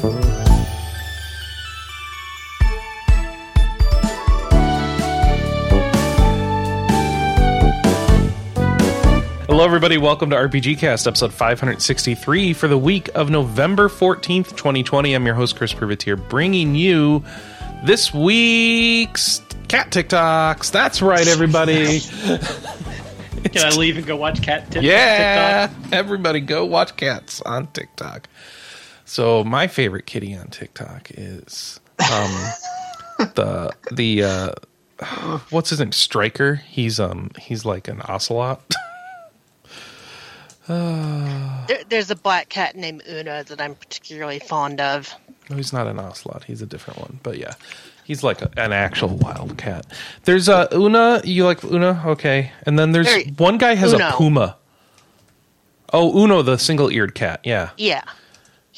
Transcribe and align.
Hello, 0.00 0.14
everybody. 9.64 9.98
Welcome 9.98 10.30
to 10.30 10.36
RPG 10.36 10.78
Cast, 10.78 11.08
episode 11.08 11.32
563 11.32 12.52
for 12.52 12.68
the 12.68 12.78
week 12.78 13.10
of 13.16 13.28
November 13.28 13.88
14th, 13.88 14.50
2020. 14.50 15.14
I'm 15.14 15.26
your 15.26 15.34
host, 15.34 15.56
Chris 15.56 15.74
Privitere, 15.74 16.28
bringing 16.28 16.76
you 16.76 17.24
this 17.84 18.14
week's 18.14 19.42
cat 19.66 19.90
TikToks. 19.90 20.70
That's 20.70 21.02
right, 21.02 21.26
everybody. 21.26 21.98
Can 23.48 23.72
I 23.72 23.76
leave 23.76 23.96
and 23.96 24.06
go 24.06 24.14
watch 24.16 24.42
cat 24.42 24.70
t- 24.70 24.78
yeah, 24.80 25.66
TikTok? 25.66 25.92
everybody 25.92 26.38
go 26.38 26.64
watch 26.66 26.94
cats 26.96 27.40
on 27.42 27.66
TikTok. 27.66 28.28
So 29.08 29.42
my 29.42 29.66
favorite 29.66 30.04
kitty 30.04 30.34
on 30.36 30.48
TikTok 30.48 31.10
is 31.14 31.80
um 32.12 32.30
the 33.34 33.72
the 33.90 34.22
uh 34.22 34.52
what's 35.48 35.70
his 35.70 35.80
name 35.80 35.92
Striker. 35.92 36.56
He's 36.56 37.00
um 37.00 37.30
he's 37.38 37.64
like 37.64 37.88
an 37.88 38.02
ocelot. 38.08 38.60
There, 40.68 41.82
there's 41.88 42.10
a 42.10 42.16
black 42.16 42.50
cat 42.50 42.76
named 42.76 43.02
Una 43.08 43.42
that 43.44 43.58
I'm 43.58 43.74
particularly 43.74 44.38
fond 44.38 44.82
of. 44.82 45.14
No, 45.48 45.56
he's 45.56 45.72
not 45.72 45.86
an 45.86 45.98
ocelot. 45.98 46.44
He's 46.44 46.60
a 46.60 46.66
different 46.66 47.00
one. 47.00 47.20
But 47.22 47.38
yeah, 47.38 47.54
he's 48.04 48.22
like 48.22 48.42
a, 48.42 48.50
an 48.58 48.74
actual 48.74 49.16
wild 49.16 49.56
cat. 49.56 49.86
There's 50.24 50.46
uh, 50.46 50.66
Una. 50.74 51.22
You 51.24 51.46
like 51.46 51.64
Una? 51.64 52.02
Okay. 52.08 52.52
And 52.66 52.78
then 52.78 52.92
there's 52.92 53.06
Very- 53.06 53.30
one 53.38 53.56
guy 53.56 53.76
has 53.76 53.94
a 53.94 54.12
puma. 54.14 54.58
Oh, 55.90 56.22
Uno, 56.22 56.42
the 56.42 56.58
single-eared 56.58 57.14
cat. 57.14 57.40
Yeah. 57.44 57.70
Yeah, 57.78 58.02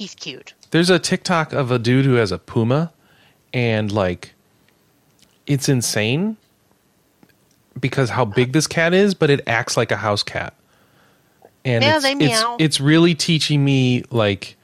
he's 0.00 0.14
cute. 0.14 0.54
There's 0.70 0.88
a 0.88 0.98
TikTok 0.98 1.52
of 1.52 1.70
a 1.70 1.78
dude 1.78 2.06
who 2.06 2.14
has 2.14 2.32
a 2.32 2.38
puma, 2.38 2.90
and 3.52 3.92
like, 3.92 4.32
it's 5.46 5.68
insane 5.68 6.38
because 7.78 8.08
how 8.08 8.24
big 8.24 8.52
this 8.52 8.66
cat 8.66 8.94
is, 8.94 9.14
but 9.14 9.28
it 9.28 9.42
acts 9.46 9.76
like 9.76 9.92
a 9.92 9.96
house 9.96 10.22
cat. 10.22 10.54
And 11.66 11.84
Yeah, 11.84 11.96
it's, 11.96 12.02
they 12.02 12.12
it's 12.12 12.44
it's 12.58 12.80
really 12.80 13.14
teaching 13.14 13.62
me 13.62 14.04
like 14.10 14.56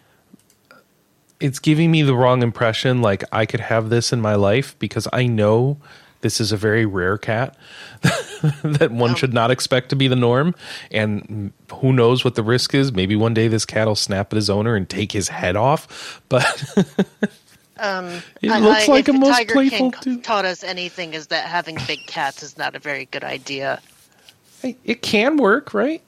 it's 1.39 1.59
giving 1.59 1.91
me 1.91 2.01
the 2.01 2.15
wrong 2.15 2.43
impression 2.43 3.03
like 3.03 3.23
I 3.31 3.45
could 3.45 3.61
have 3.61 3.91
this 3.91 4.15
in 4.15 4.23
my 4.23 4.37
life 4.37 4.75
because 4.79 5.07
I 5.13 5.27
know 5.27 5.77
this 6.27 6.41
is 6.41 6.51
a 6.51 6.57
very 6.57 6.85
rare 6.85 7.17
cat 7.17 7.57
that 8.65 8.89
one 8.91 9.15
should 9.15 9.33
not 9.33 9.53
expect 9.53 9.91
to 9.91 9.97
be 9.97 10.09
the 10.09 10.17
norm. 10.17 10.57
And 10.91 11.53
who 11.73 11.93
knows 11.93 12.25
what 12.25 12.35
the 12.35 12.43
risk 12.43 12.75
is? 12.75 12.93
Maybe 12.93 13.15
one 13.15 13.33
day 13.33 13.47
this 13.47 13.65
cat 13.65 13.87
will 13.87 13.95
snap 13.95 14.33
at 14.33 14.37
his 14.37 14.51
owner 14.51 14.75
and 14.75 14.89
take 14.89 15.13
his 15.13 15.29
head 15.29 15.55
off. 15.55 16.21
But 16.29 16.45
Um, 17.79 18.23
It 18.43 18.51
I- 18.51 18.59
looks 18.59 18.89
I- 18.89 18.93
like 18.93 19.07
a 19.09 19.13
most 19.13 19.37
Tiger 19.37 19.53
playful 19.53 19.91
King 19.93 20.23
taught 20.23 20.45
us 20.47 20.65
anything 20.65 21.15
is 21.15 21.27
that 21.29 21.45
having 21.47 21.77
big 21.87 22.01
cats 22.07 22.43
is 22.43 22.57
not 22.59 22.75
a 22.75 22.79
very 22.79 23.05
good 23.05 23.23
idea. 23.23 23.81
Hey, 24.63 24.77
it 24.85 25.03
can 25.03 25.37
work 25.37 25.75
right? 25.75 26.03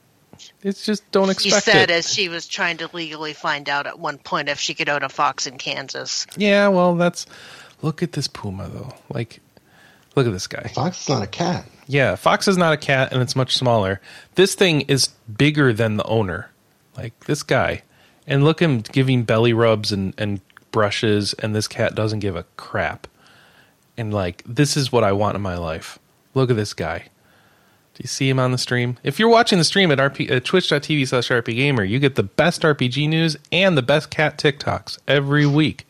It's 0.63 0.85
just 0.87 1.09
don't 1.13 1.31
expect. 1.31 1.65
She 1.67 1.71
said 1.71 1.91
it. 1.91 1.93
as 1.93 2.13
she 2.13 2.29
was 2.29 2.47
trying 2.47 2.79
to 2.79 2.89
legally 2.95 3.35
find 3.35 3.69
out 3.69 3.87
at 3.87 3.99
one 3.99 4.19
point 4.19 4.49
if 4.49 4.59
she 4.59 4.73
could 4.75 4.89
own 4.89 5.03
a 5.03 5.09
fox 5.11 5.47
in 5.47 5.59
Kansas. 5.59 6.27
yeah 6.37 6.69
well 6.69 6.95
that's 6.95 7.27
look 7.83 8.03
at 8.03 8.13
this 8.13 8.29
puma 8.29 8.69
though. 8.69 8.95
Like 9.11 9.41
look 10.17 10.27
at 10.27 10.33
this 10.33 10.47
guy 10.47 10.71
Fox 10.75 11.03
is 11.03 11.09
not 11.09 11.23
a 11.23 11.27
cat. 11.27 11.65
Yeah, 11.87 12.17
Fox 12.17 12.47
is 12.49 12.57
not 12.57 12.75
a 12.75 12.77
cat 12.77 13.13
and 13.13 13.23
it's 13.23 13.35
much 13.35 13.57
smaller. 13.57 14.01
This 14.35 14.55
thing 14.55 14.83
is 14.83 15.09
bigger 15.37 15.73
than 15.73 15.97
the 15.97 16.05
owner. 16.05 16.51
Like 16.97 17.25
this 17.25 17.43
guy. 17.43 17.83
And 18.27 18.45
look 18.45 18.61
him 18.61 18.81
giving 18.81 19.23
belly 19.23 19.55
rubs 19.55 19.91
and, 19.91 20.13
and 20.19 20.43
brushes, 20.71 21.33
and 21.35 21.55
this 21.55 21.67
cat 21.67 21.95
doesn't 21.95 22.19
give 22.19 22.37
a 22.37 22.45
crap. 22.57 23.07
And 23.97 24.13
like, 24.13 24.43
this 24.47 24.77
is 24.77 24.93
what 24.93 25.03
I 25.03 25.13
want 25.13 25.35
in 25.35 25.41
my 25.41 25.57
life. 25.57 25.99
Look 26.35 26.51
at 26.51 26.57
this 26.57 26.75
guy. 26.75 27.07
Do 27.95 28.03
you 28.03 28.09
see 28.09 28.29
him 28.29 28.39
on 28.39 28.53
the 28.53 28.59
stream? 28.59 28.97
If 29.03 29.19
you're 29.19 29.29
watching 29.29 29.59
the 29.59 29.65
stream 29.65 29.91
at, 29.91 29.99
RP, 29.99 30.31
at 30.31 30.45
twitch.tv 30.45 31.09
slash 31.09 31.29
rpgamer, 31.31 31.89
you 31.89 31.99
get 31.99 32.15
the 32.15 32.23
best 32.23 32.63
RPG 32.63 33.09
news 33.09 33.37
and 33.51 33.77
the 33.77 33.83
best 33.83 34.11
cat 34.11 34.39
TikToks 34.39 34.99
every 35.09 35.47
week. 35.47 35.87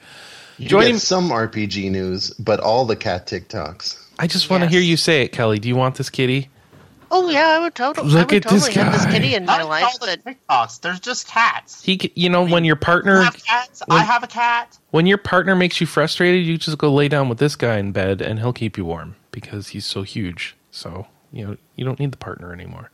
You 0.56 0.69
Join 0.69 0.93
get 0.93 1.00
some 1.00 1.31
RPG 1.31 1.91
news, 1.91 2.31
but 2.31 2.60
all 2.60 2.87
the 2.87 2.97
cat 2.97 3.26
TikToks. 3.26 4.07
I 4.19 4.27
just 4.27 4.51
want 4.51 4.62
to 4.62 4.67
Yes. 4.67 4.73
hear 4.73 4.81
you 4.81 4.97
say 4.97 5.23
it, 5.23 5.29
Kelley. 5.33 5.59
Do 5.59 5.69
you 5.69 5.77
want 5.77 5.95
this 5.97 6.11
kitty? 6.11 6.49
Oh 7.11 7.31
yeah, 7.31 7.49
I 7.49 7.59
would 7.61 7.75
totally. 7.75 8.11
Look 8.11 8.33
I 8.33 8.34
would 8.34 8.45
at 8.47 8.51
this 8.53 8.67
totally 8.67 8.84
have 8.84 8.93
this 8.93 9.05
guy. 9.06 9.12
kitty 9.12 9.34
in 9.34 9.47
my 9.47 9.59
Not 9.59 9.69
life, 9.69 9.84
all 9.84 9.97
but 10.01 10.23
the 10.25 10.34
TikToks. 10.34 10.81
There's 10.83 11.01
just 11.01 11.27
cats. 11.27 11.83
He, 11.83 12.12
you 12.15 12.29
know, 12.29 12.45
when 12.45 12.65
your 12.67 12.77
partner 12.77 13.23
have 13.23 13.43
cats. 13.43 13.83
when- 13.87 13.99
I 13.99 14.03
have 14.05 14.23
a 14.23 14.27
cat. 14.27 14.77
when 14.91 15.06
your 15.06 15.17
partner 15.17 15.55
makes 15.56 15.81
you 15.81 15.87
frustrated, 15.87 16.45
you 16.47 16.59
just 16.59 16.77
go 16.77 16.93
lay 16.93 17.09
down 17.09 17.29
with 17.31 17.39
this 17.39 17.56
guy 17.56 17.79
in 17.79 17.93
bed 17.93 18.21
and 18.21 18.39
he'll 18.41 18.53
keep 18.53 18.77
you 18.77 18.84
warm 18.84 19.17
because 19.33 19.69
he's 19.69 19.87
so 19.87 20.03
huge. 20.03 20.55
So, 20.71 21.06
you 21.33 21.47
know, 21.47 21.56
you 21.77 21.85
don't 21.87 21.99
need 21.99 22.12
the 22.12 22.19
partner 22.19 22.53
anymore. 22.53 22.91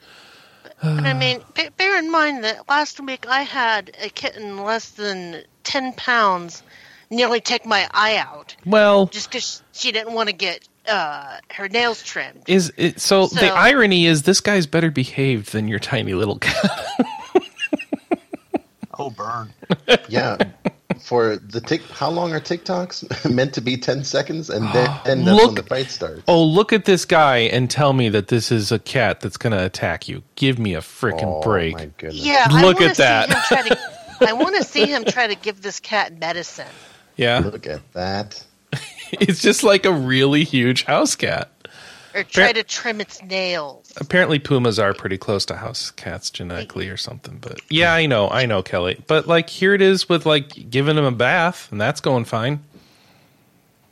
But 0.81 1.05
I 1.06 1.12
mean, 1.15 1.41
ba- 1.55 1.71
bear 1.77 1.99
in 1.99 2.11
mind 2.11 2.45
that 2.45 2.69
last 2.69 3.01
week 3.01 3.27
I 3.29 3.43
had 3.43 3.97
a 4.01 4.11
kitten 4.11 4.62
less 4.62 4.91
than 4.91 5.43
10 5.65 5.93
pounds 5.95 6.62
nearly 7.11 7.41
take 7.41 7.65
my 7.67 7.89
eye 7.93 8.17
out 8.17 8.55
Well, 8.67 9.06
just 9.06 9.31
because 9.31 9.62
she 9.73 9.91
didn't 9.93 10.12
want 10.15 10.29
to 10.29 10.35
get 10.35 10.69
uh, 10.89 11.39
her 11.53 11.69
nails 11.69 12.03
trimmed. 12.03 12.43
is 12.49 12.72
it 12.77 13.00
so, 13.00 13.27
the 13.28 13.50
irony 13.53 14.06
is 14.06 14.22
this 14.22 14.41
guy's 14.41 14.67
better 14.67 14.91
behaved 14.91 15.53
than 15.53 15.69
your 15.69 15.78
tiny 15.78 16.15
little 16.15 16.39
cat. 16.39 16.81
Oh, 18.97 19.11
burn. 19.11 19.53
Yeah. 20.09 20.37
For 21.00 21.37
the 21.37 21.61
tick, 21.61 21.83
how 21.83 22.11
long 22.11 22.33
are 22.33 22.39
TikToks 22.39 23.28
meant 23.34 23.55
to 23.55 23.61
be? 23.61 23.77
Ten 23.77 24.05
seconds, 24.05 24.49
and 24.49 24.69
then 24.73 24.89
and 25.05 25.27
that's 25.27 25.37
Look- 25.37 25.47
when 25.47 25.55
the 25.56 25.62
fight 25.65 25.91
starts. 25.91 26.23
oh, 26.28 26.44
look 26.44 26.73
at 26.73 26.84
this 26.84 27.05
guy 27.05 27.39
and 27.39 27.69
tell 27.69 27.93
me 27.93 28.09
that 28.11 28.28
this 28.28 28.53
is 28.53 28.71
a 28.71 28.78
cat 28.78 29.19
that's 29.21 29.37
going 29.37 29.50
to 29.53 29.65
attack 29.65 30.09
you. 30.09 30.23
Give 30.37 30.61
me 30.61 30.75
a 30.75 30.81
freaking 30.81 31.25
Oh, 31.25 31.43
break. 31.43 31.75
my 31.75 31.87
goodness! 31.99 32.25
Yeah, 32.25 32.47
Look 32.53 32.81
at 32.81 32.97
that. 32.99 33.31
See 33.49 33.56
him 33.56 33.65
try 33.67 33.69
to, 33.69 34.28
I 34.28 34.33
want 34.34 34.55
to 34.56 34.62
see 34.62 34.87
him 34.94 35.05
try 35.05 35.27
to 35.27 35.34
give 35.34 35.61
this 35.61 35.81
cat 35.81 36.17
medicine. 36.17 36.69
Yeah. 37.17 37.41
Look 37.41 37.67
at 37.67 37.81
that. 37.94 38.44
It's 39.20 39.41
just 39.41 39.62
like 39.62 39.86
a 39.86 39.92
really 39.92 40.44
huge 40.44 40.84
house 40.84 41.14
cat. 41.14 41.50
Or 42.14 42.22
try 42.22 42.52
to 42.52 42.62
trim 42.62 43.00
its 43.00 43.20
nails. 43.22 43.92
Apparently, 43.97 44.38
pumas 44.38 44.78
are 44.78 44.94
pretty 44.94 45.19
close 45.19 45.44
to 45.47 45.56
house 45.56 45.91
cats 45.91 46.30
genetically 46.30 46.88
or 46.88 46.97
something. 46.97 47.38
But 47.41 47.60
yeah, 47.69 47.92
I 47.92 48.06
know, 48.06 48.28
I 48.28 48.47
know, 48.47 48.62
Kelley. 48.62 49.02
But 49.08 49.26
like, 49.26 49.50
here 49.50 49.75
it 49.75 49.82
is 49.82 50.08
with 50.08 50.25
like 50.25 50.70
giving 50.70 50.97
him 50.97 51.04
a 51.04 51.10
bath, 51.10 51.72
and 51.72 51.80
that's 51.80 52.00
going 52.00 52.25
fine. 52.25 52.62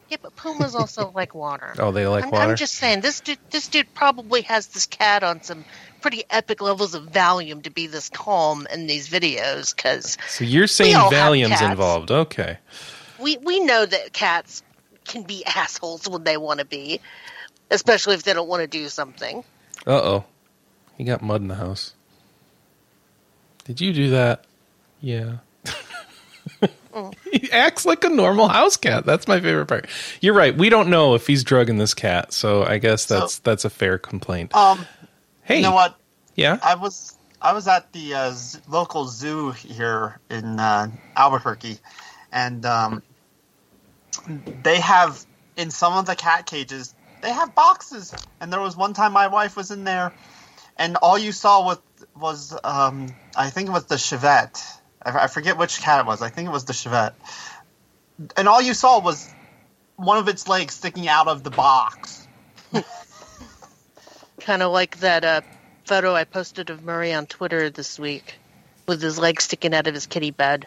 Yeah, 0.09 0.19
but 0.23 0.37
pumas 0.37 0.77
also 0.77 1.11
like 1.15 1.35
water. 1.35 1.75
Oh, 1.81 1.91
they 1.91 2.07
like 2.07 2.25
I'm, 2.25 2.31
water. 2.31 2.51
I'm 2.51 2.57
just 2.57 2.75
saying, 2.75 3.01
this 3.01 3.21
dude, 3.21 3.39
this 3.51 3.67
dude 3.67 3.93
probably 3.93 4.43
has 4.43 4.69
this 4.69 4.87
cat 4.87 5.25
on 5.25 5.43
some 5.43 5.65
pretty 6.01 6.23
epic 6.31 6.61
levels 6.61 6.95
of 6.95 7.05
Valium 7.07 7.63
to 7.63 7.71
be 7.71 7.87
this 7.89 8.09
calm 8.09 8.69
in 8.73 8.87
these 8.87 9.09
videos. 9.09 9.75
Because 9.75 10.17
So 10.29 10.45
you're 10.45 10.69
saying 10.69 10.95
Valium's 10.95 11.61
involved? 11.61 12.11
Okay. 12.13 12.59
we 13.19 13.39
we 13.39 13.59
know 13.61 13.85
that 13.85 14.13
cats 14.13 14.63
can 15.05 15.23
be 15.23 15.45
assholes 15.47 16.09
when 16.09 16.25
they 16.25 16.37
want 16.37 16.61
to 16.61 16.67
be, 16.67 17.01
especially 17.71 18.15
if 18.15 18.23
they 18.23 18.33
don't 18.33 18.49
want 18.49 18.63
to 18.63 18.67
do 18.67 18.89
something. 18.89 19.45
Uh 19.87 19.91
oh, 20.03 20.25
he 20.97 21.05
got 21.05 21.23
mud 21.23 21.41
in 21.41 21.49
the 21.49 21.57
house. 21.57 21.95
Did 23.65 23.81
you 23.81 23.93
do 23.93 24.11
that? 24.11 24.45
Yeah. 25.01 25.39
he 27.33 27.51
acts 27.53 27.87
like 27.87 28.05
a 28.05 28.09
normal 28.09 28.49
house 28.49 28.77
cat. 28.77 29.07
That's 29.07 29.27
my 29.29 29.41
favorite 29.41 29.67
part. 29.67 29.89
You're 30.21 30.35
right. 30.35 30.57
We 30.57 30.69
don't 30.69 30.91
know 30.91 31.15
if 31.15 31.27
he's 31.27 31.45
drugging 31.45 31.79
this 31.79 31.95
cat, 31.95 32.33
so 32.33 32.65
I 32.65 32.79
guess 32.79 33.07
that's 33.07 33.39
that's 33.41 33.65
a 33.65 33.71
fair 33.71 33.99
complaint. 33.99 34.55
Um, 34.55 34.87
hey, 35.43 35.57
you 35.57 35.63
know 35.63 35.73
what? 35.73 35.97
Yeah. 36.35 36.59
I 36.63 36.75
was 36.75 37.17
I 37.41 37.53
was 37.53 37.67
at 37.69 37.93
the 37.93 38.15
uh, 38.15 38.31
z- 38.33 38.61
local 38.69 39.07
zoo 39.07 39.51
here 39.53 40.21
in 40.31 40.59
uh, 40.61 40.91
Albuquerque, 41.17 41.79
and 42.31 42.65
um, 42.67 43.03
they 44.63 44.81
have 44.81 45.25
in 45.57 45.71
some 45.71 45.95
of 45.95 46.07
the 46.07 46.17
cat 46.17 46.47
cages 46.47 46.95
they 47.23 47.33
have 47.33 47.55
boxes. 47.55 48.13
And 48.41 48.53
there 48.53 48.61
was 48.61 48.77
one 48.77 48.93
time 48.93 49.13
my 49.13 49.29
wife 49.29 49.57
was 49.57 49.71
in 49.71 49.85
there, 49.85 50.13
and 50.77 50.97
all 50.97 51.17
you 51.17 51.33
saw 51.33 51.65
was 51.65 51.79
was 52.15 52.59
um, 52.65 53.15
I 53.35 53.49
think 53.49 53.69
it 53.69 53.73
was 53.73 53.87
the 53.87 53.95
Chevette. 53.95 54.63
I, 55.03 55.25
I 55.25 55.27
forget 55.29 55.57
which 55.57 55.81
cat 55.81 56.01
it 56.01 56.07
was. 56.07 56.21
I 56.21 56.29
think 56.29 56.49
it 56.49 56.53
was 56.53 56.67
the 56.67 56.75
Chevette. 56.75 57.15
And 58.37 58.47
all 58.47 58.61
you 58.61 58.75
saw 58.75 59.01
was 59.01 59.33
one 59.97 60.19
of 60.19 60.29
its 60.29 60.47
legs 60.47 60.75
sticking 60.75 61.09
out 61.09 61.29
of 61.29 61.43
the 61.43 61.51
box. 61.51 62.29
Kind 64.41 64.63
of 64.63 64.73
like 64.73 64.99
that 64.99 65.25
uh, 65.25 65.41
photo 65.87 66.15
I 66.15 66.25
posted 66.25 66.71
of 66.71 66.83
Murray 66.83 67.13
on 67.15 67.27
Twitter 67.27 67.71
this 67.71 67.99
week, 67.99 68.35
with 68.87 69.01
his 69.01 69.19
legs 69.19 69.45
sticking 69.45 69.73
out 69.73 69.87
of 69.87 69.95
his 69.95 70.07
kitty 70.07 70.33
bed. 70.33 70.67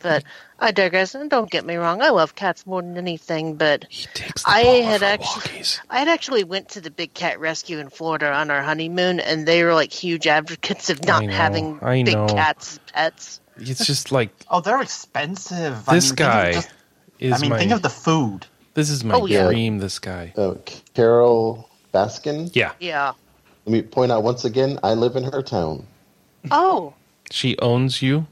But 0.00 0.24
I 0.58 0.70
digress. 0.72 1.14
And 1.14 1.28
don't 1.30 1.50
get 1.50 1.64
me 1.64 1.76
wrong, 1.76 2.02
I 2.02 2.10
love 2.10 2.34
cats 2.34 2.66
more 2.66 2.82
than 2.82 2.96
anything. 2.96 3.54
But 3.56 3.86
He 3.88 4.06
takes 4.14 4.42
the 4.44 4.50
I 4.50 4.60
had 4.82 5.02
actually, 5.02 5.58
walkies. 5.58 5.80
I 5.90 5.98
had 5.98 6.08
actually 6.08 6.44
went 6.44 6.68
to 6.70 6.80
the 6.80 6.90
big 6.90 7.14
cat 7.14 7.38
rescue 7.40 7.78
in 7.78 7.90
Florida 7.90 8.32
on 8.32 8.50
our 8.50 8.62
honeymoon, 8.62 9.20
and 9.20 9.46
they 9.46 9.64
were 9.64 9.74
like 9.74 9.92
huge 9.92 10.26
advocates 10.26 10.90
of 10.90 11.04
not 11.04 11.24
know, 11.24 11.32
having 11.32 11.78
I 11.82 12.02
big 12.02 12.14
know. 12.14 12.26
cats 12.28 12.78
as 12.94 13.10
pets. 13.12 13.40
It's 13.60 13.84
just 13.86 14.12
like 14.12 14.30
Oh, 14.50 14.60
they're 14.60 14.80
expensive. 14.80 15.84
this 15.86 16.06
I 16.06 16.10
mean, 16.10 16.14
guy 16.14 16.52
just- 16.52 16.70
is 17.18 17.32
I 17.32 17.38
mean, 17.38 17.50
my. 17.50 17.58
think 17.58 17.72
of 17.72 17.82
the 17.82 17.90
food. 17.90 18.46
this 18.74 18.88
is 18.90 19.02
my 19.02 19.14
Oh, 19.14 19.26
yeah. 19.26 19.46
dream. 19.46 19.78
This 19.78 19.98
guy. 19.98 20.32
Uh, 20.36 20.54
Carole 20.94 21.68
Baskin. 21.92 22.50
Yeah, 22.54 22.72
Yeah. 22.78 23.12
Let 23.66 23.72
me 23.72 23.82
point 23.82 24.12
out 24.12 24.22
once 24.22 24.44
again, 24.44 24.78
I 24.84 24.94
live 24.94 25.16
in 25.16 25.24
her 25.24 25.42
town. 25.42 25.86
Oh, 26.50 26.94
she 27.30 27.58
owns 27.58 28.00
you, 28.00 28.26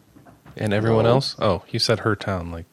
and 0.57 0.73
everyone 0.73 1.05
No. 1.05 1.11
else. 1.13 1.37
Oh, 1.39 1.63
you 1.71 1.79
said 1.79 2.01
her 2.01 2.17
town. 2.17 2.51
Like 2.51 2.67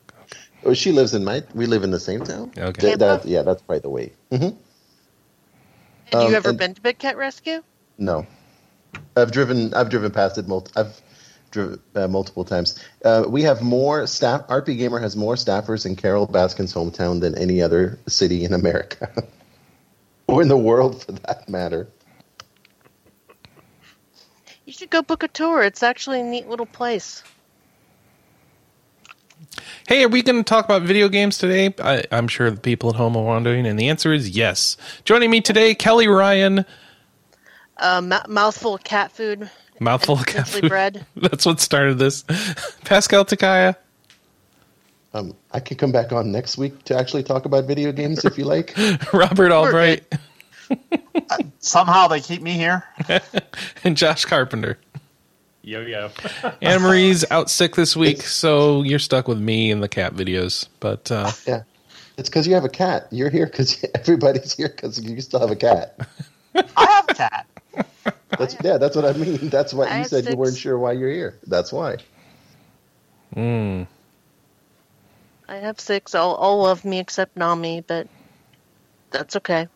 Oh, 0.66 0.74
she 0.74 0.92
lives 0.94 1.14
in 1.14 1.24
my. 1.26 1.44
We 1.54 1.66
live 1.66 1.84
in 1.84 1.92
the 1.92 2.00
same 2.00 2.24
town. 2.24 2.52
Okay. 2.58 2.82
Th- 2.82 2.98
that- 3.00 3.26
yeah, 3.26 3.42
that's 3.42 3.62
by 3.62 3.80
the 3.80 3.90
way. 3.90 4.14
Mm-hmm. 4.32 4.56
have 6.14 6.22
Um, 6.24 6.30
you 6.32 6.36
ever 6.38 6.50
and- 6.50 6.58
been 6.58 6.74
to 6.74 6.82
Big 6.82 6.98
Cat 7.00 7.18
Rescue? 7.18 7.62
No, 7.98 8.26
I've 9.18 9.32
driven. 9.32 9.74
I've 9.74 9.90
driven 9.90 10.12
past 10.12 10.38
it. 10.38 10.48
Mul- 10.48 10.68
I've 10.76 11.00
driven 11.52 11.80
uh, 11.96 12.08
multiple 12.08 12.44
times. 12.46 12.80
Uh, 13.04 13.26
we 13.28 13.44
have 13.44 13.62
more 13.62 14.08
staff. 14.08 14.48
RP 14.48 14.78
Gamer 14.78 15.00
has 15.00 15.16
more 15.16 15.36
staffers 15.36 15.86
in 15.86 15.96
Carole 15.98 16.28
Baskin's 16.28 16.74
hometown 16.74 17.20
than 17.20 17.38
any 17.38 17.62
other 17.62 18.00
city 18.08 18.44
in 18.46 18.54
America, 18.54 19.12
or 20.28 20.42
in 20.42 20.48
the 20.48 20.58
world 20.58 21.04
for 21.04 21.12
that 21.12 21.48
matter. 21.50 21.88
You 24.66 24.72
should 24.74 24.90
go 24.90 25.02
book 25.02 25.24
a 25.24 25.28
tour. 25.28 25.62
It's 25.62 25.84
actually 25.84 26.22
a 26.22 26.24
neat 26.24 26.48
little 26.48 26.66
place. 26.66 27.22
Hey, 29.88 30.04
are 30.04 30.08
we 30.10 30.22
going 30.22 30.38
to 30.38 30.44
talk 30.44 30.66
about 30.66 30.82
video 30.84 31.10
games 31.10 31.38
today? 31.38 31.74
I, 31.80 32.04
I'm 32.12 32.28
sure 32.28 32.50
the 32.50 32.60
people 32.60 32.90
at 32.90 32.96
home 32.96 33.16
are 33.18 33.24
wondering, 33.24 33.66
and 33.66 33.78
the 33.78 33.90
answer 33.90 34.14
is 34.14 34.30
yes. 34.30 34.78
Joining 35.06 35.30
me 35.30 35.42
today, 35.42 35.76
Kelley 35.76 36.08
Ryan, 36.08 36.66
Uh, 37.78 38.02
mou- 38.02 38.34
mouthful 38.34 38.76
of 38.76 38.84
cat 38.84 39.12
food. 39.12 39.50
mouthful 39.80 40.16
of 40.20 40.26
cat 40.26 40.48
food. 40.48 40.70
bread. 40.70 41.06
That's 41.16 41.46
what 41.46 41.60
started 41.60 42.00
this. 42.00 42.24
Pascal 42.86 43.26
Tekaia, 43.26 43.76
Um, 45.14 45.36
I 45.52 45.60
could 45.60 45.78
come 45.78 45.92
back 45.92 46.12
on 46.12 46.32
next 46.32 46.58
week 46.58 46.84
to 46.86 46.98
actually 46.98 47.24
talk 47.24 47.46
about 47.46 47.66
video 47.66 47.92
games 47.92 48.24
if 48.26 48.38
you 48.38 48.46
like. 48.46 48.74
Robert 49.14 49.52
Albright, 49.52 50.04
Somehow 51.60 52.08
they 52.08 52.20
keep 52.22 52.42
me 52.42 52.54
here. 52.54 52.84
and 53.84 53.96
Josh 53.98 54.26
Carpenter. 54.26 54.80
Yo 55.66 55.80
yo. 55.82 56.10
Anna 56.62 56.80
Marie's 56.82 57.24
out 57.32 57.50
sick 57.50 57.76
this 57.76 57.96
week, 57.96 58.22
so 58.22 58.84
you're 58.84 59.00
stuck 59.00 59.30
with 59.30 59.40
me 59.40 59.72
and 59.72 59.82
the 59.82 59.88
cat 59.88 60.14
videos. 60.14 60.68
But 60.82 61.10
uh, 61.10 61.32
Yeah, 61.48 61.64
it's 62.18 62.28
because 62.30 62.46
you 62.46 62.54
have 62.54 62.66
a 62.66 62.70
cat. 62.70 63.08
You're 63.12 63.30
here 63.30 63.46
because 63.46 63.84
everybody's 63.96 64.54
here 64.54 64.68
because 64.68 65.02
you 65.02 65.22
still 65.22 65.40
have 65.40 65.52
a 65.52 65.56
cat. 65.56 65.98
I 66.54 66.86
have 66.86 67.06
a 67.08 67.14
cat. 67.14 67.48
That's 68.38 68.58
yeah. 68.62 68.78
That's 68.78 68.96
what 68.96 69.06
I 69.06 69.14
mean. 69.14 69.50
That's 69.50 69.74
why 69.74 69.86
I 69.86 69.90
you 69.90 69.98
had 70.00 70.08
said 70.08 70.26
you 70.26 70.36
weren't 70.36 70.58
sure 70.58 70.78
why 70.78 70.92
you're 70.92 71.10
here. 71.10 71.40
That's 71.48 71.72
why. 71.72 71.98
mm, 73.34 73.88
I 75.48 75.56
have 75.56 75.80
six. 75.80 76.14
All, 76.14 76.36
all 76.36 76.62
love 76.64 76.84
me 76.84 77.00
except 77.00 77.38
Nami, 77.38 77.82
but 77.82 78.08
that's 79.12 79.38
okay. 79.38 79.68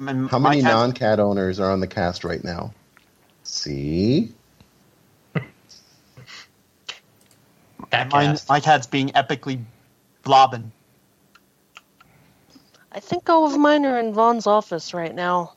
I 0.00 0.12
How 0.28 0.40
many 0.40 0.60
cat's- 0.60 0.64
non-cat 0.64 1.20
owners 1.20 1.60
are 1.60 1.70
on 1.70 1.78
the 1.78 1.86
cast 1.86 2.24
right 2.24 2.42
now? 2.42 2.74
See, 3.44 4.32
Cat 7.94 8.12
Mine, 8.12 8.38
my 8.48 8.60
cat's 8.60 8.86
being 8.86 9.08
epically 9.10 9.62
blobbing. 10.22 10.72
I 12.90 13.00
think 13.00 13.28
all 13.28 13.46
of 13.46 13.58
mine 13.58 13.84
are 13.86 13.98
in 13.98 14.14
Vaughn's 14.14 14.46
office 14.46 14.94
right 14.94 15.14
now. 15.14 15.54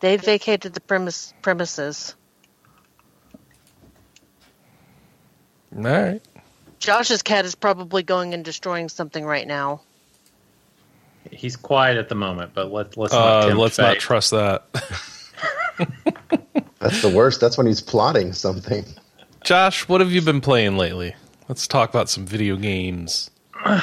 They 0.00 0.16
vacated 0.16 0.74
the 0.74 0.80
premise, 0.80 1.32
premises. 1.42 2.14
all 5.76 5.82
right. 5.82 6.20
Josh's 6.78 7.22
cat 7.22 7.44
is 7.44 7.54
probably 7.54 8.02
going 8.02 8.34
and 8.34 8.44
destroying 8.44 8.88
something 8.88 9.24
right 9.24 9.46
now. 9.46 9.82
He's 11.30 11.54
quiet 11.54 11.96
at 11.96 12.08
the 12.08 12.16
moment, 12.16 12.50
but 12.52 12.72
let, 12.72 12.96
let's 12.96 13.12
not 13.12 13.50
Uh, 13.50 13.54
let's 13.54 13.78
not 13.78 13.98
trust 13.98 14.32
that. 14.32 14.64
that's 16.80 17.00
the 17.00 17.08
worst. 17.08 17.40
That's 17.40 17.56
when 17.56 17.68
he's 17.68 17.80
plotting 17.80 18.32
something. 18.32 18.84
Josh, 19.44 19.88
what 19.88 20.00
have 20.00 20.12
you 20.12 20.22
been 20.22 20.40
playing 20.40 20.76
lately? 20.76 21.14
Let's 21.48 21.66
talk 21.66 21.90
about 21.90 22.08
some 22.08 22.26
video 22.26 22.56
games. 22.56 23.30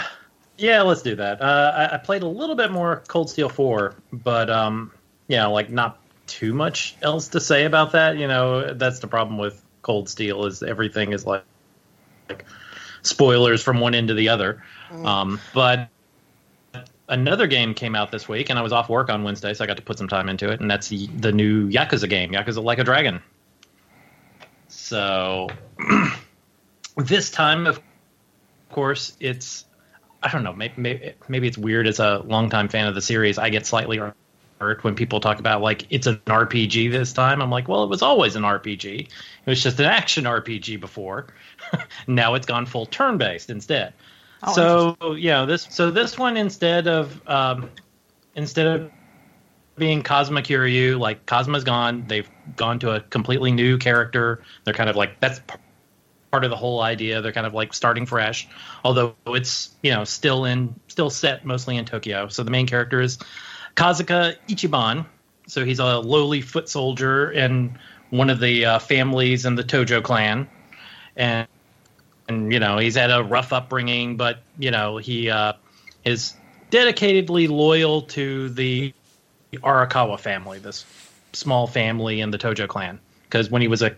Yeah, 0.61 0.81
let's 0.81 1.01
do 1.01 1.15
that. 1.15 1.41
Uh, 1.41 1.71
I, 1.73 1.95
I 1.95 1.97
played 2.00 2.21
a 2.21 2.27
little 2.27 2.56
bit 2.56 2.69
more 2.69 3.01
Cold 3.07 3.29
Steel 3.29 3.47
4, 3.47 3.95
but 4.11 4.50
um, 4.50 4.91
yeah, 5.29 5.45
like 5.45 5.69
not 5.69 6.01
too 6.27 6.53
much 6.53 6.97
else 7.01 7.29
to 7.29 7.39
say 7.39 7.63
about 7.63 7.94
that. 7.94 8.17
You 8.17 8.27
know, 8.27 8.73
that's 8.73 9.00
the 9.00 9.07
problem 9.07 9.38
with 9.38 9.63
Cold 9.83 10.09
Steel 10.09 10.45
is 10.45 10.61
everything 10.61 11.13
is 11.13 11.25
like, 11.25 11.45
like 12.27 12.44
spoilers 13.03 13.63
from 13.63 13.79
one 13.79 13.95
end 13.95 14.09
to 14.09 14.13
the 14.15 14.27
other. 14.27 14.62
Um, 14.91 15.39
but 15.53 15.88
another 17.07 17.47
game 17.47 17.73
came 17.73 17.95
out 17.95 18.12
this 18.12 18.27
week, 18.27 18.50
and 18.50 18.59
I 18.59 18.62
was 18.62 18.73
off 18.73 18.89
work 18.89 19.09
on 19.09 19.23
Wednesday, 19.23 19.53
so 19.53 19.63
I 19.63 19.67
got 19.67 19.77
to 19.77 19.83
put 19.83 19.97
some 19.97 20.09
time 20.09 20.27
into 20.27 20.51
it, 20.51 20.59
and 20.59 20.69
that's 20.69 20.89
the, 20.89 21.07
the 21.07 21.31
new 21.31 21.69
Yakuza 21.69 22.09
game, 22.09 22.33
Yakuza 22.33 22.62
Like 22.62 22.79
a 22.79 22.83
Dragon. 22.83 23.21
So 24.89 25.50
this 26.97 27.30
time, 27.30 27.68
of 27.68 27.80
course, 28.71 29.15
it's 29.19 29.65
I 30.24 30.31
don't 30.31 30.44
know. 30.44 30.51
Maybe, 30.51 30.74
maybe 30.77 31.13
maybe 31.27 31.47
it's 31.47 31.59
weird 31.59 31.86
as 31.86 32.00
a 32.00 32.24
longtime 32.25 32.69
fan 32.69 32.88
of 32.88 32.95
the 32.95 33.01
series. 33.01 33.38
I 33.38 33.50
get 33.50 33.68
slightly 33.68 34.00
hurt 34.59 34.83
when 34.83 34.95
people 34.95 35.19
talk 35.19 35.38
about 35.38 35.62
like 35.62 35.86
it's 35.91 36.07
an 36.07 36.18
RPG 36.25 36.91
this 36.91 37.13
time. 37.13 37.39
I'm 37.39 37.51
like, 37.51 37.68
well, 37.68 37.83
it 37.83 37.89
was 37.89 38.01
always 38.01 38.36
an 38.36 38.41
RPG. 38.41 39.01
It 39.01 39.09
was 39.45 39.62
just 39.62 39.80
an 39.80 39.86
action 39.86 40.24
RPG 40.24 40.80
before. 40.80 41.27
now 42.07 42.33
it's 42.33 42.47
gone 42.47 42.65
full 42.65 42.88
turn 42.88 43.19
based 43.19 43.51
instead. 43.51 43.94
Oh, 44.41 44.53
so 44.53 45.13
you 45.13 45.30
know 45.30 45.45
this. 45.45 45.68
So 45.69 45.91
this 45.91 46.18
one 46.18 46.36
instead 46.36 46.88
of 46.88 47.21
um, 47.30 47.69
instead 48.33 48.65
of 48.65 48.91
being 49.77 50.01
Kazuma 50.01 50.41
Kiryu, 50.41 50.97
like 50.97 51.27
Kazuma's 51.27 51.63
gone. 51.63 52.06
They've 52.07 52.30
gone 52.56 52.80
to 52.80 52.92
a 52.92 53.01
completely 53.01 53.51
new 53.51 53.78
character. 53.78 54.42
They're 54.63 54.74
kind 54.74 54.90
of 54.90 54.96
like 54.96 55.19
that's 55.19 55.40
p- 55.40 55.56
part 56.31 56.44
of 56.44 56.50
the 56.50 56.56
whole 56.56 56.81
idea. 56.81 57.22
They're 57.22 57.31
kind 57.31 57.48
of 57.48 57.54
like 57.54 57.74
starting 57.74 58.06
fresh, 58.06 58.48
although 58.84 59.16
it's 59.28 59.72
you 59.81 59.92
know 59.92 60.04
still 60.04 60.46
in 60.46 60.75
still 60.88 61.10
set 61.10 61.46
mostly 61.46 61.78
in 61.78 61.86
Tokyo. 61.86 62.28
So 62.28 62.44
the 62.44 62.51
main 62.51 62.68
character 62.68 63.01
is 63.01 63.18
Kasuga 63.75 64.36
Ichiban. 64.48 65.06
So 65.48 65.66
he's 65.66 65.80
a 65.80 66.00
lowly 66.00 66.42
foot 66.42 66.69
soldier 66.69 67.31
in 67.31 67.78
one 68.12 68.29
of 68.29 68.39
the 68.39 68.65
uh, 68.65 68.79
families 68.79 69.46
in 69.46 69.56
the 69.56 69.63
Tojo 69.63 70.03
clan, 70.03 70.48
and 71.15 71.48
and 72.27 72.53
you 72.53 72.60
know 72.60 72.77
he's 72.77 72.96
had 72.96 73.12
a 73.12 73.24
rough 73.24 73.51
upbringing, 73.51 74.18
but 74.18 74.39
you 74.58 74.72
know 74.72 74.98
he 74.98 75.29
uh, 75.29 75.53
is 76.06 76.34
dedicatedly 76.72 77.50
loyal 77.50 78.03
to 78.03 78.50
the 78.50 78.94
Arakawa 79.53 80.20
family, 80.20 80.60
this 80.60 80.86
small 81.33 81.67
family 81.67 82.21
in 82.21 82.31
the 82.31 82.38
Tojo 82.38 82.67
clan. 82.67 83.00
Because 83.24 83.50
when 83.50 83.62
he 83.62 83.67
was 83.67 83.81
a, 83.81 83.95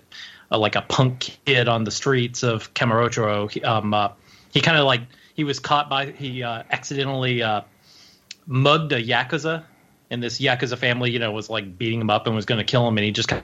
a 0.49 0.57
like 0.57 0.75
a 0.75 0.81
punk 0.81 1.37
kid 1.45 1.67
on 1.67 1.83
the 1.83 1.91
streets 1.91 2.43
of 2.43 2.73
Kamurocho, 2.73 3.49
he, 3.49 3.61
um, 3.63 3.93
uh, 3.93 4.09
he 4.51 4.61
kind 4.61 4.77
of 4.77 4.85
like 4.85 5.01
he 5.33 5.43
was 5.43 5.59
caught 5.59 5.89
by 5.89 6.07
he 6.11 6.43
uh, 6.43 6.63
accidentally 6.69 7.41
uh, 7.41 7.61
mugged 8.47 8.91
a 8.91 9.01
yakuza, 9.01 9.63
and 10.09 10.21
this 10.21 10.39
yakuza 10.39 10.77
family, 10.77 11.11
you 11.11 11.19
know, 11.19 11.31
was 11.31 11.49
like 11.49 11.77
beating 11.77 12.01
him 12.01 12.09
up 12.09 12.27
and 12.27 12.35
was 12.35 12.45
going 12.45 12.59
to 12.59 12.65
kill 12.65 12.87
him, 12.87 12.97
and 12.97 13.05
he 13.05 13.11
just 13.11 13.29
kind 13.29 13.43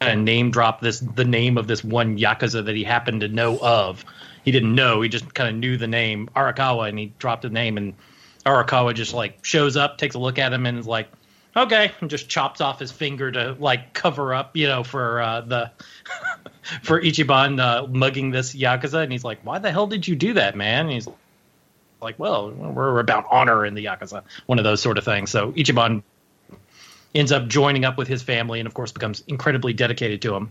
of 0.00 0.18
name 0.18 0.50
dropped 0.50 0.82
this 0.82 1.00
the 1.00 1.24
name 1.24 1.58
of 1.58 1.66
this 1.66 1.84
one 1.84 2.18
yakuza 2.18 2.64
that 2.64 2.74
he 2.74 2.84
happened 2.84 3.20
to 3.20 3.28
know 3.28 3.58
of. 3.58 4.04
He 4.44 4.50
didn't 4.50 4.74
know; 4.74 5.02
he 5.02 5.08
just 5.08 5.34
kind 5.34 5.48
of 5.48 5.56
knew 5.56 5.76
the 5.76 5.86
name 5.86 6.28
Arakawa, 6.34 6.88
and 6.88 6.98
he 6.98 7.12
dropped 7.18 7.42
the 7.42 7.50
name, 7.50 7.76
and 7.76 7.94
Arakawa 8.44 8.94
just 8.94 9.14
like 9.14 9.44
shows 9.44 9.76
up, 9.76 9.98
takes 9.98 10.14
a 10.14 10.18
look 10.18 10.38
at 10.38 10.52
him, 10.52 10.66
and 10.66 10.78
is 10.78 10.86
like, 10.86 11.08
"Okay," 11.56 11.92
and 12.00 12.10
just 12.10 12.28
chops 12.28 12.60
off 12.60 12.78
his 12.78 12.92
finger 12.92 13.30
to 13.30 13.56
like 13.58 13.92
cover 13.92 14.34
up, 14.34 14.56
you 14.56 14.66
know, 14.66 14.84
for 14.84 15.20
uh, 15.20 15.40
the 15.42 15.70
for 16.82 17.00
Ichiban 17.00 17.60
uh, 17.60 17.86
mugging 17.86 18.30
this 18.30 18.54
yakuza, 18.54 19.02
and 19.02 19.12
he's 19.12 19.24
like, 19.24 19.40
"Why 19.44 19.58
the 19.58 19.70
hell 19.70 19.86
did 19.86 20.06
you 20.06 20.16
do 20.16 20.34
that, 20.34 20.56
man?" 20.56 20.86
And 20.86 20.92
he's 20.92 21.08
like, 22.00 22.18
"Well, 22.18 22.50
we're 22.50 22.98
about 22.98 23.26
honor 23.30 23.64
in 23.64 23.74
the 23.74 23.84
yakuza," 23.84 24.22
one 24.46 24.58
of 24.58 24.64
those 24.64 24.80
sort 24.80 24.98
of 24.98 25.04
things. 25.04 25.30
So 25.30 25.52
Ichiban 25.52 26.02
ends 27.14 27.32
up 27.32 27.46
joining 27.46 27.84
up 27.84 27.96
with 27.96 28.08
his 28.08 28.22
family, 28.22 28.60
and 28.60 28.66
of 28.66 28.74
course 28.74 28.92
becomes 28.92 29.22
incredibly 29.28 29.72
dedicated 29.72 30.22
to 30.22 30.34
him. 30.34 30.50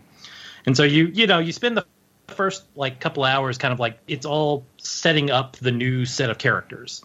And 0.65 0.77
so 0.77 0.83
you 0.83 1.07
you 1.07 1.27
know 1.27 1.39
you 1.39 1.51
spend 1.51 1.77
the 1.77 1.85
first 2.27 2.63
like 2.75 2.99
couple 2.99 3.23
hours 3.23 3.57
kind 3.57 3.73
of 3.73 3.79
like 3.79 3.99
it's 4.07 4.25
all 4.25 4.65
setting 4.77 5.29
up 5.29 5.57
the 5.57 5.71
new 5.71 6.05
set 6.05 6.29
of 6.29 6.37
characters. 6.37 7.03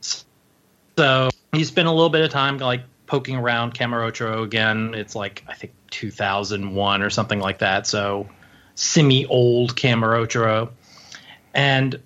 So 0.00 1.30
you 1.52 1.64
spend 1.64 1.88
a 1.88 1.92
little 1.92 2.10
bit 2.10 2.22
of 2.22 2.30
time 2.30 2.58
like 2.58 2.82
poking 3.08 3.36
around 3.36 3.74
Kamurocho 3.74 4.44
again. 4.44 4.94
It's 4.94 5.16
like 5.16 5.42
I 5.48 5.54
think 5.54 5.72
2001 5.90 7.02
or 7.02 7.10
something 7.10 7.40
like 7.40 7.58
that. 7.58 7.86
So 7.86 8.28
semi-old 8.76 9.74
Kamurocho, 9.74 10.70
and 11.52 12.00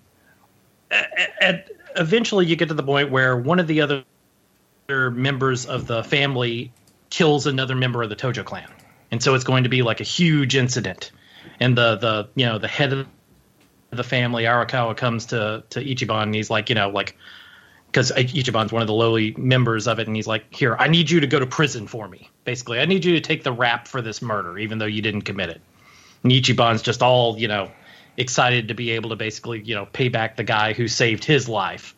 at, 0.90 1.68
eventually 1.96 2.46
you 2.46 2.56
get 2.56 2.68
to 2.68 2.74
the 2.74 2.82
point 2.82 3.10
where 3.10 3.36
one 3.36 3.58
of 3.58 3.66
the 3.66 3.82
other 3.82 4.04
members 4.88 5.66
of 5.66 5.86
the 5.86 6.02
family 6.04 6.72
kills 7.10 7.46
another 7.46 7.74
member 7.74 8.02
of 8.02 8.08
the 8.08 8.16
Tojo 8.16 8.44
clan, 8.44 8.70
and 9.10 9.22
so 9.22 9.34
it's 9.34 9.44
going 9.44 9.64
to 9.64 9.68
be 9.68 9.82
like 9.82 10.00
a 10.00 10.04
huge 10.04 10.56
incident, 10.56 11.10
and 11.60 11.76
the 11.76 11.96
the 11.96 12.28
you 12.36 12.46
know 12.46 12.58
the 12.58 12.68
head 12.68 12.92
of 12.92 13.06
the 13.90 14.04
family 14.04 14.44
Arakawa 14.44 14.96
comes 14.96 15.26
to 15.26 15.64
to 15.70 15.84
Ichiban 15.84 16.22
and 16.22 16.34
he's 16.34 16.48
like 16.48 16.70
you 16.70 16.74
know 16.74 16.88
like 16.88 17.16
because 17.92 18.10
Ichiban's 18.12 18.72
one 18.72 18.80
of 18.80 18.88
the 18.88 18.94
lowly 18.94 19.34
members 19.36 19.86
of 19.86 19.98
it, 19.98 20.06
and 20.06 20.16
he's 20.16 20.26
like, 20.26 20.44
"Here, 20.54 20.74
I 20.78 20.88
need 20.88 21.10
you 21.10 21.20
to 21.20 21.26
go 21.26 21.38
to 21.38 21.46
prison 21.46 21.86
for 21.86 22.08
me. 22.08 22.30
Basically, 22.44 22.80
I 22.80 22.86
need 22.86 23.04
you 23.04 23.12
to 23.12 23.20
take 23.20 23.44
the 23.44 23.52
rap 23.52 23.86
for 23.86 24.00
this 24.00 24.22
murder, 24.22 24.58
even 24.58 24.78
though 24.78 24.86
you 24.86 25.02
didn't 25.02 25.22
commit 25.22 25.50
it." 25.50 25.60
And 26.22 26.32
Ichiban's 26.32 26.80
just 26.80 27.02
all, 27.02 27.38
you 27.38 27.48
know, 27.48 27.70
excited 28.16 28.68
to 28.68 28.74
be 28.74 28.92
able 28.92 29.10
to 29.10 29.16
basically, 29.16 29.60
you 29.60 29.74
know, 29.74 29.86
pay 29.86 30.08
back 30.08 30.36
the 30.36 30.44
guy 30.44 30.72
who 30.72 30.88
saved 30.88 31.22
his 31.22 31.48
life. 31.48 31.94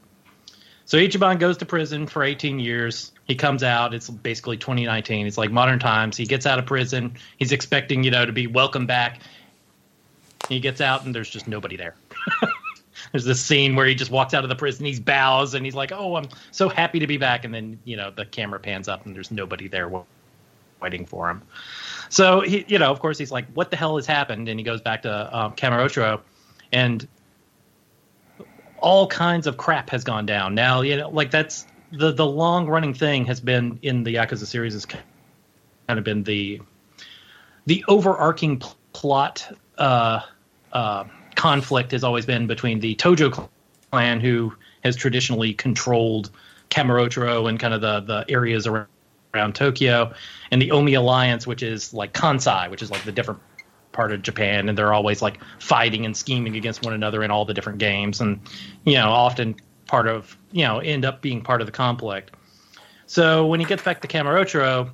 So 0.86 0.98
Ichiban 0.98 1.38
goes 1.38 1.56
to 1.58 1.66
prison 1.66 2.06
for 2.06 2.22
18 2.22 2.58
years. 2.58 3.12
He 3.26 3.34
comes 3.34 3.62
out. 3.62 3.94
It's 3.94 4.10
basically 4.10 4.56
2019. 4.56 5.26
It's 5.26 5.38
like 5.38 5.50
modern 5.50 5.78
times. 5.78 6.16
He 6.16 6.26
gets 6.26 6.44
out 6.44 6.58
of 6.58 6.66
prison. 6.66 7.14
He's 7.38 7.52
expecting, 7.52 8.02
you 8.02 8.10
know, 8.10 8.26
to 8.26 8.32
be 8.32 8.46
welcomed 8.46 8.88
back. 8.88 9.20
He 10.48 10.60
gets 10.60 10.80
out, 10.80 11.04
and 11.06 11.14
there's 11.14 11.30
just 11.30 11.48
nobody 11.48 11.76
there. 11.76 11.94
there's 13.12 13.24
this 13.24 13.40
scene 13.40 13.76
where 13.76 13.86
he 13.86 13.94
just 13.94 14.10
walks 14.10 14.34
out 14.34 14.44
of 14.44 14.48
the 14.48 14.56
prison, 14.56 14.86
he 14.86 14.98
bows, 14.98 15.54
and 15.54 15.64
he's 15.64 15.74
like, 15.74 15.92
"Oh, 15.92 16.16
I'm 16.16 16.28
so 16.50 16.68
happy 16.68 16.98
to 16.98 17.06
be 17.06 17.16
back." 17.16 17.44
And 17.44 17.54
then 17.54 17.78
you 17.84 17.96
know 17.96 18.10
the 18.10 18.26
camera 18.26 18.58
pans 18.58 18.88
up, 18.88 19.06
and 19.06 19.14
there's 19.14 19.30
nobody 19.30 19.68
there 19.68 19.90
waiting 20.80 21.06
for 21.06 21.30
him. 21.30 21.42
So 22.08 22.40
he, 22.40 22.64
you 22.68 22.78
know, 22.78 22.90
of 22.90 23.00
course, 23.00 23.18
he's 23.18 23.32
like, 23.32 23.46
"What 23.54 23.70
the 23.70 23.76
hell 23.76 23.96
has 23.96 24.06
happened?" 24.06 24.48
And 24.48 24.58
he 24.58 24.64
goes 24.64 24.80
back 24.80 25.02
to 25.02 25.36
um, 25.36 25.54
and 26.72 27.08
all 28.78 29.06
kinds 29.06 29.46
of 29.46 29.56
crap 29.56 29.88
has 29.90 30.04
gone 30.04 30.26
down. 30.26 30.54
Now, 30.54 30.82
you 30.82 30.96
know, 30.96 31.08
like 31.08 31.30
that's 31.30 31.66
the 31.90 32.12
the 32.12 32.26
long 32.26 32.66
running 32.66 32.94
thing 32.94 33.24
has 33.26 33.40
been 33.40 33.78
in 33.82 34.04
the 34.04 34.14
Yakuza 34.14 34.46
series 34.46 34.74
has 34.74 34.84
kind 34.84 35.02
of 35.88 36.04
been 36.04 36.22
the 36.22 36.60
the 37.66 37.84
overarching 37.88 38.62
plot 38.92 39.50
uh, 39.78 40.20
uh, 40.72 41.04
conflict 41.36 41.92
has 41.92 42.04
always 42.04 42.26
been 42.26 42.46
between 42.46 42.80
the 42.80 42.94
Tojo 42.96 43.48
clan, 43.90 44.20
who 44.20 44.54
has 44.82 44.96
traditionally 44.96 45.54
controlled 45.54 46.30
Kamurocho 46.70 47.48
and 47.48 47.58
kind 47.58 47.74
of 47.74 47.80
the, 47.80 48.00
the 48.00 48.24
areas 48.28 48.66
around, 48.66 48.88
around 49.34 49.54
Tokyo, 49.54 50.12
and 50.50 50.60
the 50.60 50.70
Omi 50.70 50.94
Alliance, 50.94 51.46
which 51.46 51.62
is 51.62 51.94
like 51.94 52.12
Kansai, 52.12 52.70
which 52.70 52.82
is 52.82 52.90
like 52.90 53.04
the 53.04 53.12
different 53.12 53.40
part 53.92 54.12
of 54.12 54.22
Japan, 54.22 54.68
and 54.68 54.76
they're 54.76 54.92
always 54.92 55.22
like 55.22 55.40
fighting 55.58 56.04
and 56.04 56.16
scheming 56.16 56.56
against 56.56 56.84
one 56.84 56.92
another 56.92 57.22
in 57.22 57.30
all 57.30 57.44
the 57.44 57.54
different 57.54 57.78
games, 57.78 58.20
and 58.20 58.40
you 58.84 58.94
know 58.94 59.08
often 59.08 59.56
part 59.86 60.08
of 60.08 60.36
you 60.52 60.64
know 60.64 60.80
end 60.80 61.04
up 61.04 61.22
being 61.22 61.40
part 61.40 61.60
of 61.62 61.66
the 61.66 61.72
conflict. 61.72 62.32
So 63.06 63.46
when 63.46 63.60
he 63.60 63.66
gets 63.66 63.82
back 63.82 64.00
to 64.02 64.08
Kamurocho, 64.08 64.90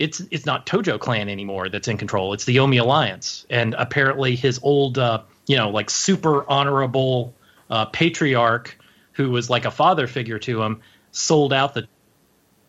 it's 0.00 0.22
it's 0.30 0.46
not 0.46 0.66
Tojo 0.66 0.98
clan 0.98 1.28
anymore 1.28 1.68
that's 1.68 1.86
in 1.86 1.98
control. 1.98 2.32
It's 2.32 2.46
the 2.46 2.58
Omi 2.58 2.78
Alliance, 2.78 3.46
and 3.50 3.74
apparently 3.74 4.34
his 4.34 4.58
old, 4.62 4.98
uh, 4.98 5.22
you 5.46 5.56
know, 5.56 5.68
like 5.68 5.90
super 5.90 6.48
honorable 6.50 7.34
uh, 7.68 7.84
patriarch, 7.84 8.76
who 9.12 9.30
was 9.30 9.50
like 9.50 9.66
a 9.66 9.70
father 9.70 10.06
figure 10.06 10.38
to 10.38 10.62
him, 10.62 10.80
sold 11.12 11.52
out 11.52 11.74
the 11.74 11.86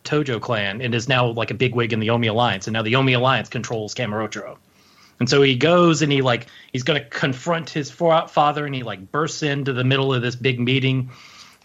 Tojo 0.03 0.41
clan 0.41 0.81
and 0.81 0.93
is 0.93 1.07
now 1.07 1.27
like 1.27 1.51
a 1.51 1.53
bigwig 1.53 1.93
in 1.93 2.01
the 2.01 2.09
Omi 2.09 2.27
Alliance, 2.27 2.67
and 2.67 2.73
now 2.73 2.81
the 2.81 2.95
Omi 2.97 3.13
Alliance 3.13 3.47
controls 3.47 3.95
Kamurocho. 3.95 4.57
And 5.21 5.29
so 5.29 5.41
he 5.41 5.55
goes 5.55 6.01
and 6.01 6.11
he 6.11 6.21
like 6.21 6.47
he's 6.73 6.83
going 6.83 7.01
to 7.01 7.07
confront 7.07 7.69
his 7.69 7.89
father, 7.89 8.65
and 8.65 8.75
he 8.75 8.83
like 8.83 9.09
bursts 9.09 9.41
into 9.41 9.71
the 9.71 9.85
middle 9.85 10.13
of 10.13 10.21
this 10.21 10.35
big 10.35 10.59
meeting 10.59 11.11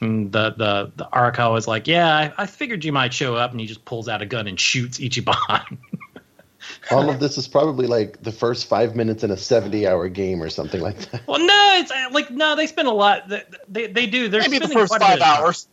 and 0.00 0.30
the 0.32 0.50
the 0.50 0.92
the 0.96 1.04
Arakawa 1.12 1.58
is 1.58 1.66
like, 1.66 1.86
"Yeah, 1.86 2.14
I, 2.14 2.32
I, 2.36 2.46
figured 2.46 2.84
you 2.84 2.92
might 2.92 3.14
show 3.14 3.34
up," 3.34 3.50
and 3.52 3.60
he 3.60 3.66
just 3.66 3.84
pulls 3.84 4.08
out 4.08 4.22
a 4.22 4.26
gun 4.26 4.46
and 4.46 4.58
shoots 4.58 4.98
Ichiban. 4.98 5.78
All 6.90 7.08
of 7.08 7.20
this 7.20 7.38
is 7.38 7.46
probably 7.48 7.86
like 7.86 8.22
the 8.22 8.32
first 8.32 8.66
five 8.66 8.94
minutes 8.94 9.24
in 9.24 9.30
a 9.30 9.36
seventy-hour 9.36 10.08
game 10.08 10.42
or 10.42 10.50
something 10.50 10.80
like 10.80 10.98
that. 11.10 11.26
Well, 11.26 11.38
no, 11.38 11.76
it's 11.78 11.90
uh, 11.90 12.08
like 12.12 12.30
no, 12.30 12.56
they 12.56 12.66
spend 12.66 12.88
a 12.88 12.92
lot. 12.92 13.28
They 13.28 13.42
they, 13.68 13.86
they 13.86 14.06
do. 14.06 14.28
They're 14.28 14.42
maybe 14.42 14.58
the 14.58 14.68
first 14.68 14.98
five 14.98 15.20
hours. 15.20 15.68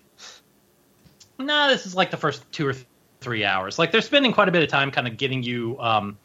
No, 1.40 1.68
this 1.68 1.86
is 1.86 1.96
like 1.96 2.12
the 2.12 2.18
first 2.18 2.50
two 2.52 2.68
or 2.68 2.76
three 3.20 3.44
hours. 3.44 3.78
Like 3.78 3.92
they're 3.92 4.02
spending 4.02 4.32
quite 4.32 4.48
a 4.48 4.52
bit 4.52 4.64
of 4.64 4.70
time, 4.70 4.92
kind 4.92 5.08
of 5.08 5.18
getting 5.18 5.44
you. 5.44 5.78
Um, 5.80 6.18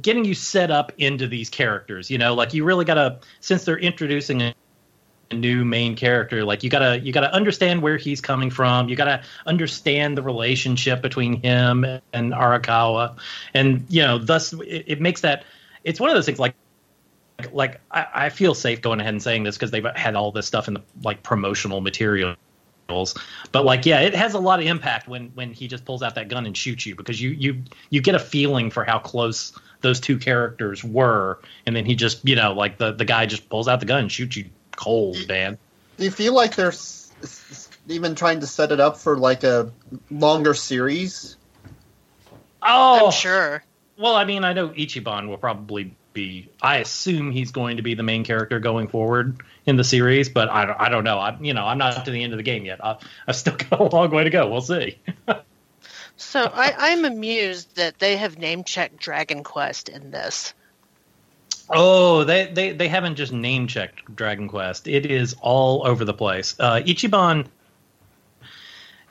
getting 0.00 0.24
you 0.24 0.34
set 0.34 0.70
up 0.70 0.92
into 0.98 1.26
these 1.26 1.50
characters 1.50 2.12
you 2.12 2.16
know 2.16 2.32
like 2.32 2.54
you 2.54 2.62
really 2.62 2.84
gotta 2.84 3.18
since 3.40 3.64
they're 3.64 3.76
introducing 3.76 4.40
new 5.32 5.64
main 5.64 5.94
character 5.94 6.44
like 6.44 6.64
you 6.64 6.70
gotta 6.70 6.98
you 6.98 7.12
gotta 7.12 7.32
understand 7.32 7.82
where 7.82 7.96
he's 7.96 8.20
coming 8.20 8.50
from. 8.50 8.88
You 8.88 8.96
gotta 8.96 9.22
understand 9.46 10.18
the 10.18 10.22
relationship 10.22 11.02
between 11.02 11.40
him 11.40 11.84
and 11.84 12.32
arakawa. 12.32 13.16
And 13.54 13.86
you 13.88 14.02
know 14.02 14.18
thus 14.18 14.52
it, 14.52 14.84
it 14.86 15.00
makes 15.00 15.20
that 15.20 15.44
it's 15.84 16.00
one 16.00 16.10
of 16.10 16.16
those 16.16 16.26
things 16.26 16.38
like 16.38 16.54
like 17.52 17.80
I, 17.90 18.06
I 18.14 18.28
feel 18.30 18.54
safe 18.54 18.82
going 18.82 19.00
ahead 19.00 19.14
and 19.14 19.22
saying 19.22 19.44
this 19.44 19.56
because 19.56 19.70
they've 19.70 19.86
had 19.94 20.16
all 20.16 20.32
this 20.32 20.46
stuff 20.46 20.68
in 20.68 20.74
the 20.74 20.82
like 21.02 21.22
promotional 21.22 21.80
materials. 21.80 22.36
But 23.52 23.64
like 23.64 23.86
yeah 23.86 24.00
it 24.00 24.14
has 24.16 24.34
a 24.34 24.40
lot 24.40 24.58
of 24.58 24.66
impact 24.66 25.06
when 25.06 25.28
when 25.34 25.52
he 25.52 25.68
just 25.68 25.84
pulls 25.84 26.02
out 26.02 26.16
that 26.16 26.28
gun 26.28 26.44
and 26.44 26.56
shoots 26.56 26.86
you 26.86 26.96
because 26.96 27.22
you 27.22 27.30
you 27.30 27.62
you 27.90 28.00
get 28.00 28.16
a 28.16 28.20
feeling 28.20 28.70
for 28.70 28.84
how 28.84 28.98
close 28.98 29.52
those 29.80 30.00
two 30.00 30.18
characters 30.18 30.82
were. 30.82 31.38
And 31.66 31.76
then 31.76 31.86
he 31.86 31.94
just 31.94 32.26
you 32.26 32.34
know 32.34 32.52
like 32.52 32.78
the 32.78 32.90
the 32.90 33.04
guy 33.04 33.26
just 33.26 33.48
pulls 33.48 33.68
out 33.68 33.78
the 33.78 33.86
gun 33.86 34.00
and 34.00 34.12
shoots 34.12 34.36
you 34.36 34.46
cold, 34.80 35.28
man. 35.28 35.58
Do 35.96 36.04
you 36.04 36.10
feel 36.10 36.34
like 36.34 36.56
they're 36.56 36.72
even 37.88 38.14
trying 38.14 38.40
to 38.40 38.46
set 38.46 38.72
it 38.72 38.80
up 38.80 38.96
for 38.96 39.16
like 39.16 39.44
a 39.44 39.70
longer 40.10 40.54
series? 40.54 41.36
Oh, 42.62 43.06
I'm 43.06 43.12
sure. 43.12 43.62
Well, 43.98 44.16
I 44.16 44.24
mean, 44.24 44.44
I 44.44 44.54
know 44.54 44.70
Ichiban 44.70 45.28
will 45.28 45.36
probably 45.36 45.94
be. 46.12 46.48
I 46.62 46.78
assume 46.78 47.30
he's 47.30 47.52
going 47.52 47.76
to 47.76 47.82
be 47.82 47.94
the 47.94 48.02
main 48.02 48.24
character 48.24 48.58
going 48.58 48.88
forward 48.88 49.42
in 49.66 49.76
the 49.76 49.84
series, 49.84 50.28
but 50.28 50.48
I 50.48 50.64
don't. 50.64 50.80
I 50.80 50.88
don't 50.88 51.04
know. 51.04 51.18
I'm 51.18 51.44
you 51.44 51.54
know, 51.54 51.66
I'm 51.66 51.78
not 51.78 52.04
to 52.04 52.10
the 52.10 52.22
end 52.22 52.32
of 52.32 52.38
the 52.38 52.42
game 52.42 52.64
yet. 52.64 52.82
I, 52.84 52.96
I've 53.26 53.36
still 53.36 53.56
got 53.70 53.80
a 53.80 53.84
long 53.84 54.10
way 54.10 54.24
to 54.24 54.30
go. 54.30 54.48
We'll 54.48 54.62
see. 54.62 54.98
so 56.16 56.50
I, 56.52 56.74
I'm 56.78 57.04
amused 57.04 57.76
that 57.76 57.98
they 57.98 58.16
have 58.16 58.38
name 58.38 58.64
checked 58.64 58.96
Dragon 58.96 59.44
Quest 59.44 59.90
in 59.90 60.10
this. 60.10 60.54
Oh, 61.72 62.24
they, 62.24 62.46
they, 62.46 62.72
they 62.72 62.88
haven't 62.88 63.14
just 63.14 63.32
name 63.32 63.66
checked 63.66 64.14
Dragon 64.14 64.48
Quest. 64.48 64.88
It 64.88 65.06
is 65.06 65.36
all 65.40 65.86
over 65.86 66.04
the 66.04 66.14
place. 66.14 66.56
Uh, 66.58 66.80
Ichiban, 66.84 67.46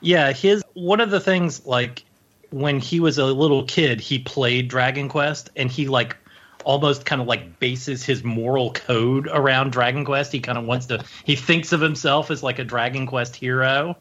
yeah, 0.00 0.32
his 0.32 0.62
one 0.74 1.00
of 1.00 1.10
the 1.10 1.20
things 1.20 1.64
like 1.66 2.04
when 2.50 2.78
he 2.80 3.00
was 3.00 3.18
a 3.18 3.26
little 3.26 3.64
kid, 3.64 4.00
he 4.00 4.18
played 4.18 4.68
Dragon 4.68 5.08
Quest, 5.08 5.50
and 5.56 5.70
he 5.70 5.88
like 5.88 6.16
almost 6.64 7.06
kind 7.06 7.22
of 7.22 7.26
like 7.26 7.58
bases 7.58 8.04
his 8.04 8.22
moral 8.22 8.72
code 8.72 9.28
around 9.32 9.72
Dragon 9.72 10.04
Quest. 10.04 10.32
He 10.32 10.40
kind 10.40 10.58
of 10.58 10.64
wants 10.64 10.86
to. 10.86 11.04
He 11.24 11.36
thinks 11.36 11.72
of 11.72 11.80
himself 11.80 12.30
as 12.30 12.42
like 12.42 12.58
a 12.58 12.64
Dragon 12.64 13.06
Quest 13.06 13.36
hero 13.36 13.96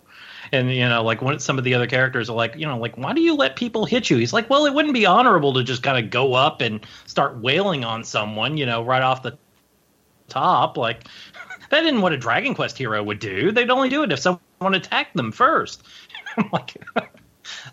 and 0.51 0.73
you 0.73 0.87
know 0.87 1.03
like 1.03 1.21
when 1.21 1.39
some 1.39 1.57
of 1.57 1.63
the 1.63 1.73
other 1.73 1.87
characters 1.87 2.29
are 2.29 2.35
like 2.35 2.55
you 2.55 2.65
know 2.65 2.77
like 2.77 2.97
why 2.97 3.13
do 3.13 3.21
you 3.21 3.35
let 3.35 3.55
people 3.55 3.85
hit 3.85 4.09
you? 4.09 4.17
He's 4.17 4.33
like 4.33 4.49
well 4.49 4.65
it 4.65 4.73
wouldn't 4.73 4.93
be 4.93 5.05
honorable 5.05 5.53
to 5.53 5.63
just 5.63 5.83
kind 5.83 6.03
of 6.03 6.11
go 6.11 6.33
up 6.33 6.61
and 6.61 6.85
start 7.05 7.37
wailing 7.39 7.83
on 7.83 8.03
someone 8.03 8.57
you 8.57 8.65
know 8.65 8.83
right 8.83 9.01
off 9.01 9.23
the 9.23 9.37
top. 10.27 10.77
Like 10.77 11.05
that 11.69 11.83
isn't 11.83 12.01
what 12.01 12.13
a 12.13 12.17
dragon 12.17 12.53
quest 12.53 12.77
hero 12.77 13.01
would 13.03 13.19
do. 13.19 13.51
They'd 13.51 13.69
only 13.69 13.89
do 13.89 14.03
it 14.03 14.11
if 14.11 14.19
someone 14.19 14.75
attacked 14.75 15.15
them 15.15 15.31
first. 15.31 15.83
Like 16.53 16.77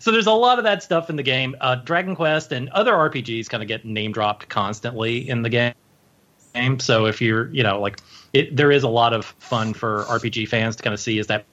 so 0.01 0.11
there's 0.11 0.27
a 0.27 0.31
lot 0.31 0.57
of 0.57 0.65
that 0.65 0.83
stuff 0.83 1.09
in 1.09 1.15
the 1.15 1.23
game. 1.23 1.55
Uh, 1.61 1.75
dragon 1.75 2.15
quest 2.15 2.51
and 2.51 2.67
other 2.69 2.91
rpgs 2.91 3.47
kind 3.47 3.63
of 3.63 3.69
get 3.69 3.85
name 3.85 4.11
dropped 4.11 4.49
constantly 4.49 5.29
in 5.29 5.41
the 5.41 5.49
game. 5.49 6.79
So 6.79 7.05
if 7.05 7.21
you're 7.21 7.49
you 7.53 7.63
know 7.63 7.79
like 7.79 7.99
it, 8.33 8.55
there 8.57 8.71
is 8.71 8.83
a 8.83 8.89
lot 8.89 9.13
of 9.13 9.25
fun 9.25 9.73
for 9.73 10.03
rpg 10.05 10.47
fans 10.47 10.75
to 10.75 10.83
kind 10.83 10.93
of 10.93 10.99
see 10.99 11.19
is 11.19 11.27
that 11.27 11.45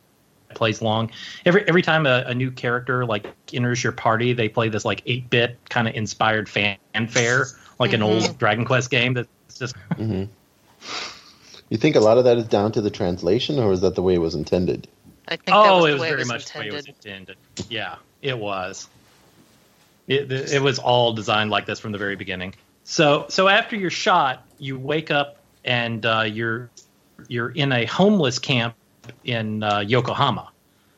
plays 0.55 0.83
long. 0.83 1.11
Every 1.45 1.67
every 1.69 1.83
time 1.83 2.07
a, 2.07 2.25
a, 2.27 2.35
new 2.35 2.51
character 2.51 3.05
like 3.05 3.27
enters 3.53 3.83
your 3.83 3.93
party, 3.93 4.33
they 4.33 4.49
play 4.49 4.69
this 4.69 4.85
like 4.85 5.03
eight 5.07 5.31
bit 5.31 5.59
kind 5.69 5.89
of 5.89 5.95
inspired 5.95 6.49
fanfare, 6.49 7.47
like 7.79 7.91
mm-hmm. 7.91 7.95
an 7.95 8.03
old 8.03 8.23
mm-hmm. 8.23 8.37
Dragon 8.37 8.65
Quest 8.65 8.91
game. 8.91 9.15
That's 9.15 9.29
just. 9.59 9.75
Mm-hmm. 9.93 10.25
You 11.71 11.79
think 11.79 11.97
a 11.97 12.01
lot 12.01 12.19
of 12.19 12.25
that 12.25 12.37
is 12.37 12.45
down 12.45 12.73
to 12.73 12.81
the 12.81 12.91
translation, 12.91 13.59
or 13.59 13.73
is 13.73 13.81
that 13.81 13.95
the 13.95 14.03
way 14.03 14.15
it 14.15 14.19
was 14.19 14.35
intended? 14.35 14.87
I 15.27 15.37
think. 15.37 15.51
Oh, 15.53 15.83
was 15.83 15.91
it 15.91 15.93
was 15.95 16.03
very 16.03 16.19
was 16.19 16.29
much 16.29 16.43
intended. 16.47 16.71
the 16.71 16.75
way 16.75 16.79
it 16.79 16.87
was 16.87 16.87
intended. 16.87 17.37
Yeah, 17.71 17.97
it 18.23 18.39
was. 18.39 18.89
It, 20.07 20.31
it 20.31 20.63
was 20.63 20.79
all 20.79 21.15
designed 21.15 21.51
like 21.51 21.65
this 21.65 21.81
from 21.81 21.93
the 21.93 21.99
very 21.99 22.17
beginning. 22.17 22.55
So 22.85 23.27
so 23.29 23.49
after 23.49 23.77
you're 23.77 23.91
shot, 23.91 24.47
you 24.59 24.79
wake 24.79 25.11
up 25.11 25.39
and 25.65 26.05
uh, 26.05 26.27
you're 26.29 26.71
you're 27.29 27.51
in 27.51 27.73
a 27.73 27.87
homeless 27.87 28.39
camp 28.39 28.75
in 29.25 29.63
uh, 29.63 29.81
Yokohama. 29.81 30.51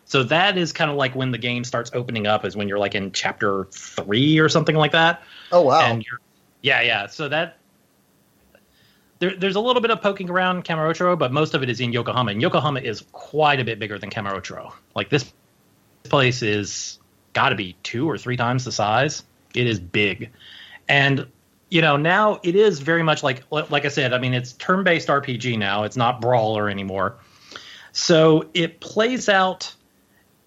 So 0.07 0.23
that 0.25 0.57
is 0.57 0.73
kind 0.73 0.91
of 0.91 0.97
like 0.97 1.15
when 1.17 1.33
the 1.33 1.39
game 1.39 1.65
starts 1.65 1.91
opening 1.93 2.27
up, 2.27 2.45
is 2.45 2.57
when 2.57 2.69
you're 2.69 2.79
like 2.79 2.95
in 2.95 3.11
chapter 3.11 3.65
three 3.73 4.39
or 4.39 4.49
something 4.49 4.77
like 4.77 4.93
that. 4.93 5.23
Oh 5.51 5.63
wow! 5.63 5.81
And 5.81 6.05
you're, 6.05 6.21
yeah, 6.63 6.81
yeah. 6.81 7.07
So 7.09 7.29
that 7.29 7.59
there, 9.19 9.35
there's 9.37 9.57
a 9.57 9.61
little 9.61 9.83
bit 9.83 9.91
of 9.91 10.01
poking 10.03 10.31
around 10.31 10.65
Kamurocho, 10.65 11.19
but 11.19 11.33
most 11.33 11.55
of 11.55 11.63
it 11.63 11.71
is 11.71 11.81
in 11.81 11.93
Yokohama, 11.93 12.33
and 12.33 12.43
Yokohama 12.43 12.81
is 12.81 13.05
quite 13.13 13.61
a 13.61 13.65
bit 13.65 13.79
bigger 13.79 13.99
than 13.99 14.11
Kamurocho. 14.11 14.73
Like 14.95 15.09
this 15.09 15.33
place 16.05 16.43
is 16.43 16.99
got 17.33 17.51
to 17.51 17.57
be 17.57 17.77
two 17.83 18.09
or 18.09 18.19
three 18.19 18.37
times 18.37 18.65
the 18.65 18.73
size. 18.73 19.23
It 19.55 19.67
is 19.67 19.81
big, 19.81 20.31
and 20.89 21.27
you 21.69 21.81
know 21.81 21.97
now 21.97 22.39
it 22.43 22.55
is 22.55 22.79
very 22.79 23.03
much 23.03 23.23
like 23.23 23.43
like 23.51 23.85
I 23.85 23.89
said. 23.89 24.13
I 24.13 24.19
mean, 24.19 24.35
it's 24.35 24.53
turn-based 24.53 25.09
RPG 25.09 25.59
now. 25.59 25.85
It's 25.85 25.97
not 25.97 26.21
brawler 26.21 26.69
anymore. 26.69 27.17
So 27.97 28.45
it 28.53 28.79
plays 28.79 29.27
out. 29.31 29.75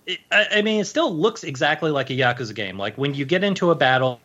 It, 0.06 0.20
I, 0.32 0.48
I 0.58 0.62
mean, 0.62 0.82
it 0.82 0.86
still 0.86 1.12
looks 1.12 1.44
exactly 1.44 1.90
like 1.90 2.12
a 2.12 2.14
Yakuza 2.14 2.54
game. 2.54 2.78
Like 2.78 2.96
when 2.96 3.16
you 3.16 3.26
get 3.26 3.44
into 3.44 3.72
a 3.72 3.76
battle, 3.76 4.22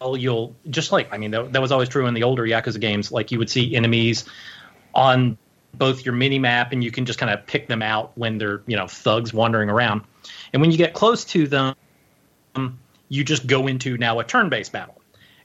you'll 0.00 0.54
just 0.70 0.92
like 0.92 1.12
I 1.12 1.18
mean 1.18 1.32
that, 1.32 1.52
that 1.54 1.60
was 1.60 1.72
always 1.72 1.88
true 1.88 2.06
in 2.06 2.14
the 2.14 2.22
older 2.22 2.44
Yakuza 2.44 2.80
games. 2.80 3.10
Like 3.10 3.32
you 3.32 3.40
would 3.40 3.50
see 3.50 3.74
enemies 3.74 4.26
on 4.94 5.36
both 5.74 6.04
your 6.04 6.14
mini 6.14 6.38
map, 6.38 6.70
and 6.70 6.84
you 6.84 6.92
can 6.92 7.04
just 7.04 7.18
kind 7.18 7.32
of 7.32 7.44
pick 7.48 7.66
them 7.66 7.82
out 7.82 8.16
when 8.16 8.38
they're 8.38 8.62
you 8.68 8.76
know 8.76 8.86
thugs 8.86 9.34
wandering 9.34 9.68
around. 9.68 10.02
And 10.52 10.62
when 10.62 10.70
you 10.70 10.78
get 10.78 10.94
close 10.94 11.24
to 11.24 11.48
them, 11.48 11.74
you 13.08 13.24
just 13.24 13.48
go 13.48 13.66
into 13.66 13.98
now 13.98 14.20
a 14.20 14.24
turn-based 14.24 14.70
battle, 14.70 15.02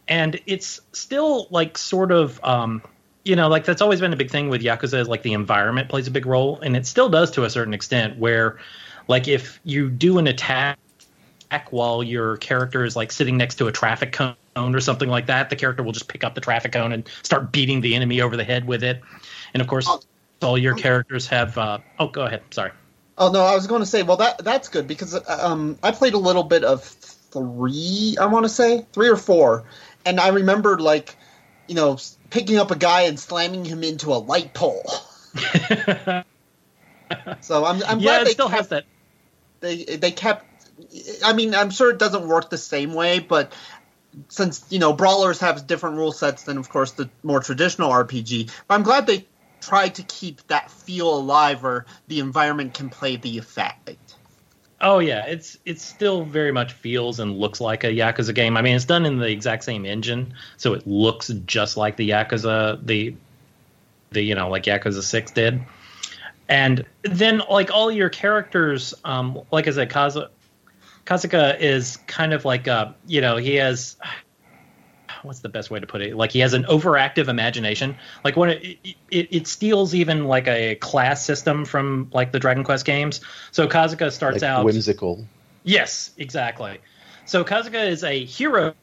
and 0.08 0.40
it's 0.46 0.82
still 0.92 1.48
like 1.50 1.80
sort 1.80 2.12
of. 2.12 2.40
Um, 2.44 2.84
you 3.24 3.36
know, 3.36 3.48
like 3.48 3.66
that's 3.66 3.82
always 3.82 4.00
been 4.00 4.14
a 4.14 4.18
big 4.18 4.32
thing 4.32 4.50
with 4.50 4.62
Yakuza 4.62 5.00
is 5.00 5.08
like 5.08 5.24
the 5.24 5.34
environment 5.34 5.90
plays 5.90 6.08
a 6.08 6.12
big 6.12 6.26
role, 6.26 6.60
and 6.62 6.76
it 6.76 6.86
still 6.86 7.10
does 7.10 7.32
to 7.32 7.44
a 7.44 7.50
certain 7.50 7.74
extent. 7.74 8.18
Where, 8.18 8.60
like, 9.08 9.28
if 9.28 9.60
you 9.64 9.90
do 9.90 10.18
an 10.18 10.28
attack 10.28 10.78
while 11.70 12.02
your 12.02 12.38
character 12.38 12.86
is 12.86 12.96
like 12.96 13.12
sitting 13.12 13.38
next 13.38 13.56
to 13.56 13.68
a 13.68 13.72
traffic 13.72 14.12
cone 14.14 14.36
or 14.56 14.80
something 14.80 15.10
like 15.10 15.28
that, 15.28 15.50
the 15.50 15.56
character 15.56 15.84
will 15.84 15.92
just 15.92 16.08
pick 16.08 16.24
up 16.24 16.34
the 16.34 16.42
traffic 16.42 16.72
cone 16.72 16.94
and 16.94 17.08
start 17.24 17.52
beating 17.52 17.82
the 17.82 17.96
enemy 17.96 18.22
over 18.22 18.38
the 18.38 18.44
head 18.44 18.66
with 18.66 18.84
it. 18.84 19.02
And 19.54 19.62
of 19.62 19.68
course, 19.68 19.88
Oh. 19.88 20.00
all 20.42 20.58
your 20.58 20.76
characters 20.76 21.28
have. 21.28 21.58
Uh, 21.58 21.80
oh, 22.00 22.08
go 22.08 22.24
ahead. 22.26 22.42
Sorry. 22.52 22.72
Oh 23.18 23.32
no, 23.32 23.44
I 23.44 23.54
was 23.54 23.68
going 23.68 23.82
to 23.82 23.86
say, 23.86 24.02
well, 24.02 24.18
that 24.18 24.44
that's 24.44 24.70
good 24.70 24.88
because 24.88 25.20
um, 25.30 25.78
I 25.84 25.92
played 25.92 26.14
a 26.14 26.18
little 26.18 26.44
bit 26.44 26.64
of 26.64 26.84
three. 26.84 28.16
I 28.20 28.26
want 28.26 28.46
to 28.46 28.50
say 28.50 28.86
three 28.94 29.10
or 29.10 29.18
four, 29.18 29.66
and 30.06 30.20
I 30.20 30.30
remember 30.30 30.80
like, 30.80 31.16
you 31.68 31.76
know, 31.76 31.98
picking 32.32 32.58
up 32.58 32.72
a 32.72 32.78
guy 32.78 33.02
and 33.04 33.20
slamming 33.20 33.66
him 33.66 33.84
into 33.84 34.12
a 34.14 34.18
light 34.18 34.54
pole. 34.54 34.84
So 37.42 37.66
I'm 37.66 37.84
I'm 37.84 38.00
yeah, 38.00 38.20
glad 38.20 38.28
they 38.28 38.34
still 38.34 38.48
kept, 38.50 38.58
has 38.58 38.68
that. 38.70 38.86
they 39.62 39.84
they 39.86 40.12
kept. 40.12 40.46
I 41.24 41.34
mean, 41.34 41.54
I'm 41.56 41.70
sure 41.70 41.92
it 41.92 42.00
doesn't 42.00 42.28
work 42.28 42.50
the 42.50 42.58
same 42.58 42.94
way, 42.94 43.20
but 43.20 43.54
since 44.30 44.66
you 44.70 44.80
know 44.80 44.94
brawlers 44.94 45.40
have 45.40 45.68
different 45.68 45.98
rule 45.98 46.12
sets 46.12 46.44
than, 46.44 46.58
of 46.58 46.70
course, 46.70 46.94
the 46.94 47.10
more 47.24 47.40
traditional 47.42 47.92
RPG, 47.92 48.52
but 48.68 48.76
I'm 48.76 48.84
glad 48.84 49.08
they 49.08 49.28
tried 49.62 49.96
to 49.96 50.04
keep 50.04 50.46
that 50.48 50.72
feel 50.72 51.14
alive, 51.14 51.64
where 51.64 51.86
the 52.08 52.20
environment 52.20 52.74
can 52.74 52.90
play 52.90 53.16
the 53.18 53.38
effect. 53.38 53.90
Oh 54.82 54.98
yeah, 55.00 55.26
it's 55.28 55.58
it's 55.64 55.84
still 55.84 56.24
very 56.24 56.52
much 56.52 56.74
feels 56.74 57.20
and 57.20 57.38
looks 57.38 57.62
like 57.62 57.84
a 57.84 57.88
Yakuza 57.88 58.34
game. 58.34 58.58
I 58.58 58.64
mean, 58.64 58.76
it's 58.76 58.86
done 58.86 59.06
in 59.06 59.20
the 59.20 59.28
exact 59.28 59.64
same 59.64 59.86
engine, 59.86 60.34
so 60.58 60.74
it 60.74 60.88
looks 60.88 61.28
just 61.46 61.78
like 61.78 61.98
the 61.98 62.10
Yakuza 62.10 62.84
the 62.86 63.16
the 64.10 64.22
you 64.22 64.34
know 64.34 64.50
like 64.50 64.64
Yakuza 64.64 65.04
Six 65.04 65.32
did. 65.32 65.62
And 66.50 66.84
then 67.04 67.42
like 67.50 67.72
all 67.72 67.92
your 67.92 68.10
characters, 68.10 68.94
um, 69.06 69.42
like 69.52 69.68
I 69.68 69.72
said, 69.72 69.90
Kazu, 69.90 70.28
Kasuga 71.06 71.58
is 71.60 71.98
kind 72.08 72.34
of 72.34 72.44
like 72.44 72.68
a 72.68 72.96
you 73.08 73.22
know 73.22 73.38
he 73.38 73.56
has 73.56 73.98
what's 75.24 75.40
the 75.40 75.50
best 75.50 75.72
way 75.72 75.80
to 75.80 75.88
put 75.88 76.02
it? 76.02 76.16
Like 76.16 76.32
he 76.32 76.40
has 76.40 76.54
an 76.54 76.64
overactive 76.66 77.28
imagination. 77.28 77.96
Like 78.24 78.36
when 78.36 78.50
it, 78.50 78.78
it 79.10 79.28
it 79.32 79.48
steals 79.48 79.94
even 79.94 80.26
like 80.26 80.48
a 80.48 80.76
class 80.76 81.26
system 81.26 81.66
from 81.66 82.10
like 82.14 82.32
the 82.32 82.40
Dragon 82.40 82.64
Quest 82.64 82.86
games. 82.86 83.22
So 83.52 83.68
Kasuga 83.68 84.12
starts 84.12 84.42
Like 84.42 84.50
out 84.50 84.66
whimsical. 84.66 85.26
Yes, 85.64 86.12
exactly. 86.18 86.80
So 87.26 87.44
Kasuga 87.44 87.88
is 87.88 88.04
a 88.04 88.24
hero 88.26 88.74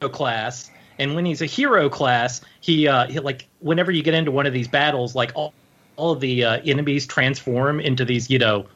class, 0.00 0.70
and 0.98 1.14
when 1.14 1.24
he's 1.24 1.42
a 1.42 1.46
hero 1.46 1.88
class, 1.88 2.40
he, 2.60 2.88
uh, 2.88 3.06
he 3.06 3.20
like 3.20 3.48
whenever 3.60 3.90
you 3.90 4.02
get 4.02 4.14
into 4.14 4.30
one 4.30 4.46
of 4.46 4.52
these 4.52 4.68
battles, 4.68 5.14
like 5.14 5.32
all 5.34 5.52
all 5.96 6.12
of 6.12 6.20
the 6.20 6.44
uh, 6.44 6.60
enemies 6.64 7.06
transform 7.06 7.80
into 7.80 8.04
these, 8.04 8.30
you 8.30 8.38
know, 8.38 8.66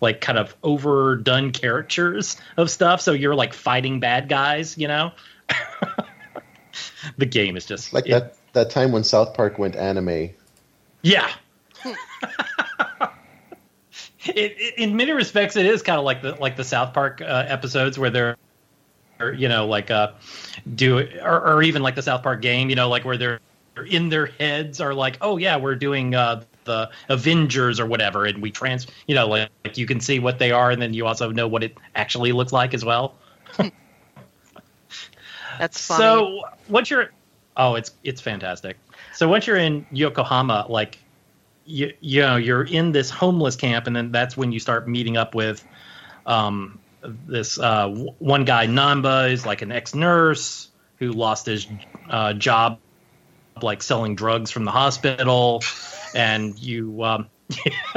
like 0.00 0.20
kind 0.20 0.38
of 0.38 0.54
overdone 0.62 1.52
caricatures 1.52 2.36
of 2.56 2.70
stuff. 2.70 3.00
So 3.00 3.12
you're 3.12 3.34
like 3.34 3.52
fighting 3.52 4.00
bad 4.00 4.28
guys, 4.28 4.78
you 4.78 4.88
know. 4.88 5.12
the 7.18 7.26
game 7.26 7.56
is 7.56 7.66
just 7.66 7.92
Like 7.92 8.06
it- 8.06 8.10
that 8.10 8.36
that 8.52 8.70
time 8.70 8.92
when 8.92 9.04
South 9.04 9.34
Park 9.34 9.58
went 9.58 9.76
anime. 9.76 10.30
Yeah. 11.02 11.30
it, 11.84 12.00
it, 14.34 14.74
in 14.78 14.96
many 14.96 15.12
respects, 15.12 15.56
it 15.56 15.66
is 15.66 15.82
kind 15.82 15.98
of 15.98 16.04
like 16.04 16.22
the 16.22 16.34
like 16.34 16.56
the 16.56 16.64
South 16.64 16.92
Park 16.92 17.20
uh, 17.22 17.44
episodes 17.46 17.98
where 17.98 18.10
they're, 18.10 18.36
or, 19.20 19.32
you 19.32 19.48
know, 19.48 19.66
like 19.66 19.90
uh, 19.90 20.12
do 20.74 20.98
or, 21.22 21.54
or 21.54 21.62
even 21.62 21.82
like 21.82 21.94
the 21.94 22.02
South 22.02 22.22
Park 22.22 22.42
game, 22.42 22.70
you 22.70 22.76
know, 22.76 22.88
like 22.88 23.04
where 23.04 23.16
they're 23.16 23.40
in 23.88 24.08
their 24.08 24.26
heads 24.26 24.80
are 24.80 24.92
like, 24.94 25.16
oh 25.20 25.36
yeah, 25.36 25.56
we're 25.56 25.76
doing 25.76 26.14
uh, 26.14 26.42
the 26.64 26.90
Avengers 27.08 27.80
or 27.80 27.86
whatever, 27.86 28.26
and 28.26 28.42
we 28.42 28.50
trans, 28.50 28.86
you 29.06 29.14
know, 29.14 29.26
like, 29.26 29.48
like 29.64 29.78
you 29.78 29.86
can 29.86 30.00
see 30.00 30.18
what 30.18 30.38
they 30.38 30.50
are, 30.50 30.70
and 30.70 30.82
then 30.82 30.92
you 30.92 31.06
also 31.06 31.30
know 31.30 31.48
what 31.48 31.62
it 31.62 31.76
actually 31.94 32.32
looks 32.32 32.52
like 32.52 32.74
as 32.74 32.84
well. 32.84 33.14
That's 35.60 35.86
funny. 35.86 36.00
So 36.00 36.40
once 36.70 36.88
you're, 36.88 37.10
oh, 37.54 37.74
it's 37.74 37.92
it's 38.02 38.22
fantastic. 38.22 38.78
So 39.12 39.28
once 39.28 39.46
you're 39.46 39.58
in 39.58 39.84
Yokohama, 39.92 40.64
like 40.70 40.98
you 41.66 41.92
you 42.00 42.22
know 42.22 42.36
you're 42.36 42.64
in 42.64 42.92
this 42.92 43.10
homeless 43.10 43.56
camp, 43.56 43.86
and 43.86 43.94
then 43.94 44.10
that's 44.10 44.38
when 44.38 44.52
you 44.52 44.58
start 44.58 44.88
meeting 44.88 45.18
up 45.18 45.34
with 45.34 45.62
um, 46.24 46.78
this 47.02 47.58
uh, 47.58 47.88
w- 47.88 48.14
one 48.20 48.46
guy 48.46 48.68
Nanba 48.68 49.30
is 49.30 49.44
like 49.44 49.60
an 49.60 49.70
ex 49.70 49.94
nurse 49.94 50.70
who 50.96 51.12
lost 51.12 51.44
his 51.44 51.66
uh, 52.08 52.32
job 52.32 52.78
like 53.60 53.82
selling 53.82 54.14
drugs 54.14 54.50
from 54.50 54.64
the 54.64 54.70
hospital, 54.70 55.62
and 56.14 56.58
you 56.58 57.04
um, 57.04 57.28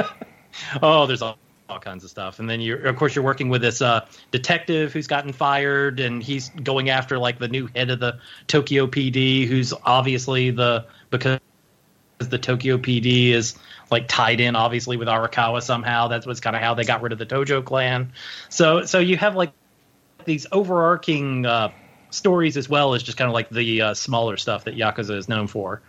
oh, 0.82 1.06
there's 1.06 1.22
all, 1.22 1.38
all 1.68 1.78
kinds 1.78 2.04
of 2.04 2.10
stuff. 2.10 2.38
And 2.38 2.48
then 2.48 2.60
you, 2.60 2.76
of 2.76 2.96
course, 2.96 3.14
you're 3.14 3.24
working 3.24 3.48
with 3.48 3.62
this 3.62 3.80
uh, 3.80 4.06
detective 4.30 4.92
who's 4.92 5.06
gotten 5.06 5.32
fired, 5.32 6.00
and 6.00 6.22
he's 6.22 6.50
going 6.50 6.90
after 6.90 7.18
like 7.18 7.38
the 7.38 7.48
new 7.48 7.68
head 7.74 7.90
of 7.90 8.00
the 8.00 8.18
Tokyo 8.46 8.86
PD, 8.86 9.46
who's 9.46 9.72
obviously 9.84 10.50
the 10.50 10.86
because 11.10 11.40
the 12.18 12.38
Tokyo 12.38 12.78
PD 12.78 13.30
is 13.30 13.54
like 13.90 14.08
tied 14.08 14.40
in 14.40 14.56
obviously 14.56 14.96
with 14.96 15.08
Arakawa 15.08 15.62
somehow. 15.62 16.08
That's 16.08 16.26
what's 16.26 16.40
kind 16.40 16.56
of 16.56 16.62
how 16.62 16.74
they 16.74 16.84
got 16.84 17.02
rid 17.02 17.12
of 17.12 17.18
the 17.18 17.26
Tojo 17.26 17.64
clan. 17.64 18.12
So 18.48 18.84
so 18.84 18.98
you 18.98 19.16
have 19.16 19.34
like 19.34 19.52
these 20.24 20.46
overarching 20.52 21.46
uh, 21.46 21.70
stories 22.10 22.56
as 22.56 22.68
well 22.68 22.94
as 22.94 23.02
just 23.02 23.18
kind 23.18 23.28
of 23.28 23.34
like 23.34 23.50
the 23.50 23.82
uh, 23.82 23.94
smaller 23.94 24.36
stuff 24.36 24.64
that 24.64 24.76
Yakuza 24.76 25.16
is 25.16 25.28
known 25.28 25.46
for. 25.46 25.82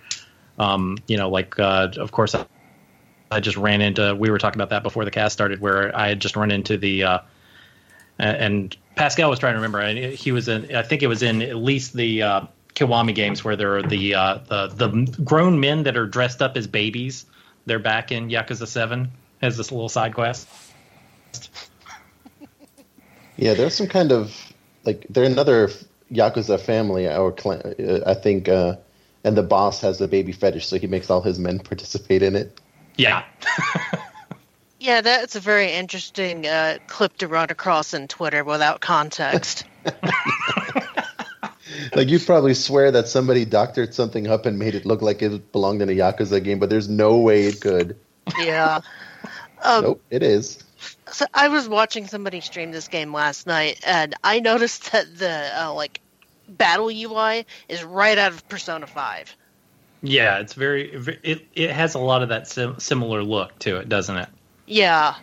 Um, 0.58 0.98
you 1.08 1.18
know, 1.18 1.30
like 1.30 1.60
uh, 1.60 1.90
of 1.98 2.12
course 2.12 2.36
I 3.32 3.40
just 3.40 3.58
ran 3.58 3.82
into. 3.82 4.16
We 4.16 4.30
were 4.30 4.38
talking 4.38 4.60
about 4.60 4.70
that 4.70 4.84
before 4.84 5.06
the 5.06 5.12
cast 5.12 5.34
started, 5.34 5.60
where 5.60 5.96
I 5.96 6.10
had 6.10 6.20
just 6.20 6.36
run 6.36 6.52
into 6.52 6.78
the. 6.78 7.04
Uh, 7.04 7.20
and 8.18 8.76
Pascal 8.96 9.30
was 9.30 9.40
trying 9.40 9.54
to 9.54 9.58
remember. 9.58 9.80
and 9.80 9.98
He 9.98 10.32
was 10.32 10.48
in. 10.48 10.76
I 10.76 10.84
think 10.84 11.04
it 11.04 11.08
was 11.08 11.24
in 11.24 11.42
at 11.42 11.58
least 11.58 11.94
the 11.94 12.22
uh, 12.22 12.42
Kiwami 12.76 13.14
games 13.14 13.44
where 13.44 13.56
there 13.56 13.78
are 13.78 13.84
the 13.84 14.16
uh, 14.16 14.38
the 14.48 14.68
the 14.68 15.22
grown 15.24 15.60
men 15.60 15.84
that 15.84 15.98
are 15.98 16.06
dressed 16.06 16.42
up 16.42 16.56
as 16.56 16.68
babies. 16.68 17.26
They're 17.66 17.80
back 17.80 18.12
in 18.12 18.30
Yakuza 18.30 18.68
Seven 18.68 19.12
as 19.42 19.58
this 19.58 19.72
little 19.72 19.90
side 19.90 20.14
quest. 20.14 20.48
Yeah, 23.38 23.54
there's 23.54 23.76
some 23.76 23.88
kind 23.88 24.14
of 24.14 24.54
like 24.86 25.06
they're 25.10 25.26
another 25.26 25.70
yakuza 26.12 26.60
family 26.60 27.08
or 27.08 27.32
clan. 27.32 27.76
I 28.06 28.14
think, 28.14 28.48
uh, 28.48 28.78
and 29.24 29.36
the 29.36 29.44
boss 29.44 29.82
has 29.82 30.00
a 30.02 30.08
baby 30.08 30.32
fetish, 30.32 30.68
so 30.68 30.78
he 30.78 30.88
makes 30.88 31.10
all 31.10 31.22
his 31.22 31.40
men 31.40 31.60
participate 31.64 32.24
in 32.24 32.36
it. 32.36 32.60
Yeah, 32.98 33.24
yeah, 34.80 35.02
that's 35.02 35.36
a 35.36 35.40
very 35.40 35.72
interesting 35.72 36.48
uh, 36.48 36.78
clip 36.88 37.18
to 37.18 37.28
run 37.28 37.50
across 37.50 37.94
in 37.94 38.08
Twitter 38.08 38.44
without 38.44 38.82
context. 38.82 39.66
Like 41.96 42.10
you'd 42.10 42.26
probably 42.26 42.54
swear 42.54 42.92
that 42.92 43.08
somebody 43.08 43.46
doctored 43.46 43.94
something 43.94 44.28
up 44.28 44.46
and 44.46 44.60
made 44.60 44.76
it 44.76 44.86
look 44.86 45.02
like 45.02 45.22
it 45.22 45.52
belonged 45.52 45.82
in 45.82 45.90
a 45.90 45.94
yakuza 45.94 46.44
game, 46.44 46.60
but 46.60 46.70
there's 46.70 46.90
no 46.90 47.18
way 47.18 47.46
it 47.46 47.62
could. 47.62 47.98
yeah. 48.40 48.82
Um, 49.64 49.84
nope, 49.84 50.04
it 50.10 50.24
is. 50.24 50.64
So 51.12 51.26
I 51.34 51.48
was 51.48 51.68
watching 51.68 52.08
somebody 52.08 52.42
stream 52.42 52.72
this 52.72 52.88
game 52.88 53.14
last 53.14 53.48
night, 53.48 53.80
and 53.86 54.14
I 54.24 54.40
noticed 54.40 54.92
that 54.92 55.18
the 55.18 55.64
uh, 55.64 55.74
like 55.74 56.02
battle 56.48 56.90
UI 56.90 57.46
is 57.68 57.84
right 57.84 58.18
out 58.18 58.32
of 58.32 58.48
Persona 58.50 58.88
Five. 58.88 59.36
Yeah. 60.06 60.40
It's 60.40 60.54
very. 60.54 60.92
It 61.24 61.48
it 61.54 61.70
has 61.72 61.96
a 61.96 62.00
lot 62.00 62.24
of 62.24 62.30
that 62.30 62.48
sim- 62.48 62.80
similar 62.80 63.24
look 63.24 63.58
to 63.60 63.78
it, 63.78 63.90
doesn't 63.90 64.16
it? 64.18 64.30
Yeah, 64.68 65.16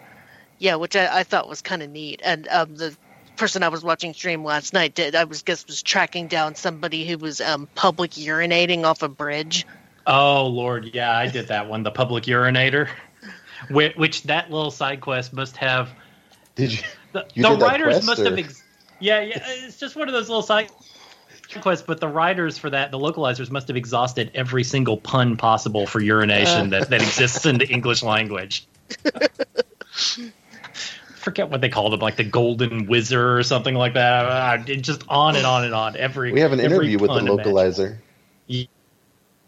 yeah, 0.59 0.77
which 0.77 0.95
I, 0.97 1.21
I 1.21 1.23
thought 1.25 1.49
was 1.49 1.63
kind 1.63 1.83
of 1.83 1.91
neat. 1.91 2.21
And 2.25 2.47
um, 2.49 2.77
the 2.77 2.97
person 3.37 3.63
I 3.63 3.69
was 3.69 3.83
watching 3.83 4.13
stream 4.15 4.45
last 4.45 4.73
night 4.73 4.95
did 4.95 5.15
I 5.15 5.25
was 5.25 5.43
guess 5.43 5.67
was 5.67 5.83
tracking 5.83 6.29
down 6.29 6.55
somebody 6.55 7.07
who 7.07 7.19
was 7.19 7.41
um, 7.41 7.69
public 7.75 8.13
urinating 8.13 8.85
off 8.85 9.03
a 9.03 9.09
bridge. 9.09 9.67
Oh 10.07 10.47
Lord, 10.47 10.91
yeah, 10.95 11.17
I 11.17 11.29
did 11.29 11.49
that 11.49 11.69
one, 11.69 11.83
the 11.83 11.91
public 11.91 12.25
urinator, 12.25 12.89
which, 13.71 13.97
which 13.97 14.23
that 14.25 14.51
little 14.51 14.71
side 14.71 15.01
quest 15.01 15.33
must 15.33 15.57
have. 15.57 15.91
Did 16.55 16.73
you? 16.73 16.79
The, 17.13 17.27
You 17.35 17.43
the 17.43 17.49
did 17.51 17.61
that 17.61 17.65
writers 17.67 17.87
quest, 17.95 18.07
must 18.07 18.21
or- 18.21 18.25
have. 18.25 18.39
Ex- 18.39 18.63
yeah, 19.01 19.21
yeah, 19.21 19.43
it's 19.45 19.79
just 19.79 19.97
one 19.97 20.09
of 20.09 20.15
those 20.15 20.29
little 20.29 20.43
side 20.43 20.71
quests. 21.61 21.85
But 21.87 22.01
the 22.01 22.09
writers 22.09 22.59
for 22.59 22.71
that, 22.71 22.91
the 22.91 22.99
localizers, 22.99 23.51
must 23.51 23.69
have 23.69 23.77
exhausted 23.77 24.31
every 24.35 24.65
single 24.65 24.97
pun 24.97 25.37
possible 25.37 25.87
for 25.87 26.01
urination 26.01 26.71
that, 26.71 26.89
that 26.91 27.03
exists 27.03 27.45
in 27.47 27.59
the 27.59 27.69
English 27.69 28.03
language. 28.03 28.67
Forget 31.17 31.51
what 31.51 31.61
they 31.61 31.69
called 31.69 31.93
them, 31.93 32.01
like 32.01 32.17
the 32.17 32.25
Golden 32.25 32.87
Wizard 32.87 33.39
or 33.39 33.43
something 33.45 33.75
like 33.75 33.95
that. 33.95 34.69
It 34.69 34.83
just 34.83 35.05
on 35.09 35.37
and 35.37 35.47
on 35.47 35.65
and 35.65 35.75
on. 35.75 35.97
Every 35.97 36.33
We 36.33 36.41
have 36.41 36.53
an 36.53 36.61
interview 36.61 36.99
with 36.99 37.11
the 37.11 37.21
localizer. 37.21 37.99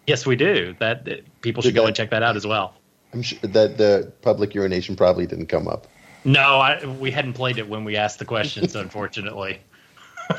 Yes, 0.07 0.27
we 0.27 0.37
do. 0.37 0.77
That 0.79 1.05
that- 1.07 1.41
people 1.41 1.63
should 1.63 1.75
go 1.75 1.87
and 1.87 1.97
check 1.97 2.11
that 2.11 2.23
out 2.23 2.37
as 2.37 2.47
well. 2.47 2.75
I'm 3.13 3.23
sure 3.23 3.39
that 3.43 3.79
the 3.79 4.13
public 4.23 4.55
urination 4.55 4.97
probably 4.97 5.27
didn't 5.27 5.47
come 5.47 5.69
up. 5.69 5.87
No, 6.25 6.59
I, 6.59 6.85
we 6.85 7.11
hadn't 7.11 7.35
played 7.35 7.59
it 7.59 7.69
when 7.69 7.85
we 7.85 7.97
asked 7.97 8.19
the 8.19 8.25
questions, 8.25 8.75
unfortunately. 8.85 9.61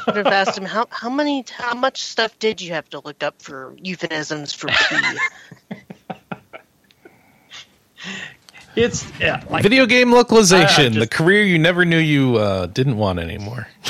Should 0.06 0.16
have 0.18 0.28
asked 0.28 0.58
him 0.58 0.66
how 0.66 0.88
how 0.90 1.10
many 1.10 1.46
how 1.58 1.76
much 1.76 2.02
stuff 2.02 2.38
did 2.40 2.62
you 2.62 2.74
have 2.74 2.90
to 2.90 3.00
look 3.00 3.22
up 3.24 3.42
for 3.42 3.76
euphemisms 3.82 4.54
for 4.54 4.68
pee? 4.68 4.98
It's 8.76 9.06
yeah, 9.20 9.44
like 9.50 9.64
Video 9.64 9.86
game 9.86 10.12
localization, 10.12 10.94
just- 10.94 11.00
the 11.00 11.08
career 11.16 11.44
you 11.44 11.58
never 11.58 11.86
knew 11.86 11.98
you 11.98 12.36
uh, 12.38 12.66
didn't 12.68 12.98
want 12.98 13.20
anymore. 13.20 13.68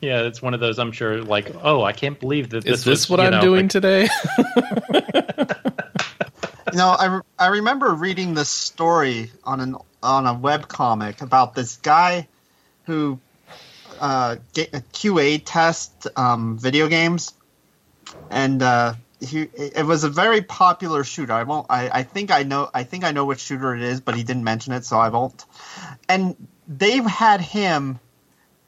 yeah, 0.00 0.22
it's 0.22 0.42
one 0.42 0.52
of 0.52 0.60
those. 0.60 0.78
I'm 0.78 0.92
sure, 0.92 1.22
like, 1.22 1.50
oh, 1.62 1.82
I 1.82 1.92
can't 1.92 2.20
believe 2.20 2.50
that 2.50 2.64
this 2.64 2.80
Is 2.80 2.84
this 2.84 3.08
was, 3.08 3.10
what 3.10 3.20
I'm 3.20 3.30
know, 3.32 3.40
doing 3.40 3.62
like- 3.62 3.70
today? 3.70 4.08
You 6.72 6.78
know, 6.78 6.96
I, 6.98 7.04
re- 7.16 7.20
I 7.38 7.46
remember 7.48 7.90
reading 7.92 8.32
this 8.32 8.48
story 8.48 9.30
on 9.44 9.60
an 9.60 9.76
on 10.02 10.26
a 10.26 10.32
web 10.32 10.68
comic 10.68 11.20
about 11.20 11.54
this 11.54 11.76
guy 11.76 12.26
who 12.92 13.18
uh, 14.00 14.36
QA 14.54 15.40
test 15.44 16.08
um, 16.16 16.58
video 16.58 16.88
games, 16.88 17.32
and 18.30 18.62
uh, 18.62 18.94
he 19.20 19.42
it 19.54 19.86
was 19.86 20.04
a 20.04 20.10
very 20.10 20.42
popular 20.42 21.04
shooter. 21.04 21.32
I 21.32 21.44
won't. 21.44 21.66
I, 21.70 21.88
I 21.88 22.02
think 22.02 22.30
I 22.30 22.42
know. 22.42 22.68
I 22.74 22.82
think 22.84 23.04
I 23.04 23.12
know 23.12 23.24
which 23.24 23.40
shooter 23.40 23.74
it 23.74 23.82
is, 23.82 24.00
but 24.00 24.14
he 24.14 24.24
didn't 24.24 24.44
mention 24.44 24.74
it, 24.74 24.84
so 24.84 24.98
I 24.98 25.08
won't. 25.08 25.44
And 26.08 26.36
they've 26.68 27.06
had 27.06 27.40
him 27.40 27.98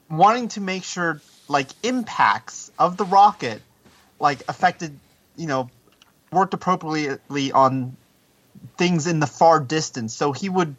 wanting 0.09 0.47
to 0.49 0.61
make 0.61 0.83
sure 0.83 1.21
like 1.47 1.69
impacts 1.83 2.71
of 2.79 2.97
the 2.97 3.05
rocket 3.05 3.61
like 4.19 4.41
affected 4.47 4.97
you 5.35 5.45
know 5.45 5.69
worked 6.31 6.53
appropriately 6.55 7.51
on 7.51 7.95
things 8.77 9.07
in 9.07 9.19
the 9.19 9.27
far 9.27 9.59
distance. 9.59 10.13
So 10.13 10.31
he 10.31 10.49
would, 10.49 10.75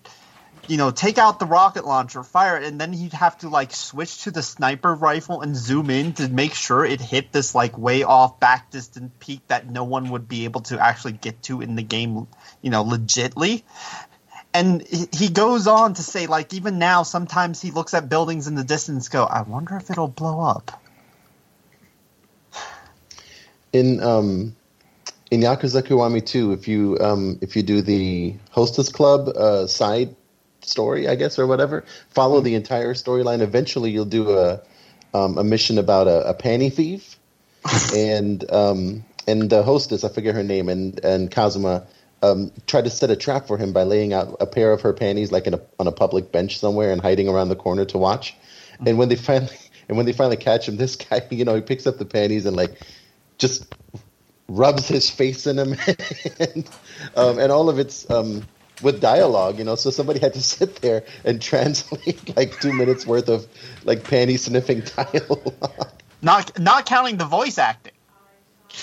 you 0.68 0.76
know, 0.76 0.90
take 0.90 1.18
out 1.18 1.38
the 1.38 1.46
rocket 1.46 1.84
launcher, 1.84 2.22
fire 2.22 2.56
it, 2.56 2.64
and 2.64 2.80
then 2.80 2.92
he'd 2.92 3.12
have 3.12 3.38
to 3.38 3.48
like 3.48 3.72
switch 3.72 4.24
to 4.24 4.30
the 4.30 4.42
sniper 4.42 4.94
rifle 4.94 5.42
and 5.42 5.56
zoom 5.56 5.90
in 5.90 6.12
to 6.14 6.28
make 6.28 6.54
sure 6.54 6.84
it 6.84 7.00
hit 7.00 7.32
this 7.32 7.54
like 7.54 7.76
way 7.78 8.02
off 8.02 8.40
back 8.40 8.70
distant 8.70 9.18
peak 9.20 9.40
that 9.48 9.68
no 9.70 9.84
one 9.84 10.10
would 10.10 10.28
be 10.28 10.44
able 10.44 10.62
to 10.62 10.78
actually 10.78 11.12
get 11.12 11.42
to 11.44 11.60
in 11.60 11.76
the 11.76 11.82
game, 11.82 12.26
you 12.62 12.70
know, 12.70 12.84
legitly. 12.84 13.62
And 14.54 14.82
he- 14.82 15.28
goes 15.28 15.66
on 15.66 15.94
to 15.94 16.02
say, 16.02 16.26
like, 16.26 16.54
even 16.54 16.78
now, 16.78 17.02
sometimes 17.02 17.60
he 17.60 17.70
looks 17.70 17.92
at 17.92 18.08
buildings 18.08 18.46
in 18.46 18.54
the 18.54 18.64
distance, 18.64 19.08
go, 19.10 19.22
I 19.24 19.42
wonder 19.42 19.76
if 19.76 19.90
it'll 19.90 20.08
blow 20.08 20.40
up. 20.40 20.82
in 23.76 24.02
um 24.02 24.56
in 25.30 25.40
Yakuza 25.40 25.82
Kiwami 25.82 26.24
2, 26.24 26.52
if 26.52 26.68
you 26.68 26.98
um 27.00 27.38
if 27.42 27.56
you 27.56 27.62
do 27.62 27.82
the 27.82 28.34
Hostess 28.50 28.88
Club 28.88 29.28
uh 29.28 29.66
side 29.66 30.15
story, 30.68 31.08
I 31.08 31.14
guess 31.14 31.38
or 31.38 31.46
whatever, 31.46 31.84
follow 32.10 32.40
the 32.40 32.54
entire 32.54 32.94
storyline. 32.94 33.40
Eventually, 33.40 33.90
you'll 33.90 34.04
do 34.04 34.30
a 34.30 34.60
um, 35.14 35.38
a 35.38 35.44
mission 35.44 35.78
about 35.78 36.06
a, 36.06 36.28
a 36.28 36.34
panty 36.34 36.72
thief, 36.72 37.16
and 37.94 38.48
um 38.50 39.04
and 39.26 39.50
the 39.50 39.62
hostess, 39.62 40.04
I 40.04 40.08
forget 40.08 40.34
her 40.34 40.42
name, 40.42 40.68
and 40.68 41.02
and 41.04 41.30
Kazuma. 41.30 41.86
Um, 42.22 42.50
tried 42.66 42.84
to 42.84 42.90
set 42.90 43.10
a 43.10 43.14
trap 43.14 43.46
for 43.46 43.58
him 43.58 43.74
by 43.74 43.82
laying 43.82 44.14
out 44.14 44.38
a 44.40 44.46
pair 44.46 44.72
of 44.72 44.80
her 44.80 44.94
panties 44.94 45.30
like 45.30 45.46
in 45.46 45.52
a, 45.52 45.60
on 45.78 45.86
a 45.86 45.92
public 45.92 46.32
bench 46.32 46.58
somewhere 46.58 46.90
and 46.90 47.00
hiding 47.00 47.28
around 47.28 47.50
the 47.50 47.56
corner 47.56 47.84
to 47.84 47.98
watch. 47.98 48.34
And 48.84 48.96
when 48.96 49.10
they 49.10 49.16
finally 49.16 49.54
and 49.88 49.96
when 49.96 50.06
they 50.06 50.12
finally 50.12 50.38
catch 50.38 50.66
him, 50.66 50.76
this 50.76 50.96
guy, 50.96 51.22
you 51.30 51.44
know, 51.44 51.54
he 51.54 51.60
picks 51.60 51.86
up 51.86 51.98
the 51.98 52.06
panties 52.06 52.46
and 52.46 52.56
like 52.56 52.80
just 53.38 53.74
rubs 54.48 54.88
his 54.88 55.10
face 55.10 55.46
in 55.46 55.56
them, 55.56 55.74
and, 56.40 56.70
um, 57.16 57.38
and 57.38 57.52
all 57.52 57.68
of 57.68 57.78
it's 57.78 58.08
um, 58.10 58.46
with 58.82 59.00
dialogue, 59.00 59.58
you 59.58 59.64
know. 59.64 59.74
So 59.74 59.90
somebody 59.90 60.20
had 60.20 60.34
to 60.34 60.42
sit 60.56 60.76
there 60.76 61.04
and 61.24 61.40
translate 61.40 62.36
like 62.36 62.60
two 62.60 62.72
minutes 62.72 63.06
worth 63.06 63.28
of 63.28 63.46
like 63.84 64.00
panty 64.02 64.38
sniffing 64.38 64.80
dialogue. 64.96 65.90
Not 66.22 66.58
not 66.58 66.86
counting 66.86 67.16
the 67.16 67.26
voice 67.26 67.58
acting. 67.58 67.92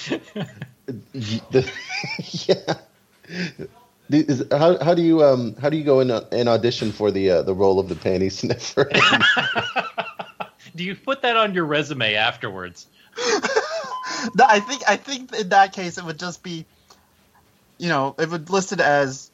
The- 1.13 1.71
yeah. 2.29 2.73
Is, 4.09 4.43
how 4.51 4.83
how 4.83 4.93
do 4.93 5.01
you 5.01 5.23
um 5.23 5.55
how 5.55 5.69
do 5.69 5.77
you 5.77 5.85
go 5.85 6.01
in 6.01 6.11
an 6.11 6.47
audition 6.49 6.91
for 6.91 7.09
the 7.09 7.29
uh, 7.31 7.41
the 7.43 7.53
role 7.53 7.79
of 7.79 7.87
the 7.87 7.95
panty 7.95 8.29
sniffer? 8.29 8.89
Do 10.75 10.83
you 10.83 10.95
put 10.95 11.21
that 11.21 11.37
on 11.37 11.53
your 11.53 11.65
resume 11.65 12.15
afterwards? 12.15 12.87
No, 13.17 14.45
I 14.47 14.59
think 14.59 14.81
I 14.87 14.97
think 14.97 15.33
in 15.33 15.49
that 15.49 15.73
case 15.73 15.97
it 15.97 16.03
would 16.03 16.19
just 16.19 16.43
be, 16.43 16.65
you 17.77 17.89
know, 17.89 18.15
it 18.17 18.29
would 18.29 18.49
list 18.49 18.71
it 18.73 18.79
as 18.79 19.31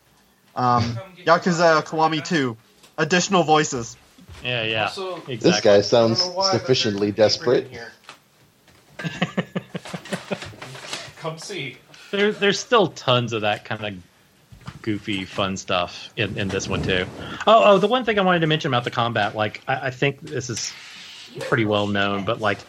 um, 0.55 0.97
Yakuza 1.25 1.83
Kiwami 1.83 2.23
2, 2.25 2.55
additional 2.97 3.43
voices. 3.43 3.97
Yeah, 4.43 4.63
yeah, 4.63 4.83
Also, 4.85 5.15
exactly. 5.15 5.35
this 5.37 5.61
guy 5.61 5.81
sounds 5.81 6.21
sufficiently 6.51 7.11
desperate. 7.11 7.69
Come 11.17 11.37
see. 11.37 11.77
There, 12.11 12.31
there's 12.31 12.59
still 12.59 12.87
tons 12.87 13.33
of 13.33 13.41
that 13.41 13.65
kind 13.65 13.85
of 13.85 13.93
goofy, 14.81 15.25
fun 15.25 15.57
stuff 15.57 16.11
in, 16.15 16.37
in 16.37 16.47
this 16.47 16.67
one 16.67 16.81
too. 16.81 17.05
Oh, 17.45 17.63
oh, 17.65 17.77
the 17.77 17.87
one 17.87 18.05
thing 18.05 18.17
I 18.17 18.21
wanted 18.21 18.39
to 18.39 18.47
mention 18.47 18.69
about 18.69 18.83
the 18.83 18.91
combat, 18.91 19.35
like 19.35 19.61
I, 19.67 19.87
I 19.87 19.91
think 19.91 20.21
this 20.21 20.49
is 20.49 20.73
pretty 21.41 21.65
well 21.65 21.87
known, 21.87 22.23
but 22.25 22.39
like 22.39 22.59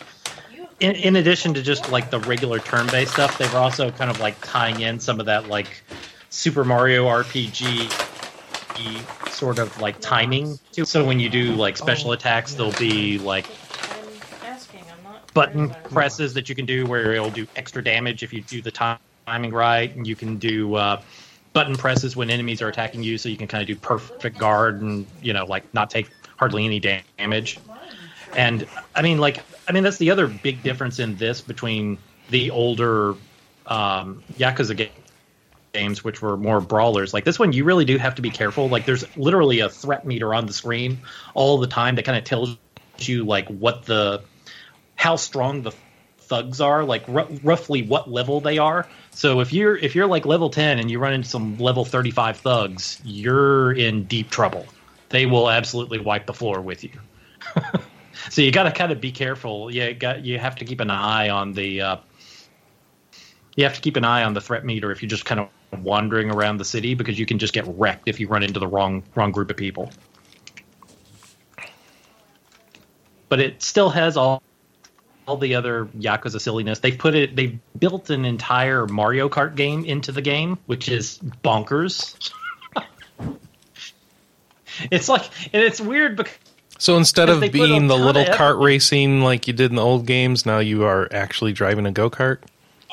in, 0.81 0.93
in 0.97 1.17
addition 1.17 1.55
to 1.55 1.63
just 1.63 1.91
like 1.91 2.11
the 2.11 2.19
regular 2.21 2.59
turn-based 2.59 3.13
stuff, 3.13 3.39
they 3.39 3.47
were 3.49 3.59
also 3.59 3.91
kind 3.91 4.11
of 4.11 4.19
like 4.21 4.41
tying 4.41 4.81
in 4.81 4.99
some 4.99 5.21
of 5.21 5.27
that 5.27 5.49
like 5.49 5.83
Super 6.31 6.65
Mario 6.65 7.07
RPG 7.07 7.91
sort 9.31 9.59
of 9.59 9.81
like 9.81 10.01
timing. 10.01 10.59
too. 10.73 10.85
So 10.85 11.05
when 11.05 11.21
you 11.21 11.29
do 11.29 11.55
like 11.55 11.77
special 11.77 12.13
attacks, 12.13 12.55
there'll 12.55 12.73
be 12.73 13.19
like 13.19 13.47
asking. 14.45 14.81
I'm 14.91 15.03
not. 15.03 15.33
button 15.35 15.71
presses 15.85 16.35
that 16.35 16.49
you 16.49 16.55
can 16.55 16.67
do 16.67 16.87
where 16.87 17.13
it'll 17.13 17.31
do 17.31 17.47
extra 17.57 17.83
damage 17.83 18.23
if 18.23 18.33
you 18.33 18.43
do 18.43 18.63
the 18.63 18.71
ti- 18.71 18.97
timing 19.27 19.53
right, 19.53 19.95
and 19.95 20.07
you 20.07 20.17
can 20.17 20.37
do 20.37 20.75
uh, 20.75 21.01
button 21.53 21.75
presses 21.77 22.17
when 22.17 22.31
enemies 22.31 22.63
are 22.63 22.69
attacking 22.69 23.03
you, 23.03 23.19
so 23.19 23.29
you 23.29 23.37
can 23.37 23.49
kind 23.49 23.63
of 23.63 23.67
do 23.67 23.77
perfect 23.77 24.39
guard 24.39 24.83
and 24.83 25.07
you 25.23 25.33
know 25.33 25.45
like 25.45 25.73
not 25.75 25.91
take 25.91 26.11
hardly 26.37 26.65
any 26.65 26.81
damage. 26.81 27.59
And 28.37 28.67
I 28.95 29.03
mean, 29.03 29.19
like, 29.19 29.43
I 29.69 29.73
mean 29.73 29.83
that's 29.83 29.99
the 29.99 30.11
other 30.11 30.27
big 30.27 30.63
difference 30.63 30.99
in 30.99 31.17
this 31.17 31.41
between 31.41 31.99
the 32.29 32.51
older 32.51 33.15
um, 33.67 34.23
Yakuza 34.39 34.77
games, 35.73 36.05
which 36.05 36.23
were 36.23 36.37
more 36.37 36.61
brawlers. 36.61 37.15
Like 37.15 37.25
this 37.25 37.39
one, 37.39 37.53
you 37.53 37.65
really 37.65 37.85
do 37.85 37.99
have 37.99 38.15
to 38.17 38.23
be 38.23 38.31
careful. 38.31 38.69
Like 38.69 38.87
there's 38.87 39.05
literally 39.17 39.61
a 39.61 39.69
threat 39.69 40.05
meter 40.07 40.35
on 40.35 40.47
the 40.47 40.53
screen 40.53 40.99
all 41.35 41.59
the 41.59 41.67
time 41.67 41.97
that 41.97 42.05
kind 42.05 42.19
of 42.19 42.25
tells 42.25 42.57
you 42.99 43.25
like 43.25 43.49
what 43.49 43.85
the 43.85 44.23
how 44.97 45.17
strong 45.17 45.63
the 45.63 45.73
thugs 46.19 46.61
are, 46.61 46.85
like 46.85 47.09
r- 47.09 47.29
roughly 47.43 47.83
what 47.83 48.11
level 48.11 48.41
they 48.41 48.59
are. 48.59 48.87
So 49.11 49.41
if 49.41 49.53
you're 49.53 49.77
if 49.77 49.95
you're 49.95 50.07
like 50.07 50.27
level 50.27 50.51
10 50.51 50.79
and 50.79 50.91
you 50.91 50.99
run 50.99 51.13
into 51.13 51.29
some 51.29 51.59
level 51.59 51.85
35 51.85 52.39
thugs, 52.39 53.01
you're 53.05 53.73
in 53.73 54.05
deep 54.05 54.31
trouble. 54.31 54.67
They 55.09 55.27
will 55.27 55.51
absolutely 55.51 55.99
wipe 55.99 56.27
the 56.27 56.35
floor 56.35 56.61
with 56.61 56.85
you. 56.85 56.93
so 58.31 58.43
you 58.43 58.53
got 58.53 58.65
to 58.65 58.73
kind 58.73 58.93
of 58.93 59.01
be 59.01 59.11
careful. 59.11 59.73
You 59.73 59.93
got 59.95 60.25
you 60.25 60.39
have 60.39 60.57
to 60.57 60.65
keep 60.65 60.81
an 60.81 60.91
eye 60.91 61.31
on 61.31 61.53
the 61.53 61.81
uh, 61.81 61.97
you 63.57 63.65
have 63.65 63.75
to 63.75 63.81
keep 63.81 63.97
an 63.97 64.05
eye 64.05 64.23
on 64.23 64.35
the 64.35 64.41
threat 64.41 64.65
meter 64.65 64.91
if 64.91 65.03
you're 65.03 65.09
just 65.09 65.25
kind 65.25 65.41
of 65.41 65.85
wandering 65.85 66.31
around 66.31 66.59
the 66.59 66.65
city 66.65 66.95
because 66.95 67.19
you 67.19 67.27
can 67.27 67.39
just 67.39 67.53
get 67.53 67.65
wrecked 67.67 68.09
if 68.09 68.21
you 68.21 68.29
run 68.29 68.43
into 68.43 68.61
the 68.61 68.67
wrong 68.67 69.03
wrong 69.15 69.33
group 69.33 69.51
of 69.51 69.57
people. 69.57 69.91
But 73.29 73.41
it 73.41 73.63
still 73.63 73.91
has 73.91 74.17
all 74.17 74.43
all 75.27 75.37
the 75.37 75.55
other 75.55 75.87
Yakuza 75.99 76.41
silliness. 76.41 76.81
They've 76.81 76.99
put 76.99 77.15
it. 77.15 77.37
They've 77.37 77.59
built 77.79 78.11
an 78.11 78.25
entire 78.25 78.87
Mario 78.87 79.29
Kart 79.29 79.55
game 79.55 79.85
into 79.85 80.11
the 80.11 80.23
game, 80.23 80.59
which 80.67 80.89
is 80.89 81.19
bonkers. 81.45 82.33
it's 84.91 85.09
like, 85.09 85.23
and 85.53 85.63
it's 85.63 85.81
weird 85.81 86.17
because 86.17 86.35
So 86.79 86.97
instead 86.97 87.29
of 87.29 87.41
they 87.41 87.49
put 87.49 87.61
a 87.61 87.67
being 87.67 87.87
the 87.87 87.97
little 87.97 88.23
of 88.23 88.29
kart 88.29 88.61
racing 88.61 89.21
like 89.21 89.47
you 89.47 89.53
did 89.53 89.71
in 89.71 89.77
the 89.77 89.85
old 89.85 90.07
games, 90.07 90.45
now 90.45 90.59
you 90.59 90.85
are 90.85 91.09
actually 91.13 91.53
driving 91.53 91.87
a 91.87 91.93
go 91.93 92.11
kart. 92.11 92.39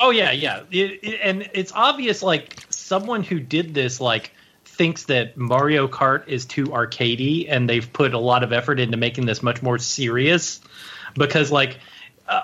Oh 0.00 0.10
yeah, 0.10 0.30
yeah, 0.30 0.60
It- 0.70 1.00
it- 1.02 1.20
and 1.22 1.48
it's 1.54 1.72
obvious. 1.72 2.22
Like 2.22 2.56
someone 2.70 3.22
who 3.22 3.40
did 3.40 3.74
this, 3.74 4.00
like 4.00 4.32
thinks 4.64 5.04
that 5.04 5.36
Mario 5.36 5.88
Kart 5.88 6.28
is 6.28 6.44
too 6.46 6.66
arcadey, 6.66 7.46
and 7.48 7.68
they've 7.68 7.92
put 7.92 8.14
a 8.14 8.18
lot 8.18 8.42
of 8.44 8.52
effort 8.52 8.78
into 8.78 8.96
making 8.96 9.26
this 9.26 9.42
much 9.42 9.60
more 9.62 9.78
serious. 9.78 10.60
Because 11.14 11.50
like, 11.50 11.78
uh, 12.28 12.42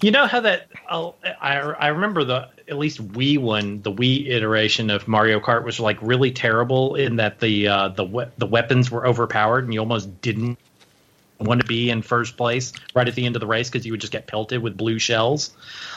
you 0.00 0.10
know 0.12 0.26
how 0.26 0.40
that 0.40 0.68
uh, 0.88 1.10
I 1.40 1.56
I 1.58 1.88
remember 1.88 2.24
the 2.24 2.48
at 2.68 2.78
least 2.78 3.06
Wii 3.12 3.38
one, 3.38 3.82
the 3.82 3.92
Wii 3.92 4.28
iteration 4.30 4.88
of 4.90 5.08
Mario 5.08 5.40
Kart 5.40 5.64
was 5.64 5.80
like 5.80 5.98
really 6.00 6.30
terrible 6.30 6.94
in 6.94 7.16
that 7.16 7.40
the 7.40 7.66
uh, 7.68 7.88
the 7.88 8.30
the 8.38 8.46
weapons 8.46 8.90
were 8.90 9.06
overpowered, 9.06 9.64
and 9.64 9.74
you 9.74 9.80
almost 9.80 10.20
didn't 10.20 10.58
want 11.42 11.60
to 11.60 11.66
be 11.66 11.90
in 11.90 12.02
first 12.02 12.36
place 12.36 12.72
right 12.94 13.06
at 13.06 13.14
the 13.14 13.26
end 13.26 13.36
of 13.36 13.40
the 13.40 13.46
race 13.46 13.68
because 13.68 13.84
you 13.84 13.92
would 13.92 14.00
just 14.00 14.12
get 14.12 14.26
pelted 14.26 14.62
with 14.62 14.76
blue 14.76 14.98
shells. 14.98 15.54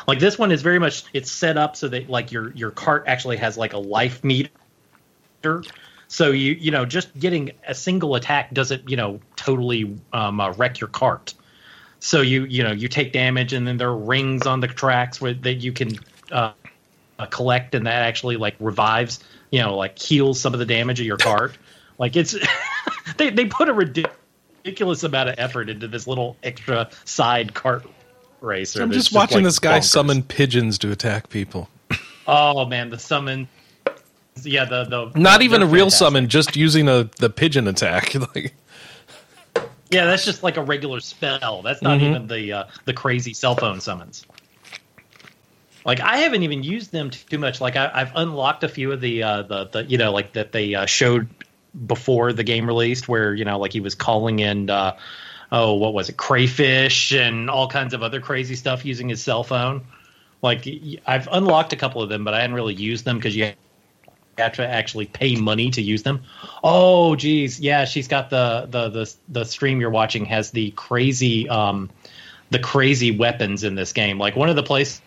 Like 0.07 0.19
this 0.19 0.37
one 0.37 0.51
is 0.51 0.61
very 0.61 0.79
much 0.79 1.03
it's 1.13 1.31
set 1.31 1.57
up 1.57 1.75
so 1.75 1.87
that 1.89 2.09
like 2.09 2.31
your 2.31 2.51
your 2.53 2.71
cart 2.71 3.05
actually 3.07 3.37
has 3.37 3.57
like 3.57 3.73
a 3.73 3.77
life 3.77 4.23
meter. 4.23 4.49
So 6.07 6.31
you 6.31 6.53
you 6.53 6.71
know 6.71 6.85
just 6.85 7.17
getting 7.19 7.51
a 7.67 7.75
single 7.75 8.15
attack 8.15 8.53
doesn't 8.53 8.89
you 8.89 8.97
know 8.97 9.19
totally 9.35 9.97
um, 10.13 10.39
uh, 10.39 10.51
wreck 10.53 10.79
your 10.79 10.89
cart. 10.89 11.33
So 11.99 12.21
you 12.21 12.45
you 12.45 12.63
know 12.63 12.71
you 12.71 12.87
take 12.87 13.13
damage 13.13 13.53
and 13.53 13.67
then 13.67 13.77
there 13.77 13.89
are 13.89 13.97
rings 13.97 14.45
on 14.45 14.59
the 14.59 14.67
tracks 14.67 15.21
where 15.21 15.33
that 15.33 15.55
you 15.55 15.71
can 15.71 15.97
uh, 16.31 16.51
uh, 17.17 17.25
collect 17.27 17.75
and 17.75 17.87
that 17.87 18.01
actually 18.03 18.37
like 18.37 18.55
revives 18.59 19.19
you 19.51 19.59
know 19.59 19.75
like 19.75 19.97
heals 19.97 20.39
some 20.39 20.53
of 20.53 20.59
the 20.59 20.65
damage 20.65 20.99
of 20.99 21.05
your 21.05 21.17
cart. 21.17 21.57
like 21.97 22.15
it's 22.15 22.35
they 23.17 23.29
they 23.29 23.45
put 23.45 23.69
a 23.69 23.73
ridiculous 23.73 24.24
ridiculous 24.65 25.03
amount 25.03 25.29
of 25.29 25.35
effort 25.37 25.69
into 25.69 25.87
this 25.87 26.07
little 26.07 26.35
extra 26.43 26.89
side 27.05 27.53
cart 27.53 27.85
racer. 28.41 28.81
I'm 28.81 28.89
that's 28.89 29.03
just 29.05 29.15
watching 29.15 29.37
like, 29.37 29.43
this 29.45 29.59
guy 29.59 29.79
bonkers. 29.79 29.83
summon 29.85 30.23
pigeons 30.23 30.79
to 30.79 30.91
attack 30.91 31.29
people. 31.29 31.69
Oh 32.27 32.65
man, 32.65 32.89
the 32.89 32.97
summon. 32.97 33.47
Yeah, 34.41 34.65
the 34.65 34.83
the 34.85 35.11
Not 35.19 35.43
even 35.43 35.61
a 35.61 35.65
real 35.65 35.85
fantastic. 35.85 35.99
summon, 35.99 36.29
just 36.29 36.55
using 36.55 36.89
a 36.89 37.09
the 37.19 37.29
pigeon 37.29 37.67
attack. 37.67 38.15
like, 38.35 38.55
Yeah, 39.91 40.05
that's 40.05 40.25
just 40.25 40.41
like 40.41 40.57
a 40.57 40.63
regular 40.63 40.99
spell. 40.99 41.61
That's 41.61 41.81
not 41.83 41.99
Mhm. 41.99 42.09
even 42.09 42.27
the 42.27 42.51
uh, 42.53 42.63
the 42.85 42.93
crazy 42.93 43.33
cell 43.33 43.55
phone 43.55 43.79
summons. 43.79 44.25
Like 45.85 45.99
I 45.99 46.17
haven't 46.17 46.41
even 46.41 46.63
used 46.63 46.91
them 46.91 47.11
too 47.11 47.37
much. 47.37 47.61
Like 47.61 47.75
I, 47.75 47.91
I've 47.93 48.11
unlocked 48.15 48.63
a 48.63 48.67
few 48.67 48.91
of 48.91 48.99
the 48.99 49.21
uh, 49.21 49.43
the 49.43 49.65
the 49.67 49.83
you 49.85 49.99
know 49.99 50.11
like 50.11 50.33
that 50.33 50.51
they 50.51 50.73
uh, 50.73 50.87
showed 50.87 51.29
before 51.87 52.33
the 52.33 52.43
game 52.43 52.67
released, 52.67 53.07
where 53.07 53.33
you 53.33 53.45
know 53.45 53.59
like 53.59 53.73
he 53.73 53.81
was 53.81 53.95
calling 53.95 54.39
in. 54.39 54.69
Uh, 54.69 54.97
oh, 55.51 55.73
what 55.73 55.93
was 55.93 56.09
it? 56.09 56.17
Crayfish 56.17 57.11
and 57.11 57.49
all 57.49 57.67
kinds 57.67 57.93
of 57.93 58.03
other 58.03 58.19
crazy 58.19 58.55
stuff 58.55 58.85
using 58.85 59.09
his 59.09 59.21
cell 59.21 59.43
phone. 59.43 59.85
Like 60.41 60.67
I've 61.05 61.27
unlocked 61.31 61.73
a 61.73 61.75
couple 61.75 62.01
of 62.01 62.09
them, 62.09 62.23
but 62.23 62.33
I 62.33 62.41
hadn't 62.41 62.55
really 62.55 62.73
used 62.73 63.05
them 63.05 63.17
because 63.17 63.35
you 63.35 63.53
have 64.37 64.53
to 64.53 64.67
actually 64.67 65.05
pay 65.05 65.35
money 65.35 65.71
to 65.71 65.81
use 65.81 66.03
them. 66.03 66.23
Oh, 66.63 67.15
geez, 67.15 67.59
yeah, 67.59 67.85
she's 67.85 68.07
got 68.07 68.29
the 68.29 68.67
the 68.69 68.89
the 68.89 69.15
the 69.29 69.45
stream 69.45 69.79
you're 69.79 69.89
watching 69.89 70.25
has 70.25 70.51
the 70.51 70.71
crazy 70.71 71.49
um 71.49 71.89
the 72.51 72.59
crazy 72.59 73.11
weapons 73.11 73.63
in 73.63 73.75
this 73.75 73.93
game. 73.93 74.17
Like 74.17 74.35
one 74.35 74.49
of 74.49 74.55
the 74.55 74.63
places 74.63 75.01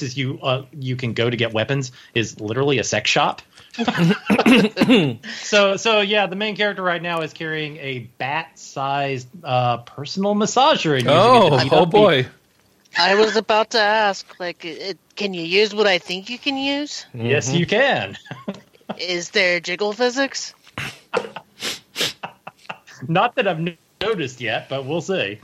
you 0.00 0.38
uh, 0.42 0.64
you 0.72 0.96
can 0.96 1.12
go 1.12 1.28
to 1.28 1.36
get 1.36 1.52
weapons 1.52 1.92
is 2.14 2.40
literally 2.40 2.78
a 2.78 2.84
sex 2.84 3.10
shop. 3.10 3.42
so 5.42 5.76
so 5.76 6.00
yeah, 6.00 6.26
the 6.26 6.36
main 6.36 6.56
character 6.56 6.82
right 6.82 7.02
now 7.02 7.20
is 7.20 7.32
carrying 7.32 7.76
a 7.76 8.00
bat-sized 8.18 9.28
uh, 9.44 9.78
personal 9.78 10.34
massager 10.34 10.98
and 10.98 11.08
oh, 11.08 11.46
it 11.46 11.50
to 11.58 11.64
beat 11.64 11.72
oh 11.72 11.82
up 11.82 11.90
boy. 11.90 12.26
I 12.96 13.14
was 13.14 13.36
about 13.36 13.70
to 13.70 13.78
ask, 13.78 14.26
like, 14.40 14.64
it, 14.64 14.98
can 15.14 15.34
you 15.34 15.42
use 15.42 15.74
what 15.74 15.86
I 15.86 15.98
think 15.98 16.30
you 16.30 16.38
can 16.38 16.56
use? 16.56 17.04
people. 17.12 17.26
Yes, 17.26 17.52
you 17.52 17.66
can. 17.66 18.16
Is 18.98 19.30
there 19.30 19.60
jiggle 19.60 19.92
physics? 19.92 20.54
Not 23.08 23.36
that 23.36 23.46
I've 23.46 23.76
noticed 24.00 24.40
yet, 24.40 24.68
but 24.68 24.84
we'll 24.84 25.00
see. 25.00 25.38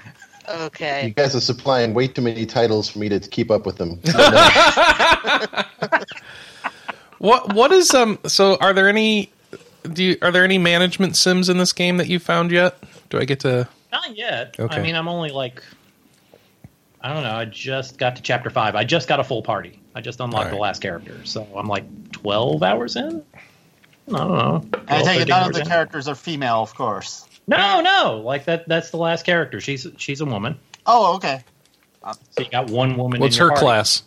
You 1.07 1.11
guys 1.15 1.35
are 1.35 1.41
supplying 1.41 1.95
way 1.95 2.09
too 2.09 2.23
many 2.23 2.47
titles 2.47 2.89
for 2.89 2.99
me 2.99 3.09
to 3.09 3.21
keep 3.21 3.51
up 3.51 3.67
with 3.67 3.77
them. 3.77 4.01
What 7.19 7.55
what 7.55 7.73
is 7.73 7.95
um? 7.95 8.19
So 8.27 8.59
are 8.61 8.75
there 8.75 8.87
any? 8.87 9.33
Do 9.85 10.05
you, 10.05 10.17
are 10.21 10.31
there 10.31 10.45
any 10.45 10.59
management 10.59 11.17
sims 11.17 11.49
in 11.49 11.57
this 11.57 11.73
game 11.73 11.97
that 11.97 12.07
you 12.07 12.19
found 12.19 12.51
yet? 12.51 12.77
Do 13.09 13.19
I 13.19 13.25
get 13.25 13.41
to? 13.41 13.67
Not 13.93 14.15
yet. 14.15 14.57
Okay. 14.59 14.77
I 14.77 14.83
mean, 14.83 14.95
I'm 14.95 15.09
only 15.09 15.31
like, 15.31 15.63
I 17.01 17.15
don't 17.15 17.23
know. 17.23 17.35
I 17.35 17.47
just 17.47 17.97
got 17.97 18.17
to 18.17 18.23
chapter 18.23 18.51
five. 18.51 18.75
I 18.75 18.85
just 18.85 19.09
got 19.09 19.21
a 19.21 19.25
full 19.25 19.43
party. 19.43 19.81
I 19.95 20.03
just 20.03 20.21
unlocked 20.21 20.51
the 20.51 20.57
last 20.57 20.83
character, 20.83 21.19
so 21.25 21.47
I'm 21.57 21.67
like 21.67 22.13
12 22.13 22.63
hours 22.63 22.97
in. 22.97 23.23
I 24.09 24.19
don't 24.19 24.29
know. 24.33 24.65
I 24.89 25.03
12, 25.03 25.05
take 25.05 25.21
it 25.21 25.29
none 25.29 25.49
of 25.49 25.55
the 25.55 25.61
in. 25.61 25.67
characters 25.67 26.09
are 26.09 26.15
female, 26.15 26.63
of 26.63 26.75
course. 26.75 27.24
No, 27.47 27.81
no. 27.81 28.23
Like 28.25 28.47
that. 28.47 28.67
That's 28.69 28.91
the 28.91 28.97
last 28.97 29.25
character. 29.27 29.61
She's 29.61 29.87
she's 29.99 30.21
a 30.21 30.25
woman. 30.25 30.59
Oh, 30.87 31.17
okay. 31.17 31.43
So 32.05 32.43
you 32.43 32.51
got 32.51 32.71
one 32.71 32.97
woman. 32.97 33.21
What's 33.21 33.37
in 33.37 33.43
her 33.43 33.49
party. 33.49 33.61
class? 33.61 34.03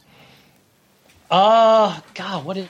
Uh, 1.30 2.00
God, 2.13 2.45
what 2.45 2.58
is, 2.58 2.67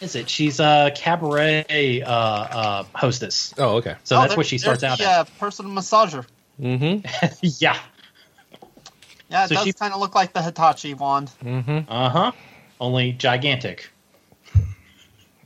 is 0.00 0.14
it? 0.16 0.28
She's 0.28 0.58
a 0.60 0.90
cabaret 0.94 2.02
uh, 2.02 2.10
uh, 2.10 2.84
hostess. 2.94 3.54
Oh, 3.58 3.76
okay. 3.76 3.94
So 4.04 4.16
Oh, 4.16 4.20
that's 4.22 4.36
what 4.36 4.46
she 4.46 4.58
starts 4.58 4.82
out 4.82 4.98
the, 4.98 5.04
as. 5.04 5.10
uh, 5.10 5.24
personal 5.38 5.70
massager. 5.72 6.26
Mm-hmm. 6.60 7.06
yeah. 7.60 7.78
Yeah, 9.30 9.44
it 9.44 9.48
So 9.48 9.54
does 9.56 9.64
she- 9.64 9.72
kind 9.72 9.92
of 9.94 10.00
look 10.00 10.14
like 10.14 10.32
the 10.32 10.42
Hitachi 10.42 10.94
wand. 10.94 11.30
Mm-hmm. 11.42 11.90
Uh 11.90 12.08
huh. 12.08 12.32
Only 12.80 13.12
gigantic. 13.12 13.90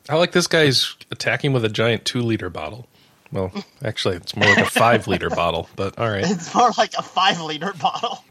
I 0.09 0.17
like 0.17 0.33
this 0.33 0.47
guy's 0.47 0.97
attacking 1.11 1.53
with 1.53 1.65
a 1.65 1.69
giant 1.69 2.05
two 2.07 2.23
liter 2.23 2.49
bottle. 2.49 2.87
Well, 3.31 3.53
actually, 3.85 4.17
it's 4.17 4.35
more 4.35 4.49
like 4.49 4.59
a 4.59 4.71
five 4.71 5.07
liter 5.09 5.31
bottle, 5.31 5.69
but 5.77 5.99
all 5.99 6.09
right. 6.09 6.29
It's 6.29 6.55
more 6.55 6.71
like 6.79 6.95
a 6.95 7.03
five 7.03 7.41
liter 7.41 7.73
bottle. 7.75 8.25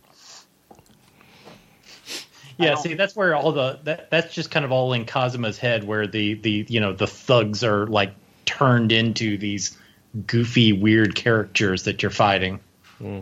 Yeah, 2.58 2.74
see, 2.76 2.96
that's 2.96 3.16
where 3.16 3.36
all 3.36 3.52
the 3.52 3.80
that 3.84 4.10
that's 4.10 4.34
just 4.34 4.50
kind 4.50 4.66
of 4.66 4.72
all 4.72 4.94
in 4.94 5.06
Kazuma's 5.06 5.60
head, 5.60 5.84
where 5.84 6.08
the 6.08 6.34
the 6.36 6.66
you 6.68 6.80
know 6.80 6.92
the 6.92 7.06
thugs 7.06 7.64
are 7.64 7.86
like 7.86 8.14
turned 8.46 8.92
into 8.92 9.38
these 9.38 9.78
goofy, 10.26 10.74
weird 10.74 11.14
characters 11.14 11.84
that 11.84 12.02
you're 12.02 12.10
fighting. 12.10 12.60
Hmm. 12.98 13.22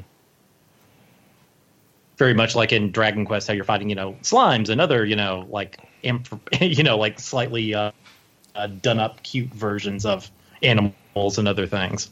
Very 2.17 2.33
much 2.33 2.55
like 2.55 2.71
in 2.71 2.91
Dragon 2.91 3.25
Quest, 3.25 3.49
how 3.49 3.53
you're 3.53 3.65
fighting, 3.65 3.89
you 3.89 3.95
know, 3.95 4.13
slimes 4.21 4.69
and 4.69 4.79
other, 4.79 5.03
you 5.03 5.17
know, 5.17 5.45
like 5.49 5.81
imp- 6.03 6.41
you 6.61 6.83
know, 6.83 6.97
like 6.97 7.19
slightly 7.19 7.73
uh, 7.73 7.91
uh, 8.55 8.67
done 8.67 8.99
up, 8.99 9.21
cute 9.23 9.53
versions 9.53 10.05
of 10.05 10.31
animals 10.63 10.93
and 11.15 11.47
other 11.47 11.65
things. 11.65 12.09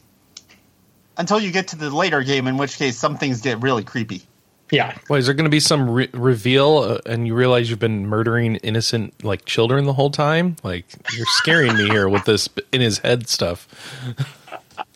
Until 1.16 1.38
you 1.38 1.52
get 1.52 1.68
to 1.68 1.76
the 1.76 1.90
later 1.94 2.22
game, 2.22 2.46
in 2.48 2.56
which 2.56 2.76
case 2.78 2.98
some 2.98 3.16
things 3.16 3.40
get 3.40 3.60
really 3.60 3.84
creepy. 3.84 4.22
Yeah, 4.70 4.96
Well, 5.08 5.18
is 5.18 5.26
there 5.26 5.34
going 5.34 5.44
to 5.44 5.50
be 5.50 5.60
some 5.60 5.88
re- 5.90 6.08
reveal, 6.14 6.78
uh, 6.78 6.98
and 7.06 7.26
you 7.26 7.34
realize 7.34 7.68
you've 7.68 7.78
been 7.78 8.06
murdering 8.06 8.56
innocent 8.56 9.22
like 9.22 9.44
children 9.44 9.84
the 9.84 9.92
whole 9.92 10.10
time? 10.10 10.56
Like 10.64 10.86
you're 11.14 11.26
scaring 11.26 11.76
me 11.76 11.84
here 11.88 12.08
with 12.08 12.24
this 12.24 12.48
in 12.72 12.80
his 12.80 12.98
head 12.98 13.28
stuff. 13.28 13.68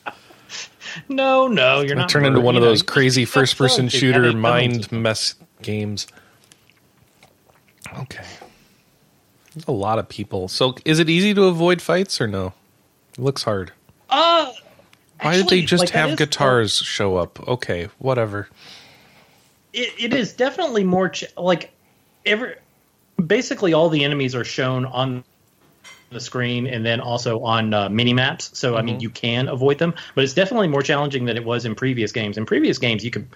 no, 1.08 1.46
no, 1.48 1.80
you're 1.80 1.88
Gonna 1.90 2.00
not. 2.00 2.08
turn 2.08 2.24
into 2.24 2.40
one 2.40 2.56
of 2.56 2.62
those 2.62 2.80
you- 2.80 2.86
crazy 2.86 3.24
first 3.26 3.56
person 3.58 3.88
shooter 3.88 4.32
mind 4.32 4.90
mess 4.90 5.34
games. 5.62 6.06
Okay. 7.98 8.24
There's 9.54 9.66
a 9.68 9.72
lot 9.72 9.98
of 9.98 10.08
people. 10.08 10.48
So 10.48 10.74
is 10.86 10.98
it 10.98 11.08
easy 11.10 11.34
to 11.34 11.44
avoid 11.44 11.80
fights 11.82 12.20
or 12.20 12.26
no? 12.26 12.54
It 13.12 13.18
looks 13.20 13.42
hard. 13.44 13.72
Uh, 14.08 14.52
Why 15.20 15.36
did 15.36 15.48
they 15.48 15.62
just 15.62 15.80
like, 15.82 15.90
have 15.90 16.16
guitars 16.16 16.76
show 16.76 17.16
up? 17.16 17.46
Okay, 17.48 17.88
whatever. 17.98 18.48
it, 19.72 19.92
it 19.98 20.14
is 20.14 20.32
definitely 20.32 20.84
more 20.84 21.08
ch- 21.10 21.24
like 21.36 21.70
every 22.24 22.54
basically 23.24 23.72
all 23.72 23.88
the 23.88 24.04
enemies 24.04 24.34
are 24.34 24.44
shown 24.44 24.84
on 24.86 25.24
the 26.10 26.20
screen 26.20 26.66
and 26.66 26.86
then 26.86 27.00
also 27.00 27.40
on 27.40 27.74
uh, 27.74 27.88
mini 27.90 28.14
maps 28.14 28.56
so 28.56 28.76
i 28.76 28.82
mean 28.82 28.98
you 29.00 29.10
can 29.10 29.46
avoid 29.48 29.76
them 29.78 29.94
but 30.14 30.24
it's 30.24 30.32
definitely 30.32 30.68
more 30.68 30.82
challenging 30.82 31.26
than 31.26 31.36
it 31.36 31.44
was 31.44 31.66
in 31.66 31.74
previous 31.74 32.12
games 32.12 32.38
in 32.38 32.46
previous 32.46 32.78
games 32.78 33.04
you 33.04 33.10
could 33.10 33.28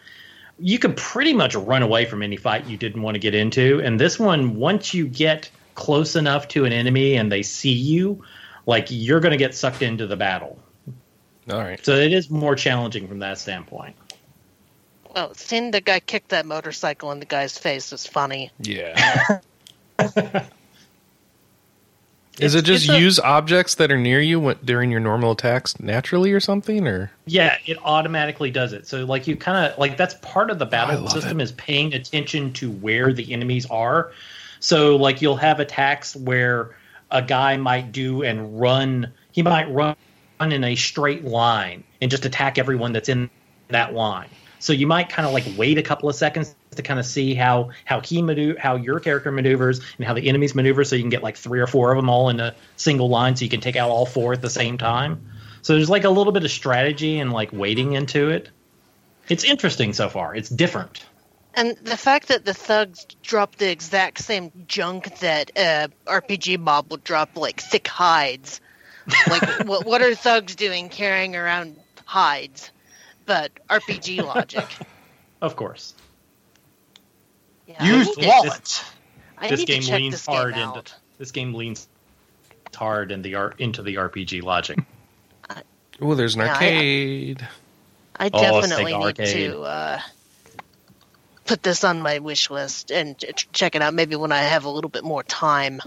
you 0.59 0.79
could 0.79 0.97
pretty 0.97 1.35
much 1.35 1.55
run 1.55 1.83
away 1.83 2.07
from 2.07 2.23
any 2.23 2.37
fight 2.37 2.65
you 2.67 2.79
didn't 2.79 3.03
want 3.03 3.15
to 3.15 3.19
get 3.19 3.35
into 3.35 3.81
and 3.83 4.01
this 4.01 4.19
one 4.19 4.57
once 4.57 4.95
you 4.95 5.07
get 5.07 5.51
close 5.75 6.17
enough 6.17 6.49
to 6.49 6.65
an 6.65 6.73
enemy 6.73 7.15
and 7.15 7.31
they 7.31 7.43
see 7.43 7.73
you 7.73 8.25
like 8.67 8.87
you're 8.91 9.21
going 9.21 9.33
to 9.33 9.39
get 9.39 9.55
sucked 9.55 9.83
into 9.83 10.07
the 10.07 10.17
battle 10.17 10.59
All 11.51 11.59
right. 11.59 11.85
so 11.85 11.95
it 11.95 12.13
is 12.13 12.31
more 12.31 12.55
challenging 12.55 13.09
from 13.09 13.19
that 13.21 13.39
standpoint 13.39 13.97
Well, 15.15 15.35
seeing 15.35 15.71
the 15.71 15.81
guy 15.81 16.01
kick 16.01 16.29
that 16.29 16.47
motorcycle 16.47 17.13
in 17.13 17.21
the 17.21 17.27
guy's 17.27 17.59
face 17.59 17.93
is 17.93 18.07
funny. 18.07 18.51
Yeah. 18.61 19.41
Is 22.41 22.55
it 22.55 22.65
just 22.65 22.89
a- 22.89 22.99
use 22.99 23.21
objects 23.21 23.75
that 23.75 23.93
are 23.93 23.99
near 23.99 24.21
you 24.21 24.41
when, 24.41 24.57
during 24.65 24.91
your 24.91 25.01
normal 25.01 25.33
attacks 25.33 25.79
naturally 25.79 26.33
or 26.33 26.41
something? 26.41 26.89
Or 26.89 27.11
Yeah, 27.27 27.59
it 27.67 27.77
automatically 27.85 28.51
does 28.51 28.73
it. 28.73 28.87
So 28.87 29.05
like 29.05 29.27
you 29.27 29.37
kind 29.37 29.71
of 29.71 29.79
like 29.79 29.99
that's 29.99 30.15
part 30.23 30.51
of 30.51 30.59
the 30.59 30.65
battle 30.65 31.03
love 31.03 31.13
system 31.13 31.41
is 31.41 31.53
paying 31.53 31.93
attention 31.93 32.53
to 32.55 32.71
where 32.71 33.13
the 33.13 33.33
enemies 33.33 33.67
are. 33.67 34.13
So 34.61 34.97
like 34.97 35.21
you'll 35.21 35.37
have 35.37 35.61
attacks 35.61 36.17
where 36.17 36.75
a 37.13 37.23
guy 37.23 37.57
might 37.57 37.93
do 37.93 38.23
and 38.23 38.61
run. 38.61 39.13
He 39.31 39.43
might 39.43 39.71
run 39.71 39.95
in 40.41 40.65
a 40.65 40.75
straight 40.75 41.25
line 41.25 41.85
and 42.01 42.11
just 42.11 42.25
attack 42.25 42.59
everyone 42.59 42.93
that's 42.93 43.09
in 43.09 43.31
that 43.69 43.95
line. 43.95 44.29
So 44.59 44.73
you 44.73 44.87
might 44.87 45.09
kind 45.09 45.27
of 45.27 45.33
like 45.33 45.45
wait 45.57 45.79
a 45.79 45.83
couple 45.83 46.09
of 46.09 46.15
seconds 46.17 46.55
to 46.75 46.83
kind 46.83 46.99
of 46.99 47.07
see 47.07 47.35
how 47.35 47.71
how 47.85 48.01
he 48.01 48.23
maneuver, 48.23 48.59
how 48.59 48.77
your 48.77 48.99
character 48.99 49.31
maneuvers, 49.31 49.81
and 49.99 50.07
how 50.07 50.15
the 50.15 50.29
enemies 50.29 50.55
maneuver, 50.55 50.85
so 50.85 50.97
you 50.97 51.03
can 51.03 51.11
get 51.11 51.23
like 51.23 51.37
three 51.37 51.61
or 51.61 51.67
four 51.67 51.93
of 51.93 51.97
them 51.97 52.09
all 52.09 52.29
in 52.31 52.41
a 52.41 52.55
single 52.77 53.09
line, 53.09 53.37
so 53.37 53.45
you 53.45 53.51
can 53.51 53.61
take 53.61 53.77
out 53.77 53.91
all 53.91 54.07
four 54.07 54.33
at 54.33 54.41
the 54.41 54.51
same 54.51 54.79
time. 54.79 55.27
So 55.63 55.75
there's 55.75 55.91
like 55.91 56.05
a 56.05 56.11
little 56.11 56.33
bit 56.33 56.45
of 56.45 56.51
strategy 56.51 57.19
and 57.19 57.33
like 57.33 57.53
waiting 57.53 57.93
into 57.93 58.31
it. 58.31 58.51
It's 59.29 59.45
interesting 59.45 59.93
so 59.93 60.09
far. 60.09 60.35
It's 60.35 60.49
different. 60.49 61.05
And 61.55 61.77
the 61.77 61.97
fact 61.97 62.29
that 62.29 62.45
the 62.45 62.55
thugs 62.55 63.07
drop 63.23 63.57
the 63.57 63.71
exact 63.71 64.19
same 64.19 64.51
junk 64.67 65.19
that 65.21 65.51
uh, 65.57 65.89
RPG 66.07 66.59
mob 66.59 66.91
would 66.91 67.05
drop, 67.05 67.37
like 67.37 67.61
thick 67.61 67.87
hides. 67.89 68.61
Like, 69.29 69.43
what, 69.67 69.85
what 69.85 70.01
are 70.03 70.15
thugs 70.15 70.55
doing 70.57 70.89
carrying 70.89 71.37
around 71.37 71.77
hides? 72.07 72.71
But 73.27 73.53
RPG 73.69 74.25
logic. 74.25 74.67
Of 75.43 75.57
course. 75.57 75.95
Yeah, 77.67 77.85
Use 77.85 78.07
I 78.07 78.11
need 78.11 78.23
to- 78.23 78.29
wallet. 78.29 78.85
I 79.39 79.49
this 79.49 79.59
need 79.61 79.67
to 79.67 79.73
game 79.73 79.83
check 79.83 79.99
leans 80.01 80.15
this 80.15 80.27
game 80.27 80.37
hard 80.37 80.55
out. 80.55 80.77
into 80.77 80.93
this 81.19 81.31
game 81.33 81.55
leans 81.55 81.89
hard 82.77 83.11
in 83.11 83.23
the 83.23 83.35
art 83.35 83.59
into 83.59 83.83
the 83.83 83.97
RPG 83.97 84.43
logic. 84.43 84.79
Oh, 86.01 86.15
there's 86.15 86.35
an 86.37 86.41
Yeah, 86.41 86.47
I- 86.47 86.55
arcade. 86.55 87.49
I 88.17 88.27
Oh, 88.33 88.41
definitely 88.41 88.93
Sega 88.93 88.99
need 88.99 89.05
Arcade. 89.21 89.51
to 89.53 89.61
uh, 89.63 90.01
put 91.45 91.63
this 91.63 91.85
on 91.85 92.01
my 92.01 92.19
wish 92.19 92.51
list 92.51 92.91
and 92.91 93.19
ch- 93.19 93.49
check 93.53 93.75
it 93.75 93.83
out. 93.83 93.95
Maybe 93.95 94.17
when 94.17 94.33
I 94.33 94.43
have 94.43 94.65
a 94.65 94.71
little 94.71 94.91
bit 94.91 95.05
more 95.05 95.23
time. 95.23 95.81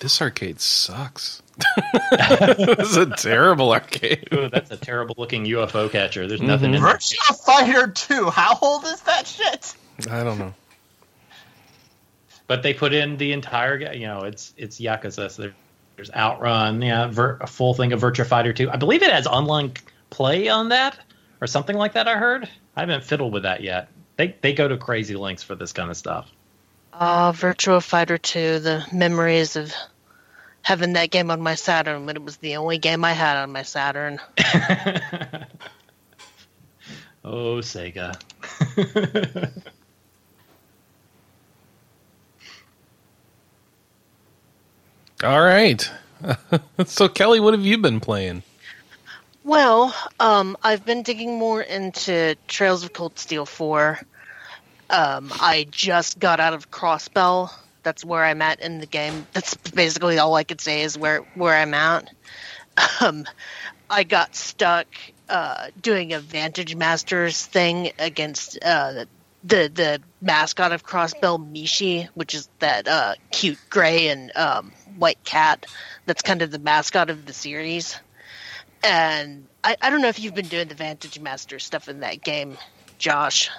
This 0.00 0.20
arcade 0.22 0.60
sucks. 0.60 1.42
this 2.12 2.90
is 2.90 2.96
a 2.96 3.06
terrible 3.16 3.72
arcade. 3.72 4.28
Ooh, 4.32 4.48
that's 4.48 4.70
a 4.70 4.76
terrible 4.76 5.14
looking 5.18 5.44
UFO 5.44 5.90
catcher. 5.90 6.26
There's 6.26 6.40
mm-hmm. 6.40 6.48
nothing 6.48 6.74
in 6.74 6.82
there. 6.82 6.94
Virtua 6.94 7.44
Fighter 7.44 7.88
2. 7.88 8.30
How 8.30 8.58
old 8.62 8.84
is 8.84 9.00
that 9.02 9.26
shit? 9.26 9.74
I 10.10 10.24
don't 10.24 10.38
know. 10.38 10.54
But 12.46 12.62
they 12.62 12.74
put 12.74 12.92
in 12.92 13.16
the 13.16 13.32
entire, 13.32 13.78
ga- 13.78 13.94
you 13.94 14.06
know, 14.06 14.22
it's 14.22 14.54
it's 14.56 14.80
Yakuza. 14.80 15.30
So 15.30 15.52
there's 15.96 16.10
Outrun, 16.12 16.82
yeah, 16.82 17.06
vir- 17.08 17.38
a 17.40 17.46
full 17.46 17.74
thing 17.74 17.92
of 17.92 18.00
Virtua 18.00 18.26
Fighter 18.26 18.52
2. 18.52 18.70
I 18.70 18.76
believe 18.76 19.02
it 19.02 19.12
has 19.12 19.26
online 19.26 19.74
play 20.08 20.48
on 20.48 20.70
that 20.70 20.98
or 21.40 21.46
something 21.46 21.76
like 21.76 21.92
that. 21.92 22.08
I 22.08 22.16
heard. 22.16 22.48
I 22.74 22.80
haven't 22.80 23.04
fiddled 23.04 23.32
with 23.32 23.42
that 23.42 23.62
yet. 23.62 23.88
They 24.20 24.36
they 24.42 24.52
go 24.52 24.68
to 24.68 24.76
crazy 24.76 25.16
lengths 25.16 25.42
for 25.42 25.54
this 25.54 25.72
kind 25.72 25.90
of 25.90 25.96
stuff. 25.96 26.30
Ah, 26.92 27.32
Virtua 27.32 27.82
Fighter 27.82 28.18
2, 28.18 28.58
the 28.58 28.84
memories 28.92 29.56
of 29.56 29.72
having 30.60 30.92
that 30.92 31.10
game 31.10 31.30
on 31.30 31.40
my 31.40 31.54
Saturn 31.54 32.04
when 32.04 32.16
it 32.16 32.22
was 32.22 32.36
the 32.36 32.56
only 32.56 32.76
game 32.76 33.02
I 33.02 33.14
had 33.14 33.38
on 33.38 33.50
my 33.50 33.62
Saturn. 33.62 34.20
oh, 37.24 37.62
Sega. 37.62 38.20
All 45.24 45.40
right. 45.40 45.90
so, 46.84 47.08
Kelley, 47.08 47.40
what 47.40 47.54
have 47.54 47.64
you 47.64 47.78
been 47.78 48.00
playing? 48.00 48.42
Well, 49.44 49.94
um, 50.20 50.58
I've 50.62 50.84
been 50.84 51.02
digging 51.02 51.38
more 51.38 51.62
into 51.62 52.36
Trails 52.46 52.84
of 52.84 52.92
Cold 52.92 53.18
Steel 53.18 53.46
4. 53.46 53.98
Um, 54.90 55.32
I 55.40 55.66
just 55.70 56.18
got 56.18 56.40
out 56.40 56.52
of 56.52 56.70
Crossbell. 56.70 57.50
That's 57.82 58.04
where 58.04 58.24
I'm 58.24 58.42
at 58.42 58.60
in 58.60 58.78
the 58.78 58.86
game. 58.86 59.26
That's 59.32 59.54
basically 59.54 60.18
all 60.18 60.34
I 60.34 60.44
could 60.44 60.60
say 60.60 60.82
is 60.82 60.98
where 60.98 61.20
where 61.34 61.54
I'm 61.54 61.74
at. 61.74 62.10
Um, 63.00 63.26
I 63.90 64.04
got 64.04 64.34
stuck 64.34 64.86
uh, 65.28 65.68
doing 65.80 66.12
a 66.12 66.20
Vantage 66.20 66.74
Masters 66.76 67.44
thing 67.44 67.92
against 67.98 68.58
uh, 68.62 69.04
the 69.44 69.70
the 69.72 70.00
mascot 70.20 70.72
of 70.72 70.84
Crossbell, 70.84 71.38
Mishi, 71.38 72.08
which 72.14 72.34
is 72.34 72.48
that 72.58 72.86
uh, 72.88 73.14
cute 73.30 73.58
gray 73.70 74.08
and 74.08 74.34
um, 74.36 74.72
white 74.96 75.22
cat. 75.24 75.66
That's 76.06 76.22
kind 76.22 76.42
of 76.42 76.50
the 76.50 76.58
mascot 76.58 77.10
of 77.10 77.26
the 77.26 77.32
series 77.32 77.98
and 78.82 79.46
I, 79.62 79.76
I 79.80 79.90
don't 79.90 80.00
know 80.00 80.08
if 80.08 80.18
you've 80.18 80.34
been 80.34 80.48
doing 80.48 80.68
the 80.68 80.74
Vantage 80.74 81.18
Master 81.20 81.58
stuff 81.58 81.88
in 81.88 82.00
that 82.00 82.22
game, 82.22 82.56
Josh. 82.98 83.50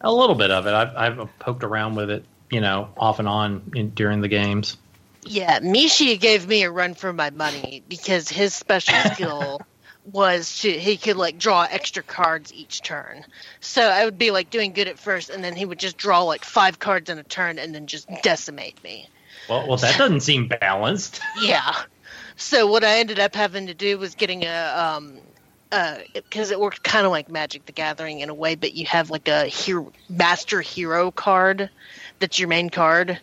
A 0.00 0.12
little 0.12 0.34
bit 0.34 0.50
of 0.50 0.66
it. 0.66 0.72
I've 0.72 1.18
I've 1.18 1.38
poked 1.38 1.64
around 1.64 1.94
with 1.94 2.10
it, 2.10 2.24
you 2.50 2.60
know, 2.60 2.88
off 2.96 3.18
and 3.18 3.28
on 3.28 3.72
in, 3.74 3.90
during 3.90 4.20
the 4.20 4.28
games. 4.28 4.76
Yeah, 5.22 5.60
Mishi 5.60 6.18
gave 6.18 6.48
me 6.48 6.62
a 6.62 6.70
run 6.70 6.94
for 6.94 7.12
my 7.12 7.30
money 7.30 7.82
because 7.86 8.28
his 8.28 8.54
special 8.54 8.94
skill 9.14 9.60
was 10.04 10.60
to 10.60 10.70
he 10.72 10.96
could 10.96 11.16
like 11.16 11.38
draw 11.38 11.66
extra 11.70 12.02
cards 12.02 12.52
each 12.52 12.82
turn. 12.82 13.24
So 13.60 13.82
I 13.82 14.04
would 14.04 14.18
be 14.18 14.30
like 14.30 14.50
doing 14.50 14.72
good 14.72 14.88
at 14.88 14.98
first, 14.98 15.30
and 15.30 15.44
then 15.44 15.54
he 15.54 15.64
would 15.64 15.78
just 15.78 15.98
draw 15.98 16.22
like 16.22 16.44
five 16.44 16.78
cards 16.78 17.10
in 17.10 17.18
a 17.18 17.22
turn, 17.24 17.58
and 17.58 17.74
then 17.74 17.86
just 17.86 18.08
decimate 18.22 18.82
me. 18.82 19.06
Well, 19.48 19.68
well, 19.68 19.76
that 19.76 19.98
doesn't 19.98 20.20
seem 20.20 20.48
balanced. 20.48 21.20
Yeah. 21.42 21.74
So 22.36 22.66
what 22.66 22.84
I 22.84 22.98
ended 22.98 23.18
up 23.18 23.34
having 23.34 23.66
to 23.66 23.74
do 23.74 23.98
was 23.98 24.14
getting 24.14 24.44
a 24.44 24.96
um 24.96 25.20
Uh, 25.72 25.98
because 26.14 26.50
it 26.50 26.58
worked 26.58 26.82
kind 26.82 27.06
of 27.06 27.12
like 27.12 27.30
Magic 27.30 27.64
the 27.64 27.72
Gathering 27.72 28.20
in 28.20 28.28
a 28.28 28.34
way, 28.34 28.56
but 28.56 28.74
you 28.74 28.86
have 28.86 29.08
like 29.08 29.28
a 29.28 29.44
hero, 29.44 29.92
master 30.08 30.60
hero 30.60 31.12
card 31.12 31.70
that's 32.18 32.38
your 32.38 32.48
main 32.48 32.70
card. 32.70 33.18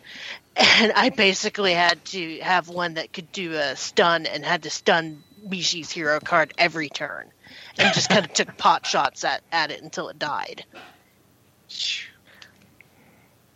And 0.56 0.92
I 0.94 1.10
basically 1.10 1.74
had 1.74 2.04
to 2.06 2.40
have 2.40 2.68
one 2.68 2.96
that 2.96 3.14
could 3.14 3.32
do 3.32 3.54
a 3.54 3.76
stun 3.76 4.26
and 4.26 4.44
had 4.44 4.64
to 4.64 4.70
stun 4.70 5.24
Mishi's 5.48 5.92
hero 5.92 6.20
card 6.20 6.54
every 6.58 6.90
turn. 6.90 7.30
And 7.78 7.94
just 7.94 8.10
kind 8.10 8.26
of 8.26 8.34
took 8.34 8.58
pot 8.58 8.86
shots 8.86 9.24
at, 9.24 9.44
at 9.52 9.72
it 9.72 9.84
until 9.84 10.10
it 10.10 10.18
died. 10.18 10.66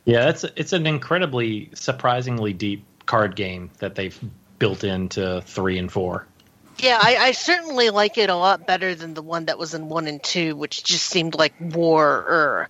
Yeah, 0.05 0.29
it's 0.29 0.43
it's 0.55 0.73
an 0.73 0.85
incredibly 0.85 1.69
surprisingly 1.73 2.53
deep 2.53 2.85
card 3.05 3.35
game 3.35 3.71
that 3.79 3.95
they've 3.95 4.19
built 4.59 4.83
into 4.83 5.41
three 5.41 5.77
and 5.77 5.91
four. 5.91 6.27
Yeah, 6.81 6.97
I, 6.99 7.15
I 7.17 7.31
certainly 7.33 7.91
like 7.91 8.17
it 8.17 8.29
a 8.31 8.35
lot 8.35 8.65
better 8.65 8.95
than 8.95 9.13
the 9.13 9.21
one 9.21 9.45
that 9.45 9.59
was 9.59 9.75
in 9.75 9.87
one 9.87 10.07
and 10.07 10.21
two, 10.21 10.55
which 10.55 10.83
just 10.83 11.05
seemed 11.07 11.35
like 11.35 11.53
war 11.59 12.07
or 12.07 12.69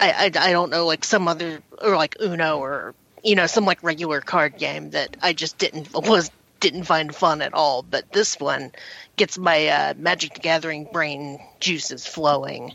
I, 0.00 0.10
I, 0.10 0.24
I 0.48 0.52
don't 0.52 0.70
know, 0.70 0.84
like 0.86 1.04
some 1.04 1.28
other 1.28 1.62
or 1.80 1.96
like 1.96 2.16
Uno 2.20 2.58
or 2.58 2.94
you 3.22 3.36
know 3.36 3.46
some 3.46 3.64
like 3.64 3.82
regular 3.82 4.20
card 4.20 4.58
game 4.58 4.90
that 4.90 5.16
I 5.22 5.32
just 5.32 5.58
didn't 5.58 5.90
was 5.94 6.32
didn't 6.60 6.84
find 6.84 7.14
fun 7.14 7.42
at 7.42 7.54
all. 7.54 7.82
But 7.82 8.10
this 8.12 8.40
one 8.40 8.72
gets 9.16 9.38
my 9.38 9.68
uh, 9.68 9.94
Magic 9.96 10.34
the 10.34 10.40
Gathering 10.40 10.88
brain 10.92 11.38
juices 11.60 12.06
flowing. 12.06 12.74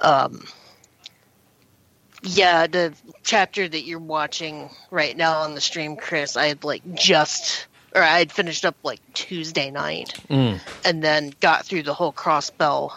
Um, 0.00 0.44
yeah, 2.22 2.66
the 2.68 2.94
chapter 3.24 3.68
that 3.68 3.84
you're 3.84 3.98
watching 3.98 4.70
right 4.92 5.16
now 5.16 5.40
on 5.40 5.54
the 5.54 5.60
stream, 5.60 5.96
Chris, 5.96 6.36
I 6.36 6.46
had 6.46 6.64
like 6.64 6.82
just 6.94 7.67
or 7.94 8.02
I 8.02 8.18
had 8.18 8.30
finished 8.32 8.64
up 8.64 8.76
like 8.82 9.00
Tuesday 9.14 9.70
night 9.70 10.14
Mm. 10.28 10.60
and 10.84 11.02
then 11.02 11.32
got 11.40 11.64
through 11.66 11.82
the 11.84 11.94
whole 11.94 12.12
crossbell 12.12 12.92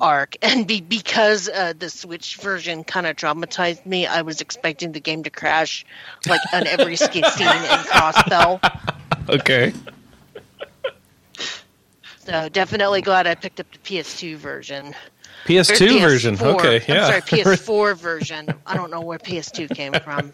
arc 0.00 0.36
and 0.42 0.66
be, 0.66 0.80
because 0.80 1.48
uh, 1.48 1.72
the 1.78 1.88
switch 1.88 2.36
version 2.36 2.82
kind 2.82 3.06
of 3.06 3.14
traumatized 3.14 3.86
me 3.86 4.04
i 4.04 4.22
was 4.22 4.40
expecting 4.40 4.90
the 4.90 4.98
game 4.98 5.22
to 5.22 5.30
crash 5.30 5.86
like 6.28 6.40
on 6.52 6.66
every 6.66 6.96
scene 7.10 7.22
in 7.22 7.30
crossbell 7.30 8.58
Okay. 9.28 9.72
so 12.18 12.48
definitely 12.48 13.00
glad 13.00 13.26
i 13.28 13.34
picked 13.36 13.60
up 13.60 13.66
the 13.70 13.78
ps2 13.78 14.36
version 14.36 14.94
PS2 15.46 16.00
version. 16.00 16.36
PS4. 16.36 16.54
Okay, 16.54 16.84
yeah. 16.88 17.06
i'm 17.06 17.22
sorry 17.22 17.42
ps4 17.44 17.96
version 17.96 18.48
i 18.66 18.74
don't 18.76 18.90
know 18.90 19.00
where 19.02 19.18
ps2 19.18 19.72
came 19.74 19.92
from 19.92 20.32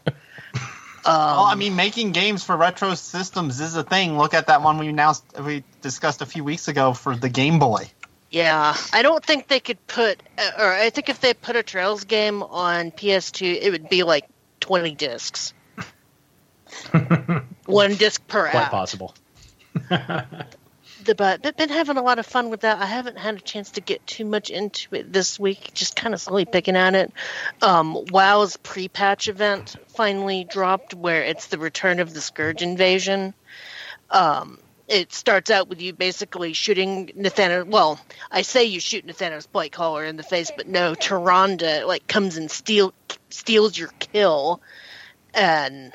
well, 1.09 1.45
I 1.45 1.55
mean, 1.55 1.77
making 1.77 2.13
games 2.13 2.45
for 2.45 2.57
retro 2.57 2.95
systems 2.95 3.61
is 3.61 3.77
a 3.77 3.83
thing. 3.83 4.19
Look 4.19 4.35
at 4.35 4.49
that 4.49 4.63
one 4.63 4.79
we 4.79 4.89
announced, 4.89 5.25
we 5.41 5.65
discussed 5.81 6.23
a 6.23 6.27
few 6.27 6.45
weeks 6.45 6.69
ago 6.69 6.93
for 6.93 7.17
the 7.17 7.29
Game 7.29 7.59
Boy. 7.59 7.91
Yeah, 8.31 8.77
I 8.93 9.03
don't 9.03 9.25
think 9.25 9.49
they 9.49 9.61
could 9.61 9.85
put, 9.87 10.23
uh, 10.37 10.51
or 10.59 10.73
I 10.73 10.91
think 10.91 11.09
if 11.09 11.21
they 11.21 11.33
put 11.33 11.57
a 11.57 11.63
Trails 11.63 12.05
game 12.05 12.43
on 12.43 12.91
PS2, 12.91 13.59
it 13.61 13.71
would 13.71 13.89
be 13.89 14.03
like 14.03 14.27
20 14.61 14.95
discs. 14.95 15.55
One 17.67 17.95
disc 17.95 18.27
per 18.27 18.51
Quite 18.51 18.65
app. 18.65 18.71
possible. 18.71 19.15
The, 21.09 21.15
but 21.15 21.41
but 21.41 21.57
been 21.57 21.71
having 21.71 21.97
a 21.97 22.03
lot 22.03 22.19
of 22.19 22.27
fun 22.27 22.51
with 22.51 22.61
that. 22.61 22.83
I 22.83 22.85
haven't 22.85 23.17
had 23.17 23.35
a 23.35 23.41
chance 23.41 23.71
to 23.73 23.81
get 23.81 24.07
too 24.07 24.27
much 24.27 24.51
into 24.51 24.95
it 24.95 25.11
this 25.11 25.41
week. 25.41 25.73
Just 25.73 25.97
kind 25.97 26.13
of 26.13 26.21
slowly 26.21 26.45
picking 26.45 26.77
at 26.77 26.95
it. 26.95 27.11
Um, 27.63 27.95
WoW's 28.11 28.59
pre-patch 28.59 29.27
event 29.27 29.77
finally 29.97 30.45
dropped, 30.45 30.93
where 30.93 31.23
it's 31.23 31.47
the 31.47 31.57
return 31.57 32.01
of 32.01 32.13
the 32.13 32.21
Scourge 32.21 32.61
invasion. 32.61 33.33
Um, 34.11 34.59
it 34.87 35.15
starts 35.15 35.51
out 35.51 35.69
with 35.69 35.81
you 35.81 35.95
basically 35.95 36.53
shooting 36.53 37.07
Nathanos. 37.17 37.69
Well, 37.69 37.99
I 38.31 38.43
say 38.43 38.65
you 38.65 38.79
shoot 38.79 39.07
Nathanos 39.07 39.51
Blight 39.51 39.73
Caller 39.73 40.05
in 40.05 40.19
the 40.19 40.23
face, 40.23 40.53
but 40.55 40.69
no, 40.69 40.95
Tyrande 40.95 41.87
like 41.87 42.07
comes 42.07 42.37
and 42.37 42.51
steal 42.51 42.93
steals 43.31 43.79
your 43.79 43.91
kill, 43.99 44.61
and 45.33 45.91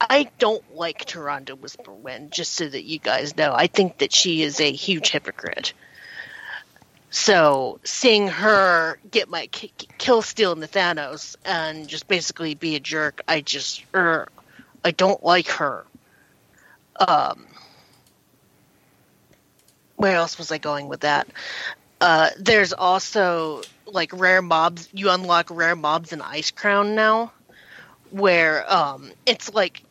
I 0.00 0.28
don't 0.38 0.74
like 0.74 1.06
Tyrande 1.06 1.58
Whisperwind. 1.58 2.30
Just 2.30 2.52
so 2.52 2.68
that 2.68 2.84
you 2.84 2.98
guys 2.98 3.36
know, 3.36 3.52
I 3.54 3.66
think 3.66 3.98
that 3.98 4.12
she 4.12 4.42
is 4.42 4.60
a 4.60 4.70
huge 4.70 5.10
hypocrite. 5.10 5.72
So 7.10 7.80
seeing 7.84 8.28
her 8.28 8.98
get 9.10 9.28
my 9.28 9.46
ki- 9.46 9.72
kill 9.96 10.22
steal 10.22 10.54
Nathanos 10.54 11.36
and 11.44 11.88
just 11.88 12.08
basically 12.08 12.54
be 12.54 12.76
a 12.76 12.80
jerk, 12.80 13.22
I 13.26 13.40
just 13.40 13.84
er, 13.94 14.28
I 14.84 14.90
don't 14.90 15.22
like 15.24 15.48
her. 15.48 15.86
Um, 17.08 17.46
where 19.96 20.16
else 20.16 20.36
was 20.36 20.52
I 20.52 20.58
going 20.58 20.88
with 20.88 21.00
that? 21.00 21.26
Uh, 22.00 22.30
there's 22.38 22.72
also 22.74 23.62
like 23.86 24.10
rare 24.12 24.42
mobs. 24.42 24.88
You 24.92 25.10
unlock 25.10 25.48
rare 25.50 25.76
mobs 25.76 26.12
in 26.12 26.20
Icecrown 26.20 26.94
now, 26.94 27.32
where 28.10 28.70
um, 28.70 29.10
it's 29.24 29.54
like 29.54 29.82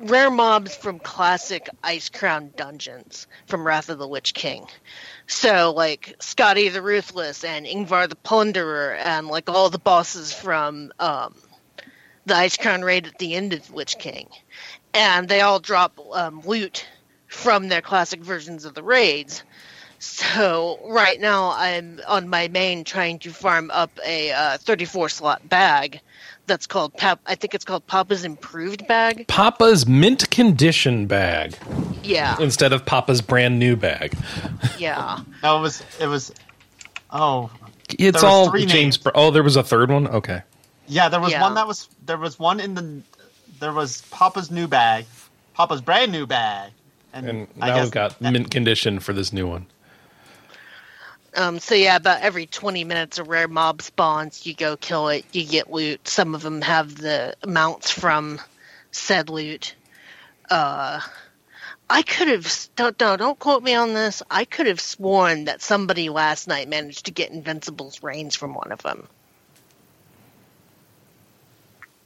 rare 0.00 0.30
mobs 0.30 0.74
from 0.74 0.98
classic 0.98 1.68
Icecrown 1.84 2.56
dungeons 2.56 3.26
from 3.46 3.66
Wrath 3.66 3.90
of 3.90 3.98
the 3.98 4.08
Lich 4.08 4.32
King. 4.34 4.66
So 5.26 5.72
like 5.76 6.16
Skadi 6.20 6.72
the 6.72 6.82
Ruthless 6.82 7.44
and 7.44 7.66
Ingvar 7.66 8.08
the 8.08 8.16
Plunderer 8.16 8.96
and 8.96 9.28
like 9.28 9.50
all 9.50 9.68
the 9.68 9.78
bosses 9.78 10.32
from 10.32 10.92
um, 10.98 11.34
the 12.24 12.34
Icecrown 12.34 12.82
raid 12.82 13.06
at 13.06 13.18
the 13.18 13.34
end 13.34 13.52
of 13.52 13.72
Lich 13.72 13.98
King, 13.98 14.28
and 14.94 15.28
they 15.28 15.42
all 15.42 15.60
drop 15.60 15.98
um, 16.12 16.40
loot 16.44 16.86
from 17.26 17.68
their 17.68 17.82
classic 17.82 18.20
versions 18.20 18.64
of 18.64 18.74
the 18.74 18.82
raids. 18.82 19.42
So 19.98 20.80
right 20.86 21.20
now 21.20 21.52
I'm 21.54 22.00
on 22.08 22.28
my 22.28 22.48
main 22.48 22.84
trying 22.84 23.18
to 23.20 23.30
farm 23.30 23.70
up 23.70 23.90
a 24.04 24.32
uh, 24.32 24.58
34 24.58 25.10
slot 25.10 25.46
bag 25.46 26.00
that's 26.50 26.66
called 26.66 26.92
Pap. 26.94 27.20
I 27.26 27.34
think 27.36 27.54
it's 27.54 27.64
called 27.64 27.86
Papa's 27.86 28.24
Improved 28.24 28.86
Bag. 28.86 29.26
Papa's 29.28 29.86
mint 29.86 30.28
condition 30.30 31.06
bag 31.06 31.54
Yeah, 32.02 32.36
instead 32.40 32.72
of 32.72 32.84
Papa's 32.84 33.22
brand 33.22 33.58
new 33.58 33.76
bag. 33.76 34.14
yeah. 34.78 35.20
No, 35.42 35.58
it 35.58 35.60
was 35.62 35.82
it 36.00 36.06
was. 36.06 36.32
Oh, 37.10 37.50
It's 37.98 38.22
all 38.22 38.50
three 38.50 38.62
James. 38.66 38.72
names. 38.74 38.96
Br- 38.98 39.10
oh, 39.14 39.30
there 39.30 39.42
was 39.42 39.56
a 39.56 39.62
third 39.62 39.90
one. 39.90 40.06
Okay. 40.08 40.42
yeah. 40.86 41.08
There 41.08 41.20
was 41.20 41.32
Yeah. 41.32 41.40
one 41.42 41.54
that 41.54 41.66
was 41.66 41.88
there 42.04 42.18
was 42.18 42.38
one 42.38 42.60
in 42.60 42.74
the 42.74 43.00
there 43.60 43.72
was 43.72 44.02
Papa's 44.10 44.50
new 44.50 44.66
bag, 44.68 45.06
Papa's 45.54 45.80
brand 45.80 46.10
new 46.12 46.26
bag, 46.26 46.72
and, 47.12 47.28
And 47.28 47.46
I 47.60 47.68
now 47.68 47.74
guess 47.76 47.84
we've 47.84 47.92
got 47.92 48.20
mint 48.20 48.50
condition 48.50 48.98
for 49.00 49.12
this 49.12 49.32
new 49.32 49.46
one. 49.46 49.66
Um, 51.36 51.58
so 51.60 51.74
yeah, 51.74 51.96
about 51.96 52.22
every 52.22 52.46
20 52.46 52.84
minutes 52.84 53.18
a 53.18 53.24
rare 53.24 53.48
mob 53.48 53.82
spawns, 53.82 54.46
you 54.46 54.54
go 54.54 54.76
kill 54.76 55.08
it, 55.08 55.24
you 55.32 55.44
get 55.44 55.70
loot. 55.70 56.06
Some 56.08 56.34
of 56.34 56.42
them 56.42 56.60
have 56.62 56.96
the 56.96 57.34
amounts 57.42 57.90
from 57.90 58.40
said 58.90 59.28
loot. 59.28 59.74
Uh, 60.50 61.00
I 61.88 62.02
could 62.02 62.28
have 62.28 62.68
don't 62.76 62.96
don't 62.98 63.18
don't 63.18 63.38
quote 63.38 63.62
me 63.62 63.74
on 63.74 63.94
this. 63.94 64.22
I 64.30 64.44
could 64.44 64.66
have 64.66 64.80
sworn 64.80 65.44
that 65.44 65.62
somebody 65.62 66.08
last 66.08 66.48
night 66.48 66.68
managed 66.68 67.06
to 67.06 67.12
get 67.12 67.30
Invincible's 67.30 68.02
reins 68.02 68.36
from 68.36 68.54
one 68.54 68.72
of 68.72 68.82
them. 68.82 69.08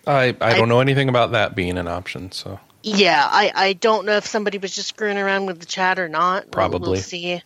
I 0.07 0.29
I 0.29 0.37
I- 0.41 0.55
don't 0.55 0.69
know 0.69 0.81
anything 0.81 1.09
about 1.09 1.33
that 1.33 1.55
being 1.55 1.79
an 1.79 1.89
option. 1.89 2.33
So 2.33 2.61
Yeah, 2.83 3.27
I, 3.31 3.53
I 3.55 3.73
don't 3.75 4.05
know 4.05 4.17
if 4.17 4.27
somebody 4.27 4.59
was 4.59 4.75
just 4.75 4.89
screwing 4.91 5.17
around 5.19 5.47
with 5.47 5.61
the 5.61 5.67
chat 5.67 5.99
or 5.99 6.09
not. 6.09 6.45
We'll- 6.45 6.51
Probably. 6.53 6.91
We'll 6.91 6.97
see. 6.97 7.43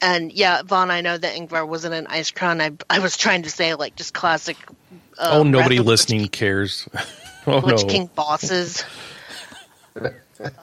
And 0.00 0.32
yeah, 0.32 0.62
Vaughn, 0.62 0.90
I 0.90 1.00
know 1.00 1.16
that 1.18 1.36
Ingvar 1.36 1.66
wasn't 1.66 1.94
an 1.94 2.06
Icecrown. 2.06 2.60
I, 2.60 2.70
I 2.94 3.00
was 3.00 3.16
trying 3.16 3.42
to 3.42 3.50
say 3.50 3.74
like 3.74 3.96
just 3.96 4.14
classic. 4.14 4.56
Uh, 5.18 5.30
oh, 5.32 5.42
nobody 5.42 5.58
Wrath 5.58 5.64
of 5.64 5.70
the 5.70 5.76
Lich 5.78 5.86
listening 5.86 6.28
cares. 6.28 6.88
oh 7.46 7.58
Lich 7.58 7.82
no. 7.82 7.88
King 7.88 8.10
bosses. 8.14 8.84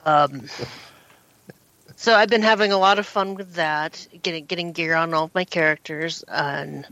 um, 0.06 0.42
so 1.96 2.14
I've 2.14 2.28
been 2.30 2.42
having 2.42 2.72
a 2.72 2.78
lot 2.78 2.98
of 2.98 3.06
fun 3.06 3.34
with 3.34 3.54
that, 3.54 4.06
getting 4.22 4.46
getting 4.46 4.72
gear 4.72 4.94
on 4.94 5.12
all 5.12 5.24
of 5.24 5.34
my 5.34 5.44
characters, 5.44 6.22
and 6.26 6.86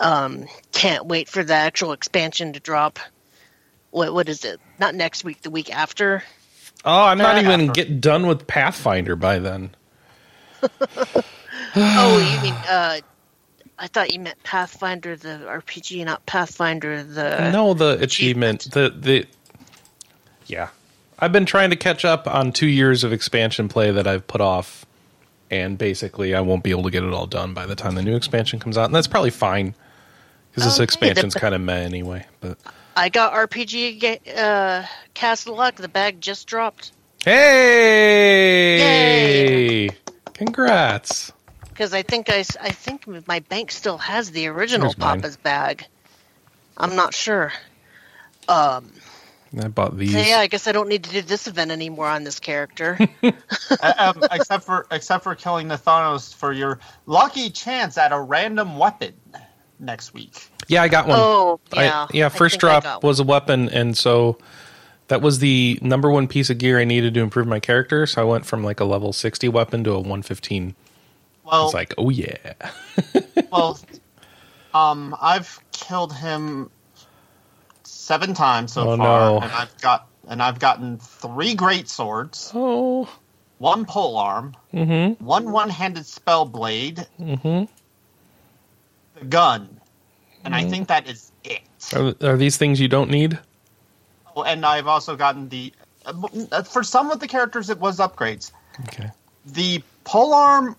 um, 0.00 0.46
can't 0.72 1.06
wait 1.06 1.28
for 1.28 1.42
the 1.42 1.54
actual 1.54 1.92
expansion 1.92 2.52
to 2.52 2.60
drop. 2.60 2.98
What 3.90 4.12
what 4.12 4.28
is 4.28 4.44
it? 4.44 4.60
Not 4.78 4.94
next 4.94 5.24
week, 5.24 5.40
the 5.42 5.50
week 5.50 5.74
after. 5.74 6.22
Oh, 6.84 7.04
I'm 7.04 7.18
not 7.18 7.36
Uh, 7.36 7.40
even 7.40 7.70
after. 7.70 7.72
get 7.84 8.00
done 8.00 8.26
with 8.26 8.46
Pathfinder 8.46 9.16
by 9.16 9.38
then. 9.38 9.70
oh, 11.76 12.18
you 12.18 12.42
mean 12.42 12.54
uh, 12.68 13.00
I 13.78 13.86
thought 13.88 14.12
you 14.12 14.20
meant 14.20 14.42
Pathfinder 14.44 15.16
the 15.16 15.40
RPG, 15.44 16.04
not 16.04 16.24
Pathfinder 16.26 17.02
the. 17.02 17.50
no, 17.50 17.74
the 17.74 17.98
achievement, 18.00 18.70
the 18.70 18.90
the 18.96 19.26
yeah. 20.46 20.68
I've 21.18 21.32
been 21.32 21.46
trying 21.46 21.70
to 21.70 21.76
catch 21.76 22.04
up 22.04 22.26
on 22.26 22.52
two 22.52 22.66
years 22.66 23.04
of 23.04 23.12
expansion 23.12 23.68
play 23.68 23.92
that 23.92 24.06
I've 24.08 24.26
put 24.26 24.40
off, 24.40 24.84
and 25.50 25.78
basically 25.78 26.34
I 26.34 26.40
won't 26.40 26.64
be 26.64 26.70
able 26.70 26.82
to 26.84 26.90
get 26.90 27.04
it 27.04 27.12
all 27.12 27.26
done 27.26 27.54
by 27.54 27.64
the 27.66 27.76
time 27.76 27.94
the 27.94 28.02
new 28.02 28.16
expansion 28.16 28.58
comes 28.58 28.76
out, 28.76 28.86
and 28.86 28.94
that's 28.94 29.06
probably 29.06 29.30
fine 29.30 29.74
because 30.50 30.64
this 30.64 30.74
Okay, 30.78 30.84
expansion's 30.84 31.34
kind 31.34 31.54
of 31.54 31.60
meh 31.60 31.78
anyway. 31.80 32.26
But 32.40 32.58
I 32.96 33.08
got 33.08 33.32
RPG 33.34 34.36
uh, 34.36 34.84
Castle 35.14 35.54
Luck. 35.56 35.76
The 35.76 35.88
bag 35.88 36.20
just 36.20 36.46
dropped. 36.46 36.92
hey, 37.24 38.78
Yay! 39.86 39.90
congrats! 40.34 41.32
Because 41.72 41.94
I 41.94 42.02
think 42.02 42.28
I, 42.30 42.38
s- 42.38 42.56
I 42.60 42.70
think 42.70 43.06
my 43.26 43.40
bank 43.40 43.70
still 43.70 43.98
has 43.98 44.30
the 44.30 44.46
original 44.48 44.88
Here's 44.88 44.98
mine. 44.98 45.16
Papa's 45.20 45.36
bag. 45.36 45.86
I'm 46.76 46.94
not 46.96 47.14
sure. 47.14 47.52
Um, 48.48 48.90
I 49.62 49.68
bought 49.68 49.96
these. 49.98 50.12
so 50.12 50.18
yeah, 50.18 50.38
I 50.38 50.46
guess 50.46 50.66
I 50.66 50.72
don't 50.72 50.88
need 50.88 51.04
to 51.04 51.10
do 51.10 51.22
this 51.22 51.46
event 51.46 51.70
anymore 51.70 52.06
on 52.08 52.24
this 52.24 52.38
character. 52.40 52.98
Um, 53.98 54.22
except 54.30 54.64
for 54.64 54.86
except 54.90 55.24
for 55.24 55.34
killing 55.34 55.66
Nathanos 55.68 56.34
for 56.34 56.52
your 56.52 56.78
lucky 57.06 57.50
chance 57.50 57.96
at 57.98 58.12
a 58.12 58.20
random 58.20 58.78
weapon 58.78 59.14
next 59.80 60.12
week. 60.14 60.48
Yeah, 60.68 60.82
I 60.82 60.88
got 60.88 61.06
one. 61.08 61.18
oh 61.20 61.58
I- 61.72 61.84
yeah, 61.84 62.06
yeah. 62.12 62.28
First 62.28 62.56
I 62.56 62.58
drop 62.58 62.82
got 62.84 63.02
was 63.02 63.18
a 63.18 63.24
weapon, 63.24 63.68
and 63.70 63.96
so 63.96 64.38
that 65.08 65.20
was 65.22 65.38
the 65.40 65.78
number 65.82 66.10
one 66.10 66.28
piece 66.28 66.48
of 66.50 66.58
gear 66.58 66.78
I 66.78 66.84
needed 66.84 67.14
to 67.14 67.20
improve 67.20 67.46
my 67.46 67.60
character. 67.60 68.06
So 68.06 68.20
I 68.22 68.24
went 68.24 68.44
from 68.46 68.62
like 68.62 68.78
a 68.80 68.84
level 68.84 69.12
sixty 69.12 69.48
weapon 69.48 69.82
to 69.84 69.92
a 69.92 70.00
one 70.00 70.22
fifteen. 70.22 70.74
Well, 71.52 71.66
It's 71.66 71.74
like, 71.74 71.92
oh 71.98 72.08
yeah, 72.08 72.54
well, 73.52 73.78
um, 74.72 75.14
I've 75.20 75.60
killed 75.70 76.14
him 76.16 76.70
seven 77.84 78.32
times 78.32 78.72
so 78.72 78.88
Oh, 78.88 78.96
far, 78.96 79.30
no. 79.30 79.40
and 79.40 79.52
I've 79.52 79.78
got 79.82 80.08
and 80.28 80.42
I've 80.42 80.58
gotten 80.58 80.96
three 80.98 81.54
great 81.54 81.90
swords, 81.90 82.50
oh, 82.54 83.06
one 83.58 83.84
pole 83.84 84.16
arm, 84.16 84.56
mm-hmm, 84.72 85.22
one 85.22 85.52
one-handed 85.52 86.06
spell 86.06 86.46
blade, 86.46 87.06
mm-hmm. 87.20 87.64
the 89.18 89.24
gun, 89.26 89.78
and 90.46 90.54
I 90.54 90.64
think 90.70 90.88
that 90.88 91.06
is 91.06 91.32
it. 91.44 91.60
Are, 91.94 92.14
are 92.32 92.36
these 92.38 92.56
things 92.56 92.80
you 92.80 92.88
don't 92.88 93.10
need? 93.10 93.38
Oh, 94.34 94.42
and 94.44 94.64
I've 94.64 94.86
also 94.86 95.16
gotten 95.16 95.50
the 95.50 95.70
uh, 96.06 96.62
for 96.62 96.82
some 96.82 97.10
of 97.10 97.20
the 97.20 97.28
characters 97.28 97.68
it 97.68 97.78
was 97.78 97.98
upgrades. 97.98 98.52
Okay, 98.88 99.10
The 99.44 99.82
pole 100.04 100.32
arm 100.32 100.70
uh, 100.70 100.74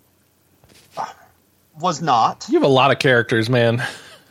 was 1.80 2.02
not. 2.02 2.46
you 2.50 2.56
have 2.56 2.64
a 2.64 2.74
lot 2.74 2.92
of 2.92 3.00
characters, 3.00 3.50
man. 3.50 3.84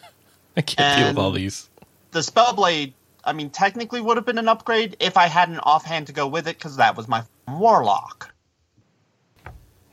I 0.56 0.60
can't 0.60 0.98
deal 0.98 1.08
with 1.08 1.18
all 1.18 1.32
these. 1.32 1.68
The 2.10 2.20
spellblade, 2.20 2.92
I 3.24 3.32
mean, 3.32 3.50
technically 3.50 4.00
would 4.00 4.16
have 4.16 4.26
been 4.26 4.38
an 4.38 4.48
upgrade 4.48 4.96
if 5.00 5.16
I 5.16 5.26
had 5.26 5.48
an 5.48 5.58
offhand 5.60 6.08
to 6.08 6.12
go 6.12 6.26
with 6.26 6.46
it, 6.46 6.58
because 6.58 6.76
that 6.76 6.96
was 6.96 7.08
my 7.08 7.24
warlock. 7.48 8.32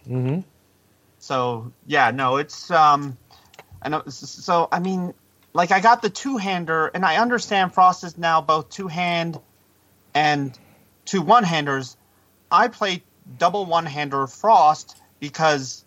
Mm-hmm. 0.08 0.42
So 1.20 1.72
yeah, 1.86 2.12
no, 2.12 2.38
it's 2.38 2.72
um, 2.72 3.18
I 3.82 3.90
know. 3.90 4.04
So 4.08 4.68
I 4.72 4.80
mean, 4.80 5.14
like 5.54 5.72
I 5.72 5.80
got 5.80 6.02
the 6.02 6.10
two 6.10 6.38
hander, 6.38 6.88
and 6.88 7.06
I 7.06 7.18
understand 7.18 7.74
Frost 7.74 8.04
is 8.04 8.18
now 8.18 8.42
both 8.42 8.70
two 8.70 8.88
hand 8.88 9.40
and 10.14 10.58
two 11.06 11.22
one 11.22 11.44
handers. 11.44 11.96
I 12.52 12.68
play 12.68 13.04
double 13.38 13.66
one 13.66 13.86
hander 13.86 14.26
Frost 14.28 15.02
because 15.20 15.86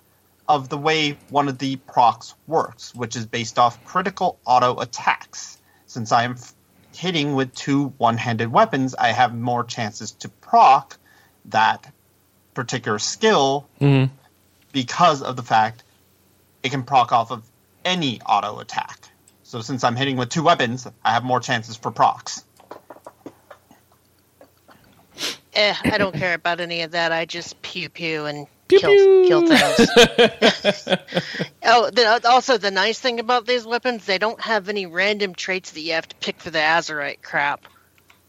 of 0.53 0.69
the 0.69 0.77
way 0.77 1.17
one 1.31 1.49
of 1.49 1.57
the 1.57 1.77
procs 1.77 2.35
works, 2.47 2.95
which 2.95 3.17
is 3.17 3.25
based 3.25 3.59
off 3.59 3.83
critical 3.87 4.39
auto 4.45 4.79
attacks. 4.81 5.57
Since 5.87 6.13
I 6.13 6.25
am 6.25 6.37
hitting 6.95 7.35
with 7.35 7.55
two 7.55 7.87
one 7.97 8.19
handed 8.19 8.53
weapons, 8.53 8.95
I 8.95 9.13
have 9.13 9.35
more 9.35 9.65
chances 9.65 10.11
to 10.13 10.29
proc 10.29 10.99
that 11.47 11.91
particular 12.53 12.99
skill 12.99 13.67
Mm-hmm. 13.81 14.15
because 14.73 15.23
of 15.23 15.37
the 15.37 15.43
fact 15.43 15.85
it 16.63 16.69
can 16.69 16.83
proc 16.83 17.13
off 17.13 17.31
of 17.31 17.43
any 17.87 18.21
auto 18.21 18.61
attack. 18.61 19.09
So 19.45 19.63
since 19.63 19.83
I'm 19.85 19.97
hitting 19.97 20.19
with 20.19 20.29
two 20.29 20.43
weapons, 20.43 20.87
I 21.03 21.13
have 21.13 21.25
more 21.25 21.41
chances 21.41 21.77
for 21.77 21.91
procs. 21.91 22.45
Eh, 25.55 25.75
I 25.85 25.97
don't 25.97 26.15
care 26.15 26.35
about 26.35 26.61
any 26.61 26.83
of 26.83 26.91
that. 26.91 27.11
I 27.11 27.25
just 27.25 27.61
pew 27.63 27.89
pew 27.89 28.27
and 28.27 28.47
Pew 28.79 28.81
kill 28.81 28.91
pew. 28.91 29.25
kill 29.29 29.47
things. 29.47 30.89
oh, 31.65 31.91
the, 31.91 32.21
also 32.29 32.59
the 32.59 32.71
nice 32.71 32.99
thing 32.99 33.21
about 33.21 33.47
these 33.47 33.65
weapons, 33.67 34.05
they 34.07 34.19
don't 34.19 34.41
have 34.41 34.69
any 34.69 34.87
random 34.87 35.35
traits 35.35 35.73
that 35.73 35.81
you 35.81 35.93
have 35.93 36.09
to 36.09 36.17
pick 36.17 36.41
for 36.41 36.51
the 36.51 36.59
Azerite 36.59 37.23
crap. 37.23 37.67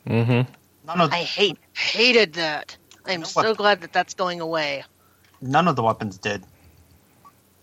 Mm-hmm. 0.07 0.51
None 0.85 1.01
of 1.01 1.11
I 1.11 1.23
hate 1.23 1.57
hated 1.73 2.33
that. 2.33 2.75
I'm 3.05 3.21
know 3.21 3.25
so 3.25 3.41
what- 3.49 3.57
glad 3.57 3.81
that 3.81 3.93
that's 3.93 4.13
going 4.13 4.41
away. 4.41 4.83
none 5.41 5.67
of 5.67 5.75
the 5.75 5.83
weapons 5.83 6.17
did. 6.17 6.43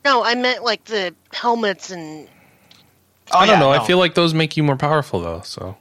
No, 0.04 0.24
I 0.24 0.34
meant 0.34 0.64
like 0.64 0.84
the 0.84 1.14
helmets 1.32 1.90
and 1.90 2.28
Oh, 3.32 3.38
I 3.38 3.46
don't 3.46 3.54
yeah, 3.56 3.60
know. 3.60 3.72
no. 3.72 3.80
I 3.80 3.86
feel 3.86 3.98
like 3.98 4.14
those 4.14 4.34
make 4.34 4.56
you 4.56 4.62
more 4.64 4.76
powerful 4.76 5.20
though. 5.20 5.40
So, 5.42 5.76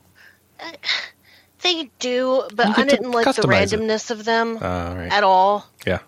they 1.62 1.90
do, 2.00 2.44
but 2.54 2.78
I 2.78 2.84
didn't 2.86 3.12
like 3.12 3.26
the 3.36 3.42
customize 3.42 3.74
it. 3.74 3.80
randomness 3.80 4.12
of 4.12 4.24
them 4.26 4.58
uh, 4.58 4.94
right. 4.96 5.12
at 5.12 5.24
all. 5.24 5.66
Yeah. 5.86 6.00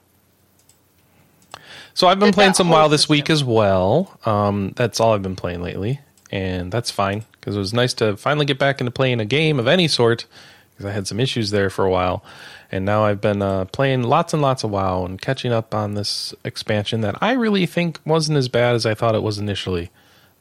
So 1.93 2.07
I've 2.07 2.19
been 2.19 2.33
playing 2.33 2.53
some 2.53 2.67
whole 2.67 2.77
WoW 2.77 2.87
this 2.87 3.09
week 3.09 3.29
as 3.29 3.43
well. 3.43 4.17
Um, 4.25 4.73
that's 4.75 4.99
all 4.99 5.13
I've 5.13 5.23
been 5.23 5.35
playing 5.35 5.61
lately, 5.61 5.99
and 6.31 6.71
that's 6.71 6.89
fine 6.89 7.25
because 7.33 7.55
it 7.55 7.59
was 7.59 7.73
nice 7.73 7.93
to 7.95 8.15
finally 8.17 8.45
get 8.45 8.57
back 8.57 8.79
into 8.79 8.91
playing 8.91 9.19
a 9.19 9.25
game 9.25 9.59
of 9.59 9.67
any 9.67 9.87
sort 9.87 10.25
because 10.71 10.85
I 10.85 10.91
had 10.93 11.07
some 11.07 11.19
issues 11.19 11.51
there 11.51 11.69
for 11.69 11.85
a 11.85 11.91
while, 11.91 12.23
and 12.71 12.85
now 12.85 13.03
I've 13.03 13.21
been 13.21 13.41
uh, 13.41 13.65
playing 13.65 14.03
lots 14.03 14.33
and 14.33 14.41
lots 14.41 14.63
of 14.63 14.71
WoW 14.71 15.05
and 15.05 15.21
catching 15.21 15.51
up 15.51 15.75
on 15.75 15.93
this 15.93 16.33
expansion 16.43 17.01
that 17.01 17.21
I 17.21 17.33
really 17.33 17.65
think 17.65 17.99
wasn't 18.05 18.37
as 18.37 18.47
bad 18.47 18.75
as 18.75 18.85
I 18.85 18.93
thought 18.93 19.15
it 19.15 19.23
was 19.23 19.37
initially. 19.37 19.89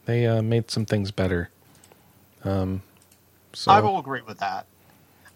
They 0.07 0.27
uh, 0.27 0.43
made 0.43 0.71
some 0.71 0.87
things 0.87 1.11
better. 1.11 1.51
Um, 2.45 2.83
so 3.53 3.71
I 3.71 3.81
will 3.81 3.99
agree 3.99 4.23
with 4.23 4.39
that. 4.39 4.67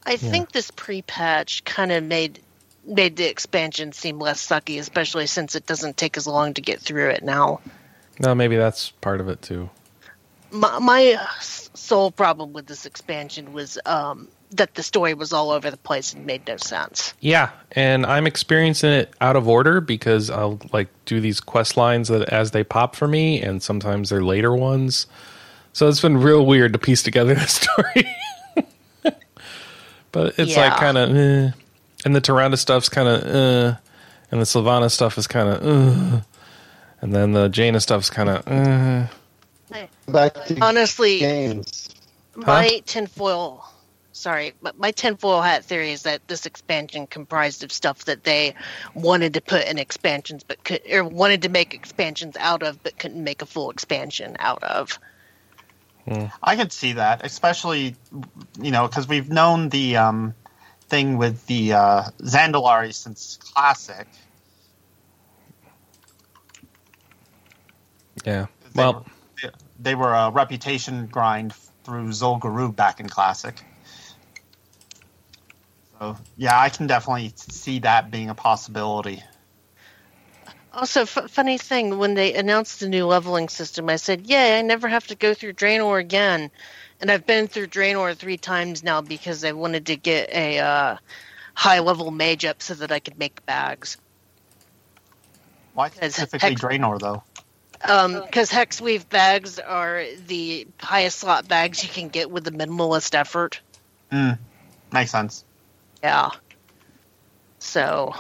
I 0.07 0.17
think 0.17 0.53
this 0.53 0.71
pre-patch 0.71 1.65
kind 1.65 1.91
of 1.91 2.05
made 2.05 2.41
made 2.87 3.17
the 3.17 3.29
expansion 3.29 3.93
seem 3.93 4.19
less 4.19 4.47
sucky, 4.47 4.79
especially 4.79 5.27
since 5.27 5.55
it 5.55 5.67
doesn't 5.67 5.97
take 5.97 6.17
as 6.17 6.27
long 6.27 6.55
to 6.55 6.61
get 6.61 6.81
through 6.81 7.11
it 7.11 7.23
now. 7.23 7.61
no, 8.21 8.35
maybe 8.35 8.57
that's 8.57 8.91
part 8.91 9.21
of 9.21 9.29
it 9.29 9.43
too. 9.43 9.71
My, 10.51 10.79
my 10.79 11.17
uh, 11.21 11.27
sole 11.41 12.11
problem 12.11 12.53
with 12.53 12.67
this 12.67 12.87
expansion 12.87 13.53
was 13.53 13.79
um, 13.87 14.29
that 14.53 14.75
the 14.75 14.83
story 14.83 15.15
was 15.15 15.33
all 15.33 15.51
over 15.51 15.71
the 15.71 15.77
place 15.77 16.15
and 16.15 16.25
made 16.25 16.47
no 16.47 16.57
sense. 16.57 17.13
Yeah, 17.21 17.51
and 17.73 18.07
I'm 18.07 18.27
experiencing 18.27 18.93
it 18.93 19.13
out 19.21 19.37
of 19.37 19.49
order 19.49 19.81
because 19.81 20.31
I'll 20.31 20.61
like 20.73 20.89
do 21.07 21.21
these 21.21 21.41
quest 21.41 21.77
lines 21.77 22.09
that 22.09 22.29
as 22.29 22.53
they 22.53 22.63
pop 22.63 22.95
for 22.95 23.09
me, 23.09 23.43
and 23.43 23.63
sometimes 23.63 24.11
they're 24.11 24.23
later 24.23 24.55
ones. 24.55 25.07
So 25.73 25.89
it's 25.89 26.01
been 26.01 26.19
real 26.19 26.47
weird 26.47 26.73
to 26.75 26.79
piece 26.79 27.03
together 27.03 27.35
the 27.35 27.47
story. 27.47 28.07
but 30.13 30.39
it's 30.39 30.57
like 30.57 30.77
kind 30.77 30.99
of, 30.99 31.17
eh. 31.17 31.51
And 32.05 32.15
the 32.15 32.21
Tyrande 32.21 32.59
stuff's 32.59 32.89
kind 32.89 33.09
of, 33.09 33.23
uh, 33.23 33.77
and 34.31 34.41
the 34.41 34.45
Sylvana 34.45 34.91
stuff 34.91 35.19
is 35.19 35.27
kind 35.27 35.49
of, 35.49 35.63
uh, 35.63 36.21
and 37.01 37.15
then 37.15 37.33
the 37.33 37.49
Jaina 37.49 37.81
stuff's 37.81 38.11
kind 38.11 38.29
of, 38.29 38.47
uh. 38.49 39.07
Back 40.07 40.35
to 40.47 40.59
Honestly, 40.61 41.19
games. 41.19 41.89
my 42.37 42.81
tinfoil 42.87 43.65
sorry 44.13 44.53
my, 44.61 44.71
my 44.77 44.91
tinfoil 44.93 45.41
hat 45.43 45.65
theory 45.65 45.91
is 45.91 46.05
that 46.05 46.27
this 46.29 46.47
expansion 46.47 47.07
comprised 47.07 47.65
of 47.65 47.73
stuff 47.73 48.05
that 48.05 48.23
they 48.23 48.55
wanted 48.95 49.35
to 49.35 49.41
put 49.41 49.67
in 49.67 49.79
expansions 49.79 50.45
but 50.45 50.63
could 50.63 50.81
or 50.93 51.03
wanted 51.03 51.43
to 51.43 51.49
make 51.49 51.75
expansions 51.75 52.37
out 52.39 52.63
of 52.63 52.81
but 52.85 52.97
couldn't 52.99 53.25
make 53.25 53.43
a 53.43 53.47
full 53.47 53.71
expansion 53.71 54.37
out 54.39 54.63
of 54.63 55.01
I 56.43 56.57
could 56.57 56.73
see 56.73 56.93
that, 56.93 57.25
especially 57.25 57.97
you 58.61 58.71
know 58.71 58.87
because 58.87 59.09
we've 59.09 59.31
known 59.31 59.71
the 59.71 59.97
um, 59.97 60.35
thing 60.95 61.19
with 61.19 61.47
the 61.47 61.75
uh, 61.75 62.03
Zandalari 62.23 62.95
since 62.95 63.39
classic. 63.55 64.09
yeah. 68.25 68.47
They 68.75 68.87
Well, 68.87 68.89
were, 68.89 69.05
they 69.79 69.95
were 69.95 70.15
a 70.15 70.31
reputation 70.31 71.09
grind 71.09 71.55
through 71.85 72.09
Zul'Gurub 72.11 72.77
back 72.77 73.01
in 73.01 73.09
classic. 73.09 73.63
So 76.01 76.17
yeah, 76.37 76.61
I 76.61 76.71
can 76.71 76.87
definitely 76.89 77.35
see 77.37 77.81
that 77.81 78.11
being 78.11 78.31
a 78.31 78.35
possibility. 78.37 79.23
also 80.73 81.03
f- 81.03 81.31
funny 81.31 81.59
thing 81.59 81.99
when 81.99 82.15
they 82.15 82.35
announced 82.35 82.81
the 82.81 82.89
new 82.89 83.07
leveling 83.07 83.49
system 83.49 83.89
i 83.91 83.97
said 83.97 84.27
"Yay! 84.27 84.59
i 84.59 84.63
never 84.63 84.89
have 84.89 85.07
to 85.07 85.17
go 85.17 85.35
through 85.35 85.55
draenor 85.55 86.01
again 86.01 86.51
and 87.01 87.11
i've 87.11 87.27
been 87.27 87.47
through 87.47 87.67
draenor 87.67 88.17
three 88.17 88.37
times 88.37 88.83
now 88.83 89.01
because 89.01 89.45
i 89.45 89.53
wanted 89.53 89.87
to 89.87 89.97
get 89.97 90.29
a 90.31 90.59
uh, 90.59 90.97
high 91.55 91.81
level 91.81 92.11
mage 92.11 92.45
up 92.45 92.63
so 92.63 92.75
that 92.75 92.93
i 92.93 92.99
could 92.99 93.19
make 93.19 93.45
bags 93.47 93.97
Why 95.75 95.91
specifically 95.91 96.51
Hex- 96.51 96.61
Draenor 96.61 97.01
though? 97.01 97.23
because 97.81 98.51
hex 98.51 98.81
weave 98.81 99.09
bags 99.09 99.59
are 99.59 100.05
the 100.27 100.67
highest 100.81 101.19
slot 101.19 101.49
bags 101.49 101.83
you 101.83 101.89
can 101.89 102.09
get 102.09 102.31
with 102.31 102.45
the 102.45 102.51
minimalist 102.51 103.15
effort. 103.15 103.61
Mm, 104.11 104.39
makes 104.93 105.11
sense. 105.11 105.45
Yeah. 106.03 106.31
So, 107.61 108.15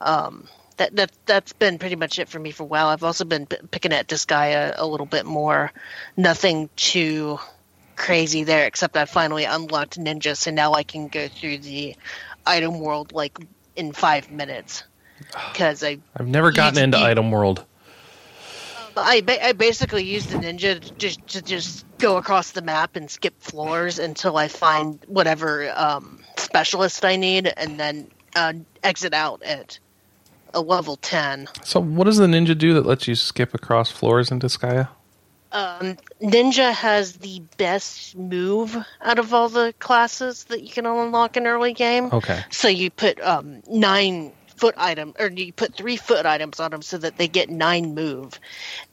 um, 0.00 0.48
that 0.76 0.94
that 0.96 1.12
that's 1.26 1.52
been 1.54 1.78
pretty 1.78 1.96
much 1.96 2.18
it 2.18 2.28
for 2.28 2.38
me 2.38 2.50
for 2.50 2.64
a 2.64 2.66
while. 2.66 2.88
I've 2.88 3.04
also 3.04 3.24
been 3.24 3.46
p- 3.46 3.56
picking 3.70 3.92
at 3.92 4.08
Disgaea 4.08 4.74
a 4.76 4.86
little 4.86 5.06
bit 5.06 5.24
more. 5.26 5.72
Nothing 6.16 6.68
too 6.76 7.38
crazy 8.00 8.44
there, 8.44 8.66
except 8.66 8.96
I 8.96 9.04
finally 9.04 9.44
unlocked 9.44 10.00
Ninja, 10.00 10.36
so 10.36 10.50
now 10.50 10.72
I 10.72 10.82
can 10.82 11.08
go 11.08 11.28
through 11.28 11.58
the 11.58 11.94
item 12.46 12.80
world 12.80 13.12
like 13.12 13.38
in 13.76 13.92
five 13.92 14.30
minutes. 14.30 14.84
Because 15.52 15.84
I 15.84 15.98
I've 16.16 16.26
never 16.26 16.50
gotten 16.50 16.82
into 16.82 16.98
Item 16.98 17.30
World. 17.30 17.64
I, 18.96 19.20
ba- 19.20 19.44
I 19.44 19.52
basically 19.52 20.02
use 20.02 20.26
the 20.26 20.38
ninja 20.38 20.80
to 20.80 20.94
just, 20.94 21.26
to 21.28 21.42
just 21.42 21.84
go 21.98 22.16
across 22.16 22.52
the 22.52 22.62
map 22.62 22.96
and 22.96 23.08
skip 23.10 23.40
floors 23.40 23.98
until 23.98 24.36
I 24.36 24.48
find 24.48 24.98
whatever 25.06 25.70
um, 25.76 26.20
specialist 26.38 27.04
I 27.04 27.16
need, 27.16 27.52
and 27.56 27.78
then 27.78 28.10
uh, 28.34 28.54
exit 28.82 29.12
out 29.12 29.42
at 29.42 29.78
a 30.54 30.60
level 30.62 30.96
ten. 30.96 31.48
So, 31.62 31.80
what 31.80 32.04
does 32.04 32.16
the 32.16 32.26
ninja 32.26 32.56
do 32.56 32.72
that 32.74 32.86
lets 32.86 33.06
you 33.06 33.14
skip 33.14 33.54
across 33.54 33.90
floors 33.90 34.30
in 34.30 34.40
Disgaea? 34.40 34.88
Um, 35.52 35.96
ninja 36.22 36.72
has 36.72 37.14
the 37.14 37.42
best 37.56 38.16
move 38.16 38.76
out 39.00 39.18
of 39.18 39.34
all 39.34 39.48
the 39.48 39.74
classes 39.80 40.44
that 40.44 40.62
you 40.62 40.70
can 40.70 40.86
unlock 40.86 41.36
in 41.36 41.46
early 41.46 41.72
game. 41.72 42.06
Okay. 42.12 42.44
So 42.50 42.68
you 42.68 42.90
put 42.90 43.20
um, 43.20 43.62
nine 43.68 44.32
foot 44.56 44.74
item, 44.76 45.14
or 45.18 45.28
you 45.28 45.52
put 45.52 45.74
three 45.74 45.96
foot 45.96 46.26
items 46.26 46.60
on 46.60 46.70
them 46.70 46.82
so 46.82 46.98
that 46.98 47.16
they 47.16 47.28
get 47.28 47.50
nine 47.50 47.94
move, 47.94 48.38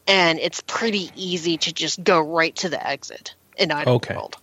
and 0.08 0.40
it's 0.40 0.62
pretty 0.66 1.12
easy 1.14 1.58
to 1.58 1.74
just 1.74 2.04
go 2.04 2.20
right 2.20 2.56
to 2.56 2.70
the 2.70 2.88
exit 2.88 3.36
in 3.58 3.72
item 3.72 3.96
Okay. 3.96 4.16
world. 4.16 4.38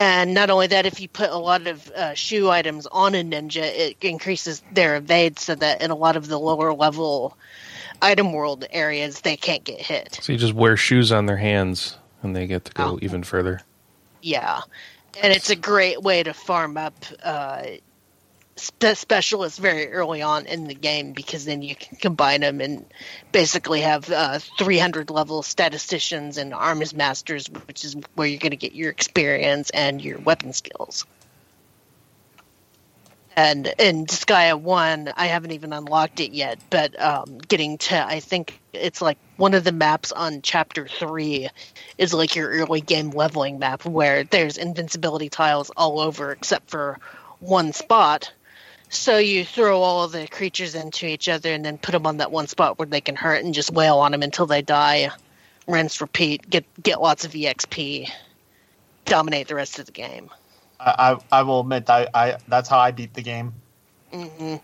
And 0.00 0.32
not 0.32 0.48
only 0.48 0.68
that, 0.68 0.86
if 0.86 1.00
you 1.00 1.08
put 1.08 1.30
a 1.30 1.36
lot 1.36 1.66
of 1.66 1.88
uh, 1.90 2.14
shoe 2.14 2.48
items 2.48 2.86
on 2.86 3.14
a 3.14 3.22
ninja, 3.22 3.62
it 3.62 3.96
increases 4.00 4.62
their 4.72 4.96
evade 4.96 5.38
so 5.38 5.54
that 5.54 5.82
in 5.82 5.90
a 5.90 5.94
lot 5.94 6.16
of 6.16 6.26
the 6.28 6.38
lower 6.38 6.72
level 6.72 7.36
item 8.02 8.32
world 8.32 8.66
areas 8.70 9.20
they 9.20 9.36
can't 9.36 9.64
get 9.64 9.80
hit. 9.80 10.18
So 10.20 10.32
you 10.32 10.38
just 10.38 10.52
wear 10.54 10.76
shoes 10.76 11.10
on 11.12 11.26
their 11.26 11.36
hands 11.38 11.96
and 12.22 12.36
they 12.36 12.46
get 12.46 12.64
to 12.66 12.72
go 12.72 12.84
Oh. 12.84 12.98
even 13.00 13.22
further. 13.22 13.60
Yeah, 14.20 14.60
and 15.22 15.32
it's 15.32 15.50
a 15.50 15.56
great 15.56 16.02
way 16.02 16.22
to 16.22 16.32
farm 16.34 16.76
up 16.76 16.94
uh, 17.22 17.62
spe- 18.56 18.94
specialists 18.94 19.58
very 19.58 19.90
early 19.92 20.22
on 20.22 20.46
in 20.46 20.68
the 20.68 20.74
game 20.74 21.12
because 21.12 21.44
then 21.44 21.62
you 21.62 21.74
can 21.74 21.96
combine 21.96 22.40
them 22.42 22.60
and 22.60 22.84
basically 23.32 23.80
have 23.80 24.08
uh, 24.10 24.38
300 24.58 25.10
level 25.10 25.42
statisticians 25.42 26.38
and 26.38 26.54
arms 26.54 26.94
masters, 26.94 27.46
which 27.66 27.84
is 27.84 27.96
where 28.14 28.28
you're 28.28 28.38
going 28.38 28.50
to 28.50 28.56
get 28.56 28.74
your 28.74 28.90
experience 28.90 29.70
and 29.70 30.00
your 30.02 30.18
weapon 30.18 30.52
skills. 30.52 31.04
And 33.36 33.72
in 33.78 34.04
Disgaea 34.04 34.60
1, 34.60 35.12
I 35.16 35.26
haven't 35.26 35.52
even 35.52 35.72
unlocked 35.72 36.20
it 36.20 36.32
yet, 36.32 36.58
but 36.68 37.00
um, 37.00 37.38
getting 37.38 37.78
to, 37.78 38.06
I 38.06 38.20
think 38.20 38.60
it's 38.74 39.00
like 39.00 39.16
one 39.36 39.54
of 39.54 39.64
the 39.64 39.72
maps 39.72 40.12
on 40.12 40.42
Chapter 40.42 40.86
3 40.86 41.48
is 41.96 42.12
like 42.12 42.36
your 42.36 42.50
early 42.50 42.82
game 42.82 43.10
leveling 43.10 43.58
map 43.58 43.86
where 43.86 44.24
there's 44.24 44.58
invincibility 44.58 45.30
tiles 45.30 45.70
all 45.76 46.00
over 46.00 46.30
except 46.30 46.68
for 46.68 46.98
one 47.40 47.72
spot. 47.72 48.30
So 48.90 49.16
you 49.16 49.46
throw 49.46 49.80
all 49.80 50.06
the 50.08 50.28
creatures 50.28 50.74
into 50.74 51.06
each 51.06 51.28
other 51.30 51.50
and 51.52 51.64
then 51.64 51.78
put 51.78 51.92
them 51.92 52.06
on 52.06 52.18
that 52.18 52.30
one 52.30 52.46
spot 52.46 52.78
where 52.78 52.86
they 52.86 53.00
can 53.00 53.16
hurt 53.16 53.42
and 53.42 53.54
just 53.54 53.72
wail 53.72 53.98
on 53.98 54.12
them 54.12 54.22
until 54.22 54.44
they 54.44 54.60
die. 54.60 55.10
Rinse, 55.66 56.02
repeat, 56.02 56.50
get 56.50 56.66
get 56.82 57.00
lots 57.00 57.24
of 57.24 57.32
EXP, 57.32 58.10
dominate 59.06 59.48
the 59.48 59.54
rest 59.54 59.78
of 59.78 59.86
the 59.86 59.92
game. 59.92 60.28
I, 60.84 61.12
I, 61.12 61.38
I 61.38 61.42
will 61.42 61.60
admit 61.60 61.88
I, 61.88 62.08
I 62.14 62.36
that's 62.48 62.68
how 62.68 62.78
I 62.78 62.90
beat 62.90 63.14
the 63.14 63.22
game. 63.22 63.54
hmm 64.12 64.56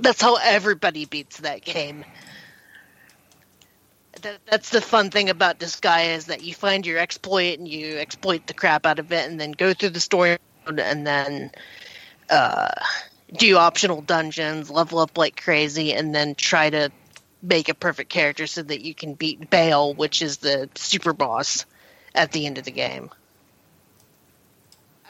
That's 0.00 0.20
how 0.20 0.36
everybody 0.36 1.04
beats 1.04 1.38
that 1.38 1.64
game. 1.64 2.04
That, 4.22 4.38
that's 4.50 4.70
the 4.70 4.80
fun 4.80 5.10
thing 5.10 5.28
about 5.30 5.58
Disgaea 5.58 6.16
is 6.16 6.26
that 6.26 6.42
you 6.42 6.54
find 6.54 6.86
your 6.86 6.98
exploit 6.98 7.58
and 7.58 7.68
you 7.68 7.98
exploit 7.98 8.46
the 8.46 8.54
crap 8.54 8.86
out 8.86 8.98
of 8.98 9.12
it, 9.12 9.28
and 9.28 9.38
then 9.38 9.52
go 9.52 9.72
through 9.74 9.90
the 9.90 10.00
story 10.00 10.38
and 10.66 11.06
then 11.06 11.50
uh, 12.30 12.70
do 13.34 13.56
optional 13.56 14.00
dungeons, 14.02 14.70
level 14.70 14.98
up 14.98 15.16
like 15.16 15.40
crazy, 15.40 15.92
and 15.92 16.14
then 16.14 16.34
try 16.34 16.70
to 16.70 16.90
make 17.42 17.68
a 17.68 17.74
perfect 17.74 18.10
character 18.10 18.46
so 18.46 18.62
that 18.62 18.80
you 18.80 18.94
can 18.94 19.14
beat 19.14 19.50
Bale, 19.50 19.94
which 19.94 20.22
is 20.22 20.38
the 20.38 20.68
super 20.74 21.12
boss 21.12 21.66
at 22.14 22.32
the 22.32 22.46
end 22.46 22.58
of 22.58 22.64
the 22.64 22.72
game. 22.72 23.10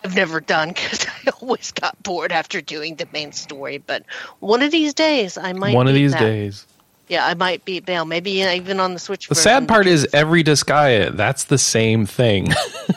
I've 0.05 0.15
never 0.15 0.41
done 0.41 0.69
because 0.69 1.07
I 1.27 1.31
always 1.41 1.73
got 1.73 2.01
bored 2.03 2.33
after 2.33 2.61
doing 2.61 2.97
the 2.97 3.09
main 3.13 3.33
story. 3.33 3.79
But 3.79 4.05
one 4.41 4.63
of 4.63 4.71
these 4.71 4.95
days, 4.95 5.37
I 5.37 5.53
might. 5.53 5.75
One 5.75 5.89
of 5.89 5.95
these 5.95 6.13
that. 6.13 6.21
days. 6.21 6.67
Yeah, 7.09 7.25
I 7.25 7.35
might 7.35 7.65
beat 7.65 7.87
Bale. 7.87 8.05
Maybe 8.05 8.43
even 8.43 8.81
on 8.81 8.93
the 8.93 8.99
Switch. 8.99 9.29
The 9.29 9.37
sad 9.37 9.69
part 9.69 9.87
is 9.87 10.09
every 10.13 10.43
Disgaea, 10.43 11.17
that's 11.17 11.45
the 11.45 11.59
same 11.59 12.05
thing. 12.05 12.49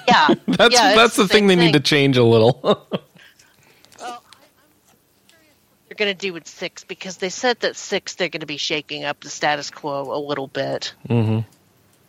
yeah, 0.08 0.34
that's 0.48 0.74
yeah, 0.74 0.96
that's 0.96 1.10
it's 1.10 1.18
the 1.18 1.28
thing 1.28 1.46
they 1.46 1.56
same 1.56 1.66
need 1.66 1.74
to 1.74 1.80
change 1.80 2.18
a 2.18 2.24
little. 2.24 2.60
Well, 2.64 2.88
I, 2.90 4.08
I'm 4.08 4.20
curious 5.28 5.56
what 5.68 5.80
they're 5.88 5.96
going 5.96 6.12
to 6.12 6.18
do 6.18 6.34
with 6.34 6.48
six 6.48 6.84
because 6.84 7.18
they 7.18 7.30
said 7.30 7.60
that 7.60 7.76
six 7.76 8.16
they're 8.16 8.30
going 8.30 8.40
to 8.40 8.48
be 8.48 8.58
shaking 8.58 9.04
up 9.04 9.20
the 9.22 9.30
status 9.30 9.70
quo 9.70 10.12
a 10.12 10.18
little 10.20 10.48
bit. 10.48 10.96
hmm 11.08 11.42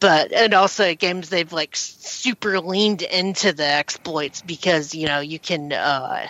But 0.01 0.33
and 0.33 0.55
also 0.55 0.95
games 0.95 1.29
they've 1.29 1.53
like 1.53 1.77
super 1.77 2.59
leaned 2.61 3.03
into 3.03 3.53
the 3.53 3.67
exploits 3.67 4.41
because 4.43 4.95
you 4.95 5.07
know 5.07 5.21
you 5.21 5.39
can 5.39 5.73
uh, 5.73 6.27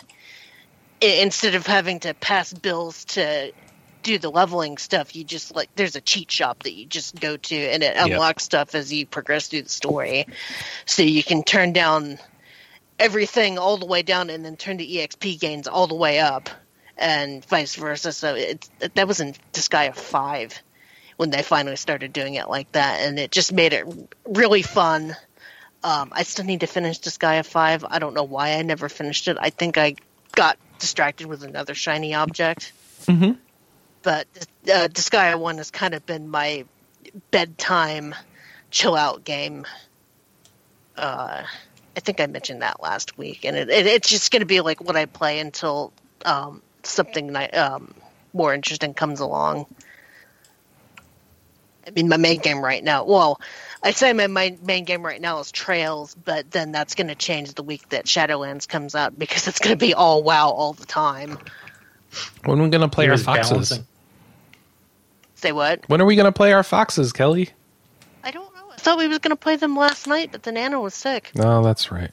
instead 1.01 1.55
of 1.55 1.67
having 1.67 2.01
to 2.01 2.15
pass 2.15 2.53
bills 2.53 3.05
to 3.07 3.53
do 4.03 4.19
the 4.19 4.31
leveling 4.31 4.79
stuff, 4.79 5.15
you 5.15 5.25
just 5.25 5.55
like 5.55 5.71
there's 5.77 5.97
a 5.97 6.01
cheat 6.01 6.31
shop 6.31 6.63
that 6.65 6.73
you 6.75 6.87
just 6.87 7.21
go 7.21 7.37
to 7.37 7.57
and 7.57 7.83
it 7.83 7.97
Yep. 8.03 8.13
unlocks 8.13 8.45
stuff 8.45 8.75
as 8.75 8.93
you 8.93 9.07
progress 9.07 9.49
through 9.49 9.63
the 9.63 9.69
story, 9.69 10.27
so 10.87 11.03
you 11.03 11.23
can 11.23 11.43
turn 11.45 11.73
down 11.73 12.19
everything 12.99 13.59
all 13.59 13.77
the 13.77 13.87
way 13.87 14.03
down 14.03 14.31
and 14.31 14.45
then 14.45 14.57
turn 14.57 14.77
the 14.77 14.97
exp 14.97 15.39
gains 15.41 15.67
all 15.69 15.87
the 15.87 15.95
way 15.95 16.19
up 16.19 16.51
and 16.97 17.45
vice 17.47 17.75
versa. 17.77 18.13
So 18.13 18.35
it's 18.35 18.71
that 18.95 19.09
was 19.09 19.21
in 19.21 19.35
disgaea 19.53 19.95
5 19.95 20.63
when 21.21 21.29
they 21.29 21.43
finally 21.43 21.77
started 21.77 22.15
doing 22.15 22.37
it 22.37 22.49
like 22.49 22.73
that 22.73 23.01
and 23.03 23.19
it 23.19 23.31
just 23.31 23.53
made 23.53 23.75
it 23.75 23.85
really 24.25 24.63
fun. 24.63 25.15
Um, 25.85 26.09
i 26.13 26.23
still 26.23 26.47
need 26.47 26.61
to 26.61 26.67
finish 26.67 26.99
disgaea 26.99 27.45
5 27.45 27.85
i 27.89 27.99
don't 27.99 28.15
know 28.15 28.23
why 28.25 28.53
i 28.53 28.63
never 28.63 28.89
finished 28.89 29.29
it. 29.29 29.37
I 29.39 29.51
think 29.51 29.77
i 29.77 29.97
got 30.35 30.57
distracted 30.79 31.27
with 31.27 31.43
another 31.43 31.75
shiny 31.75 32.15
object. 32.15 32.73
Mhm. 33.03 33.37
but 34.03 34.27
uh, 34.65 34.89
disgaea 34.89 35.39
1 35.39 35.59
has 35.59 35.71
kind 35.71 35.93
of 35.93 36.07
been 36.07 36.31
my 36.31 36.65
bedtime 37.31 38.15
chill 38.71 38.97
out 38.97 39.23
game. 39.23 39.67
Uh, 40.97 41.43
I 41.97 42.01
think 42.01 42.21
I 42.21 42.27
mentioned 42.29 42.63
that 42.63 42.83
last 42.83 43.19
week, 43.19 43.45
and 43.45 43.57
it, 43.59 43.69
it, 43.69 43.87
it's 43.87 44.09
just 44.09 44.31
going 44.33 44.41
to 44.41 44.47
be 44.47 44.61
like 44.63 44.81
what 44.81 44.97
I 44.97 45.05
play 45.05 45.39
until 45.39 45.93
um, 46.25 46.63
something 46.83 47.37
um, 47.55 47.95
more 48.33 48.55
interesting 48.55 48.95
comes 48.95 49.21
along. 49.21 49.67
I 51.87 51.91
mean, 51.93 52.09
my 52.09 52.17
main 52.17 52.41
game 52.41 52.63
right 52.63 52.83
now. 52.85 53.05
Well, 53.05 53.41
I 53.83 53.93
say 53.93 54.13
my, 54.13 54.27
my 54.27 54.57
main 54.63 54.85
game 54.85 55.05
right 55.05 55.21
now 55.21 55.39
is 55.41 55.51
Trails, 55.51 56.15
but 56.15 56.51
then 56.51 56.73
that's 56.73 56.95
going 56.95 57.09
to 57.09 57.15
change 57.15 57.55
the 57.55 57.63
week 57.63 57.89
that 57.91 58.05
Shadowlands 58.07 58.69
comes 58.69 58.95
out 58.95 59.19
because 59.19 59.49
it's 59.49 59.59
going 59.59 59.77
to 59.77 59.79
be 59.87 59.95
all 59.95 60.23
WoW 60.23 60.51
all 60.51 60.73
the 60.75 60.87
time. 60.87 61.39
When 62.45 62.59
are 62.59 62.63
we 62.65 62.69
gonna 62.71 62.89
play 62.89 63.05
You're 63.05 63.13
our 63.15 63.19
foxes? 63.19 63.51
balancing. 63.51 63.87
Say 65.37 65.53
what? 65.53 65.85
When 65.89 66.01
are 66.01 66.05
we 66.05 66.17
gonna 66.17 66.33
play 66.33 66.53
our 66.53 66.65
foxes, 66.65 67.13
Kelley? 67.13 67.51
I 68.25 68.33
don't 68.33 68.53
know. 68.55 68.63
I 68.73 68.77
thought 68.77 68.99
we 68.99 69.07
was 69.09 69.19
going 69.19 69.31
to 69.31 69.37
play 69.37 69.57
them 69.57 69.77
last 69.77 70.07
night, 70.07 70.31
but 70.33 70.43
then 70.43 70.57
Anna 70.57 70.81
was 70.81 70.93
sick. 70.95 71.31
No, 71.35 71.63
that's 71.63 71.91
right. 71.93 72.11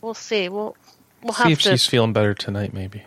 We'll 0.00 0.14
see. 0.14 0.48
We'll 0.48 0.76
we'll 1.22 1.32
have 1.34 1.44
to 1.44 1.44
See 1.44 1.50
have 1.50 1.58
if 1.58 1.62
to. 1.62 1.70
she's 1.70 1.86
feeling 1.86 2.12
better 2.12 2.34
tonight, 2.34 2.74
maybe. 2.74 3.02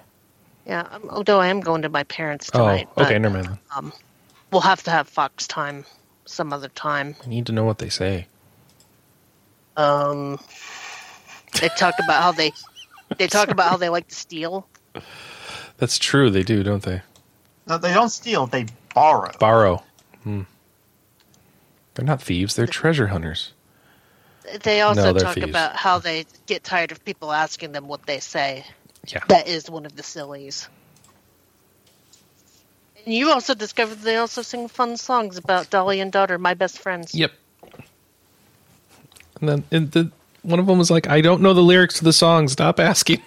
Yeah, 0.66 0.88
um, 0.92 1.10
although 1.10 1.40
I 1.40 1.48
am 1.48 1.60
going 1.60 1.82
to 1.84 1.90
my 1.90 2.04
parents 2.04 2.50
Oh, 2.54 2.60
tonight. 2.60 2.88
but, 2.96 3.06
okay, 3.08 3.20
never 3.20 3.36
mind. 3.36 3.48
Then. 3.48 3.60
Um, 3.76 3.94
we'll 4.56 4.62
have 4.62 4.84
to 4.84 4.90
have 4.90 5.10
Fox 5.10 5.48
time 5.48 5.84
some 6.24 6.54
other 6.54 6.70
time. 6.70 7.14
I 7.26 7.28
need 7.28 7.46
to 7.48 7.52
know 7.52 7.66
what 7.66 7.80
they 7.80 7.90
say. 7.90 8.28
Um, 9.76 10.40
they 11.60 11.68
talk 11.68 11.94
about 12.02 12.24
how 12.24 12.32
they 12.32 12.54
they 13.18 13.28
talk 13.28 13.50
about 13.50 13.70
how 13.70 13.76
they 13.76 13.90
like 13.90 14.08
to 14.08 14.16
steal. 14.16 14.66
That's 15.78 16.00
true. 16.00 16.30
They 16.30 16.44
do, 16.44 16.64
don't 16.64 16.84
they? 16.84 17.02
No, 17.68 17.78
they 17.78 17.94
don't 17.94 18.08
steal; 18.08 18.48
they 18.48 18.68
borrow. 18.94 19.30
Borrow. 19.42 19.84
Hmm. 20.24 20.44
They're 21.96 22.06
not 22.06 22.22
thieves. 22.22 22.56
They're 22.56 22.66
treasure 22.66 23.08
hunters. 23.08 23.52
They 24.64 24.80
also 24.80 25.12
No, 25.12 25.20
talk 25.20 25.36
thieves. 25.36 25.50
about 25.50 25.76
how 25.76 26.00
they 26.00 26.28
get 26.46 26.64
tired 26.64 26.94
of 26.94 27.04
people 27.04 27.34
asking 27.34 27.74
them 27.74 27.90
what 27.90 28.06
they 28.06 28.22
say. 28.22 28.66
Yeah. 29.06 29.20
That 29.28 29.50
is 29.50 29.70
one 29.70 29.86
of 29.86 29.98
the 29.98 30.04
sillies. 30.04 30.70
You 33.06 33.30
also 33.30 33.54
discovered 33.54 34.00
they 34.00 34.18
also 34.18 34.42
sing 34.42 34.68
fun 34.68 34.98
songs 34.98 35.38
about 35.38 35.70
Dolly 35.70 36.00
and 36.00 36.12
Daughter, 36.12 36.38
my 36.38 36.54
best 36.54 36.80
friends. 36.80 37.14
Yep. 37.14 37.32
And 39.40 39.50
then 39.50 39.64
and 39.72 39.92
the, 39.92 40.12
one 40.42 40.60
of 40.60 40.66
them 40.66 40.78
was 40.78 40.90
like, 40.90 41.08
"I 41.08 41.22
don't 41.22 41.42
know 41.42 41.54
the 41.54 41.62
lyrics 41.62 42.00
to 42.00 42.04
the 42.04 42.14
song. 42.14 42.48
Stop 42.48 42.80
asking." 42.80 43.22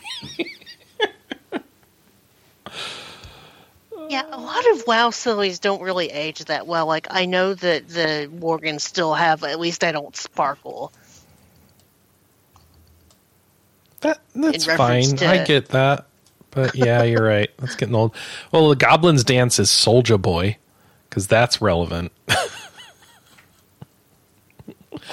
Yeah, 4.08 4.24
a 4.32 4.40
lot 4.40 4.66
of 4.72 4.86
WoW 4.86 5.10
sillies 5.10 5.58
don't 5.58 5.82
really 5.82 6.10
age 6.10 6.42
that 6.46 6.66
well. 6.66 6.86
Like 6.86 7.06
I 7.10 7.26
know 7.26 7.52
that 7.52 7.88
the 7.88 8.30
Worgens 8.34 8.80
still 8.80 9.12
have 9.12 9.44
at 9.44 9.60
least 9.60 9.84
I 9.84 9.92
don't 9.92 10.16
sparkle. 10.16 10.92
That 14.00 14.20
that's 14.34 14.64
fine. 14.64 15.18
I 15.22 15.44
get 15.44 15.68
that. 15.68 16.07
But 16.50 16.74
yeah, 16.74 17.02
you're 17.02 17.24
right. 17.24 17.50
That's 17.58 17.76
getting 17.76 17.94
old. 17.94 18.14
Well, 18.52 18.68
the 18.70 18.76
Goblin's 18.76 19.24
dance 19.24 19.58
is 19.58 19.70
Soldier 19.70 20.18
Boy 20.18 20.56
because 21.08 21.26
that's 21.26 21.60
relevant. 21.60 22.12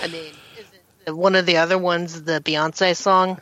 I 0.02 0.08
mean, 0.08 0.34
is 0.58 0.66
it 1.06 1.12
one 1.16 1.36
of 1.36 1.46
the 1.46 1.58
other 1.58 1.78
ones 1.78 2.24
the 2.24 2.42
Beyonce 2.42 2.96
song? 2.96 3.42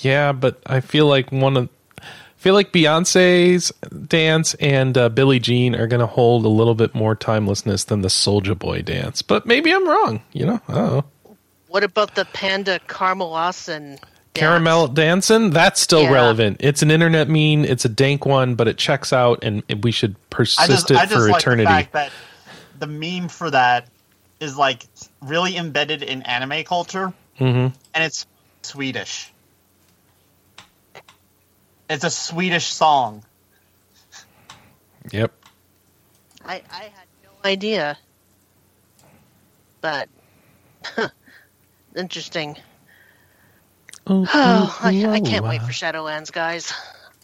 Yeah, 0.00 0.32
but 0.32 0.60
I 0.66 0.80
feel 0.80 1.06
like 1.06 1.30
one 1.30 1.56
of 1.56 1.68
I 2.00 2.04
feel 2.44 2.54
like 2.54 2.72
Beyonce's 2.72 3.72
dance 4.06 4.54
and 4.54 4.98
uh, 4.98 5.08
Billie 5.08 5.38
Jean 5.38 5.74
are 5.74 5.86
going 5.86 6.00
to 6.00 6.06
hold 6.06 6.44
a 6.44 6.48
little 6.48 6.74
bit 6.74 6.94
more 6.94 7.14
timelessness 7.14 7.84
than 7.84 8.02
the 8.02 8.10
Soldier 8.10 8.54
Boy 8.54 8.82
dance. 8.82 9.22
But 9.22 9.46
maybe 9.46 9.72
I'm 9.72 9.88
wrong. 9.88 10.20
You 10.32 10.46
know, 10.46 10.60
I 10.68 10.74
don't 10.74 10.92
know. 10.92 11.04
What 11.68 11.84
about 11.84 12.14
the 12.14 12.26
Panda 12.26 12.80
Caramelldansen? 12.86 13.98
Caramelldansen, 14.34 15.52
that's 15.52 15.80
still 15.80 16.02
Yeah. 16.02 16.12
relevant. 16.12 16.56
It's 16.60 16.82
an 16.82 16.90
internet 16.90 17.28
meme. 17.28 17.64
It's 17.64 17.84
a 17.84 17.88
dank 17.88 18.26
one, 18.26 18.54
but 18.56 18.66
it 18.68 18.78
checks 18.78 19.12
out, 19.12 19.38
and 19.42 19.62
we 19.82 19.92
should 19.92 20.16
persist 20.30 20.68
just, 20.68 20.90
it 20.90 20.96
I 20.96 21.06
just 21.06 21.12
for 21.12 21.28
like 21.30 21.40
eternity. 21.40 21.64
the 21.64 21.70
fact 21.70 21.92
that 21.92 22.12
the 22.74 22.86
meme 22.86 23.28
for 23.28 23.50
that 23.50 23.88
is 24.40 24.56
like 24.56 24.84
really 25.22 25.56
embedded 25.56 26.02
in 26.02 26.22
anime 26.22 26.64
culture, 26.64 27.12
hmm 27.38 27.68
and 27.94 28.04
it's 28.04 28.26
Swedish. 28.64 29.32
It's 31.88 32.04
a 32.04 32.10
Swedish 32.10 32.66
song. 32.66 33.24
Yep. 35.12 35.32
I, 36.44 36.62
I 36.70 36.82
had 36.84 37.06
no 37.22 37.30
idea. 37.44 37.98
But 39.80 40.08
interesting. 41.96 42.56
Oh, 44.06 44.78
I, 44.82 45.06
I 45.06 45.20
can't 45.20 45.46
wait 45.46 45.62
for 45.62 45.72
Shadowlands, 45.72 46.30
guys. 46.30 46.74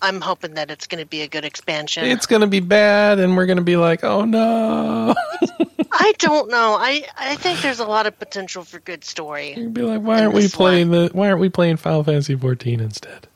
I'm 0.03 0.21
hoping 0.21 0.55
that 0.55 0.71
it's 0.71 0.87
going 0.87 1.03
to 1.03 1.07
be 1.09 1.21
a 1.21 1.29
good 1.29 1.45
expansion. 1.45 2.05
It's 2.07 2.25
going 2.25 2.41
to 2.41 2.47
be 2.47 2.61
bad, 2.61 3.19
and 3.19 3.37
we're 3.37 3.45
going 3.45 3.59
to 3.59 3.65
be 3.65 3.77
like, 3.77 4.03
oh 4.03 4.25
no. 4.25 5.15
I 5.93 6.15
don't 6.19 6.51
know. 6.51 6.77
I 6.81 7.05
I 7.19 7.37
think 7.37 7.61
there's 7.61 7.81
a 7.81 7.85
lot 7.85 8.07
of 8.07 8.19
potential 8.19 8.65
for 8.65 8.79
good 8.81 9.05
story. 9.05 9.55
You'd 9.55 9.75
be 9.75 9.83
like, 9.83 10.01
why 10.01 10.23
aren't 10.23 10.33
we 10.33 10.49
playing 10.49 10.91
the? 10.91 11.11
Why 11.13 11.29
aren't 11.29 11.41
we 11.41 11.51
playing 11.51 11.77
Final 11.77 12.03
Fantasy 12.03 12.35
14 12.35 12.81
instead? 12.81 13.27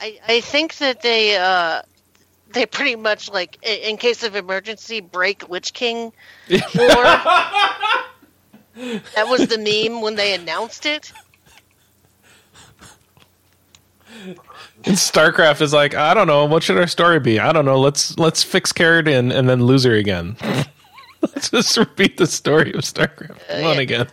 I, 0.00 0.18
I 0.26 0.40
think 0.40 0.78
that 0.78 1.02
they 1.02 1.36
uh 1.36 1.82
they 2.52 2.64
pretty 2.66 2.96
much 2.96 3.30
like 3.30 3.58
in 3.62 3.98
case 3.98 4.22
of 4.22 4.34
emergency 4.34 5.00
break 5.00 5.48
Lich 5.50 5.74
King 5.74 6.12
War. 6.50 6.60
that 8.74 9.26
was 9.28 9.46
the 9.48 9.58
meme 9.58 10.00
when 10.00 10.14
they 10.16 10.34
announced 10.34 10.86
it. 10.86 11.12
And 14.84 14.96
StarCraft 14.96 15.60
is 15.60 15.72
like, 15.72 15.94
I 15.94 16.14
don't 16.14 16.26
know, 16.26 16.44
what 16.44 16.62
should 16.62 16.78
our 16.78 16.86
story 16.86 17.20
be? 17.20 17.38
I 17.40 17.52
don't 17.52 17.64
know. 17.64 17.80
Let's 17.80 18.18
let's 18.18 18.42
fix 18.42 18.72
Kerrigan 18.72 19.32
and 19.32 19.48
then 19.48 19.64
lose 19.64 19.84
her 19.84 19.94
again. 19.94 20.36
let's 21.22 21.50
just 21.50 21.76
repeat 21.76 22.16
the 22.16 22.26
story 22.26 22.72
of 22.74 22.80
StarCraft 22.80 23.38
Uh, 23.50 23.62
one 23.62 23.76
yeah. 23.76 23.80
again. 23.80 24.06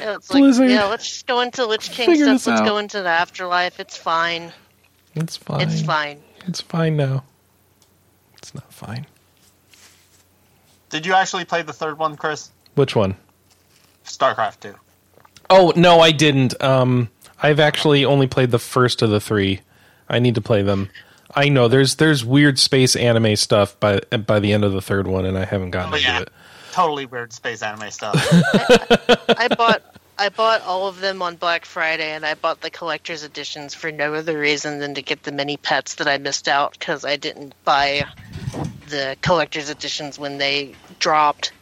Yeah, 0.00 0.16
it's 0.16 0.30
like, 0.32 0.68
yeah, 0.68 0.84
let's 0.84 1.08
just 1.08 1.26
go 1.26 1.40
into 1.40 1.64
Lich 1.64 1.90
King 1.90 2.10
Figure 2.10 2.26
stuff. 2.38 2.46
Let's 2.46 2.60
out. 2.60 2.66
go 2.66 2.78
into 2.78 3.02
the 3.02 3.08
afterlife. 3.08 3.80
It's 3.80 3.96
fine. 3.96 4.52
It's 5.14 5.36
fine. 5.36 5.62
It's 5.62 5.80
fine. 5.80 6.20
It's 6.46 6.60
fine 6.60 6.96
now. 6.96 7.24
It's 8.36 8.54
not 8.54 8.70
fine. 8.72 9.06
Did 10.90 11.06
you 11.06 11.14
actually 11.14 11.44
play 11.46 11.62
the 11.62 11.72
third 11.72 11.98
one, 11.98 12.16
Chris? 12.16 12.50
Which 12.74 12.94
one? 12.94 13.16
StarCraft 14.04 14.60
2. 14.60 14.74
Oh 15.50 15.72
no, 15.74 16.00
I 16.00 16.12
didn't. 16.12 16.60
Um, 16.62 17.08
I've 17.42 17.60
actually 17.60 18.04
only 18.04 18.26
played 18.26 18.50
the 18.50 18.58
first 18.58 19.02
of 19.02 19.10
the 19.10 19.20
three. 19.20 19.60
I 20.08 20.18
need 20.18 20.34
to 20.36 20.40
play 20.40 20.62
them. 20.62 20.88
I 21.34 21.48
know 21.48 21.68
there's 21.68 21.96
there's 21.96 22.24
weird 22.24 22.58
space 22.58 22.96
anime 22.96 23.36
stuff 23.36 23.78
by 23.80 24.00
by 24.00 24.40
the 24.40 24.52
end 24.52 24.64
of 24.64 24.72
the 24.72 24.80
third 24.80 25.06
one, 25.06 25.26
and 25.26 25.36
I 25.36 25.44
haven't 25.44 25.70
gotten 25.72 25.92
Oh, 25.92 25.96
into 25.96 26.08
yeah. 26.08 26.20
it. 26.22 26.28
Totally 26.72 27.06
weird 27.06 27.32
space 27.32 27.62
anime 27.62 27.90
stuff. 27.90 28.14
I 29.38 29.48
bought 29.56 29.82
I 30.18 30.28
bought 30.30 30.62
all 30.62 30.88
of 30.88 31.00
them 31.00 31.20
on 31.20 31.36
Black 31.36 31.64
Friday, 31.66 32.12
and 32.12 32.24
I 32.24 32.34
bought 32.34 32.60
the 32.62 32.70
collector's 32.70 33.22
editions 33.22 33.74
for 33.74 33.92
no 33.92 34.14
other 34.14 34.38
reason 34.38 34.78
than 34.78 34.94
to 34.94 35.02
get 35.02 35.24
the 35.24 35.32
mini 35.32 35.56
pets 35.58 35.96
that 35.96 36.06
I 36.08 36.16
missed 36.18 36.48
out 36.48 36.72
because 36.78 37.04
I 37.04 37.16
didn't 37.16 37.54
buy 37.64 38.04
the 38.88 39.16
collector's 39.20 39.68
editions 39.68 40.18
when 40.18 40.38
they 40.38 40.74
dropped. 41.00 41.52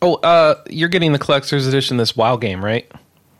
Oh, 0.00 0.14
uh, 0.16 0.62
you're 0.70 0.88
getting 0.88 1.12
the 1.12 1.18
collector's 1.18 1.66
edition 1.66 1.96
this 1.96 2.16
WoW 2.16 2.36
game, 2.36 2.64
right? 2.64 2.90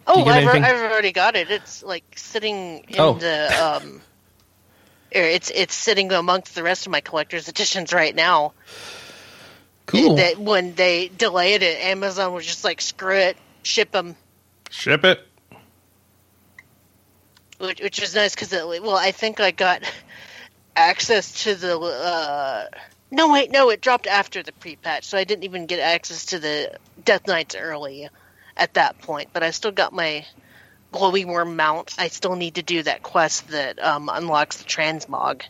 Oh, 0.06 0.24
I've, 0.24 0.42
anything? 0.42 0.64
I've 0.64 0.90
already 0.90 1.12
got 1.12 1.36
it. 1.36 1.50
It's 1.50 1.82
like 1.82 2.04
sitting 2.16 2.84
in 2.88 2.98
Oh. 2.98 3.14
the 3.14 3.64
um, 3.64 4.00
it's 5.10 5.50
it's 5.50 5.74
sitting 5.74 6.10
amongst 6.12 6.54
the 6.54 6.62
rest 6.62 6.86
of 6.86 6.92
my 6.92 7.00
collector's 7.00 7.48
editions 7.48 7.92
right 7.92 8.14
now. 8.14 8.52
Cool. 9.86 10.16
That 10.16 10.38
when 10.38 10.74
they 10.74 11.08
delayed 11.08 11.62
it, 11.62 11.80
Amazon 11.84 12.32
was 12.34 12.44
just 12.44 12.64
like, 12.64 12.80
"Screw 12.80 13.14
it, 13.16 13.36
ship 13.62 13.90
them," 13.92 14.16
Ship 14.70 15.02
it. 15.04 15.26
which, 17.58 17.80
which 17.80 18.00
was 18.00 18.14
nice 18.14 18.34
because 18.34 18.50
well, 18.52 18.96
I 18.96 19.12
think 19.12 19.40
I 19.40 19.50
got 19.50 19.82
access 20.76 21.44
to 21.44 21.54
the. 21.54 21.78
Uh, 21.78 22.66
no, 23.10 23.32
wait, 23.32 23.50
no, 23.50 23.70
it 23.70 23.80
dropped 23.80 24.06
after 24.06 24.42
the 24.42 24.52
pre-patch, 24.52 25.04
so 25.04 25.18
I 25.18 25.24
didn't 25.24 25.44
even 25.44 25.66
get 25.66 25.80
access 25.80 26.26
to 26.26 26.38
the 26.38 26.78
Death 27.04 27.26
Knights 27.26 27.54
early 27.54 28.08
at 28.56 28.74
that 28.74 28.98
point. 29.00 29.30
But 29.32 29.42
I 29.42 29.50
still 29.50 29.72
got 29.72 29.92
my 29.92 30.26
glowy 30.92 31.24
worm 31.26 31.56
mount. 31.56 31.94
I 31.98 32.08
still 32.08 32.36
need 32.36 32.56
to 32.56 32.62
do 32.62 32.82
that 32.82 33.02
quest 33.02 33.48
that 33.48 33.82
um, 33.82 34.10
unlocks 34.12 34.58
the 34.58 34.64
transmog. 34.64 35.42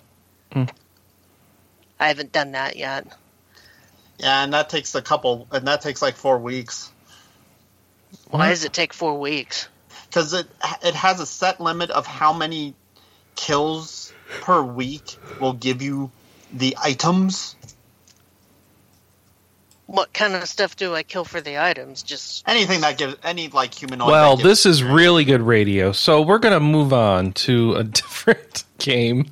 Hmm. 0.53 0.65
I 1.99 2.09
haven't 2.09 2.33
done 2.33 2.53
that 2.53 2.77
yet. 2.77 3.07
Yeah, 4.19 4.45
and 4.45 4.53
that 4.53 4.69
takes 4.69 4.95
a 4.95 5.03
couple, 5.03 5.47
and 5.51 5.67
that 5.69 5.81
takes 5.81 6.03
like 6.03 6.17
four 6.17 6.39
weeks 6.39 6.91
Why 8.31 8.49
does 8.49 8.65
it 8.65 8.73
take 8.73 8.93
four 8.93 9.19
weeks? 9.19 9.69
because 10.09 10.33
it 10.33 10.47
it 10.83 10.95
has 10.95 11.21
a 11.21 11.27
set 11.27 11.61
limit 11.61 11.91
of 11.91 12.07
how 12.07 12.33
many 12.33 12.75
kills 13.37 14.13
per 14.41 14.63
week 14.63 15.17
will 15.41 15.53
give 15.53 15.83
you 15.83 16.11
the 16.53 16.77
items. 16.83 17.55
What 19.87 20.13
kind 20.13 20.35
of 20.35 20.47
stuff 20.47 20.77
do 20.77 20.95
I 20.95 21.03
kill 21.03 21.25
for 21.25 21.41
the 21.41 21.59
items? 21.63 22.03
Just 22.03 22.47
Anything 22.47 22.83
that 22.83 22.99
gives 22.99 23.17
any 23.23 23.49
like 23.49 23.73
humanoid. 23.73 24.11
Well, 24.11 24.37
gives 24.37 24.49
this 24.49 24.67
is 24.67 24.83
really 24.83 25.25
good 25.25 25.41
radio. 25.41 25.93
So 25.93 26.21
we're 26.21 26.39
gonna 26.39 26.61
move 26.61 26.93
on 26.93 27.33
to 27.33 27.75
a 27.75 27.85
different 27.85 28.65
game. 28.79 29.31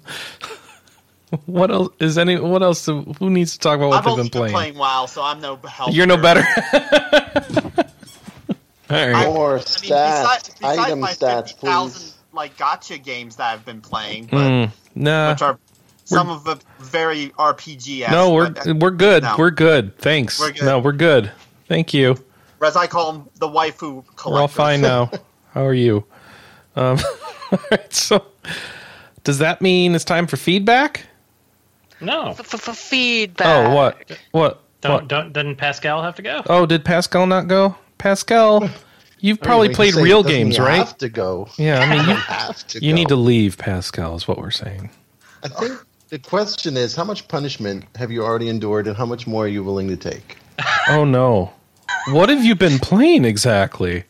what 1.44 1.70
else 1.70 1.92
is 2.00 2.16
any? 2.16 2.36
What 2.38 2.62
else? 2.62 2.86
Who 2.86 3.04
needs 3.28 3.52
to 3.52 3.58
talk 3.58 3.76
about 3.76 3.88
what 3.88 3.98
I've 3.98 4.04
they've 4.04 4.12
only 4.12 4.22
been 4.24 4.30
been 4.30 4.40
playing? 4.40 4.54
playing 4.54 4.74
WoW, 4.78 5.04
so 5.06 5.22
I'm 5.22 5.40
no 5.42 5.56
help. 5.56 5.92
You're 5.92 6.06
no 6.06 6.16
better. 6.16 6.42
All 8.88 9.10
right. 9.10 9.26
More 9.26 9.50
I 9.54 9.56
mean, 9.56 9.62
stats, 9.64 9.80
besides, 9.82 10.48
besides 10.60 10.78
item 10.78 11.00
my 11.00 11.10
stats, 11.10 11.48
50,000 11.50 11.90
please. 12.00 12.14
like 12.32 12.56
gotcha 12.56 12.98
games 12.98 13.36
that 13.36 13.52
I've 13.52 13.64
been 13.64 13.80
playing, 13.80 14.26
but 14.26 14.36
Mm, 14.48 14.70
nah. 14.94 15.32
which 15.32 15.42
are 15.42 15.58
some 16.07 16.30
of 16.30 16.44
the 16.44 16.59
very 16.78 17.28
RPG. 17.38 18.11
No, 18.11 18.32
we're 18.32 18.54
we're 18.74 18.90
good. 18.90 19.22
No. 19.22 19.34
We're 19.38 19.50
good. 19.50 19.98
Thanks. 19.98 20.40
We're 20.40 20.52
good. 20.52 20.62
No, 20.64 20.78
we're 20.78 20.92
good. 20.92 21.30
Thank 21.68 21.92
you. 21.92 22.16
as 22.64 22.76
I 22.76 22.86
call 22.86 23.12
them, 23.12 23.28
the 23.36 23.48
waifu 23.48 24.04
collector. 24.16 24.30
We're 24.30 24.40
all 24.40 24.48
fine 24.48 24.80
now. 24.80 25.11
How 25.52 25.64
are 25.66 25.74
you? 25.74 26.04
Um, 26.76 26.98
all 27.52 27.59
right, 27.70 27.92
so, 27.92 28.24
does 29.24 29.38
that 29.38 29.61
mean 29.62 29.94
it's 29.94 30.04
time 30.04 30.26
for 30.26 30.36
feedback? 30.36 31.07
No, 32.00 32.28
f- 32.30 32.40
f- 32.40 32.68
f- 32.68 32.76
feedback. 32.76 33.46
Oh, 33.46 33.74
what? 33.74 34.18
What? 34.32 34.62
don't 34.82 34.92
what? 34.92 35.09
don't 35.09 35.32
doesn't 35.32 35.57
Pascal 35.57 36.02
have 36.02 36.14
to 36.16 36.22
go? 36.22 36.42
Oh, 36.48 36.66
did 36.66 36.84
Pascal 36.84 37.26
not 37.26 37.48
go? 37.48 37.74
Pascal, 37.98 38.68
you've 39.20 39.38
Are 39.40 39.44
probably 39.44 39.68
you 39.70 39.74
played 39.74 39.94
real 39.94 40.22
games, 40.22 40.59
right? 40.59 40.76
Have 40.76 40.98
to 40.98 41.09
go. 41.09 41.48
Yeah, 41.57 41.80
I 41.80 41.88
mean, 41.90 42.02
You 42.04 42.11
you, 42.11 42.16
have 42.16 42.66
to. 42.68 42.84
you 42.84 42.92
go. 42.92 42.94
need 42.94 43.09
to 43.09 43.16
leave 43.16 43.57
Pascal, 43.57 44.14
is 44.14 44.28
what 44.28 44.36
we're 44.38 44.50
saying. 44.50 44.90
I 45.42 45.48
think 45.48 45.80
the 46.09 46.18
question 46.18 46.76
is, 46.76 46.94
how 46.94 47.04
much 47.04 47.26
punishment 47.28 47.84
have 47.96 48.11
you 48.11 48.22
already 48.24 48.48
endured, 48.48 48.86
and 48.86 48.96
how 48.96 49.07
much 49.07 49.26
more 49.26 49.44
are 49.44 49.48
you 49.48 49.62
willing 49.64 49.88
to 49.88 49.96
take? 49.96 50.36
Oh 50.88 51.04
no, 51.04 51.52
what 52.11 52.28
have 52.28 52.44
you 52.44 52.54
been 52.54 52.78
playing 52.78 53.24
exactly? 53.24 54.04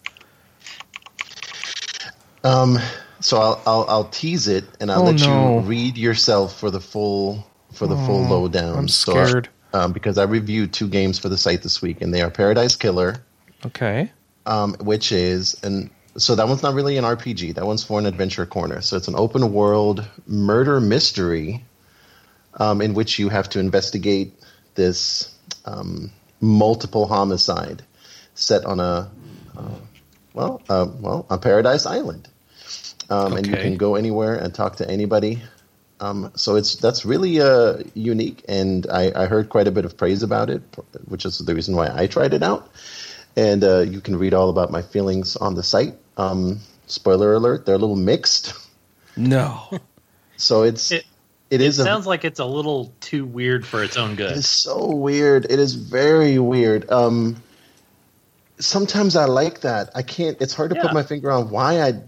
Um, 2.44 2.78
so 3.20 3.38
I'll, 3.38 3.62
I'll 3.66 3.86
I'll 3.88 4.04
tease 4.04 4.46
it, 4.46 4.64
and 4.80 4.90
I'll 4.92 5.00
Oh, 5.02 5.06
let 5.06 5.26
no. 5.26 5.60
you 5.60 5.60
read 5.66 5.96
yourself 5.96 6.58
for 6.60 6.70
the 6.70 6.80
full 6.80 7.44
for 7.72 7.86
the 7.86 7.96
full 7.96 8.22
lowdown. 8.26 8.78
I'm 8.78 8.88
So, 8.88 9.12
scared. 9.12 9.48
um, 9.72 9.92
because 9.92 10.18
I 10.18 10.24
reviewed 10.24 10.72
two 10.74 10.86
games 10.88 11.18
for 11.18 11.28
the 11.30 11.38
site 11.38 11.62
this 11.62 11.80
week, 11.82 12.00
and 12.02 12.12
they 12.12 12.20
are 12.20 12.30
Paradise 12.30 12.76
Killer, 12.76 13.16
Okay. 13.64 14.12
um, 14.44 14.74
which 14.80 15.12
is 15.12 15.58
and 15.64 15.90
so 16.18 16.34
that 16.34 16.46
one's 16.46 16.62
not 16.62 16.74
really 16.74 16.98
an 16.98 17.04
RPG. 17.04 17.54
That 17.54 17.66
one's 17.66 17.82
for 17.84 17.98
an 17.98 18.04
adventure 18.06 18.44
corner. 18.46 18.82
So 18.82 18.96
it's 18.98 19.08
an 19.08 19.16
open 19.16 19.52
world 19.54 20.06
murder 20.26 20.78
mystery, 20.80 21.64
um, 22.56 22.80
in 22.80 22.94
which 22.94 23.18
you 23.18 23.28
have 23.28 23.48
to 23.50 23.60
investigate 23.60 24.34
this 24.74 25.34
um, 25.64 26.10
multiple 26.40 27.06
homicide 27.06 27.82
set 28.34 28.64
on 28.64 28.80
a 28.80 29.10
uh, 29.56 29.74
well, 30.34 30.62
uh, 30.68 30.86
well, 31.00 31.26
on 31.30 31.40
Paradise 31.40 31.86
Island, 31.86 32.28
um, 33.08 33.32
and 33.36 33.46
you 33.46 33.54
can 33.56 33.76
go 33.76 33.94
anywhere 33.94 34.34
and 34.36 34.54
talk 34.54 34.76
to 34.76 34.90
anybody. 34.90 35.42
Um, 35.98 36.30
so 36.34 36.56
it's 36.56 36.76
that's 36.76 37.06
really 37.06 37.40
uh, 37.40 37.78
unique, 37.94 38.44
and 38.46 38.86
I, 38.90 39.12
I 39.14 39.26
heard 39.26 39.48
quite 39.48 39.66
a 39.66 39.70
bit 39.70 39.86
of 39.86 39.96
praise 39.96 40.22
about 40.22 40.50
it, 40.50 40.62
which 41.06 41.24
is 41.24 41.38
the 41.38 41.54
reason 41.54 41.74
why 41.74 41.90
I 41.90 42.06
tried 42.06 42.34
it 42.34 42.42
out. 42.42 42.70
And 43.34 43.64
uh, 43.64 43.80
you 43.80 44.00
can 44.02 44.16
read 44.16 44.34
all 44.34 44.50
about 44.50 44.70
my 44.70 44.82
feelings 44.82 45.36
on 45.36 45.54
the 45.54 45.62
site. 45.62 45.94
Um, 46.18 46.60
spoiler 46.86 47.32
alert: 47.32 47.64
they're 47.64 47.74
a 47.74 47.78
little 47.78 47.96
mixed. 47.96 48.52
No. 49.16 49.68
So 50.38 50.64
it's 50.64 50.92
It- 50.92 51.06
it 51.50 51.60
is 51.60 51.78
a 51.78 51.84
Sounds 51.84 52.06
like 52.06 52.24
it's 52.24 52.40
a 52.40 52.44
little 52.44 52.92
too 53.00 53.24
weird 53.24 53.66
for 53.66 53.82
its 53.82 53.96
own 53.96 54.16
good. 54.16 54.36
It's 54.36 54.48
so 54.48 54.94
weird. 54.94 55.44
It 55.44 55.58
is 55.58 55.74
very 55.74 56.38
weird. 56.38 56.90
Um, 56.90 57.36
sometimes 58.58 59.16
I 59.16 59.26
like 59.26 59.60
that. 59.60 59.90
I 59.94 60.02
can't. 60.02 60.36
It's 60.40 60.54
hard 60.54 60.70
to 60.70 60.76
Yeah. 60.76 60.82
put 60.82 60.92
my 60.92 61.02
finger 61.02 61.30
on 61.30 61.50
why 61.50 61.82
I 61.82 62.02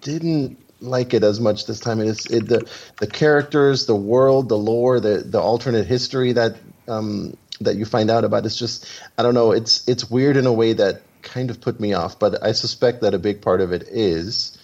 didn't 0.00 0.58
like 0.80 1.12
it 1.14 1.24
as 1.24 1.40
much 1.40 1.66
this 1.66 1.80
time. 1.80 2.00
It 2.00 2.08
is 2.08 2.26
it, 2.26 2.46
the 2.46 2.70
the 3.00 3.06
characters, 3.06 3.86
the 3.86 3.96
world, 3.96 4.48
the 4.48 4.58
lore, 4.58 5.00
the 5.00 5.18
the 5.18 5.40
alternate 5.40 5.86
history 5.86 6.32
that 6.32 6.56
um, 6.86 7.36
that 7.60 7.76
you 7.76 7.84
find 7.84 8.10
out 8.10 8.24
about. 8.24 8.46
It's 8.46 8.56
just 8.56 8.86
I 9.16 9.22
don't 9.22 9.34
know. 9.34 9.52
It's 9.52 9.86
it's 9.88 10.08
weird 10.08 10.36
in 10.36 10.46
a 10.46 10.52
way 10.52 10.74
that 10.74 11.02
kind 11.22 11.50
of 11.50 11.60
put 11.60 11.80
me 11.80 11.94
off. 11.94 12.18
But 12.18 12.44
I 12.44 12.52
suspect 12.52 13.00
that 13.02 13.14
a 13.14 13.18
big 13.18 13.42
part 13.42 13.60
of 13.60 13.72
it 13.72 13.84
is. 13.88 14.56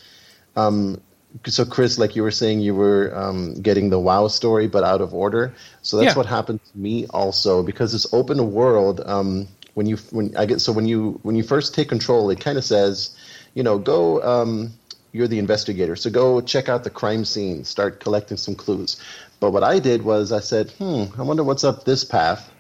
Um, 0.57 1.01
so 1.47 1.65
Chris, 1.65 1.99
like 1.99 2.15
you 2.17 2.23
were 2.23 2.31
saying, 2.31 2.61
you 2.61 2.75
were 2.75 3.13
um, 3.17 3.55
getting 3.55 3.91
the 3.91 3.99
WoW 3.99 4.29
story, 4.29 4.67
but 4.69 4.85
out 4.85 5.01
of 5.01 5.13
order. 5.15 5.55
So 5.83 5.97
that's 5.97 6.15
Yeah. 6.15 6.15
what 6.15 6.27
happened 6.27 6.61
to 6.73 6.79
me 6.79 7.07
also 7.09 7.63
because 7.63 7.95
it's 7.95 8.13
open 8.13 8.53
world. 8.53 9.01
Um, 9.05 9.49
when 9.75 9.87
you 9.87 9.97
when 10.11 10.35
I 10.37 10.47
get 10.47 10.61
so 10.61 10.73
when 10.73 10.87
you 10.87 11.19
when 11.23 11.35
you 11.37 11.43
first 11.43 11.75
take 11.75 11.89
control, 11.89 12.31
it 12.31 12.41
kind 12.41 12.59
of 12.59 12.65
says, 12.65 13.17
you 13.55 13.63
know, 13.63 13.79
go. 13.79 14.23
Um, 14.23 14.75
you're 15.13 15.29
the 15.29 15.39
investigator, 15.39 15.97
so 15.97 16.11
go 16.11 16.41
check 16.41 16.69
out 16.69 16.83
the 16.85 16.91
crime 16.91 17.25
scene, 17.25 17.65
start 17.65 18.01
collecting 18.01 18.37
some 18.37 18.55
clues. 18.57 19.01
But 19.41 19.53
what 19.53 19.63
I 19.63 19.79
did 19.79 20.03
was 20.03 20.33
I 20.33 20.41
said, 20.41 20.71
hmm, 20.73 21.05
I 21.19 21.23
wonder 21.23 21.45
what's 21.45 21.65
up 21.65 21.85
this 21.85 22.05
path, 22.05 22.53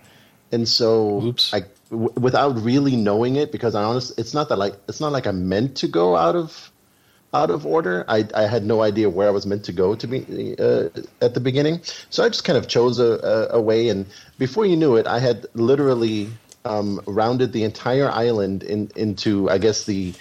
and 0.52 0.68
so 0.68 1.30
Oops. 1.30 1.52
I 1.52 1.62
w- 1.90 2.12
without 2.16 2.60
really 2.62 2.96
knowing 2.96 3.36
it 3.36 3.52
because 3.52 3.74
I 3.74 3.82
honest, 3.84 4.18
it's 4.18 4.34
not 4.34 4.48
that 4.50 4.58
like 4.58 4.74
it's 4.88 5.00
not 5.00 5.12
like 5.12 5.26
I 5.26 5.32
meant 5.32 5.76
to 5.78 5.88
go 5.88 6.16
out 6.16 6.36
of 6.36 6.72
out 7.34 7.50
of 7.50 7.66
order. 7.66 8.04
I, 8.08 8.26
I 8.34 8.42
had 8.46 8.64
no 8.64 8.82
idea 8.82 9.10
where 9.10 9.26
I 9.26 9.30
was 9.32 9.44
meant 9.44 9.64
to 9.64 9.72
go 9.72 9.94
to 9.94 10.06
be 10.06 10.54
uh, 10.58 10.88
at 11.20 11.34
the 11.34 11.40
beginning, 11.40 11.80
so 12.08 12.24
I 12.24 12.28
just 12.28 12.44
kind 12.44 12.56
of 12.56 12.68
chose 12.68 12.98
a, 12.98 13.18
a, 13.52 13.58
a 13.58 13.60
way. 13.60 13.88
And 13.88 14.06
before 14.38 14.64
you 14.64 14.76
knew 14.76 14.96
it, 14.96 15.06
I 15.06 15.18
had 15.18 15.46
literally 15.54 16.30
um, 16.64 17.00
rounded 17.06 17.52
the 17.52 17.64
entire 17.64 18.08
island 18.08 18.62
in, 18.62 18.90
into, 18.96 19.50
I 19.50 19.58
guess, 19.58 19.84
the 19.84 20.14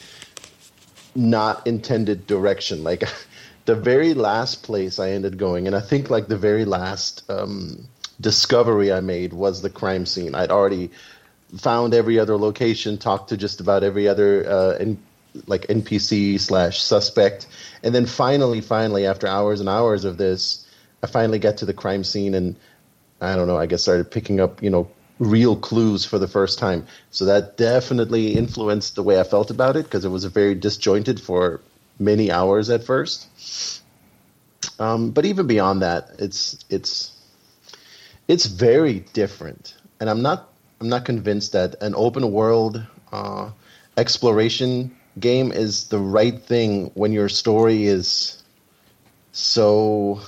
not 1.16 1.66
intended 1.68 2.26
direction. 2.26 2.84
Like 2.84 3.04
the 3.66 3.76
very 3.76 4.14
last 4.14 4.64
place 4.64 5.00
I 5.00 5.12
ended 5.12 5.38
going, 5.38 5.68
and 5.68 5.76
I 5.76 5.82
think 5.82 6.10
like 6.10 6.28
the 6.28 6.38
very 6.38 6.66
last 6.66 7.24
um, 7.30 7.88
discovery 8.20 8.92
I 8.92 9.02
made 9.02 9.34
was 9.34 9.62
the 9.62 9.70
crime 9.70 10.06
scene. 10.06 10.36
I'd 10.36 10.52
already 10.52 10.90
found 11.58 11.94
every 11.94 12.18
other 12.18 12.36
location, 12.38 12.98
talked 12.98 13.30
to 13.30 13.38
just 13.38 13.60
about 13.62 13.84
every 13.84 14.08
other 14.08 14.50
uh, 14.50 14.78
in, 14.80 14.98
like 15.48 15.68
NPC 15.68 16.40
slash 16.40 16.82
suspect, 16.82 17.48
and 17.84 17.94
then 17.94 18.06
finally, 18.06 18.62
finally, 18.62 19.06
after 19.06 19.28
hours 19.28 19.60
and 19.60 19.70
hours 19.70 20.06
of 20.06 20.18
this, 20.18 20.66
I 21.02 21.08
finally 21.08 21.40
got 21.40 21.58
to 21.58 21.66
the 21.66 21.74
crime 21.74 22.04
scene, 22.04 22.34
and 22.34 22.56
I 23.22 23.36
don't 23.36 23.48
know, 23.48 23.58
I 23.58 23.66
guess 23.66 23.82
started 23.82 24.12
picking 24.12 24.40
up, 24.40 24.62
you 24.62 24.70
know, 24.70 24.90
real 25.20 25.56
clues 25.56 26.06
for 26.06 26.20
the 26.20 26.28
first 26.28 26.60
time. 26.60 26.86
So 27.12 27.26
that 27.26 27.58
definitely 27.58 28.34
influenced 28.34 28.96
the 28.96 29.04
way 29.04 29.20
I 29.20 29.24
felt 29.24 29.52
about 29.52 29.76
it 29.76 29.84
because 29.84 30.06
it 30.06 30.10
was 30.10 30.26
very 30.26 30.56
disjointed 30.56 31.20
for 31.20 31.62
many 32.00 32.32
hours 32.32 32.70
at 32.70 32.84
first. 32.84 33.82
Um, 34.80 35.12
but 35.12 35.26
even 35.26 35.48
beyond 35.48 35.82
that, 35.82 36.10
it's 36.20 36.58
it's 36.70 37.12
it's 38.28 38.46
very 38.46 39.02
different, 39.14 39.76
and 40.00 40.10
I'm 40.10 40.22
not 40.22 40.50
I'm 40.82 40.90
not 40.90 41.06
convinced 41.06 41.52
that 41.52 41.82
an 41.82 41.94
open 41.96 42.32
world 42.32 42.84
uh, 43.12 43.52
exploration 43.98 44.96
game 45.20 45.52
is 45.52 45.88
the 45.88 46.00
right 46.00 46.42
thing 46.42 46.92
when 46.96 47.12
your 47.14 47.30
story 47.30 47.86
is 47.86 48.42
so 49.32 50.22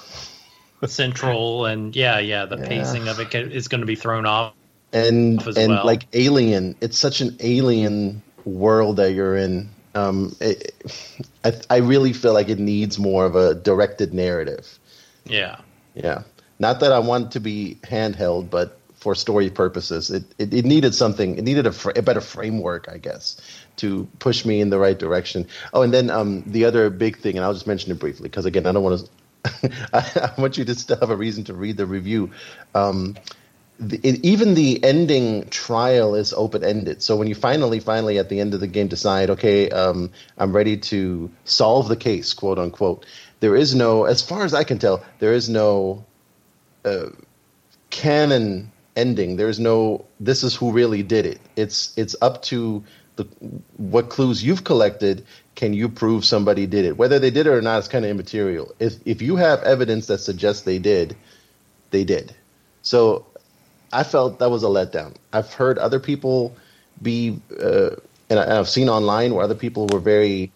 Central 0.86 1.66
and 1.66 1.96
yeah, 1.96 2.20
yeah, 2.20 2.46
the 2.46 2.58
Yeah. 2.58 2.68
pacing 2.68 3.08
of 3.08 3.20
it 3.20 3.34
is 3.34 3.68
going 3.68 3.82
to 3.82 3.88
be 3.88 3.96
thrown 3.96 4.26
off. 4.26 4.54
and 4.94 5.42
as 5.48 5.58
and 5.58 5.70
well. 5.70 5.86
like 5.86 6.06
alien 6.14 6.76
it's 6.80 6.98
such 6.98 7.20
an 7.22 7.36
alien 7.40 8.22
world 8.46 8.98
that 8.98 9.14
you're 9.14 9.36
in 9.36 9.68
um 9.96 10.36
it, 10.40 10.74
I, 11.44 11.54
I 11.70 11.78
really 11.78 12.14
feel 12.14 12.34
like 12.34 12.50
it 12.50 12.60
needs 12.60 13.00
more 13.00 13.26
of 13.26 13.36
a 13.36 13.56
directed 13.56 14.14
narrative 14.14 14.78
Yeah. 15.26 15.58
yeah 15.96 16.22
not 16.60 16.80
that 16.82 16.92
i 16.92 17.00
want 17.00 17.32
to 17.32 17.40
be 17.40 17.80
handheld 17.84 18.50
but 18.52 18.78
for 18.94 19.16
story 19.16 19.50
purposes 19.50 20.12
it, 20.12 20.24
it, 20.38 20.54
it 20.54 20.66
needed 20.66 20.94
something 20.94 21.36
it 21.38 21.44
needed 21.44 21.66
a, 21.66 21.72
fr- 21.72 21.92
a 21.96 22.02
better 22.04 22.22
framework 22.22 22.88
i 22.88 22.98
guess 23.00 23.42
to 23.78 24.08
push 24.20 24.46
me 24.46 24.62
in 24.62 24.70
the 24.70 24.80
right 24.80 25.00
direction 25.00 25.48
oh 25.74 25.82
and 25.82 25.94
then 25.94 26.10
um 26.10 26.44
the 26.48 26.66
other 26.66 26.90
big 26.90 27.18
thing 27.18 27.36
and 27.36 27.46
i'll 27.46 27.54
just 27.54 27.68
mention 27.68 27.92
it 27.92 28.00
briefly 28.00 28.30
because 28.30 28.46
again 28.46 28.66
i 28.66 28.72
don't 28.72 28.84
want 28.84 29.00
to 29.00 29.10
I, 29.94 30.32
I 30.38 30.42
want 30.42 30.58
you 30.58 30.66
to 30.66 30.76
still 30.76 30.98
have 31.00 31.10
a 31.10 31.16
reason 31.16 31.44
to 31.46 31.54
read 31.54 31.78
the 31.78 31.86
review 31.86 32.32
um 32.74 33.16
the, 33.80 34.00
it, 34.04 34.24
even 34.24 34.54
the 34.54 34.84
ending 34.84 35.50
trial 35.50 36.16
is 36.16 36.34
open 36.34 36.64
ended. 36.64 37.02
So 37.02 37.18
when 37.18 37.28
you 37.28 37.36
finally, 37.36 37.80
finally 37.80 38.18
at 38.20 38.30
the 38.30 38.40
end 38.40 38.54
of 38.54 38.60
the 38.60 38.68
game 38.68 38.88
decide, 38.88 39.32
okay, 39.32 39.70
um, 39.70 40.12
I'm 40.38 40.56
ready 40.56 40.78
to 40.78 41.32
solve 41.44 41.88
the 41.88 41.98
case, 41.98 42.34
quote 42.34 42.58
unquote, 42.58 43.06
there 43.40 43.56
is 43.56 43.76
no, 43.76 44.06
as 44.06 44.22
far 44.22 44.46
as 44.46 44.54
I 44.54 44.64
can 44.64 44.80
tell, 44.80 45.04
there 45.20 45.34
is 45.34 45.50
no 45.50 46.06
uh, 46.86 47.08
canon 47.90 48.72
ending. 48.96 49.36
There's 49.36 49.60
no, 49.60 50.06
this 50.20 50.44
is 50.44 50.56
who 50.56 50.72
really 50.72 51.04
did 51.04 51.26
it. 51.26 51.42
It's 51.56 51.94
it's 51.98 52.16
up 52.22 52.42
to 52.44 52.84
the 53.16 53.24
what 53.78 54.10
clues 54.10 54.44
you've 54.44 54.64
collected. 54.64 55.26
Can 55.56 55.74
you 55.74 55.88
prove 55.88 56.26
somebody 56.26 56.68
did 56.68 56.86
it? 56.86 56.98
Whether 56.98 57.18
they 57.20 57.32
did 57.32 57.48
it 57.48 57.52
or 57.52 57.62
not 57.62 57.80
is 57.80 57.88
kind 57.88 58.04
of 58.04 58.12
immaterial. 58.12 58.74
If 58.80 58.96
if 59.06 59.22
you 59.22 59.38
have 59.38 59.64
evidence 59.64 60.08
that 60.08 60.20
suggests 60.20 60.64
they 60.64 60.80
did, 60.80 61.16
they 61.92 62.04
did. 62.04 62.36
So 62.82 63.26
I 63.94 64.04
felt 64.04 64.40
that 64.40 64.50
was 64.52 64.64
a 64.64 64.68
letdown. 64.68 65.16
I've 65.32 65.54
heard 65.54 65.78
other 65.78 66.00
people 66.00 66.56
be, 67.02 67.40
uh, 67.62 67.92
and 68.30 68.40
I- 68.40 68.60
I've 68.60 68.70
seen 68.70 68.90
online 68.90 69.34
where 69.34 69.44
other 69.44 69.56
people 69.56 69.88
were 69.88 70.00
very 70.00 70.52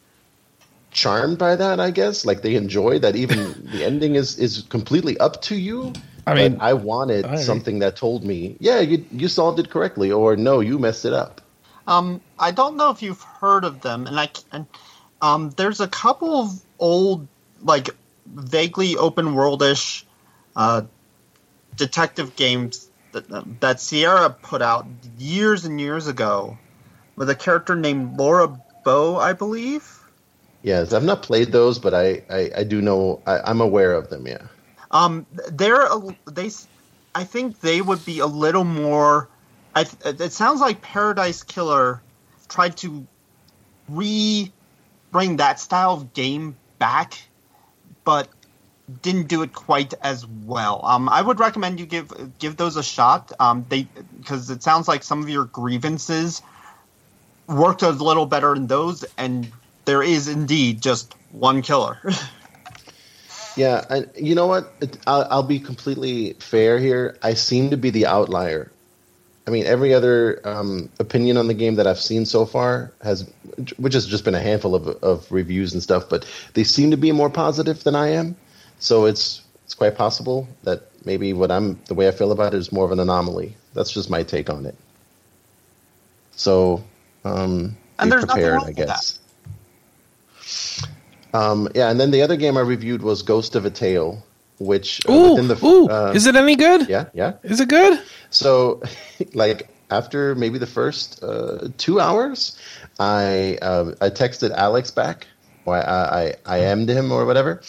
charmed 0.91 1.37
by 1.37 1.55
that. 1.55 1.79
I 1.79 1.91
guess 1.91 2.25
like 2.25 2.41
they 2.41 2.55
enjoyed 2.55 3.03
that 3.03 3.15
even 3.15 3.69
the 3.71 3.83
ending 3.83 4.15
is 4.15 4.37
is 4.37 4.63
completely 4.69 5.17
up 5.19 5.41
to 5.43 5.55
you. 5.55 5.93
I 6.27 6.35
mean, 6.35 6.57
I 6.59 6.73
wanted 6.73 7.25
I 7.25 7.35
something 7.37 7.79
that 7.79 7.95
told 7.95 8.23
me, 8.23 8.57
yeah, 8.59 8.79
you 8.81 9.05
you 9.11 9.27
solved 9.27 9.59
it 9.59 9.69
correctly, 9.69 10.11
or 10.11 10.35
no, 10.35 10.59
you 10.59 10.77
messed 10.77 11.05
it 11.05 11.13
up. 11.13 11.41
Um, 11.89 12.21
I 12.37 12.51
don't 12.51 12.77
know 12.77 12.91
if 12.91 13.01
you've 13.01 13.21
heard 13.21 13.65
of 13.65 13.81
them, 13.81 14.05
and 14.05 14.19
I 14.19 14.29
um, 15.21 15.49
there's 15.57 15.81
a 15.81 15.87
couple 15.87 16.39
of 16.41 16.51
old, 16.77 17.27
like 17.63 17.89
vaguely 18.27 18.95
open 18.95 19.33
worldish, 19.33 20.03
uh, 20.55 20.83
detective 21.75 22.35
games 22.35 22.91
that 23.11 23.25
that 23.59 23.81
Sierra 23.81 24.29
put 24.29 24.61
out 24.61 24.85
years 25.17 25.65
and 25.65 25.81
years 25.81 26.05
ago, 26.07 26.59
with 27.15 27.27
a 27.31 27.35
character 27.35 27.75
named 27.75 28.19
Laura 28.19 28.55
Bow, 28.83 29.17
I 29.17 29.33
believe. 29.33 29.99
Yes, 30.61 30.93
I've 30.93 31.03
not 31.03 31.23
played 31.23 31.51
those, 31.51 31.79
but 31.79 31.95
I 31.95 32.21
I, 32.29 32.51
I 32.57 32.63
do 32.65 32.83
know 32.83 33.19
I, 33.25 33.39
I'm 33.39 33.61
aware 33.61 33.93
of 33.93 34.11
them. 34.11 34.27
Yeah. 34.27 34.45
Um, 34.91 35.25
they're 35.51 35.87
a, 35.87 36.15
they, 36.29 36.51
I 37.15 37.23
think 37.23 37.61
they 37.61 37.81
would 37.81 38.05
be 38.05 38.19
a 38.19 38.27
little 38.27 38.63
more. 38.63 39.27
I, 39.75 39.85
it 40.05 40.31
sounds 40.31 40.61
like 40.61 40.81
Paradise 40.81 41.43
Killer 41.43 42.01
tried 42.47 42.77
to 42.77 43.05
re 43.87 44.51
bring 45.11 45.37
that 45.37 45.59
style 45.59 45.93
of 45.93 46.13
game 46.13 46.55
back, 46.77 47.21
but 48.03 48.29
didn't 49.01 49.27
do 49.27 49.43
it 49.43 49.53
quite 49.53 49.93
as 50.01 50.25
well. 50.25 50.81
Um, 50.83 51.09
I 51.09 51.21
would 51.21 51.39
recommend 51.39 51.79
you 51.79 51.85
give 51.85 52.11
give 52.39 52.57
those 52.57 52.75
a 52.75 52.83
shot. 52.83 53.31
Um, 53.39 53.65
they 53.69 53.83
because 54.19 54.49
it 54.49 54.63
sounds 54.63 54.87
like 54.87 55.03
some 55.03 55.21
of 55.21 55.29
your 55.29 55.45
grievances 55.45 56.41
worked 57.47 57.81
a 57.81 57.89
little 57.89 58.25
better 58.25 58.55
in 58.55 58.67
those, 58.67 59.05
and 59.17 59.51
there 59.85 60.03
is 60.03 60.27
indeed 60.27 60.81
just 60.81 61.15
one 61.31 61.61
killer. 61.61 61.99
Yeah, 63.55 63.83
and 63.89 64.09
you 64.15 64.35
know 64.35 64.47
what? 64.47 64.71
I'll, 65.05 65.27
I'll 65.29 65.43
be 65.43 65.59
completely 65.59 66.33
fair 66.33 66.79
here. 66.79 67.17
I 67.21 67.33
seem 67.33 67.71
to 67.71 67.77
be 67.77 67.89
the 67.89 68.05
outlier. 68.05 68.71
I 69.49 69.51
mean, 69.51 69.65
every 69.65 69.95
other 69.95 70.39
um, 70.47 70.89
opinion 70.99 71.35
on 71.35 71.47
the 71.47 71.55
game 71.55 71.73
that 71.77 71.87
I've 71.87 71.99
seen 71.99 72.27
so 72.27 72.45
far 72.45 72.91
has, 73.01 73.27
which 73.77 73.95
has 73.95 74.05
just 74.05 74.23
been 74.23 74.35
a 74.35 74.39
handful 74.39 74.75
of, 74.75 74.87
of 75.01 75.31
reviews 75.31 75.73
and 75.73 75.81
stuff, 75.81 76.07
but 76.07 76.23
they 76.53 76.63
seem 76.63 76.91
to 76.91 76.97
be 76.97 77.11
more 77.11 77.31
positive 77.31 77.83
than 77.83 77.95
I 77.95 78.09
am. 78.09 78.35
So 78.77 79.05
it's 79.05 79.41
it's 79.65 79.73
quite 79.73 79.95
possible 79.97 80.47
that 80.65 80.83
maybe 81.03 81.33
what 81.33 81.49
I'm 81.49 81.79
the 81.87 81.95
way 81.95 82.07
I 82.07 82.11
feel 82.11 82.31
about 82.31 82.53
it 82.53 82.57
is 82.57 82.71
more 82.71 82.85
of 82.85 82.91
an 82.91 82.99
anomaly. 82.99 83.55
That's 83.73 83.91
just 83.91 84.07
my 84.07 84.21
take 84.21 84.51
on 84.51 84.67
it. 84.67 84.75
So, 86.35 86.83
um, 87.25 87.75
And 87.97 88.11
be 88.11 88.17
prepared, 88.17 88.61
I 88.61 88.71
guess. 88.71 89.17
Um, 91.33 91.69
yeah, 91.73 91.89
and 91.89 91.99
then 91.99 92.11
the 92.11 92.21
other 92.21 92.37
game 92.37 92.55
I 92.55 92.61
reviewed 92.61 93.01
was 93.01 93.23
Ghost 93.23 93.55
of 93.55 93.65
a 93.65 93.71
Tale, 93.71 94.23
which 94.59 95.01
uh, 95.09 95.11
Ooh, 95.11 95.41
the 95.41 95.65
ooh, 95.65 95.89
uh, 95.89 96.13
is 96.13 96.27
it 96.27 96.35
any 96.35 96.55
good? 96.55 96.87
yeah 96.87 97.05
yeah. 97.15 97.33
Is 97.41 97.59
it 97.59 97.67
good? 97.67 97.99
So, 98.29 98.81
like 99.33 99.69
after 99.91 100.35
maybe 100.35 100.57
the 100.57 100.67
first 100.67 101.23
uh, 101.23 101.69
two 101.77 101.99
hours, 101.99 102.57
I 102.99 103.57
um, 103.61 103.95
I 104.01 104.09
texted 104.09 104.51
Alex 104.51 104.91
back, 104.91 105.27
or 105.65 105.75
I 105.75 105.81
I, 105.81 106.33
I 106.45 106.57
ammed 106.59 106.89
him 106.89 107.11
or 107.11 107.25
whatever, 107.25 107.61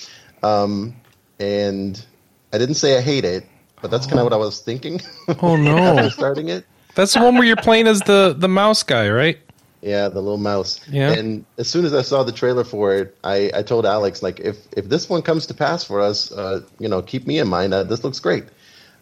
um, 0.43 0.95
and 1.39 2.03
I 2.53 2.59
didn't 2.59 2.77
say 2.77 2.97
I 2.97 3.01
hate 3.01 3.25
it, 3.25 3.47
but 3.81 3.91
that's 3.91 4.07
kind 4.07 4.19
of 4.19 4.25
what 4.25 4.33
I 4.33 4.37
was 4.37 4.61
thinking 4.61 5.01
Oh 5.43 5.57
no, 5.57 6.09
starting 6.11 6.49
it. 6.49 6.65
that's 6.95 7.15
the 7.15 7.21
one 7.21 7.35
where 7.35 7.45
you're 7.45 7.57
playing 7.57 7.87
as 7.87 8.01
the 8.01 8.35
the 8.37 8.49
mouse 8.49 8.83
guy, 8.83 9.09
right? 9.09 9.39
Yeah, 9.83 10.09
the 10.09 10.21
little 10.21 10.37
mouse. 10.39 10.81
Yeah. 10.91 11.13
And 11.13 11.47
as 11.57 11.69
soon 11.69 11.87
as 11.87 11.95
I 11.95 12.03
saw 12.03 12.23
the 12.23 12.33
trailer 12.33 12.65
for 12.65 12.95
it, 12.95 13.17
I, 13.25 13.51
I 13.55 13.63
told 13.63 13.87
Alex 13.87 14.23
like, 14.23 14.39
if 14.39 14.59
if 14.77 14.89
this 14.89 15.09
one 15.09 15.23
comes 15.23 15.47
to 15.47 15.55
pass 15.55 15.85
for 15.85 16.03
us, 16.03 16.31
uh, 16.33 16.61
you 16.79 16.89
know, 16.89 17.01
keep 17.01 17.27
me 17.27 17.39
in 17.39 17.49
mind. 17.49 17.73
Uh, 17.73 17.85
this 17.85 18.05
looks 18.05 18.21
great. 18.21 18.45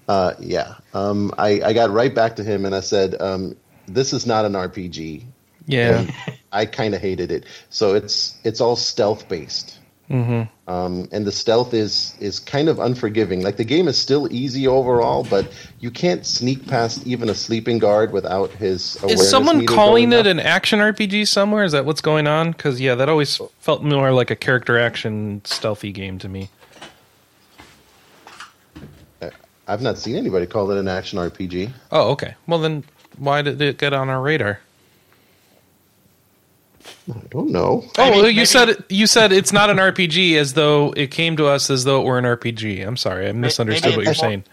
Uh, 0.09 0.35
yeah. 0.41 0.75
Um, 0.95 1.33
I 1.39 1.61
I 1.63 1.73
got 1.73 1.91
right 1.91 2.15
back 2.15 2.37
to 2.37 2.45
him 2.45 2.65
and 2.65 2.75
I 2.75 2.81
said, 2.81 3.21
um, 3.21 3.55
this 3.87 4.13
is 4.13 4.27
not 4.27 4.45
an 4.45 4.53
RPG. 4.53 5.25
Yeah. 5.67 5.99
And 6.01 6.13
I 6.53 6.65
kind 6.67 6.95
of 6.95 7.01
hated 7.01 7.31
it. 7.31 7.45
So 7.71 7.95
it's 7.95 8.37
it's 8.43 8.61
all 8.61 8.75
stealth 8.77 9.29
based. 9.29 9.79
hmm 10.09 10.43
Um, 10.67 11.09
and 11.13 11.27
the 11.27 11.33
stealth 11.33 11.75
is 11.75 12.15
is 12.21 12.41
kind 12.41 12.71
of 12.71 12.79
unforgiving. 12.79 13.43
Like 13.43 13.59
the 13.59 13.65
game 13.65 13.87
is 13.87 13.99
still 13.99 14.33
easy 14.33 14.67
overall, 14.67 15.25
but 15.25 15.53
you 15.81 15.91
can't 15.91 16.25
sneak 16.25 16.67
past 16.67 17.07
even 17.07 17.29
a 17.29 17.35
sleeping 17.35 17.79
guard 17.79 18.13
without 18.13 18.51
his 18.53 18.97
awareness. 19.03 19.21
Is 19.21 19.31
someone 19.31 19.67
calling 19.67 20.13
it 20.15 20.21
up. 20.21 20.27
an 20.27 20.41
action 20.41 20.79
RPG 20.79 21.29
somewhere? 21.29 21.65
Is 21.65 21.73
that 21.73 21.85
what's 21.85 22.01
going 22.01 22.27
on? 22.27 22.53
Because 22.53 22.81
yeah, 22.81 22.95
that 22.95 23.11
always 23.11 23.39
felt 23.61 23.83
more 23.83 24.13
like 24.13 24.31
a 24.31 24.37
character 24.37 24.79
action 24.79 25.43
stealthy 25.45 25.93
game 25.93 26.19
to 26.21 26.29
me. 26.31 26.49
I've 29.69 29.83
not 29.83 29.99
seen 29.99 30.17
anybody 30.17 30.47
call 30.47 30.71
it 30.71 30.79
an 30.79 30.89
action 30.89 31.19
RPG. 31.19 31.71
Oh, 31.93 32.11
okay. 32.13 32.35
Well 32.47 32.59
then, 32.59 32.85
why 33.19 33.43
did 33.43 33.61
it 33.61 33.79
get 33.79 33.93
on 33.93 34.09
our 34.09 34.21
radar? 34.21 34.61
I 37.13 37.21
don't 37.31 37.51
know. 37.51 37.85
Oh, 37.99 38.05
Maybe- 38.05 38.17
well, 38.17 38.29
you 38.29 38.37
maybe- 38.37 38.45
said 38.47 38.85
you 38.89 39.07
said 39.07 39.33
it's 39.33 39.53
not 39.53 39.69
an 39.71 39.79
RPG 39.79 40.37
as 40.37 40.55
though 40.55 40.93
it 40.97 41.11
came 41.11 41.37
to 41.37 41.47
us 41.47 41.71
as 41.71 41.85
though 41.85 42.01
it 42.01 42.05
were 42.05 42.19
an 42.19 42.25
RPG. 42.25 42.87
I'm 42.87 42.97
sorry, 42.97 43.29
I 43.29 43.33
misunderstood 43.33 43.91
maybe 43.91 43.97
what 43.99 44.05
you're 44.05 44.13
it's- 44.13 44.21
saying. 44.21 44.45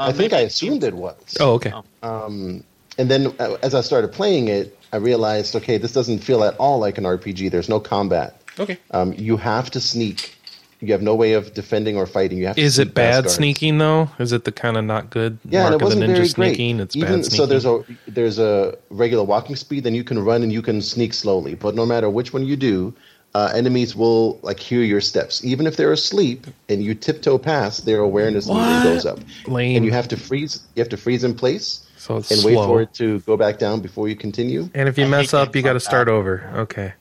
I 0.00 0.12
think 0.12 0.32
I 0.32 0.40
assumed 0.40 0.84
it 0.84 0.94
was. 0.94 1.36
Oh, 1.40 1.54
okay. 1.54 1.72
Um, 2.04 2.62
and 2.98 3.10
then 3.10 3.34
uh, 3.40 3.56
as 3.64 3.74
I 3.74 3.80
started 3.80 4.12
playing 4.12 4.46
it, 4.46 4.78
I 4.92 4.96
realized, 4.96 5.56
okay, 5.56 5.76
this 5.76 5.92
doesn't 5.92 6.20
feel 6.20 6.44
at 6.44 6.56
all 6.58 6.78
like 6.78 6.98
an 6.98 7.04
RPG. 7.04 7.50
There's 7.50 7.68
no 7.68 7.80
combat. 7.80 8.40
Okay. 8.60 8.78
Um, 8.92 9.12
you 9.14 9.36
have 9.36 9.70
to 9.72 9.80
sneak. 9.80 10.36
You 10.80 10.92
have 10.92 11.02
no 11.02 11.14
way 11.16 11.32
of 11.32 11.54
defending 11.54 11.96
or 11.96 12.06
fighting. 12.06 12.38
You 12.38 12.46
have. 12.46 12.56
To 12.56 12.62
Is 12.62 12.76
sneak 12.76 12.88
it 12.88 12.94
bad 12.94 13.22
guards. 13.24 13.34
sneaking 13.34 13.78
though? 13.78 14.10
Is 14.20 14.32
it 14.32 14.44
the 14.44 14.52
kind 14.52 14.76
of 14.76 14.84
not 14.84 15.10
good 15.10 15.38
Yeah, 15.44 15.62
mark 15.70 15.72
and 15.74 15.82
it 15.82 15.84
of 15.86 15.98
the 15.98 16.06
ninja 16.06 16.14
very 16.16 16.28
sneaking? 16.28 16.80
It's 16.80 16.94
Even 16.94 17.16
bad 17.16 17.24
sneaking. 17.24 17.36
so, 17.36 17.46
there's 17.46 17.64
a 17.66 17.84
there's 18.06 18.38
a 18.38 18.76
regular 18.90 19.24
walking 19.24 19.56
speed. 19.56 19.82
Then 19.84 19.94
you 19.94 20.04
can 20.04 20.18
run 20.20 20.42
and 20.42 20.52
you 20.52 20.62
can 20.62 20.80
sneak 20.80 21.14
slowly. 21.14 21.54
But 21.56 21.74
no 21.74 21.84
matter 21.84 22.08
which 22.08 22.32
one 22.32 22.46
you 22.46 22.54
do, 22.56 22.94
uh, 23.34 23.50
enemies 23.54 23.96
will 23.96 24.38
like 24.42 24.60
hear 24.60 24.82
your 24.82 25.00
steps, 25.00 25.44
even 25.44 25.66
if 25.66 25.76
they're 25.76 25.92
asleep 25.92 26.46
and 26.68 26.82
you 26.82 26.94
tiptoe 26.94 27.38
past. 27.38 27.84
Their 27.84 27.98
awareness 28.00 28.46
What? 28.46 28.82
goes 28.84 29.04
up, 29.04 29.18
Lame. 29.48 29.76
and 29.76 29.84
you 29.84 29.90
have 29.90 30.06
to 30.08 30.16
freeze. 30.16 30.62
You 30.76 30.80
have 30.80 30.90
to 30.90 30.96
freeze 30.96 31.24
in 31.24 31.34
place 31.34 31.84
so 31.96 32.18
it's 32.18 32.30
and 32.30 32.38
slow. 32.40 32.50
wait 32.60 32.66
for 32.66 32.82
it 32.82 32.94
to 32.94 33.18
go 33.20 33.36
back 33.36 33.58
down 33.58 33.80
before 33.80 34.08
you 34.08 34.14
continue. 34.14 34.70
and 34.74 34.88
if 34.88 34.96
you 34.96 35.04
I 35.06 35.08
mess 35.08 35.34
up, 35.34 35.56
you 35.56 35.62
got 35.62 35.72
to 35.72 35.80
start 35.80 36.08
over. 36.08 36.48
Okay. 36.54 36.92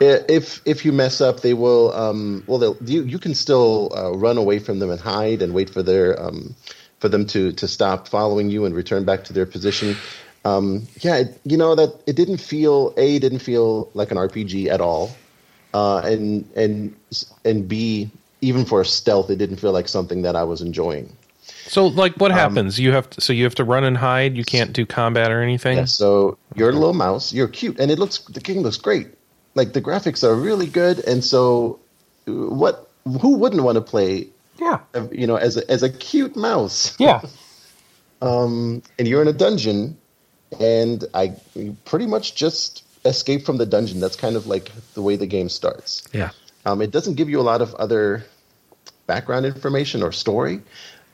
Uh, 0.00 0.18
If 0.28 0.60
if 0.64 0.84
you 0.84 0.92
mess 0.92 1.20
up, 1.20 1.40
they 1.40 1.54
will. 1.54 1.92
Um, 1.92 2.44
well, 2.46 2.76
you 2.84 3.02
you 3.02 3.18
can 3.18 3.34
still 3.34 3.92
uh, 3.96 4.12
run 4.16 4.38
away 4.38 4.58
from 4.58 4.78
them 4.78 4.90
and 4.90 5.00
hide 5.00 5.42
and 5.42 5.52
wait 5.54 5.70
for 5.70 5.82
their 5.82 6.20
um, 6.22 6.54
for 7.00 7.08
them 7.08 7.26
to 7.26 7.52
to 7.52 7.66
stop 7.66 8.08
following 8.08 8.48
you 8.50 8.64
and 8.64 8.74
return 8.74 9.04
back 9.04 9.24
to 9.24 9.32
their 9.32 9.46
position. 9.46 9.96
Um, 10.44 10.86
yeah, 11.00 11.16
it, 11.16 11.40
you 11.44 11.56
know 11.56 11.74
that 11.74 12.00
it 12.06 12.14
didn't 12.16 12.38
feel 12.38 12.94
a 12.96 13.18
didn't 13.18 13.40
feel 13.40 13.90
like 13.94 14.10
an 14.12 14.16
RPG 14.18 14.68
at 14.68 14.80
all, 14.80 15.10
uh, 15.74 15.98
and 16.04 16.48
and 16.54 16.94
and 17.44 17.66
b 17.68 18.08
even 18.40 18.64
for 18.64 18.84
stealth, 18.84 19.30
it 19.30 19.36
didn't 19.36 19.56
feel 19.56 19.72
like 19.72 19.88
something 19.88 20.22
that 20.22 20.36
I 20.36 20.44
was 20.44 20.60
enjoying. 20.60 21.12
So, 21.66 21.88
like, 21.88 22.12
Um, 22.12 22.18
what 22.18 22.30
happens? 22.30 22.78
you 22.78 22.92
have 22.92 23.10
to, 23.10 23.20
so 23.20 23.32
you 23.32 23.42
have 23.44 23.56
to 23.56 23.64
run 23.64 23.84
and 23.84 23.96
hide. 23.96 24.36
You 24.36 24.44
can't 24.44 24.72
do 24.72 24.86
combat 24.86 25.30
or 25.32 25.42
anything. 25.42 25.76
Yeah, 25.78 25.84
so 25.86 26.38
you're 26.54 26.70
a 26.70 26.72
little 26.72 26.94
mouse. 26.94 27.32
You're 27.32 27.48
cute, 27.48 27.78
and 27.80 27.90
it 27.90 27.98
looks 27.98 28.18
the 28.18 28.40
game 28.40 28.62
looks 28.62 28.76
great. 28.78 29.08
Like 29.58 29.72
the 29.72 29.82
graphics 29.82 30.22
are 30.22 30.34
really 30.34 30.66
good, 30.82 30.96
and 31.10 31.22
so 31.24 31.80
what? 32.26 32.74
Who 33.22 33.30
wouldn't 33.40 33.62
want 33.62 33.76
to 33.76 33.82
play? 33.94 34.28
Yeah. 34.60 34.78
uh, 34.94 35.06
You 35.12 35.26
know, 35.26 35.36
as 35.36 35.56
a, 35.56 35.62
as 35.70 35.82
a 35.82 35.90
cute 35.90 36.36
mouse. 36.36 36.94
Yeah. 37.08 37.20
Um, 38.20 38.82
and 38.98 39.06
you're 39.08 39.22
in 39.22 39.28
a 39.28 39.32
dungeon, 39.46 39.96
and 40.58 41.04
I 41.14 41.34
pretty 41.84 42.06
much 42.06 42.34
just 42.34 42.82
escape 43.04 43.44
from 43.46 43.58
the 43.58 43.66
dungeon. 43.66 44.00
That's 44.00 44.16
kind 44.16 44.36
of 44.36 44.46
like 44.46 44.72
the 44.94 45.02
way 45.02 45.16
the 45.16 45.26
game 45.26 45.48
starts. 45.48 46.02
Yeah. 46.12 46.30
Um, 46.66 46.82
it 46.82 46.90
doesn't 46.90 47.14
give 47.14 47.28
you 47.30 47.40
a 47.40 47.46
lot 47.52 47.62
of 47.62 47.74
other 47.74 48.24
background 49.06 49.46
information 49.46 50.02
or 50.02 50.12
story, 50.12 50.60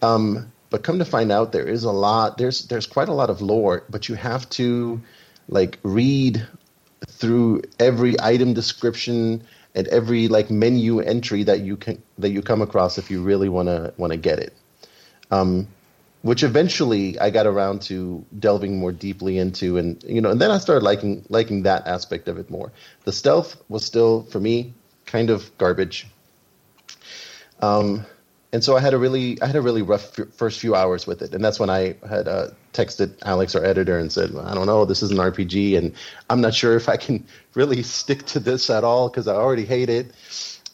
um, 0.02 0.50
but 0.70 0.82
come 0.82 0.98
to 0.98 1.04
find 1.04 1.30
out, 1.30 1.52
there 1.52 1.68
is 1.68 1.84
a 1.84 1.92
lot. 1.92 2.38
There's 2.38 2.66
there's 2.68 2.86
quite 2.86 3.08
a 3.08 3.14
lot 3.14 3.30
of 3.30 3.40
lore, 3.40 3.84
but 3.90 4.08
you 4.08 4.14
have 4.16 4.48
to 4.60 5.00
like 5.48 5.78
read 5.82 6.46
through 7.08 7.62
every 7.78 8.14
item 8.20 8.54
description 8.54 9.42
and 9.74 9.88
every 9.88 10.28
like 10.28 10.50
menu 10.50 11.00
entry 11.00 11.42
that 11.44 11.60
you 11.60 11.76
can 11.76 12.02
that 12.18 12.30
you 12.30 12.42
come 12.42 12.62
across 12.62 12.98
if 12.98 13.10
you 13.10 13.22
really 13.22 13.48
want 13.48 13.68
to 13.68 13.92
want 13.96 14.12
to 14.12 14.16
get 14.16 14.38
it. 14.38 14.52
Um, 15.30 15.68
which 16.22 16.42
eventually 16.42 17.18
I 17.18 17.28
got 17.28 17.46
around 17.46 17.82
to 17.82 18.24
delving 18.38 18.78
more 18.78 18.92
deeply 18.92 19.36
into, 19.36 19.76
and 19.76 20.02
you 20.04 20.22
know, 20.22 20.30
and 20.30 20.40
then 20.40 20.50
I 20.50 20.58
started 20.58 20.82
liking 20.82 21.24
liking 21.28 21.64
that 21.64 21.86
aspect 21.86 22.28
of 22.28 22.38
it 22.38 22.50
more. 22.50 22.72
The 23.04 23.12
stealth 23.12 23.60
was 23.68 23.84
still 23.84 24.22
for 24.22 24.40
me 24.40 24.72
kind 25.04 25.28
of 25.28 25.56
garbage. 25.58 26.06
Um, 27.60 28.06
and 28.54 28.62
so 28.62 28.76
I 28.76 28.80
had 28.80 28.94
a 28.94 28.98
really 28.98 29.42
I 29.42 29.46
had 29.46 29.56
a 29.56 29.60
really 29.60 29.82
rough 29.82 30.16
f- 30.16 30.28
first 30.32 30.60
few 30.60 30.76
hours 30.76 31.08
with 31.08 31.22
it, 31.22 31.34
and 31.34 31.44
that's 31.44 31.58
when 31.58 31.70
I 31.70 31.96
had 32.08 32.28
uh, 32.28 32.50
texted 32.72 33.14
Alex, 33.22 33.56
our 33.56 33.64
editor, 33.64 33.98
and 33.98 34.12
said, 34.12 34.30
"I 34.36 34.54
don't 34.54 34.66
know, 34.66 34.84
this 34.84 35.02
is 35.02 35.10
an 35.10 35.16
RPG, 35.16 35.76
and 35.76 35.92
I'm 36.30 36.40
not 36.40 36.54
sure 36.54 36.76
if 36.76 36.88
I 36.88 36.96
can 36.96 37.26
really 37.54 37.82
stick 37.82 38.24
to 38.26 38.38
this 38.38 38.70
at 38.70 38.84
all 38.84 39.08
because 39.08 39.26
I 39.26 39.34
already 39.34 39.64
hate 39.64 39.90
it." 39.90 40.12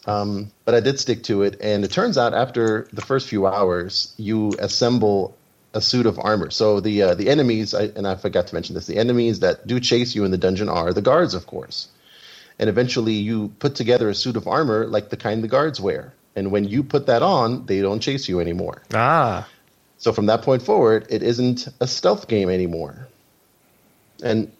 Um, 0.04 0.50
but 0.66 0.74
I 0.74 0.80
did 0.80 1.00
stick 1.00 1.22
to 1.24 1.42
it, 1.42 1.58
and 1.62 1.82
it 1.82 1.90
turns 1.90 2.18
out 2.18 2.34
after 2.34 2.86
the 2.92 3.00
first 3.00 3.28
few 3.28 3.46
hours, 3.46 4.12
you 4.18 4.52
assemble 4.58 5.34
a 5.72 5.80
suit 5.80 6.04
of 6.04 6.18
armor. 6.18 6.50
So 6.50 6.80
the 6.80 7.00
uh, 7.02 7.14
the 7.14 7.30
enemies, 7.30 7.72
I, 7.72 7.84
and 7.84 8.06
I 8.06 8.16
forgot 8.16 8.48
to 8.48 8.54
mention 8.54 8.74
this, 8.74 8.88
the 8.88 8.98
enemies 8.98 9.40
that 9.40 9.66
do 9.66 9.80
chase 9.80 10.14
you 10.14 10.26
in 10.26 10.32
the 10.32 10.38
dungeon 10.46 10.68
are 10.68 10.92
the 10.92 11.00
guards, 11.00 11.32
of 11.32 11.46
course. 11.46 11.88
And 12.58 12.68
eventually, 12.68 13.14
you 13.14 13.54
put 13.58 13.74
together 13.74 14.10
a 14.10 14.14
suit 14.14 14.36
of 14.36 14.46
armor 14.46 14.86
like 14.86 15.08
the 15.08 15.16
kind 15.16 15.42
the 15.42 15.48
guards 15.48 15.80
wear. 15.80 16.12
And 16.40 16.50
when 16.50 16.64
you 16.64 16.82
put 16.82 17.04
that 17.04 17.22
on, 17.22 17.66
they 17.66 17.82
don't 17.82 18.00
chase 18.00 18.26
you 18.26 18.40
anymore. 18.40 18.80
Ah. 18.94 19.46
So 19.98 20.10
from 20.10 20.24
that 20.26 20.40
point 20.40 20.62
forward, 20.62 21.06
it 21.10 21.22
isn't 21.22 21.68
a 21.80 21.86
stealth 21.86 22.28
game 22.28 22.48
anymore. 22.48 23.06
And 24.22 24.50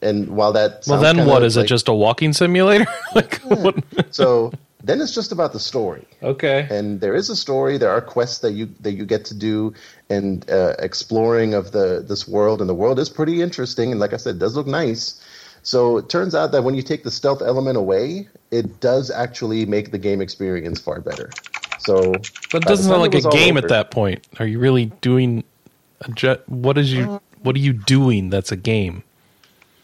and 0.00 0.28
while 0.28 0.52
that 0.52 0.84
Well, 0.86 1.00
then 1.00 1.26
what 1.26 1.42
is 1.42 1.56
it? 1.56 1.66
Just 1.66 1.88
a 1.88 1.92
walking 1.92 2.32
simulator? 2.32 2.86
like 3.16 3.40
what? 3.40 3.82
so 4.14 4.52
then 4.84 5.00
it's 5.00 5.12
just 5.12 5.32
about 5.32 5.52
the 5.52 5.58
story. 5.58 6.06
Okay. 6.22 6.68
and 6.70 7.00
there 7.00 7.16
is 7.16 7.28
a 7.28 7.34
story. 7.36 7.78
There 7.78 7.90
are 7.90 8.00
quests 8.00 8.38
that 8.38 8.52
you 8.52 8.66
that 8.82 8.92
you 8.92 9.04
get 9.04 9.24
to 9.24 9.34
do, 9.34 9.74
and 10.08 10.48
uh, 10.48 10.74
exploring 10.78 11.52
of 11.52 11.72
the 11.72 12.04
this 12.06 12.28
world. 12.28 12.60
And 12.60 12.70
the 12.70 12.78
world 12.84 13.00
is 13.00 13.08
pretty 13.08 13.42
interesting. 13.42 13.90
And 13.90 13.98
like 13.98 14.14
I 14.14 14.18
said, 14.18 14.36
it 14.36 14.38
does 14.38 14.54
look 14.54 14.68
nice. 14.68 15.20
So 15.68 15.98
it 15.98 16.08
turns 16.08 16.34
out 16.34 16.52
that 16.52 16.64
when 16.64 16.74
you 16.74 16.80
take 16.80 17.04
the 17.04 17.10
stealth 17.10 17.42
element 17.42 17.76
away, 17.76 18.26
it 18.50 18.80
does 18.80 19.10
actually 19.10 19.66
make 19.66 19.90
the 19.90 19.98
game 19.98 20.22
experience 20.22 20.80
far 20.80 20.98
better. 21.02 21.28
So, 21.78 22.12
But 22.50 22.62
it 22.62 22.68
doesn't 22.68 22.88
sound 22.88 23.02
like 23.02 23.14
a 23.14 23.20
game 23.28 23.58
over- 23.58 23.66
at 23.66 23.68
that 23.68 23.90
point. 23.90 24.26
Are 24.40 24.46
you 24.46 24.60
really 24.60 24.86
doing 25.02 25.44
a 26.00 26.10
jet? 26.12 26.48
What 26.48 26.78
is 26.78 26.90
you? 26.90 27.20
What 27.42 27.54
are 27.54 27.58
you 27.58 27.74
doing? 27.74 28.30
That's 28.30 28.50
a 28.50 28.56
game. 28.56 29.02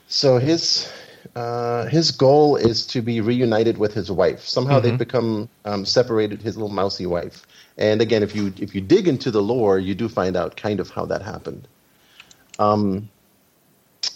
So 0.08 0.38
his 0.38 0.90
uh, 1.36 1.84
his 1.84 2.12
goal 2.12 2.56
is 2.56 2.86
to 2.86 3.02
be 3.02 3.20
reunited 3.20 3.76
with 3.76 3.92
his 3.92 4.10
wife. 4.10 4.40
Somehow 4.40 4.80
they've 4.80 4.96
become 4.96 5.50
um, 5.66 5.84
separated. 5.84 6.40
His 6.40 6.56
little 6.56 6.74
mousy 6.74 7.04
wife. 7.04 7.46
And 7.76 8.00
again, 8.00 8.22
if 8.22 8.34
you 8.34 8.54
if 8.58 8.74
you 8.74 8.80
dig 8.80 9.06
into 9.06 9.30
the 9.30 9.42
lore, 9.42 9.78
you 9.78 9.94
do 9.94 10.08
find 10.08 10.34
out 10.34 10.56
kind 10.56 10.80
of 10.80 10.88
how 10.88 11.04
that 11.04 11.20
happened. 11.20 11.68
Um, 12.58 13.10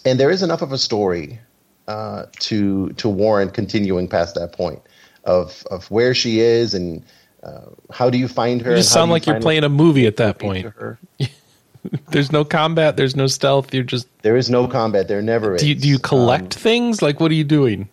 and 0.03 0.19
there 0.19 0.31
is 0.31 0.41
enough 0.41 0.63
of 0.63 0.71
a 0.71 0.77
story 0.79 1.37
uh, 1.89 2.27
to 2.39 2.89
to 2.93 3.09
warrant 3.09 3.53
continuing 3.55 4.07
past 4.07 4.35
that 4.35 4.53
point 4.53 4.79
of 5.23 5.65
of 5.71 5.89
where 5.89 6.13
she 6.13 6.39
is 6.39 6.73
and 6.75 7.03
uh, 7.41 7.61
how 7.91 8.09
do 8.09 8.17
you 8.17 8.27
find 8.27 8.61
her. 8.61 8.69
You 8.69 8.75
and 8.75 8.83
just 8.83 8.93
sound 8.93 9.09
you 9.09 9.13
like 9.13 9.25
you're 9.25 9.39
playing 9.41 9.63
a 9.63 9.69
movie 9.69 10.05
at 10.05 10.17
that 10.17 10.37
point. 10.39 10.67
There's 12.09 12.31
no 12.31 12.43
combat. 12.43 12.97
There's 12.97 13.15
no 13.15 13.27
stealth. 13.27 13.73
You're 13.73 13.83
just. 13.83 14.07
There 14.21 14.37
is 14.37 14.49
no 14.49 14.67
combat. 14.67 15.07
There 15.07 15.21
never 15.21 15.55
is. 15.55 15.61
Do 15.61 15.69
you, 15.69 15.75
do 15.75 15.87
you 15.87 15.97
collect 15.97 16.55
Um, 16.57 16.61
things? 16.61 17.01
Like, 17.01 17.19
what 17.19 17.31
are 17.31 17.35
you 17.35 17.45
doing? 17.45 17.87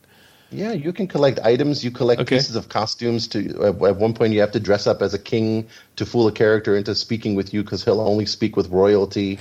Yeah, 0.51 0.73
you 0.73 0.93
can 0.93 1.07
collect 1.07 1.39
items. 1.41 1.85
You 1.85 1.91
collect 1.93 2.21
Okay. 2.23 2.37
pieces 2.37 2.57
of 2.57 2.69
costumes. 2.69 3.29
To 3.29 3.39
at, 3.63 3.83
at 3.83 3.97
one 3.97 4.13
point, 4.13 4.33
you 4.33 4.41
have 4.41 4.53
to 4.53 4.61
dress 4.61 4.87
up 4.87 5.03
as 5.03 5.15
a 5.15 5.19
king 5.19 5.69
to 5.97 6.05
fool 6.05 6.27
a 6.27 6.33
character 6.33 6.77
into 6.77 6.95
speaking 6.95 7.37
with 7.37 7.55
you 7.55 7.63
because 7.63 7.85
he'll 7.85 8.01
only 8.01 8.27
speak 8.27 8.57
with 8.57 8.69
royalty. 8.69 9.39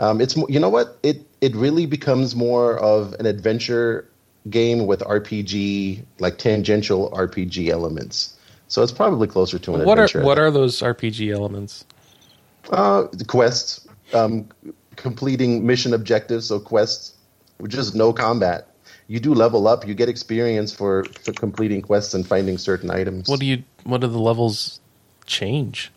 Um, 0.00 0.20
it's 0.20 0.34
you 0.48 0.58
know 0.58 0.70
what 0.70 0.98
it 1.02 1.27
it 1.40 1.54
really 1.54 1.86
becomes 1.86 2.34
more 2.34 2.78
of 2.78 3.14
an 3.14 3.26
adventure 3.26 4.08
game 4.50 4.86
with 4.86 5.00
RPG 5.00 6.04
like 6.18 6.38
tangential 6.38 7.10
RPG 7.10 7.68
elements. 7.68 8.36
So 8.68 8.82
it's 8.82 8.92
probably 8.92 9.28
closer 9.28 9.58
to 9.58 9.74
an 9.74 9.80
adventure. 9.80 10.18
What 10.20 10.24
are 10.24 10.26
what 10.26 10.38
are 10.38 10.50
those 10.50 10.80
RPG 10.80 11.32
elements? 11.34 11.84
uh, 12.70 13.06
the 13.12 13.24
quests? 13.24 13.86
Um, 14.12 14.48
completing 14.96 15.66
mission 15.66 15.94
objectives. 15.94 16.46
So 16.46 16.60
quests, 16.60 17.14
which 17.58 17.74
is 17.74 17.94
no 17.94 18.12
combat. 18.12 18.68
You 19.06 19.20
do 19.20 19.32
level 19.32 19.66
up. 19.66 19.86
You 19.86 19.94
get 19.94 20.08
experience 20.08 20.72
for, 20.72 21.04
for 21.04 21.32
completing 21.32 21.80
quests 21.80 22.12
and 22.12 22.26
finding 22.26 22.58
certain 22.58 22.90
items. 22.90 23.28
What 23.28 23.40
do 23.40 23.46
you? 23.46 23.62
What 23.84 24.02
do 24.02 24.06
the 24.06 24.18
levels 24.18 24.80
change 25.24 25.90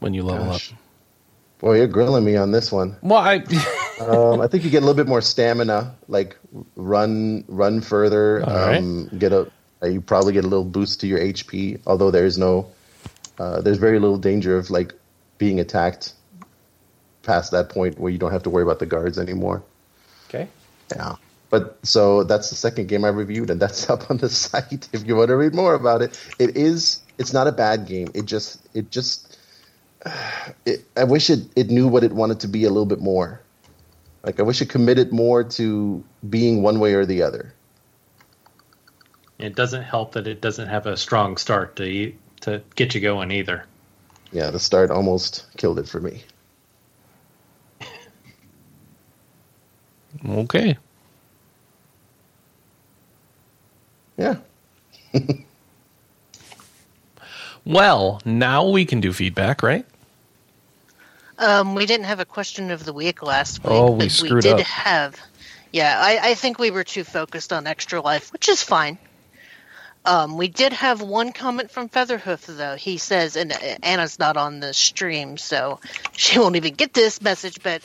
when 0.00 0.12
you 0.12 0.24
level 0.24 0.46
Gosh. 0.46 0.72
up? 0.72 0.78
Boy, 1.58 1.78
you're 1.78 1.86
grilling 1.86 2.24
me 2.24 2.36
on 2.36 2.52
this 2.52 2.72
one. 2.72 2.96
Well, 3.02 3.18
I. 3.18 3.44
Um, 4.00 4.40
I 4.40 4.46
think 4.46 4.64
you 4.64 4.70
get 4.70 4.78
a 4.78 4.86
little 4.86 4.94
bit 4.94 5.08
more 5.08 5.20
stamina, 5.20 5.94
like 6.08 6.36
run, 6.76 7.44
run 7.48 7.80
further. 7.80 8.42
All 8.44 8.54
right. 8.54 8.78
um, 8.78 9.08
Get 9.18 9.32
a, 9.32 9.50
you 9.82 10.00
probably 10.00 10.32
get 10.32 10.44
a 10.44 10.48
little 10.48 10.64
boost 10.64 11.00
to 11.00 11.06
your 11.06 11.18
HP. 11.18 11.80
Although 11.86 12.10
there 12.10 12.26
is 12.26 12.38
no, 12.38 12.70
uh, 13.38 13.60
there's 13.60 13.78
very 13.78 13.98
little 13.98 14.18
danger 14.18 14.56
of 14.56 14.70
like 14.70 14.92
being 15.38 15.60
attacked 15.60 16.12
past 17.22 17.50
that 17.52 17.68
point 17.68 17.98
where 17.98 18.10
you 18.10 18.18
don't 18.18 18.32
have 18.32 18.42
to 18.44 18.50
worry 18.50 18.62
about 18.62 18.78
the 18.78 18.86
guards 18.86 19.18
anymore. 19.18 19.62
okay. 20.28 20.48
Yeah. 20.94 21.16
But 21.50 21.78
so 21.82 22.24
that's 22.24 22.50
the 22.50 22.56
second 22.56 22.88
game 22.88 23.04
I 23.04 23.08
reviewed, 23.08 23.48
and 23.50 23.60
that's 23.60 23.88
up 23.94 24.10
on 24.10 24.18
the 24.18 24.28
site 24.28 24.88
if 24.92 25.06
you 25.06 25.16
want 25.16 25.28
to 25.28 25.36
read 25.36 25.54
more 25.54 25.74
about 25.74 26.02
it. 26.02 26.18
It 26.38 26.56
is. 26.56 27.00
It's 27.18 27.32
not 27.32 27.46
a 27.46 27.52
bad 27.52 27.86
game. 27.86 28.08
It 28.14 28.26
just. 28.26 28.60
It 28.74 28.90
just. 28.90 29.38
It, 30.64 30.84
I 30.96 31.04
wish 31.04 31.30
it, 31.30 31.40
it 31.56 31.70
knew 31.70 31.88
what 31.88 32.04
it 32.04 32.12
wanted 32.12 32.40
to 32.40 32.48
be 32.48 32.64
a 32.64 32.68
little 32.68 32.86
bit 32.86 33.00
more. 33.00 33.40
Like 34.24 34.40
I 34.40 34.42
wish 34.42 34.60
it 34.60 34.68
committed 34.68 35.12
more 35.12 35.44
to 35.44 36.04
being 36.28 36.62
one 36.62 36.80
way 36.80 36.94
or 36.94 37.06
the 37.06 37.22
other. 37.22 37.54
It 39.38 39.54
doesn't 39.54 39.84
help 39.84 40.12
that 40.12 40.26
it 40.26 40.40
doesn't 40.40 40.68
have 40.68 40.86
a 40.86 40.96
strong 40.96 41.36
start 41.36 41.76
to 41.76 41.84
e- 41.84 42.16
to 42.40 42.62
get 42.74 42.94
you 42.94 43.00
going 43.00 43.30
either. 43.30 43.64
Yeah, 44.32 44.50
the 44.50 44.58
start 44.58 44.90
almost 44.90 45.46
killed 45.56 45.78
it 45.78 45.88
for 45.88 46.00
me. 46.00 46.24
Okay. 50.26 50.76
Yeah. 54.16 54.36
Well, 57.68 58.22
now 58.24 58.66
we 58.66 58.86
can 58.86 59.00
do 59.02 59.12
feedback, 59.12 59.62
right? 59.62 59.84
Um, 61.38 61.76
we 61.76 61.86
didn't 61.86 62.06
have 62.06 62.18
a 62.18 62.24
question 62.24 62.70
of 62.72 62.84
the 62.84 62.92
week 62.92 63.22
last 63.22 63.62
week. 63.62 63.72
Oh, 63.72 63.92
we 63.92 63.98
but 64.06 64.10
screwed 64.10 64.32
we 64.34 64.40
did 64.40 64.60
up. 64.60 64.66
have. 64.66 65.20
Yeah, 65.72 65.96
I, 65.96 66.30
I 66.30 66.34
think 66.34 66.58
we 66.58 66.70
were 66.70 66.84
too 66.84 67.04
focused 67.04 67.52
on 67.52 67.66
extra 67.66 68.00
life, 68.00 68.32
which 68.32 68.48
is 68.48 68.62
fine. 68.62 68.98
Um, 70.04 70.36
we 70.36 70.48
did 70.48 70.72
have 70.72 71.02
one 71.02 71.32
comment 71.32 71.70
from 71.70 71.88
Featherhoof 71.88 72.46
though. 72.46 72.76
He 72.76 72.98
says, 72.98 73.36
and 73.36 73.52
uh, 73.52 73.56
Anna's 73.82 74.18
not 74.18 74.36
on 74.36 74.60
the 74.60 74.72
stream, 74.74 75.36
so 75.36 75.80
she 76.12 76.38
won't 76.38 76.56
even 76.56 76.74
get 76.74 76.92
this 76.92 77.20
message. 77.20 77.62
But 77.62 77.82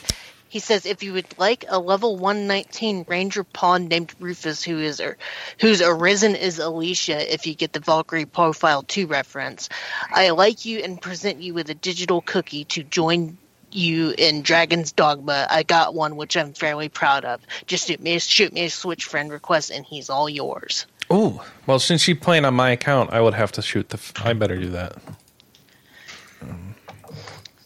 He 0.47 0.59
says 0.59 0.85
if 0.85 1.03
you 1.03 1.13
would 1.13 1.25
like 1.37 1.65
a 1.67 1.79
level 1.79 2.15
119 2.15 3.05
ranger 3.07 3.43
pawn 3.43 3.87
named 3.87 4.13
Rufus 4.19 4.63
who 4.63 4.79
is 4.79 5.01
or 5.01 5.17
whose 5.59 5.81
arisen 5.81 6.35
is 6.35 6.59
Alicia 6.59 7.33
if 7.33 7.45
you 7.45 7.55
get 7.55 7.73
the 7.73 7.79
Valkyrie 7.79 8.25
profile 8.25 8.83
2 8.83 9.07
reference. 9.07 9.67
I 10.09 10.29
like 10.29 10.63
you 10.63 10.79
and 10.79 11.01
present 11.01 11.41
you 11.41 11.53
with 11.53 11.69
a 11.69 11.75
digital 11.75 12.21
cookie 12.21 12.65
to 12.65 12.83
join 12.83 13.37
you 13.75 14.13
in 14.17 14.41
Dragon's 14.41 14.91
Dogma. 14.91 15.47
I 15.49 15.63
got 15.63 15.93
one 15.93 16.15
which 16.15 16.37
I'm 16.37 16.53
fairly 16.53 16.89
proud 16.89 17.25
of. 17.25 17.41
Just 17.65 17.87
shoot 17.87 17.99
me, 17.99 18.19
shoot 18.19 18.53
me 18.53 18.65
a 18.65 18.69
Switch 18.69 19.05
friend 19.05 19.31
request 19.31 19.71
and 19.71 19.85
he's 19.85 20.09
all 20.09 20.29
yours. 20.29 20.85
Oh, 21.09 21.45
well, 21.67 21.79
since 21.79 22.01
she's 22.01 22.17
playing 22.17 22.45
on 22.45 22.53
my 22.53 22.71
account, 22.71 23.11
I 23.11 23.21
would 23.21 23.33
have 23.33 23.51
to 23.53 23.61
shoot 23.61 23.89
the. 23.89 23.97
F- 23.97 24.13
I 24.25 24.33
better 24.33 24.57
do 24.57 24.69
that. 24.69 24.95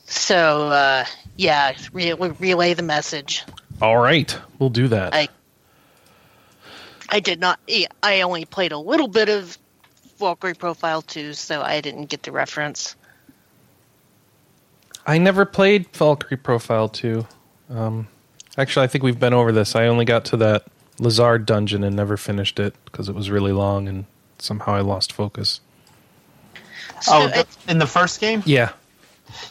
So 0.06 0.68
uh, 0.70 1.06
yeah, 1.36 1.76
re- 1.94 2.14
relay 2.14 2.74
the 2.74 2.84
message. 2.84 3.44
All 3.82 3.98
right, 3.98 4.36
we'll 4.58 4.70
do 4.70 4.88
that. 4.88 5.14
I 5.14 5.30
I 7.10 7.20
did 7.20 7.40
not. 7.40 7.60
I 8.02 8.22
only 8.22 8.46
played 8.46 8.72
a 8.72 8.78
little 8.78 9.08
bit 9.08 9.30
of 9.30 9.58
Valkyrie 10.18 10.56
Profile 10.56 11.02
2, 11.02 11.34
so 11.34 11.62
I 11.62 11.82
didn't 11.82 12.06
get 12.06 12.24
the 12.24 12.32
reference. 12.32 12.96
I 15.08 15.18
never 15.18 15.46
played 15.46 15.88
Valkyrie 15.96 16.38
Profile 16.38 16.90
2. 16.90 17.26
Um, 17.70 18.10
actually, 18.58 18.84
I 18.84 18.88
think 18.88 19.06
we've 19.06 19.20
been 19.20 19.34
over 19.34 19.54
this. 19.54 19.74
I 19.74 19.88
only 19.88 20.04
got 20.04 20.26
to 20.26 20.38
that 20.38 20.66
Lezard 20.98 21.46
dungeon 21.46 21.84
and 21.86 21.96
never 21.96 22.18
finished 22.18 22.60
it 22.60 22.76
because 22.86 23.08
it 23.08 23.16
was 23.16 23.32
really 23.32 23.54
long 23.54 23.88
and 23.88 24.06
somehow 24.38 24.76
I 24.76 24.82
lost 24.82 25.14
focus. 25.14 25.62
So 27.02 27.14
oh, 27.14 27.28
the, 27.30 27.48
in 27.70 27.80
the 27.80 27.88
first 27.88 28.20
game? 28.20 28.44
Yeah. 28.46 28.72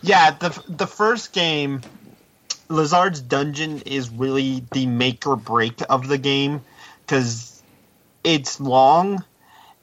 Yeah, 0.02 0.32
the 0.32 0.62
the 0.68 0.86
first 0.86 1.32
game, 1.32 1.82
Lezard's 2.68 3.20
dungeon 3.20 3.82
is 3.82 4.10
really 4.10 4.64
the 4.72 4.86
make 4.86 5.26
or 5.26 5.36
break 5.36 5.80
of 5.88 6.08
the 6.08 6.18
game 6.18 6.62
because 7.04 7.62
it's 8.24 8.58
long, 8.58 9.22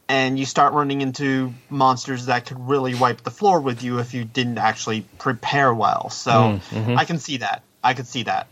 and 0.10 0.38
you 0.38 0.46
start 0.46 0.74
running 0.74 1.02
into 1.02 1.54
monsters 1.70 2.26
that 2.28 2.46
could 2.46 2.60
really 2.60 2.94
wipe 2.96 3.22
the 3.22 3.32
floor 3.32 3.62
with 3.62 3.84
you 3.84 4.00
if 4.00 4.14
you 4.14 4.26
didn't 4.26 4.58
actually 4.58 5.02
prepare 5.18 5.74
well. 5.74 6.10
So 6.10 6.32
Mm, 6.32 6.60
mhm. 6.60 6.98
I 6.98 7.06
can 7.06 7.20
see 7.20 7.38
that. 7.38 7.64
I 7.84 7.94
could 7.94 8.08
see 8.08 8.24
that 8.24 8.48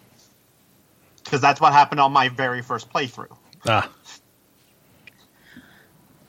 because 1.24 1.42
that's 1.42 1.62
what 1.62 1.74
happened 1.74 2.00
on 2.02 2.12
my 2.12 2.30
very 2.30 2.62
first 2.62 2.92
playthrough. 2.92 3.36
Ah. 3.68 3.90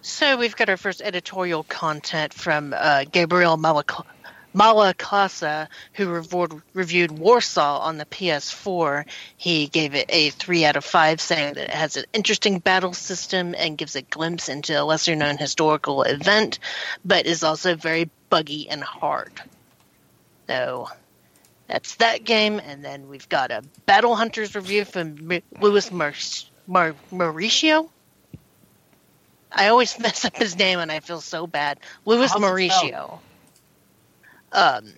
So 0.02 0.36
we've 0.36 0.56
got 0.56 0.68
our 0.68 0.76
first 0.76 1.00
editorial 1.00 1.62
content 1.62 2.34
from 2.34 2.74
uh, 2.76 3.04
Gabriel 3.10 3.56
Malak- 3.56 4.04
Malacasa, 4.54 5.68
who 5.94 6.08
reviewed, 6.08 6.62
reviewed 6.74 7.10
Warsaw 7.10 7.80
on 7.80 7.98
the 7.98 8.04
PS4. 8.04 9.06
He 9.36 9.66
gave 9.68 9.94
it 9.94 10.06
a 10.08 10.30
3 10.30 10.64
out 10.64 10.76
of 10.76 10.84
5, 10.84 11.20
saying 11.20 11.54
that 11.54 11.64
it 11.64 11.70
has 11.70 11.96
an 11.96 12.04
interesting 12.12 12.58
battle 12.58 12.92
system 12.92 13.54
and 13.56 13.78
gives 13.78 13.96
a 13.96 14.02
glimpse 14.02 14.48
into 14.48 14.80
a 14.80 14.84
lesser 14.84 15.16
known 15.16 15.38
historical 15.38 16.02
event, 16.02 16.58
but 17.04 17.26
is 17.26 17.42
also 17.42 17.74
very 17.74 18.10
buggy 18.30 18.68
and 18.68 18.82
hard. 18.82 19.32
So 20.46 20.88
that's 21.66 21.96
that 21.96 22.24
game. 22.24 22.60
And 22.60 22.84
then 22.84 23.08
we've 23.08 23.28
got 23.28 23.50
a 23.50 23.62
Battle 23.86 24.14
Hunters 24.14 24.54
review 24.54 24.84
from 24.84 25.32
M- 25.32 25.42
Louis 25.60 25.90
Mar- 25.90 26.12
Mar- 26.66 26.96
Mauricio. 27.10 27.88
I 29.50 29.68
always 29.68 29.98
mess 29.98 30.24
up 30.24 30.36
his 30.36 30.58
name 30.58 30.78
and 30.78 30.92
I 30.92 31.00
feel 31.00 31.20
so 31.20 31.46
bad. 31.46 31.78
Louis 32.04 32.30
How's 32.30 32.40
Mauricio. 32.40 33.20
Um, 34.52 34.92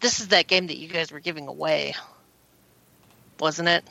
this 0.00 0.20
is 0.20 0.28
that 0.28 0.48
game 0.48 0.66
that 0.66 0.76
you 0.76 0.88
guys 0.88 1.12
were 1.12 1.20
giving 1.20 1.48
away, 1.48 1.94
wasn't 3.40 3.68
it? 3.68 3.84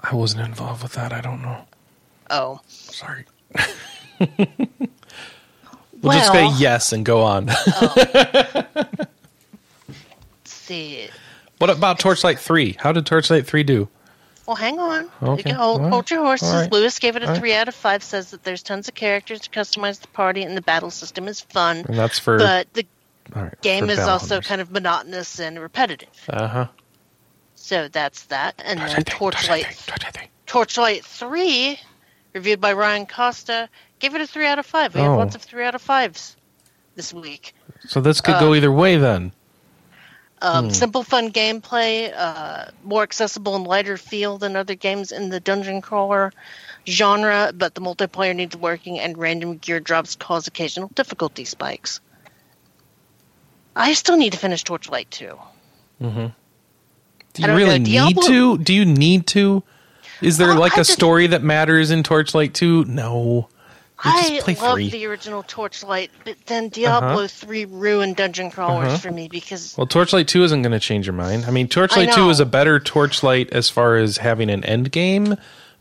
I 0.00 0.14
wasn't 0.14 0.46
involved 0.46 0.82
with 0.82 0.92
that. 0.92 1.12
I 1.12 1.20
don't 1.20 1.42
know. 1.42 1.64
Oh, 2.30 2.60
Sorry. 2.66 3.24
we'll 4.18 6.12
just 6.12 6.32
say 6.32 6.48
yes 6.56 6.92
and 6.92 7.04
go 7.04 7.22
on. 7.22 7.46
let's 7.86 9.06
see. 10.44 11.08
what 11.58 11.70
about 11.70 11.98
Torchlight 11.98 12.38
3? 12.38 12.76
How 12.80 12.92
did 12.92 13.06
Torchlight 13.06 13.46
3 13.46 13.62
do? 13.62 13.88
Well, 14.52 14.56
hang 14.60 14.78
on. 14.78 15.10
Okay. 15.22 15.36
You 15.38 15.42
can 15.44 15.54
hold, 15.54 15.80
hold 15.80 16.10
your 16.10 16.22
horses. 16.22 16.52
Right. 16.52 16.70
Lewis 16.70 16.98
gave 16.98 17.16
it 17.16 17.22
a 17.22 17.26
All 17.26 17.32
right. 17.32 17.38
three 17.38 17.54
out 17.54 17.68
of 17.68 17.74
five. 17.74 18.02
Says 18.02 18.32
that 18.32 18.42
there's 18.44 18.62
tons 18.62 18.86
of 18.86 18.94
characters 18.94 19.40
to 19.40 19.50
customize 19.50 19.98
the 20.00 20.08
party, 20.08 20.42
and 20.42 20.54
the 20.54 20.60
battle 20.60 20.90
system 20.90 21.26
is 21.26 21.40
fun. 21.40 21.78
And 21.88 21.96
that's 21.98 22.18
for. 22.18 22.36
But 22.36 22.70
the 22.74 22.84
right, 23.34 23.58
game 23.62 23.88
is 23.88 23.98
also 24.00 24.34
Hunters. 24.34 24.48
kind 24.48 24.60
of 24.60 24.70
monotonous 24.70 25.40
and 25.40 25.58
repetitive. 25.58 26.10
Uh 26.28 26.46
huh. 26.48 26.66
So 27.54 27.88
that's 27.88 28.24
that. 28.24 28.60
And 28.62 28.78
then 28.80 29.04
Torchlight 29.04 29.64
3, 29.64 29.74
Torchlight 29.86 29.86
Torchlight 29.86 30.14
3. 30.14 30.28
Torchlight 30.46 31.04
3, 31.06 31.80
reviewed 32.34 32.60
by 32.60 32.74
Ryan 32.74 33.06
Costa, 33.06 33.70
gave 34.00 34.14
it 34.14 34.20
a 34.20 34.26
3 34.26 34.44
out 34.46 34.58
of 34.58 34.66
5. 34.66 34.94
We 34.94 35.00
have 35.00 35.12
Oh. 35.12 35.16
lots 35.16 35.34
of 35.34 35.40
3 35.40 35.64
out 35.64 35.74
of 35.74 35.80
5s 35.82 36.36
this 36.94 37.14
week. 37.14 37.54
So 37.86 38.02
this 38.02 38.20
could 38.20 38.34
Uh, 38.34 38.40
go 38.40 38.54
either 38.54 38.70
way 38.70 38.96
then. 38.98 39.32
Um, 40.42 40.66
Hmm. 40.66 40.70
Simple, 40.72 41.04
fun 41.04 41.30
gameplay, 41.30 42.12
uh, 42.14 42.64
more 42.82 43.04
accessible 43.04 43.54
and 43.54 43.64
lighter 43.64 43.96
feel 43.96 44.38
than 44.38 44.56
other 44.56 44.74
games 44.74 45.12
in 45.12 45.28
the 45.28 45.38
dungeon 45.38 45.80
crawler 45.80 46.32
genre, 46.84 47.52
but 47.54 47.76
the 47.76 47.80
multiplayer 47.80 48.34
needs 48.34 48.56
working 48.56 48.98
and 48.98 49.16
random 49.16 49.58
gear 49.58 49.78
drops 49.78 50.16
cause 50.16 50.48
occasional 50.48 50.90
difficulty 50.96 51.44
spikes. 51.44 52.00
I 53.76 53.92
still 53.94 54.16
need 54.16 54.32
to 54.32 54.38
finish 54.38 54.64
Torchlight 54.64 55.10
2. 55.12 55.38
Mm-hmm. 56.02 56.26
Do 57.34 57.42
you 57.42 57.48
really 57.48 57.78
know, 57.78 58.06
need 58.08 58.16
to? 58.22 58.58
Do 58.58 58.74
you 58.74 58.84
need 58.84 59.28
to? 59.28 59.62
Is 60.20 60.38
there 60.38 60.48
Well, 60.48 60.58
like 60.58 60.76
I 60.76 60.82
a 60.82 60.84
story 60.84 61.28
that 61.28 61.42
matters 61.42 61.90
in 61.90 62.02
Torchlight 62.02 62.52
2? 62.52 62.84
No. 62.86 63.48
I 64.04 64.40
love 64.60 64.78
the 64.78 65.06
original 65.06 65.42
Torchlight, 65.44 66.10
but 66.24 66.36
then 66.46 66.68
Diablo 66.68 67.24
Uh-huh. 67.24 67.28
3 67.28 67.64
ruined 67.66 68.16
dungeon 68.16 68.50
crawlers 68.50 68.88
Uh-huh. 68.88 68.98
for 68.98 69.10
me 69.10 69.28
because 69.28 69.74
Well, 69.76 69.86
Torchlight 69.86 70.26
2 70.28 70.42
isn't 70.44 70.62
going 70.62 70.72
to 70.72 70.80
change 70.80 71.06
your 71.06 71.14
mind. 71.14 71.44
I 71.46 71.50
mean, 71.50 71.68
Torchlight 71.68 72.08
I 72.10 72.12
2 72.14 72.30
is 72.30 72.40
a 72.40 72.46
better 72.46 72.80
Torchlight 72.80 73.50
as 73.52 73.68
far 73.70 73.96
as 73.96 74.16
having 74.16 74.50
an 74.50 74.64
end 74.64 74.90
game, 74.92 75.36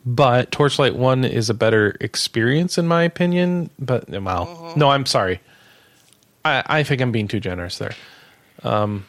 but 0.06 0.52
Torchlight 0.52 0.96
1 0.96 1.26
is 1.26 1.50
a 1.50 1.54
better 1.54 1.96
experience, 2.00 2.78
in 2.78 2.88
my 2.88 3.04
opinion. 3.04 3.70
But, 3.80 4.10
well, 4.10 4.46
Mm-hmm. 4.46 4.80
no, 4.80 4.90
I'm 4.92 5.06
sorry. 5.06 5.40
I, 6.46 6.64
I 6.66 6.84
think 6.84 7.02
I'm 7.02 7.12
being 7.12 7.28
too 7.28 7.40
generous 7.40 7.78
there. 7.80 7.94
Um, 8.64 9.06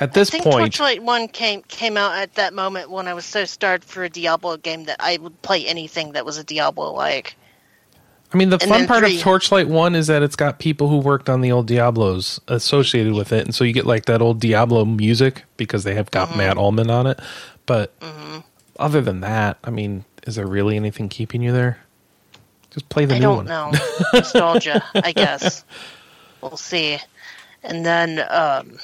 at 0.00 0.12
this 0.12 0.28
I 0.30 0.32
think 0.32 0.44
point, 0.44 0.72
Torchlight 0.74 1.02
One 1.02 1.26
came 1.26 1.62
came 1.62 1.96
out 1.96 2.14
at 2.16 2.34
that 2.34 2.54
moment 2.54 2.88
when 2.90 3.08
I 3.08 3.14
was 3.14 3.24
so 3.24 3.44
starved 3.44 3.82
for 3.82 4.04
a 4.04 4.08
Diablo 4.08 4.56
game 4.56 4.84
that 4.84 4.96
I 5.00 5.16
would 5.20 5.42
play 5.42 5.66
anything 5.66 6.12
that 6.12 6.24
was 6.24 6.38
a 6.38 6.44
Diablo 6.44 6.92
like. 6.92 7.34
I 8.32 8.36
mean, 8.36 8.50
the 8.50 8.58
and 8.60 8.68
fun 8.70 8.86
part 8.86 9.04
three. 9.04 9.16
of 9.16 9.22
Torchlight 9.22 9.68
1 9.68 9.94
is 9.94 10.06
that 10.08 10.22
it's 10.22 10.36
got 10.36 10.58
people 10.58 10.88
who 10.88 10.98
worked 10.98 11.28
on 11.30 11.40
the 11.40 11.50
old 11.50 11.66
Diablos 11.66 12.40
associated 12.48 13.14
with 13.14 13.32
it. 13.32 13.44
And 13.46 13.54
so 13.54 13.64
you 13.64 13.72
get 13.72 13.86
like 13.86 14.04
that 14.06 14.20
old 14.20 14.40
Diablo 14.40 14.84
music 14.84 15.44
because 15.56 15.84
they 15.84 15.94
have 15.94 16.10
got 16.10 16.28
Mm-hmm. 16.28 16.38
Matt 16.38 16.56
Uelmen 16.58 16.90
on 16.90 17.06
it. 17.06 17.20
But 17.66 17.92
other 18.78 19.00
than 19.00 19.20
that, 19.20 19.58
I 19.64 19.70
mean, 19.70 20.04
is 20.26 20.34
there 20.36 20.46
really 20.46 20.76
anything 20.76 21.08
keeping 21.08 21.40
you 21.42 21.52
there? 21.52 21.78
Just 22.70 22.88
play 22.90 23.06
the 23.06 23.14
I 23.14 23.18
new 23.18 23.22
don't 23.24 23.36
one. 23.38 23.46
know 23.46 23.72
nostalgia. 24.12 24.84
I 24.94 25.12
guess 25.12 25.64
we'll 26.42 26.56
see. 26.58 26.98
And 27.62 27.84
then 27.84 28.24
um, 28.28 28.78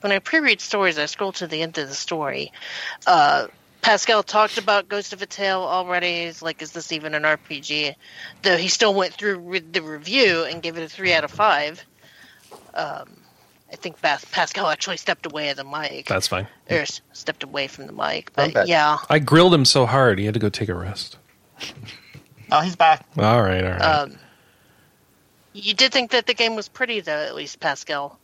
when 0.00 0.10
I 0.12 0.18
pre-read 0.20 0.60
stories, 0.62 0.98
I 0.98 1.04
scroll 1.06 1.32
to 1.32 1.46
the 1.46 1.62
end 1.62 1.76
of 1.78 1.88
the 1.88 1.94
story. 1.94 2.50
Uh, 3.06 3.48
Pascal 3.82 4.22
talked 4.22 4.58
about 4.58 4.88
Ghost 4.88 5.12
of 5.12 5.22
a 5.22 5.26
Tale 5.26 5.60
already. 5.60 6.26
He's 6.26 6.42
like, 6.42 6.60
"Is 6.62 6.72
this 6.72 6.92
even 6.92 7.14
an 7.14 7.22
RPG?" 7.22 7.94
Though 8.42 8.56
he 8.56 8.68
still 8.68 8.94
went 8.94 9.14
through 9.14 9.38
re- 9.38 9.58
the 9.60 9.82
review 9.82 10.44
and 10.44 10.62
gave 10.62 10.76
it 10.76 10.82
a 10.82 10.88
three 10.88 11.12
out 11.14 11.24
of 11.24 11.30
five. 11.30 11.84
Um, 12.74 13.16
I 13.72 13.76
think 13.76 14.00
Pas- 14.02 14.24
Pascal 14.32 14.68
actually 14.68 14.96
stepped 14.96 15.26
away 15.26 15.48
of 15.50 15.56
the 15.56 15.64
mic, 15.64 16.06
That's 16.06 16.26
fine. 16.26 16.46
or 16.68 16.78
s- 16.78 17.00
stepped 17.12 17.42
away 17.42 17.68
from 17.68 17.86
the 17.86 17.92
mic. 17.92 18.32
But 18.34 18.52
back. 18.54 18.66
yeah, 18.66 18.98
I 19.08 19.18
grilled 19.18 19.54
him 19.54 19.64
so 19.64 19.86
hard 19.86 20.18
he 20.18 20.24
had 20.24 20.34
to 20.34 20.40
go 20.40 20.48
take 20.48 20.68
a 20.68 20.74
rest. 20.74 21.16
Oh, 22.52 22.60
he's 22.60 22.76
back. 22.76 23.06
All 23.16 23.42
right, 23.42 23.64
all 23.64 23.70
right. 23.70 23.82
um, 23.82 24.18
you 25.52 25.72
did 25.74 25.92
think 25.92 26.10
that 26.10 26.26
the 26.26 26.34
game 26.34 26.56
was 26.56 26.68
pretty, 26.68 27.00
though, 27.00 27.12
at 27.24 27.34
least 27.34 27.60
Pascal. 27.60 28.18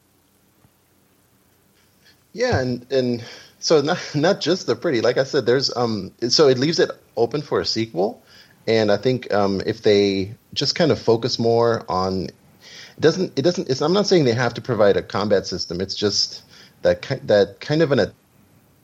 Yeah, 2.33 2.59
and 2.61 2.87
and 2.93 3.25
so 3.67 3.81
not 3.81 3.99
not 4.15 4.41
just 4.41 4.67
the 4.67 4.77
pretty. 4.77 5.01
Like 5.01 5.19
I 5.19 5.25
said, 5.25 5.45
there's 5.45 5.75
um. 5.77 6.13
So 6.29 6.49
it 6.49 6.59
leaves 6.59 6.79
it 6.79 6.91
open 7.17 7.43
for 7.43 7.61
a 7.61 7.67
sequel, 7.67 8.23
and 8.67 8.91
I 8.93 8.97
think 8.97 9.33
um 9.35 9.61
if 9.67 9.83
they 9.83 10.35
just 10.55 10.75
kind 10.75 10.93
of 10.93 10.99
focus 11.01 11.39
more 11.39 11.85
on, 11.89 12.27
it 12.27 13.01
doesn't 13.01 13.39
it 13.39 13.43
doesn't. 13.43 13.69
It's, 13.69 13.83
I'm 13.83 13.93
not 13.93 14.07
saying 14.07 14.25
they 14.25 14.35
have 14.35 14.55
to 14.55 14.61
provide 14.61 14.97
a 14.97 15.03
combat 15.03 15.47
system. 15.47 15.81
It's 15.81 15.97
just 15.97 16.43
that 16.83 17.03
that 17.25 17.61
kind 17.61 17.83
of 17.83 17.91
an 17.91 18.13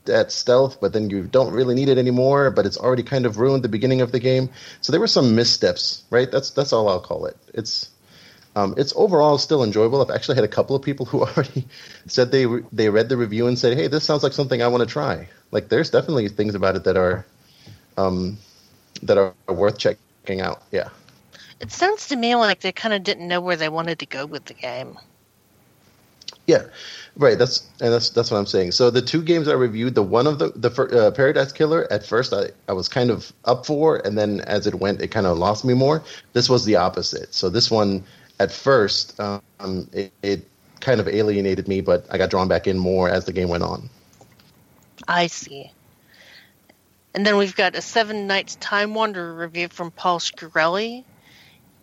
that 0.05 0.33
stealth, 0.33 0.81
but 0.81 0.91
then 0.91 1.09
you 1.09 1.23
don't 1.23 1.53
really 1.53 1.75
need 1.75 1.87
it 1.87 1.97
anymore. 1.97 2.51
But 2.51 2.65
it's 2.65 2.77
already 2.77 3.03
kind 3.03 3.25
of 3.25 3.37
ruined 3.37 3.63
the 3.63 3.69
beginning 3.69 4.01
of 4.01 4.11
the 4.11 4.19
game. 4.19 4.49
So 4.81 4.91
there 4.91 4.99
were 4.99 5.07
some 5.07 5.33
missteps, 5.33 6.03
right? 6.09 6.29
That's 6.29 6.49
that's 6.49 6.73
all 6.73 6.89
I'll 6.89 6.99
call 6.99 7.25
it. 7.25 7.37
It's 7.53 7.89
Um, 8.55 8.75
it's 8.77 8.93
overall 8.95 9.37
still 9.37 9.63
enjoyable. 9.63 10.01
I've 10.01 10.15
actually 10.15 10.35
had 10.35 10.43
a 10.43 10.49
couple 10.49 10.75
of 10.75 10.83
people 10.83 11.05
who 11.05 11.21
already 11.25 11.67
said 12.07 12.31
they 12.31 12.45
re- 12.45 12.63
they 12.71 12.89
read 12.89 13.09
the 13.09 13.17
review 13.17 13.47
and 13.47 13.57
said, 13.57 13.77
"Hey, 13.77 13.87
this 13.87 14.03
sounds 14.03 14.23
like 14.23 14.33
something 14.33 14.61
I 14.61 14.67
want 14.67 14.81
to 14.81 14.87
try." 14.87 15.27
Like, 15.51 15.69
there's 15.69 15.89
definitely 15.89 16.29
things 16.29 16.55
about 16.55 16.75
it 16.75 16.83
that 16.83 16.97
are 16.97 17.25
um, 17.97 18.37
that 19.01 19.17
are 19.17 19.33
worth 19.47 19.77
checking 19.77 20.41
out. 20.41 20.61
Yeah. 20.71 20.89
It 21.59 21.71
sounds 21.71 22.09
to 22.09 22.15
me 22.15 22.35
like 22.35 22.59
they 22.59 22.71
kind 22.71 22.93
of 22.93 23.03
didn't 23.03 23.27
know 23.27 23.39
where 23.39 23.55
they 23.55 23.69
wanted 23.69 23.99
to 23.99 24.05
go 24.05 24.25
with 24.25 24.45
the 24.45 24.53
game. 24.53 24.97
Yeah, 26.45 26.63
right. 27.15 27.37
That's 27.39 27.65
and 27.79 27.93
that's 27.93 28.09
that's 28.09 28.29
what 28.29 28.37
I'm 28.37 28.45
saying. 28.45 28.71
So 28.71 28.89
the 28.89 29.01
two 29.01 29.21
games 29.21 29.47
I 29.47 29.53
reviewed, 29.53 29.95
the 29.95 30.03
one 30.03 30.27
of 30.27 30.39
the 30.39 30.49
the 30.49 30.69
uh, 31.07 31.11
Paradise 31.11 31.53
Killer, 31.53 31.87
at 31.89 32.05
first 32.05 32.33
I, 32.33 32.49
I 32.67 32.73
was 32.73 32.89
kind 32.89 33.09
of 33.09 33.31
up 33.45 33.65
for, 33.65 33.95
and 34.05 34.17
then 34.17 34.41
as 34.41 34.67
it 34.67 34.75
went, 34.75 35.01
it 35.01 35.07
kind 35.07 35.25
of 35.25 35.37
lost 35.37 35.63
me 35.63 35.73
more. 35.73 36.03
This 36.33 36.49
was 36.49 36.65
the 36.65 36.75
opposite. 36.75 37.33
So 37.33 37.49
this 37.49 37.71
one, 37.71 38.03
at 38.39 38.51
first, 38.51 39.19
um, 39.19 39.41
it, 39.91 40.11
it 40.21 40.47
kind 40.79 40.99
of 40.99 41.07
alienated 41.07 41.67
me, 41.67 41.81
but 41.81 42.05
I 42.09 42.17
got 42.17 42.29
drawn 42.29 42.47
back 42.47 42.67
in 42.67 42.77
more 42.77 43.09
as 43.09 43.25
the 43.25 43.33
game 43.33 43.49
went 43.49 43.63
on. 43.63 43.89
I 45.07 45.27
see. 45.27 45.71
And 47.15 47.25
then 47.25 47.37
we've 47.37 47.55
got 47.55 47.75
a 47.75 47.81
Seven 47.81 48.27
Knights 48.27 48.55
Time 48.55 48.93
Wander 48.93 49.33
review 49.33 49.67
from 49.67 49.91
Paul 49.91 50.19
Shkreli. 50.19 51.03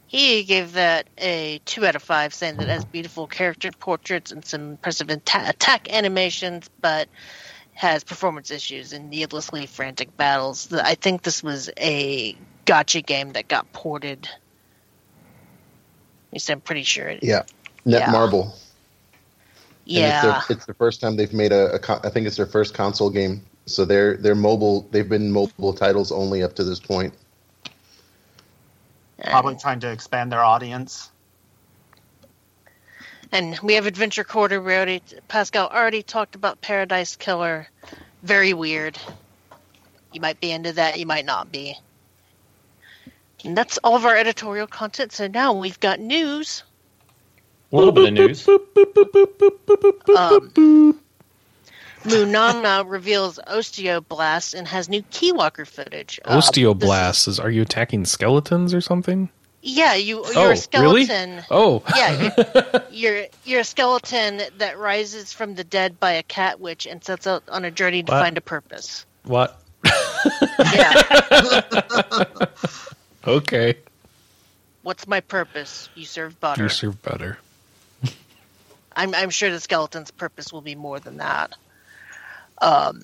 He 0.08 0.42
gave 0.42 0.72
that 0.72 1.06
a 1.18 1.60
2 1.66 1.86
out 1.86 1.94
of 1.94 2.02
5, 2.02 2.34
saying 2.34 2.56
that 2.56 2.64
it 2.64 2.70
has 2.70 2.84
beautiful 2.84 3.28
character 3.28 3.70
portraits 3.70 4.32
and 4.32 4.44
some 4.44 4.70
impressive 4.70 5.08
atta- 5.08 5.50
attack 5.50 5.92
animations, 5.92 6.68
but 6.80 7.08
has 7.74 8.02
performance 8.02 8.50
issues 8.50 8.92
and 8.92 9.08
needlessly 9.08 9.66
frantic 9.66 10.14
battles. 10.16 10.72
I 10.72 10.96
think 10.96 11.22
this 11.22 11.44
was 11.44 11.70
a 11.78 12.34
gacha 12.66 13.06
game 13.06 13.32
that 13.32 13.46
got 13.46 13.72
ported. 13.72 14.28
At 16.30 16.34
least 16.34 16.48
I'm 16.48 16.60
pretty 16.60 16.84
sure. 16.84 17.08
It, 17.08 17.24
Yeah, 17.24 17.42
Net 17.84 18.02
Yeah. 18.02 18.12
Marble. 18.12 18.54
Yeah. 19.84 20.38
it's, 20.38 20.46
their, 20.46 20.56
it's 20.56 20.66
the 20.66 20.74
first 20.74 21.00
time 21.00 21.16
they've 21.16 21.32
made 21.32 21.50
a, 21.50 21.72
a 21.72 21.78
con- 21.80 22.00
I 22.04 22.10
think 22.10 22.28
it's 22.28 22.36
their 22.36 22.46
first 22.46 22.72
console 22.72 23.10
game. 23.10 23.42
So 23.66 23.84
they're 23.84 24.16
they're 24.16 24.36
mobile. 24.36 24.86
They've 24.92 25.08
been 25.08 25.32
mobile 25.32 25.72
titles 25.72 26.12
only 26.12 26.42
up 26.44 26.54
to 26.56 26.64
this 26.64 26.78
point. 26.78 27.14
Uh, 29.22 29.30
Probably 29.30 29.56
trying 29.56 29.80
to 29.80 29.90
expand 29.90 30.30
their 30.30 30.44
audience. 30.44 31.10
And 33.32 33.58
we 33.60 33.74
have 33.74 33.86
Adventure 33.86 34.24
Quarter. 34.24 34.60
We 34.60 34.74
already 34.74 35.02
Pascal 35.26 35.68
already 35.68 36.02
talked 36.02 36.36
about 36.36 36.60
Paradise 36.60 37.16
Killer. 37.16 37.68
Very 38.22 38.54
weird. 38.54 38.98
You 40.12 40.20
might 40.20 40.40
be 40.40 40.52
into 40.52 40.72
that. 40.72 40.98
You 40.98 41.06
might 41.06 41.24
not 41.24 41.50
be. 41.50 41.76
And 43.44 43.56
that's 43.56 43.78
all 43.84 43.96
of 43.96 44.04
our 44.04 44.16
editorial 44.16 44.66
content. 44.66 45.12
So 45.12 45.26
now 45.28 45.52
we've 45.54 45.80
got 45.80 46.00
news. 46.00 46.62
A 47.72 47.76
little 47.76 47.92
bit 47.92 48.08
of 48.08 48.14
news. 48.14 48.48
Um, 50.16 50.98
Moonana 52.04 52.84
reveals 52.88 53.38
Osteoblast 53.46 54.54
and 54.54 54.66
has 54.68 54.88
new 54.88 55.02
Keylocker 55.04 55.66
footage. 55.66 56.18
Uh, 56.24 56.36
is- 56.38 56.44
Osteoblast 56.46 57.28
is 57.28 57.38
are 57.40 57.50
you 57.50 57.62
attacking 57.62 58.04
skeletons 58.04 58.74
or 58.74 58.80
something? 58.80 59.28
yeah, 59.62 59.94
you 59.94 60.22
Oh, 60.24 60.30
you're 60.32 60.42
a 60.42 60.44
really? 60.48 61.04
skeleton. 61.04 61.44
Oh, 61.50 61.82
Yeah, 61.96 62.32
you're, 62.34 62.82
you're 62.90 63.26
you're 63.44 63.60
a 63.60 63.64
skeleton 63.64 64.40
that 64.58 64.78
rises 64.78 65.32
from 65.34 65.54
the 65.54 65.64
dead 65.64 66.00
by 66.00 66.12
a 66.12 66.22
cat 66.22 66.58
witch 66.60 66.86
and 66.86 67.04
sets 67.04 67.26
out 67.26 67.42
on 67.48 67.64
a 67.66 67.70
journey 67.70 68.02
to 68.02 68.10
What? 68.12 68.20
find 68.22 68.38
a 68.38 68.40
purpose. 68.40 69.04
what? 69.24 69.60
Yeah. 70.74 71.02
Okay, 73.26 73.76
What's 74.82 75.06
my 75.06 75.20
purpose? 75.20 75.88
You 75.94 76.06
serve 76.06 76.40
butter. 76.40 76.62
you 76.62 76.68
serve 76.68 77.02
better. 77.02 77.38
I'm, 78.96 79.14
I'm 79.14 79.30
sure 79.30 79.50
the 79.50 79.60
skeleton's 79.60 80.10
purpose 80.10 80.52
will 80.52 80.62
be 80.62 80.74
more 80.74 80.98
than 80.98 81.18
that. 81.18 81.54
Um, 82.62 83.02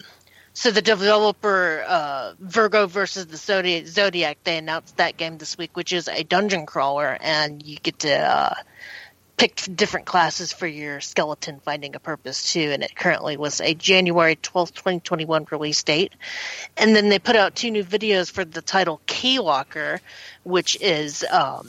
so 0.54 0.70
the 0.70 0.80
developer 0.80 1.84
uh, 1.86 2.32
Virgo 2.40 2.86
versus 2.86 3.26
the 3.26 3.36
Zodiac, 3.36 3.86
Zodiac, 3.86 4.38
they 4.44 4.56
announced 4.56 4.96
that 4.96 5.18
game 5.18 5.36
this 5.36 5.58
week, 5.58 5.76
which 5.76 5.92
is 5.92 6.08
a 6.08 6.22
dungeon 6.24 6.64
crawler, 6.64 7.18
and 7.20 7.62
you 7.62 7.76
get 7.76 7.98
to 8.00 8.14
uh, 8.14 8.54
pick 9.36 9.62
different 9.74 10.06
classes 10.06 10.52
for 10.52 10.66
your 10.66 11.00
skeleton 11.00 11.60
finding 11.60 11.94
a 11.94 11.98
purpose 11.98 12.52
too. 12.52 12.70
And 12.72 12.82
it 12.82 12.96
currently 12.96 13.36
was 13.36 13.60
a 13.60 13.74
January 13.74 14.36
twelfth, 14.36 14.74
twenty 14.74 15.00
twenty 15.00 15.24
one 15.24 15.46
release 15.50 15.82
date. 15.82 16.12
And 16.76 16.96
then 16.96 17.08
they 17.08 17.18
put 17.18 17.36
out 17.36 17.54
two 17.54 17.70
new 17.70 17.84
videos 17.84 18.30
for 18.30 18.44
the 18.44 18.62
title 18.62 19.00
Keylocker, 19.06 20.00
which 20.44 20.80
is 20.80 21.24
um, 21.30 21.68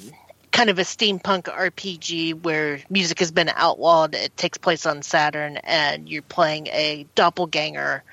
kind 0.52 0.69
of 0.69 0.80
a 0.80 0.84
steampunk 0.84 1.44
RPG 1.44 2.41
where 2.41 2.80
music 2.89 3.19
has 3.19 3.31
been 3.31 3.49
outlawed. 3.49 4.15
It 4.15 4.35
takes 4.38 4.57
place 4.57 4.85
on 4.85 5.02
Saturn, 5.02 5.57
and 5.57 6.10
you're 6.10 6.22
playing 6.22 6.68
a 6.68 7.06
doppelganger 7.15 8.03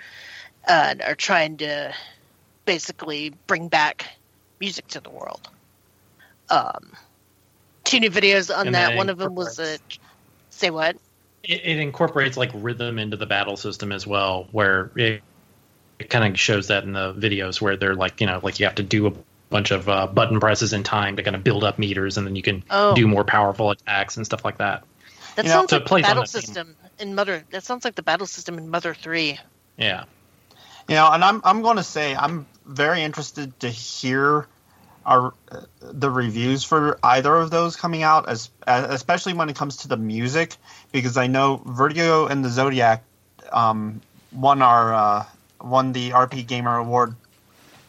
and 0.67 1.03
are 1.03 1.15
trying 1.15 1.59
to 1.59 1.95
basically 2.65 3.33
bring 3.47 3.69
back 3.69 4.07
music 4.61 4.89
to 4.89 5.01
the 5.01 5.11
world. 5.11 5.49
Um, 6.51 6.93
two 7.85 8.01
new 8.01 8.11
videos 8.11 8.55
on 8.57 8.73
that. 8.73 8.91
that 8.91 8.97
One 8.97 9.09
of 9.09 9.19
them 9.19 9.35
was 9.35 9.59
a 9.59 9.79
say 10.51 10.71
what? 10.71 10.97
It, 11.43 11.61
it 11.65 11.79
incorporates 11.79 12.37
like 12.37 12.51
rhythm 12.55 12.99
into 12.99 13.17
the 13.17 13.27
battle 13.27 13.57
system 13.57 13.93
as 13.93 14.07
well, 14.07 14.49
where 14.53 14.91
it, 14.97 15.23
it 15.99 16.11
kind 16.11 16.25
of 16.33 16.39
shows 16.41 16.69
that 16.69 16.85
in 16.85 16.93
the 16.93 17.13
videos 17.15 17.61
where 17.61 17.77
they're 17.77 17.95
like, 17.95 18.21
you 18.21 18.27
know, 18.27 18.41
like 18.43 18.59
you 18.61 18.67
have 18.67 18.77
to 18.77 18.83
do 18.83 19.07
a 19.07 19.13
bunch 19.51 19.71
of 19.71 19.89
uh, 19.89 20.07
button 20.07 20.41
presses 20.41 20.73
in 20.73 20.83
time 20.83 21.17
to 21.17 21.23
kind 21.23 21.37
of 21.37 21.45
build 21.45 21.63
up 21.65 21.79
meters, 21.79 22.17
and 22.17 22.27
then 22.27 22.35
you 22.35 22.43
can 22.43 22.65
Oh. 22.71 22.95
do 22.95 23.07
more 23.07 23.25
powerful 23.25 23.71
attacks 23.71 24.17
and 24.17 24.25
stuff 24.27 24.45
like 24.45 24.59
that. 24.59 24.85
That 25.37 25.45
You 25.45 25.51
sounds 25.51 25.71
so 25.71 25.77
like 25.77 25.87
it 25.87 25.89
the 25.89 26.01
battle 26.03 26.23
that 26.23 26.31
theme. 26.31 26.41
system 26.43 26.77
in 26.99 27.15
Mother. 27.15 27.45
That 27.51 27.65
sounds 27.65 27.85
like 27.85 27.95
the 27.95 28.03
battle 28.03 28.27
system 28.27 28.57
in 28.59 28.69
Mother 28.71 28.95
Three. 28.95 29.39
Yeah. 29.77 30.05
You 30.89 30.95
know, 30.95 31.11
and 31.13 31.23
I'm 31.25 31.41
I'm 31.45 31.63
going 31.63 31.77
to 31.77 31.83
say 31.83 32.15
I'm 32.15 32.47
very 32.67 33.03
interested 33.03 33.59
to 33.61 33.69
hear 33.69 34.47
our 35.07 35.35
uh, 35.51 35.61
the 35.81 36.11
reviews 36.11 36.65
for 36.65 36.99
either 37.03 37.35
of 37.35 37.51
those 37.51 37.77
coming 37.77 38.03
out, 38.03 38.29
as 38.29 38.51
especially 38.67 39.35
when 39.35 39.49
it 39.49 39.57
comes 39.57 39.79
to 39.79 39.89
the 39.89 39.97
music, 39.97 40.57
because 40.93 41.17
I 41.17 41.27
know 41.27 41.63
Vertigo 41.65 42.27
and 42.27 42.45
the 42.45 42.49
Zodiac 42.49 43.05
um, 43.53 44.01
won 44.33 44.63
our 44.63 44.95
uh, 44.95 45.25
won 45.61 45.93
the 45.93 46.11
RPGamer 46.11 46.81
Award 46.81 47.15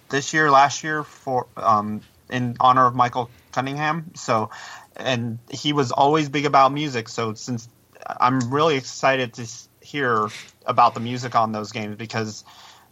this 0.09 0.33
year, 0.33 0.51
last 0.51 0.83
year 0.83 1.03
for 1.03 1.47
um, 1.57 2.01
in 2.29 2.57
honor 2.59 2.85
of 2.85 2.95
Michael 2.95 3.29
Cunningham. 3.51 4.11
So, 4.15 4.49
and 4.95 5.39
he 5.49 5.73
was 5.73 5.91
always 5.91 6.29
big 6.29 6.45
about 6.45 6.71
music. 6.71 7.09
So 7.09 7.33
since 7.33 7.67
I'm 8.05 8.39
really 8.51 8.77
excited 8.77 9.33
to 9.35 9.47
hear 9.81 10.27
about 10.65 10.93
the 10.93 10.99
music 10.99 11.35
on 11.35 11.51
those 11.51 11.71
games 11.71 11.95
because 11.95 12.43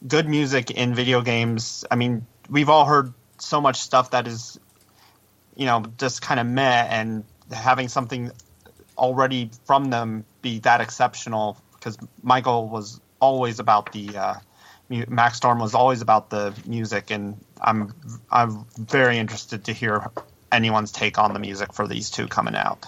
good 0.08 0.28
music 0.28 0.72
in 0.72 0.94
video 0.94 1.22
games. 1.22 1.86
I 1.90 1.96
mean, 1.96 2.26
we've 2.50 2.70
all 2.70 2.86
heard 2.86 3.14
so 3.44 3.62
much 3.62 3.80
stuff 3.80 4.12
that 4.12 4.28
is, 4.28 4.60
you 5.56 5.66
know, 5.66 5.84
just 5.98 6.22
kind 6.22 6.40
of 6.40 6.48
meh, 6.48 6.88
and 6.90 7.24
having 7.52 7.88
something 7.88 8.32
already 8.98 9.50
from 9.66 9.90
them 9.90 10.26
be 10.42 10.60
that 10.60 10.82
exceptional 10.82 11.58
because 11.74 11.98
Michael 12.22 12.70
was 12.70 13.00
always 13.20 13.60
about 13.60 13.92
the 13.92 14.18
uh, 14.18 14.36
Macstorm 14.90 15.60
was 15.60 15.74
always 15.74 16.02
about 16.02 16.30
the 16.30 16.54
music, 16.66 17.10
and 17.10 17.38
I'm 17.62 17.94
I'm 18.32 18.66
very 18.78 19.18
interested 19.18 19.66
to 19.66 19.74
hear 19.74 20.12
anyone's 20.52 20.92
take 20.92 21.18
on 21.18 21.34
the 21.34 21.40
music 21.40 21.74
for 21.74 21.88
these 21.88 22.10
two 22.10 22.28
coming 22.28 22.56
out. 22.56 22.86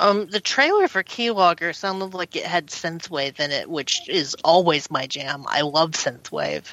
Um, 0.00 0.28
the 0.28 0.40
trailer 0.40 0.88
for 0.88 1.02
Keylocker 1.02 1.74
sounded 1.74 2.14
like 2.14 2.34
it 2.34 2.46
had 2.46 2.68
synthwave 2.68 3.38
in 3.38 3.50
it, 3.50 3.68
which 3.68 4.08
is 4.08 4.34
always 4.42 4.90
my 4.90 5.06
jam. 5.06 5.44
I 5.46 5.60
love 5.60 5.90
synthwave, 5.90 6.64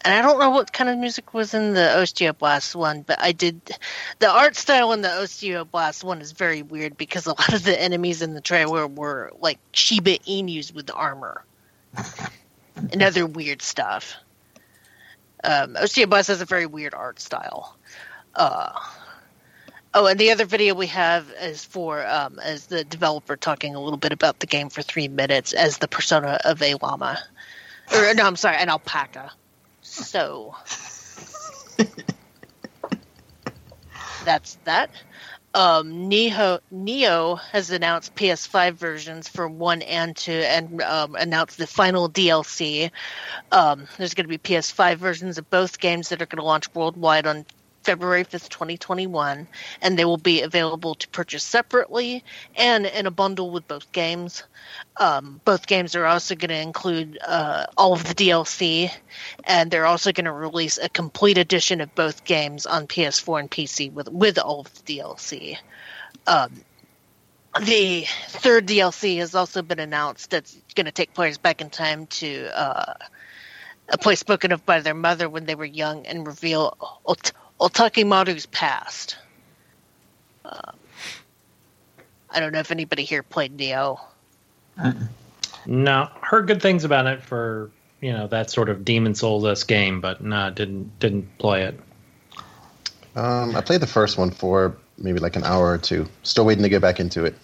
and 0.00 0.14
I 0.14 0.22
don't 0.22 0.40
know 0.40 0.48
what 0.48 0.72
kind 0.72 0.88
of 0.88 0.96
music 0.96 1.34
was 1.34 1.52
in 1.52 1.74
the 1.74 1.80
Osteoblast 1.80 2.74
one, 2.74 3.02
but 3.02 3.20
I 3.20 3.32
did. 3.32 3.60
The 4.18 4.30
art 4.30 4.56
style 4.56 4.92
in 4.92 5.02
the 5.02 5.08
Osteoblast 5.08 6.02
one 6.02 6.22
is 6.22 6.32
very 6.32 6.62
weird 6.62 6.96
because 6.96 7.26
a 7.26 7.34
lot 7.34 7.52
of 7.52 7.64
the 7.64 7.78
enemies 7.78 8.22
in 8.22 8.32
the 8.32 8.40
trailer 8.40 8.86
were 8.86 9.30
like 9.38 9.58
Shiba 9.72 10.16
Inus 10.20 10.74
with 10.74 10.90
armor 10.90 11.44
and 12.76 13.02
other 13.02 13.26
weird 13.26 13.60
stuff. 13.60 14.14
Um, 15.44 15.74
Osteoblast 15.74 16.28
has 16.28 16.40
a 16.40 16.46
very 16.46 16.64
weird 16.64 16.94
art 16.94 17.20
style. 17.20 17.76
Uh, 18.34 18.72
Oh, 19.92 20.06
and 20.06 20.20
the 20.20 20.30
other 20.30 20.44
video 20.44 20.74
we 20.74 20.86
have 20.86 21.32
is 21.40 21.64
for 21.64 22.06
um, 22.06 22.38
as 22.38 22.66
the 22.66 22.84
developer 22.84 23.36
talking 23.36 23.74
a 23.74 23.80
little 23.80 23.98
bit 23.98 24.12
about 24.12 24.38
the 24.38 24.46
game 24.46 24.68
for 24.68 24.82
three 24.82 25.08
minutes 25.08 25.52
as 25.52 25.78
the 25.78 25.88
persona 25.88 26.38
of 26.44 26.62
a 26.62 26.74
llama, 26.74 27.18
or 27.92 28.14
no, 28.14 28.24
I'm 28.24 28.36
sorry, 28.36 28.56
an 28.56 28.68
alpaca. 28.68 29.32
So 29.82 30.54
that's 34.24 34.58
that. 34.64 34.90
Um, 35.52 36.08
Nioh 36.08 36.60
Nioh 36.72 37.40
has 37.50 37.72
announced 37.72 38.14
PS5 38.14 38.74
versions 38.74 39.26
for 39.26 39.48
one 39.48 39.82
and 39.82 40.16
two, 40.16 40.30
and 40.30 40.80
um, 40.82 41.16
announced 41.16 41.58
the 41.58 41.66
final 41.66 42.08
DLC. 42.08 42.92
Um, 43.50 43.88
there's 43.98 44.14
going 44.14 44.26
to 44.26 44.28
be 44.28 44.38
PS5 44.38 44.98
versions 44.98 45.38
of 45.38 45.50
both 45.50 45.80
games 45.80 46.10
that 46.10 46.22
are 46.22 46.26
going 46.26 46.38
to 46.38 46.44
launch 46.44 46.72
worldwide 46.72 47.26
on 47.26 47.44
February 47.90 48.22
5th, 48.22 48.48
2021, 48.50 49.48
and 49.82 49.98
they 49.98 50.04
will 50.04 50.16
be 50.16 50.42
available 50.42 50.94
to 50.94 51.08
purchase 51.08 51.42
separately 51.42 52.22
and 52.54 52.86
in 52.86 53.06
a 53.06 53.10
bundle 53.10 53.50
with 53.50 53.66
both 53.66 53.90
games. 53.90 54.44
Um, 54.96 55.40
both 55.44 55.66
games 55.66 55.96
are 55.96 56.06
also 56.06 56.36
going 56.36 56.50
to 56.50 56.62
include 56.62 57.18
uh, 57.26 57.66
all 57.76 57.92
of 57.92 58.04
the 58.04 58.14
DLC, 58.14 58.92
and 59.42 59.72
they're 59.72 59.86
also 59.86 60.12
going 60.12 60.26
to 60.26 60.32
release 60.32 60.78
a 60.78 60.88
complete 60.88 61.36
edition 61.36 61.80
of 61.80 61.92
both 61.96 62.22
games 62.22 62.64
on 62.64 62.86
PS4 62.86 63.40
and 63.40 63.50
PC 63.50 63.92
with 63.92 64.08
with 64.08 64.38
all 64.38 64.60
of 64.60 64.72
the 64.72 64.98
DLC. 64.98 65.58
Um, 66.28 66.52
the 67.60 68.06
third 68.28 68.68
DLC 68.68 69.18
has 69.18 69.34
also 69.34 69.62
been 69.62 69.80
announced 69.80 70.30
that's 70.30 70.56
going 70.76 70.86
to 70.86 70.92
take 70.92 71.12
players 71.12 71.38
back 71.38 71.60
in 71.60 71.70
time 71.70 72.06
to 72.06 72.56
uh, 72.56 72.94
a 73.88 73.98
place 73.98 74.20
spoken 74.20 74.52
of 74.52 74.64
by 74.64 74.78
their 74.78 74.94
mother 74.94 75.28
when 75.28 75.44
they 75.44 75.56
were 75.56 75.64
young 75.64 76.06
and 76.06 76.24
reveal 76.24 76.76
Otakemaru's 77.60 78.46
past. 78.46 79.16
Um, 80.44 80.76
I 82.30 82.40
don't 82.40 82.52
know 82.52 82.60
if 82.60 82.70
anybody 82.70 83.04
here 83.04 83.22
played 83.22 83.56
Nioh. 83.56 84.00
No, 85.66 86.08
heard 86.22 86.46
good 86.46 86.62
things 86.62 86.84
about 86.84 87.06
it 87.06 87.22
for 87.22 87.70
you 88.00 88.12
know 88.12 88.26
that 88.28 88.50
sort 88.50 88.70
of 88.70 88.84
Demon 88.84 89.14
Souls 89.14 89.44
esque 89.44 89.68
game, 89.68 90.00
but 90.00 90.22
no, 90.22 90.50
didn't 90.50 90.98
didn't 90.98 91.38
play 91.38 91.64
it. 91.64 91.78
Um, 93.14 93.54
I 93.54 93.60
played 93.60 93.80
the 93.80 93.86
first 93.86 94.16
one 94.16 94.30
for 94.30 94.76
maybe 94.96 95.18
like 95.18 95.36
an 95.36 95.44
hour 95.44 95.70
or 95.70 95.78
two. 95.78 96.06
Still 96.22 96.46
waiting 96.46 96.62
to 96.62 96.68
get 96.68 96.80
back 96.80 97.00
into 97.00 97.24
it. 97.24 97.34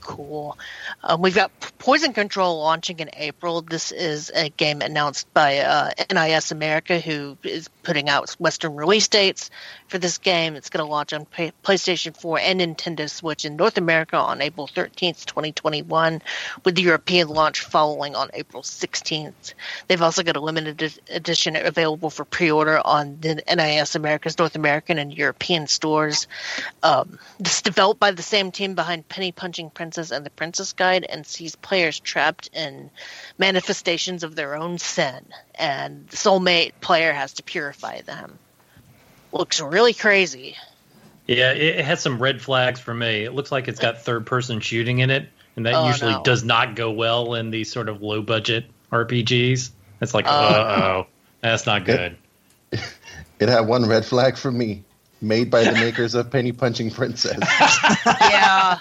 Cool. 0.00 0.58
Um, 1.04 1.22
we've 1.22 1.34
got 1.34 1.52
Poison 1.78 2.12
Control 2.12 2.58
launching 2.58 2.98
in 2.98 3.08
April. 3.14 3.62
This 3.62 3.92
is 3.92 4.32
a 4.34 4.50
game 4.50 4.82
announced 4.82 5.32
by 5.32 5.58
uh, 5.58 5.90
NIS 6.12 6.50
America, 6.50 6.98
who 6.98 7.38
is 7.44 7.68
putting 7.84 8.08
out 8.08 8.30
Western 8.32 8.74
release 8.74 9.06
dates 9.06 9.50
for 9.86 9.98
this 9.98 10.18
game. 10.18 10.56
It's 10.56 10.70
going 10.70 10.84
to 10.84 10.90
launch 10.90 11.12
on 11.12 11.24
PlayStation 11.24 12.16
4 12.16 12.40
and 12.40 12.60
Nintendo 12.60 13.08
Switch 13.08 13.44
in 13.44 13.56
North 13.56 13.78
America 13.78 14.16
on 14.16 14.42
April 14.42 14.66
13th, 14.66 15.24
2021, 15.24 16.20
with 16.64 16.74
the 16.74 16.82
European 16.82 17.28
launch 17.28 17.60
following 17.60 18.16
on 18.16 18.28
April 18.34 18.62
16th. 18.62 19.54
They've 19.86 20.02
also 20.02 20.24
got 20.24 20.36
a 20.36 20.40
limited 20.40 21.00
edition 21.10 21.54
available 21.54 22.10
for 22.10 22.24
pre 22.24 22.50
order 22.50 22.82
on 22.84 23.18
the 23.20 23.42
NIS 23.48 23.94
America's 23.94 24.38
North 24.38 24.56
American 24.56 24.98
and 24.98 25.14
European 25.14 25.68
stores. 25.68 26.26
Um, 26.82 27.18
this 27.38 27.56
is 27.56 27.62
developed 27.62 28.00
by 28.00 28.10
the 28.10 28.22
same 28.22 28.50
team 28.50 28.74
behind 28.74 29.08
Penny 29.08 29.30
Punching 29.30 29.70
Princess 29.70 30.10
and 30.10 30.26
the 30.26 30.30
Princess 30.30 30.72
Guide 30.72 30.97
and 31.04 31.26
sees 31.26 31.56
players 31.56 31.98
trapped 32.00 32.48
in 32.52 32.90
manifestations 33.38 34.22
of 34.24 34.34
their 34.34 34.54
own 34.56 34.78
sin, 34.78 35.24
and 35.54 36.08
the 36.08 36.16
soulmate 36.16 36.72
player 36.80 37.12
has 37.12 37.34
to 37.34 37.42
purify 37.42 38.00
them. 38.02 38.38
Looks 39.32 39.60
really 39.60 39.94
crazy. 39.94 40.56
Yeah, 41.26 41.52
it, 41.52 41.78
it 41.78 41.84
has 41.84 42.00
some 42.00 42.20
red 42.20 42.40
flags 42.40 42.80
for 42.80 42.94
me. 42.94 43.24
It 43.24 43.34
looks 43.34 43.52
like 43.52 43.68
it's 43.68 43.80
got 43.80 44.02
third 44.02 44.24
person 44.26 44.60
shooting 44.60 45.00
in 45.00 45.10
it, 45.10 45.28
and 45.56 45.66
that 45.66 45.74
Oh, 45.74 45.86
usually 45.88 46.12
no. 46.12 46.22
does 46.22 46.42
not 46.44 46.74
go 46.76 46.90
well 46.90 47.34
in 47.34 47.50
these 47.50 47.70
sort 47.70 47.88
of 47.88 48.00
low 48.02 48.22
budget 48.22 48.64
RPGs. 48.90 49.70
It's 50.00 50.14
like, 50.14 50.26
uh 50.26 50.30
oh, 50.30 51.06
that's 51.40 51.66
not 51.66 51.84
good. 51.84 52.16
It 53.40 53.48
had 53.48 53.68
one 53.68 53.86
red 53.86 54.04
flag 54.04 54.36
for 54.36 54.50
me. 54.50 54.82
Made 55.20 55.48
by 55.48 55.62
the 55.62 55.70
makers 55.72 56.16
of 56.16 56.28
Penny 56.30 56.50
Punching 56.50 56.90
Princess. 56.90 57.38
yeah. 58.20 58.78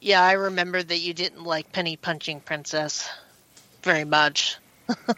Yeah, 0.00 0.22
I 0.22 0.32
remember 0.32 0.80
that 0.80 0.98
you 0.98 1.12
didn't 1.12 1.42
like 1.42 1.72
Penny 1.72 1.96
Punching 1.96 2.40
Princess 2.40 3.10
very 3.82 4.04
much. 4.04 4.56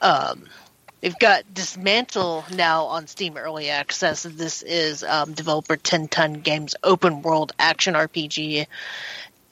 um, 0.00 0.44
we've 1.02 1.18
got 1.18 1.42
Dysmantle 1.52 2.54
now 2.54 2.84
on 2.84 3.08
Steam 3.08 3.36
Early 3.36 3.68
Access. 3.68 4.22
This 4.22 4.62
is 4.62 5.02
um, 5.02 5.32
developer 5.32 5.76
10 5.76 6.06
Ton 6.06 6.34
Games 6.34 6.76
open 6.84 7.22
world 7.22 7.52
action 7.58 7.94
RPG. 7.94 8.66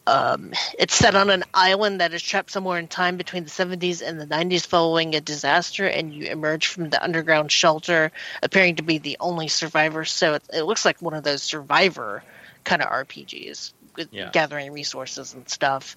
Um, 0.07 0.53
it's 0.79 0.95
set 0.95 1.17
on 1.17 1.29
an 1.29 1.43
island 1.53 2.01
that 2.01 2.15
is 2.15 2.23
trapped 2.23 2.53
somewhere 2.53 2.79
in 2.79 2.87
time 2.87 3.17
between 3.17 3.43
the 3.43 3.51
70s 3.51 4.07
and 4.07 4.21
the 4.21 4.27
90s 4.27 4.65
following 4.65 5.17
a 5.17 5.21
disaster, 5.21 5.87
and 5.87 6.15
you 6.15 6.27
emerge 6.27 6.69
from 6.69 6.91
the 6.91 7.03
underground 7.03 7.51
shelter, 7.51 8.13
appearing 8.41 8.77
to 8.77 8.85
be 8.85 8.99
the 8.99 9.17
only 9.19 9.49
survivor. 9.49 10.05
So 10.05 10.35
it, 10.35 10.45
it 10.55 10.63
looks 10.63 10.85
like 10.85 11.03
one 11.03 11.15
of 11.15 11.25
those 11.25 11.43
survivor 11.43 12.23
kind 12.69 12.83
of 12.83 12.91
RPGs 12.91 13.73
with 13.97 14.09
Yeah. 14.13 14.29
gathering 14.31 14.73
resources 14.73 15.33
and 15.33 15.49
stuff. 15.49 15.97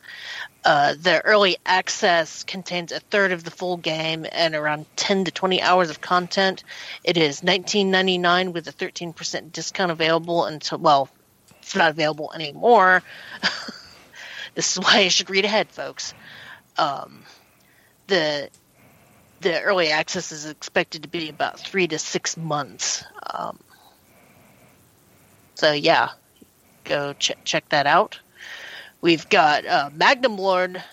Uh, 0.64 0.96
the 0.98 1.20
early 1.26 1.58
access 1.66 2.44
contains 2.44 2.94
a 2.94 3.02
third 3.02 3.34
of 3.34 3.44
the 3.44 3.52
full 3.52 3.76
game 3.76 4.26
and 4.32 4.56
around 4.56 4.86
10 4.96 5.26
to 5.26 5.32
20 5.32 5.62
hours 5.62 5.90
of 5.90 6.00
content. 6.00 6.64
It 7.04 7.18
is 7.18 7.42
19.99 7.42 8.54
with 8.54 8.70
a 8.70 8.72
13% 8.72 9.52
discount 9.52 9.92
available 9.92 10.46
until 10.46 10.78
well, 10.78 11.10
it's 11.62 11.76
not 11.76 11.90
available 11.90 12.32
anymore. 12.34 13.04
this 14.56 14.78
is 14.78 14.82
why 14.82 15.02
you 15.02 15.10
should 15.10 15.30
read 15.30 15.44
ahead, 15.44 15.70
folks. 15.72 16.14
Um, 16.78 17.26
the 18.08 18.50
the 19.42 19.62
early 19.62 19.90
access 19.90 20.32
is 20.32 20.46
expected 20.46 21.04
to 21.04 21.10
be 21.10 21.28
about 21.28 21.60
three 21.60 21.88
to 21.88 22.00
six 22.00 22.38
months. 22.38 23.04
Um, 23.34 23.60
so 25.56 25.74
yeah, 25.74 26.10
go 26.84 27.14
ch- 27.14 27.32
check 27.44 27.68
that 27.70 27.88
out. 27.88 28.20
We've 29.02 29.28
got 29.30 29.66
uh, 29.66 29.90
Maglam 29.98 30.38
Lord 30.38 30.84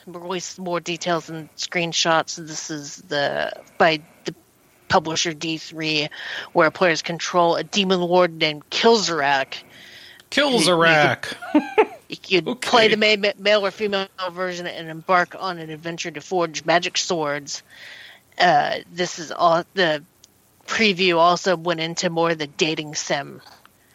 more 0.58 0.80
details 0.80 1.28
and 1.28 1.54
screenshots. 1.56 2.36
This 2.36 2.70
is 2.70 2.96
the 3.08 3.52
by 3.76 4.00
the 4.24 4.34
publisher 4.88 5.32
D3, 5.32 6.08
where 6.54 6.70
players 6.70 7.02
control 7.02 7.56
a 7.56 7.64
demon 7.64 8.00
lord 8.00 8.32
named 8.32 8.68
Kilzarak. 8.70 9.62
Rack. 10.78 11.36
You 12.08 12.16
could 12.16 12.48
Okay. 12.48 12.68
play 12.68 12.88
the 12.88 12.96
ma- 12.96 13.32
male 13.38 13.66
or 13.66 13.70
female 13.70 14.08
version 14.32 14.66
and 14.66 14.88
embark 14.88 15.36
on 15.38 15.58
an 15.58 15.70
adventure 15.70 16.10
to 16.10 16.20
forge 16.20 16.64
magic 16.64 16.96
swords. 16.96 17.62
Uh, 18.38 18.76
this 18.92 19.18
is 19.18 19.32
all 19.32 19.64
the 19.74 20.02
preview 20.66 21.16
also 21.16 21.56
went 21.56 21.80
into 21.80 22.08
more 22.10 22.30
of 22.30 22.38
the 22.38 22.46
dating 22.46 22.94
sim 22.94 23.40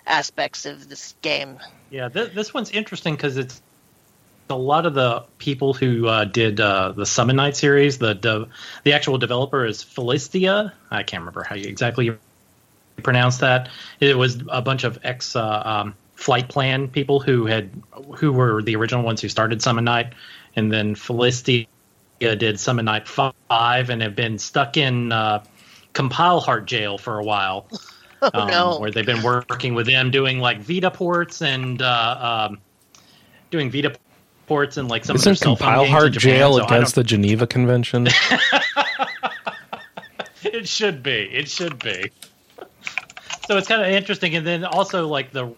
aspects 0.06 0.66
of 0.66 0.90
this 0.90 1.16
game. 1.22 1.60
Yeah, 1.94 2.10
th- 2.10 2.34
this 2.34 2.56
one's 2.56 2.72
interesting 2.72 3.16
because 3.16 3.38
it's 3.38 3.62
a 4.50 4.58
lot 4.58 4.88
of 4.88 4.96
the 4.96 5.26
people 5.38 5.76
who 5.76 6.08
uh, 6.08 6.26
did 6.26 6.60
uh, 6.60 6.92
the 6.94 7.06
Summon 7.06 7.36
Night 7.36 7.56
series. 7.56 8.00
The 8.00 8.16
de- 8.16 8.48
the 8.84 8.94
actual 8.94 9.20
developer 9.20 9.64
is 9.64 9.84
Felistella. 9.84 10.74
I 10.90 11.04
can't 11.04 11.22
remember 11.22 11.44
how 11.44 11.54
you 11.54 11.70
exactly 11.70 12.18
pronounce 13.04 13.38
that. 13.38 13.70
It 14.00 14.18
was 14.18 14.42
a 14.50 14.60
bunch 14.64 14.86
of 14.86 14.98
ex 15.04 15.36
uh, 15.36 15.62
um, 15.64 15.96
flight 16.16 16.50
plan 16.50 16.88
people 16.88 17.20
who 17.20 17.46
had 17.46 17.70
who 18.16 18.34
were 18.34 18.64
the 18.64 18.76
original 18.76 19.04
ones 19.04 19.22
who 19.22 19.30
started 19.30 19.62
Summon 19.62 19.84
Night, 19.84 20.14
and 20.56 20.72
then 20.72 20.96
Felistella 20.96 21.68
did 22.20 22.60
Summon 22.60 22.86
Night 22.86 23.08
Five 23.08 23.92
and 23.92 24.02
have 24.02 24.16
been 24.16 24.40
stuck 24.40 24.78
in 24.78 25.12
uh, 25.12 25.44
Compile 25.94 26.40
Heart 26.40 26.66
jail 26.66 26.98
for 26.98 27.20
a 27.20 27.24
while 27.24 27.68
Oh 28.34 28.42
um, 28.42 28.48
no! 28.48 28.80
where 28.80 28.90
they've 28.92 29.06
been 29.06 29.24
working 29.24 29.74
with 29.74 29.86
them 29.86 30.10
doing 30.10 30.40
like 30.40 30.60
Vita 30.60 30.90
ports 30.90 31.42
and 31.42 31.82
uh, 31.82 32.48
um, 32.50 32.60
doing 33.52 33.70
Vita 33.70 33.96
ports 34.48 34.78
and 34.78 34.88
like 34.88 35.04
some 35.04 35.16
of 35.16 35.24
their 35.24 35.34
Isn't 35.34 35.44
cell 35.44 35.56
phone 35.56 35.68
Compile 35.68 35.82
games 35.82 35.88
in 35.88 35.94
Heart 35.94 36.12
Japan, 36.14 36.38
jail 36.38 36.54
so 36.56 36.62
I 36.62 36.66
against 36.66 36.96
the 36.96 37.04
Geneva 37.04 37.48
Convention? 37.48 38.08
It 40.54 40.68
should 40.68 41.02
be. 41.02 41.12
It 41.12 41.50
should 41.50 41.80
be. 41.80 42.12
So 43.48 43.58
it's 43.58 43.68
kind 43.68 43.82
of 43.82 43.88
interesting, 43.88 44.36
and 44.36 44.46
then 44.46 44.64
also 44.64 45.08
like 45.08 45.32
the 45.32 45.54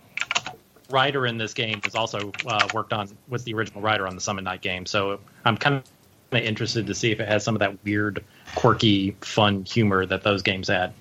writer 0.90 1.26
in 1.26 1.38
this 1.38 1.54
game 1.54 1.82
was 1.84 1.96
also 1.96 2.32
uh, 2.48 2.68
worked 2.74 2.94
on 2.94 3.10
was 3.28 3.44
the 3.44 3.54
original 3.54 3.82
writer 3.82 4.08
on 4.08 4.16
the 4.16 4.22
Summon 4.22 4.44
Night 4.44 4.62
game. 4.62 4.86
So 4.86 5.20
I'm 5.44 5.58
kind 5.58 5.84
of 6.32 6.40
interested 6.40 6.88
to 6.88 6.96
see 6.96 7.12
if 7.12 7.20
it 7.20 7.28
has 7.28 7.44
some 7.44 7.56
of 7.56 7.60
that 7.60 7.84
weird, 7.84 8.24
quirky, 8.56 9.16
fun 9.22 9.66
humor 9.66 10.06
that 10.06 10.24
those 10.24 10.42
games 10.42 10.70
had. 10.70 10.94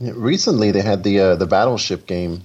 Yeah, 0.00 0.12
recently, 0.14 0.70
they 0.70 0.82
had 0.82 1.02
the 1.02 1.20
uh, 1.20 1.36
the 1.36 1.46
Battleship 1.46 2.06
game, 2.06 2.42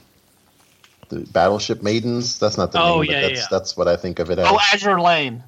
the 1.09 1.19
Battleship 1.19 1.83
Maidens. 1.83 2.39
That's 2.39 2.57
not 2.57 2.71
the 2.71 2.81
Oh, 2.81 3.01
name, 3.01 3.11
yeah, 3.11 3.21
but 3.21 3.27
that's 3.27 3.39
yeah. 3.41 3.47
that's 3.51 3.77
what 3.77 3.87
I 3.87 3.95
think 3.95 4.19
of 4.19 4.31
it 4.31 4.39
as. 4.39 4.47
Oh, 4.49 4.59
Azure 4.73 4.99
Lane. 4.99 5.43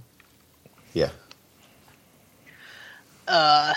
yeah, 0.93 1.09
Uh, 3.27 3.73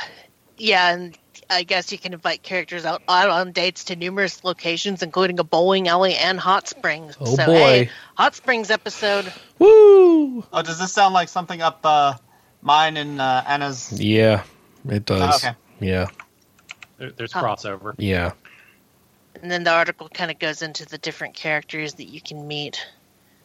yeah, 0.59 0.93
and 0.93 1.17
I 1.49 1.63
guess 1.63 1.91
you 1.91 1.97
can 1.99 2.13
invite 2.13 2.43
characters 2.43 2.85
out, 2.85 3.03
out 3.09 3.31
on 3.31 3.53
dates 3.53 3.85
to 3.85 3.97
numerous 3.97 4.45
locations, 4.45 5.03
including 5.03 5.39
a 5.39 5.45
bowling 5.45 5.89
alley 5.89 6.15
and 6.15 6.39
hot 6.39 6.69
springs. 6.69 7.17
Oh, 7.21 7.35
so, 7.37 7.47
boy. 7.47 7.55
hey, 7.55 7.91
hot 8.15 8.35
springs 8.35 8.71
episode. 8.71 9.33
Woo! 9.59 10.45
Oh, 10.53 10.63
does 10.63 10.79
this 10.79 10.93
sound 10.93 11.15
like 11.15 11.29
something 11.31 11.63
up 11.63 11.81
uh, 11.85 12.15
mine 12.61 12.97
and 12.99 13.21
uh, 13.21 13.43
Anna's? 13.47 13.91
Yeah, 13.99 14.43
it 14.87 15.07
does. 15.07 15.43
Oh, 15.45 15.49
okay. 15.49 15.57
Yeah, 15.81 16.09
There, 16.99 17.11
there's 17.12 17.33
Huh. 17.33 17.43
crossover. 17.43 17.95
yeah. 17.99 18.33
And 19.41 19.51
then 19.51 19.62
the 19.65 19.70
article 19.73 20.09
kind 20.09 20.31
of 20.33 20.39
goes 20.39 20.62
into 20.62 20.85
the 20.85 20.99
different 20.99 21.35
characters 21.35 21.95
that 21.95 22.09
you 22.09 22.20
can 22.20 22.47
meet. 22.49 22.85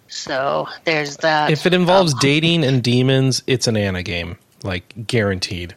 So 0.08 0.68
there's 0.86 1.18
that. 1.18 1.52
If 1.52 1.66
it 1.66 1.74
involves 1.74 2.14
Um, 2.14 2.20
dating 2.22 2.64
and 2.64 2.84
demons, 2.84 3.42
it's 3.48 3.68
an 3.68 3.76
Anna 3.78 4.04
game, 4.04 4.38
like 4.64 4.94
guaranteed. 5.08 5.76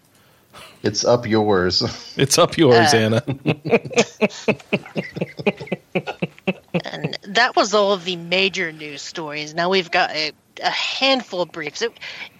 It's 0.82 1.04
up 1.04 1.26
yours. 1.26 1.82
It's 2.16 2.38
up 2.38 2.56
yours, 2.56 2.94
Uh, 2.94 2.96
Anna. 2.96 3.22
And 6.84 7.18
that 7.22 7.56
was 7.56 7.74
all 7.74 7.92
of 7.92 8.04
the 8.04 8.16
major 8.16 8.72
news 8.72 9.02
stories. 9.02 9.54
Now 9.54 9.68
we've 9.68 9.90
got 9.90 10.10
a, 10.10 10.32
a 10.62 10.70
handful 10.70 11.42
of 11.42 11.52
briefs. 11.52 11.82
It, 11.82 11.92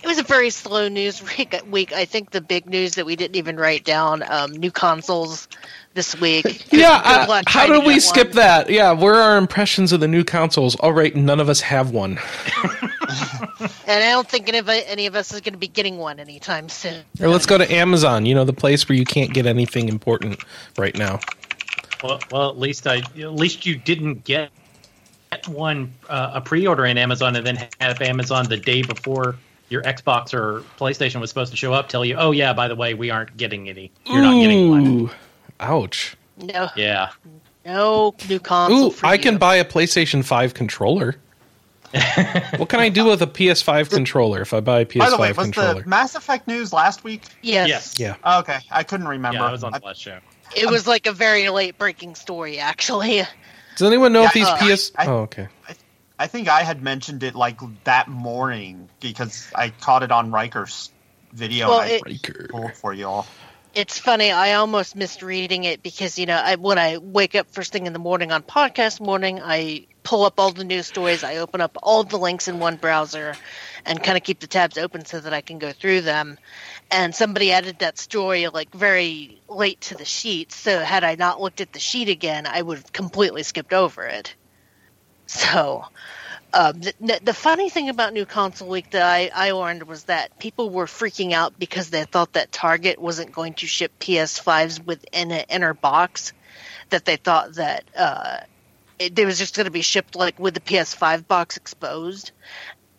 it 0.03 0.07
was 0.07 0.19
a 0.19 0.23
very 0.23 0.51
slow 0.51 0.89
news 0.89 1.23
week. 1.37 1.55
week. 1.69 1.93
I 1.93 2.05
think 2.05 2.31
the 2.31 2.41
big 2.41 2.67
news 2.67 2.95
that 2.95 3.07
we 3.07 3.17
didn't 3.17 3.37
even 3.37 3.57
write 3.57 3.85
down 3.85 4.23
um, 4.31 4.53
new 4.53 4.71
consoles 4.71 5.49
this 5.95 6.19
week. 6.21 6.45
yeah, 6.73 7.27
Good 7.27 7.31
uh, 7.31 7.43
how 7.47 7.67
did 7.67 7.85
we 7.85 8.01
skip 8.01 8.29
one. 8.29 8.37
that? 8.37 8.71
Yeah, 8.71 8.93
where 8.93 9.15
are 9.15 9.33
our 9.33 9.39
impressions 9.39 9.93
of 9.93 10.01
the 10.01 10.09
new 10.09 10.25
consoles? 10.25 10.77
All 10.77 10.93
right, 10.93 11.15
none 11.15 11.41
of 11.41 11.49
us 11.49 11.61
have 11.61 11.91
one. 11.91 12.19
And 13.89 14.03
I 14.03 14.11
don't 14.11 14.29
think 14.29 14.49
any 14.49 14.59
of, 14.59 14.69
any 14.69 15.07
of 15.07 15.15
us 15.15 15.33
is 15.33 15.41
going 15.41 15.53
to 15.55 15.59
be 15.59 15.69
getting 15.69 15.97
one 15.99 16.19
anytime 16.19 16.69
soon. 16.69 17.05
Or 17.21 17.29
let's 17.29 17.47
go 17.47 17.57
to 17.57 17.73
Amazon. 17.73 18.27
You 18.27 18.35
know, 18.35 18.45
the 18.45 18.53
place 18.53 18.89
where 18.89 18.99
you 18.99 19.05
can't 19.05 19.33
get 19.33 19.47
anything 19.47 19.89
important 19.89 20.43
right 20.77 20.97
now. 20.97 21.21
Well, 22.03 22.21
well, 22.31 22.51
at 22.51 22.59
least 22.59 22.87
I, 22.87 22.97
at 22.99 23.33
least 23.35 23.65
you 23.67 23.77
didn't 23.77 24.25
get 24.25 24.51
one 25.49 25.93
uh, 26.09 26.33
a 26.35 26.41
pre-order 26.41 26.85
in 26.87 26.99
Amazon 26.99 27.37
and 27.37 27.47
then 27.47 27.69
have 27.81 28.01
Amazon 28.01 28.47
the 28.49 28.57
day 28.57 28.83
before 28.83 29.37
your 29.69 29.83
Xbox 29.83 30.33
or 30.33 30.63
PlayStation 30.79 31.21
was 31.21 31.31
supposed 31.31 31.51
to 31.51 31.57
show 31.57 31.73
up 31.73 31.89
tell 31.89 32.05
you, 32.05 32.15
oh 32.17 32.31
yeah, 32.31 32.53
by 32.53 32.69
the 32.69 32.77
way, 32.77 32.95
we 32.95 33.11
aren't 33.11 33.37
getting 33.37 33.69
any. 33.69 33.91
You're 34.07 34.23
not 34.23 34.41
getting 34.41 34.71
one. 34.71 35.11
Ouch. 35.61 36.17
No, 36.39 36.69
Yeah. 36.77 37.11
no 37.65 38.15
new 38.29 38.39
console. 38.39 38.87
Ooh, 38.87 38.91
for 38.91 39.07
I 39.07 39.15
you. 39.15 39.21
can 39.21 39.39
buy 39.39 39.57
a 39.57 39.65
PlayStation 39.65 40.25
5 40.25 40.55
controller. 40.55 41.17
what 42.57 42.69
can 42.69 42.81
I 42.81 42.89
do 42.89 43.07
with 43.07 43.23
a 43.23 43.27
PS5 43.27 43.91
controller 43.91 44.43
if 44.43 44.53
I 44.53 44.61
buy 44.61 44.81
a 44.81 44.85
PS5 44.87 44.99
By 44.99 45.11
the 45.11 45.17
way, 45.19 45.29
was 45.33 45.37
controller? 45.47 45.83
the 45.83 45.89
Mass 45.89 46.15
Effect 46.15 46.47
news 46.47 46.73
last 46.73 47.05
week? 47.05 47.23
Yes. 47.43 47.69
Yes. 47.69 47.95
yeah. 47.99 48.17
Oh, 48.25 48.41
okay, 48.41 48.59
I 48.71 48.83
couldn't 48.83 49.09
remember. 49.09 49.39
Yeah, 49.39 49.47
I 49.47 49.53
was 49.53 49.65
on 49.65 49.73
I- 49.75 49.79
the 49.79 49.87
last 49.87 50.01
show. 50.01 50.19
It 50.55 50.71
was 50.71 50.87
like 50.87 51.07
a 51.07 51.13
very 51.13 51.49
late 51.49 51.79
breaking 51.79 52.15
story, 52.15 52.59
actually. 52.59 53.23
Does 53.77 53.87
anyone 53.89 54.13
know 54.13 54.25
if 54.25 54.33
these 54.33 54.47
uh, 54.47 54.57
PS? 54.57 54.93
I- 54.97 55.07
oh, 55.07 55.17
okay. 55.19 55.49
I 56.19 56.29
think 56.29 56.49
I 56.49 56.63
had 56.63 56.83
mentioned 56.83 57.23
it 57.23 57.35
like 57.35 57.61
that 57.85 58.09
morning 58.09 58.89
because 59.01 59.51
I 59.55 59.69
caught 59.69 60.03
it 60.03 60.11
on 60.11 60.31
Riker's 60.31 60.91
video. 61.33 61.69
Well, 61.69 61.81
and 61.81 61.91
I 61.91 61.95
it- 61.95 62.03
Riker. 62.07 62.49
pulled 62.49 62.75
for 62.75 62.95
you 62.95 63.07
all. 63.07 63.27
It's 63.75 63.99
funny. 63.99 64.31
I 64.31 64.55
almost 64.55 64.97
missed 64.97 65.21
reading 65.21 65.65
it 65.65 65.83
because 65.83 66.19
you 66.19 66.25
know 66.25 66.41
I, 66.43 66.55
when 66.57 66.79
I 66.79 66.97
wake 66.97 67.35
up 67.35 67.51
first 67.51 67.73
thing 67.73 67.87
in 67.87 67.93
the 67.93 67.99
morning 67.99 68.33
on 68.33 68.43
podcast 68.43 69.03
morning, 69.03 69.39
I 69.43 69.87
pull 70.03 70.25
up 70.25 70.41
all 70.41 70.51
the 70.51 70.65
news 70.65 70.87
stories. 70.87 71.23
I 71.23 71.37
open 71.37 71.61
up 71.61 71.77
all 71.83 72.03
the 72.03 72.17
links 72.17 72.49
in 72.49 72.59
one 72.59 72.77
browser, 72.77 73.35
and 73.85 74.03
kind 74.03 74.17
of 74.17 74.25
keep 74.25 74.41
the 74.41 74.47
tabs 74.47 74.79
open 74.79 75.05
so 75.05 75.21
that 75.21 75.35
I 75.35 75.43
can 75.43 75.59
go 75.59 75.73
through 75.73 76.01
them. 76.01 76.39
And 76.91 77.15
somebody 77.15 77.53
added 77.53 77.81
that 77.81 77.99
story 77.99 78.47
like 78.49 78.73
very 78.73 79.41
late 79.49 79.81
to 79.83 79.97
the 79.97 80.05
sheet. 80.05 80.53
So 80.53 80.79
had 80.79 81.05
I 81.05 81.17
not 81.17 81.41
looked 81.41 81.61
at 81.61 81.73
the 81.73 81.81
sheet 81.81 82.09
again, 82.09 82.47
I 82.47 82.63
would 82.63 82.79
have 82.79 82.93
completely 82.93 83.43
skipped 83.43 83.73
over 83.73 84.05
it. 84.05 84.35
So. 85.27 85.85
Um, 86.55 86.81
the, 86.81 87.21
the 87.23 87.35
funny 87.35 87.69
thing 87.69 87.91
about 87.91 88.15
New 88.15 88.25
Console 88.25 88.69
Week 88.69 88.91
that 88.93 89.03
I, 89.03 89.31
I 89.35 89.51
learned 89.51 89.83
was 89.83 90.05
that 90.05 90.39
people 90.39 90.71
were 90.71 90.87
freaking 90.87 91.33
out 91.33 91.59
because 91.59 91.91
they 91.91 92.05
thought 92.05 92.33
that 92.33 92.51
Target 92.51 92.99
wasn't 92.99 93.33
going 93.33 93.55
to 93.55 93.67
ship 93.67 93.93
PS5s 94.01 94.83
within 94.87 95.33
an 95.33 95.45
inner 95.51 95.75
box. 95.75 96.33
That 96.91 97.05
they 97.05 97.17
thought 97.17 97.55
that 97.55 97.85
uh, 97.95 98.39
it, 98.99 99.19
it 99.19 99.27
was 99.27 99.39
just 99.39 99.55
going 99.55 99.67
to 99.67 99.71
be 99.71 99.83
shipped 99.83 100.17
like 100.17 100.39
with 100.39 100.55
the 100.55 100.61
PS5 100.61 101.27
box 101.27 101.57
exposed. 101.57 102.31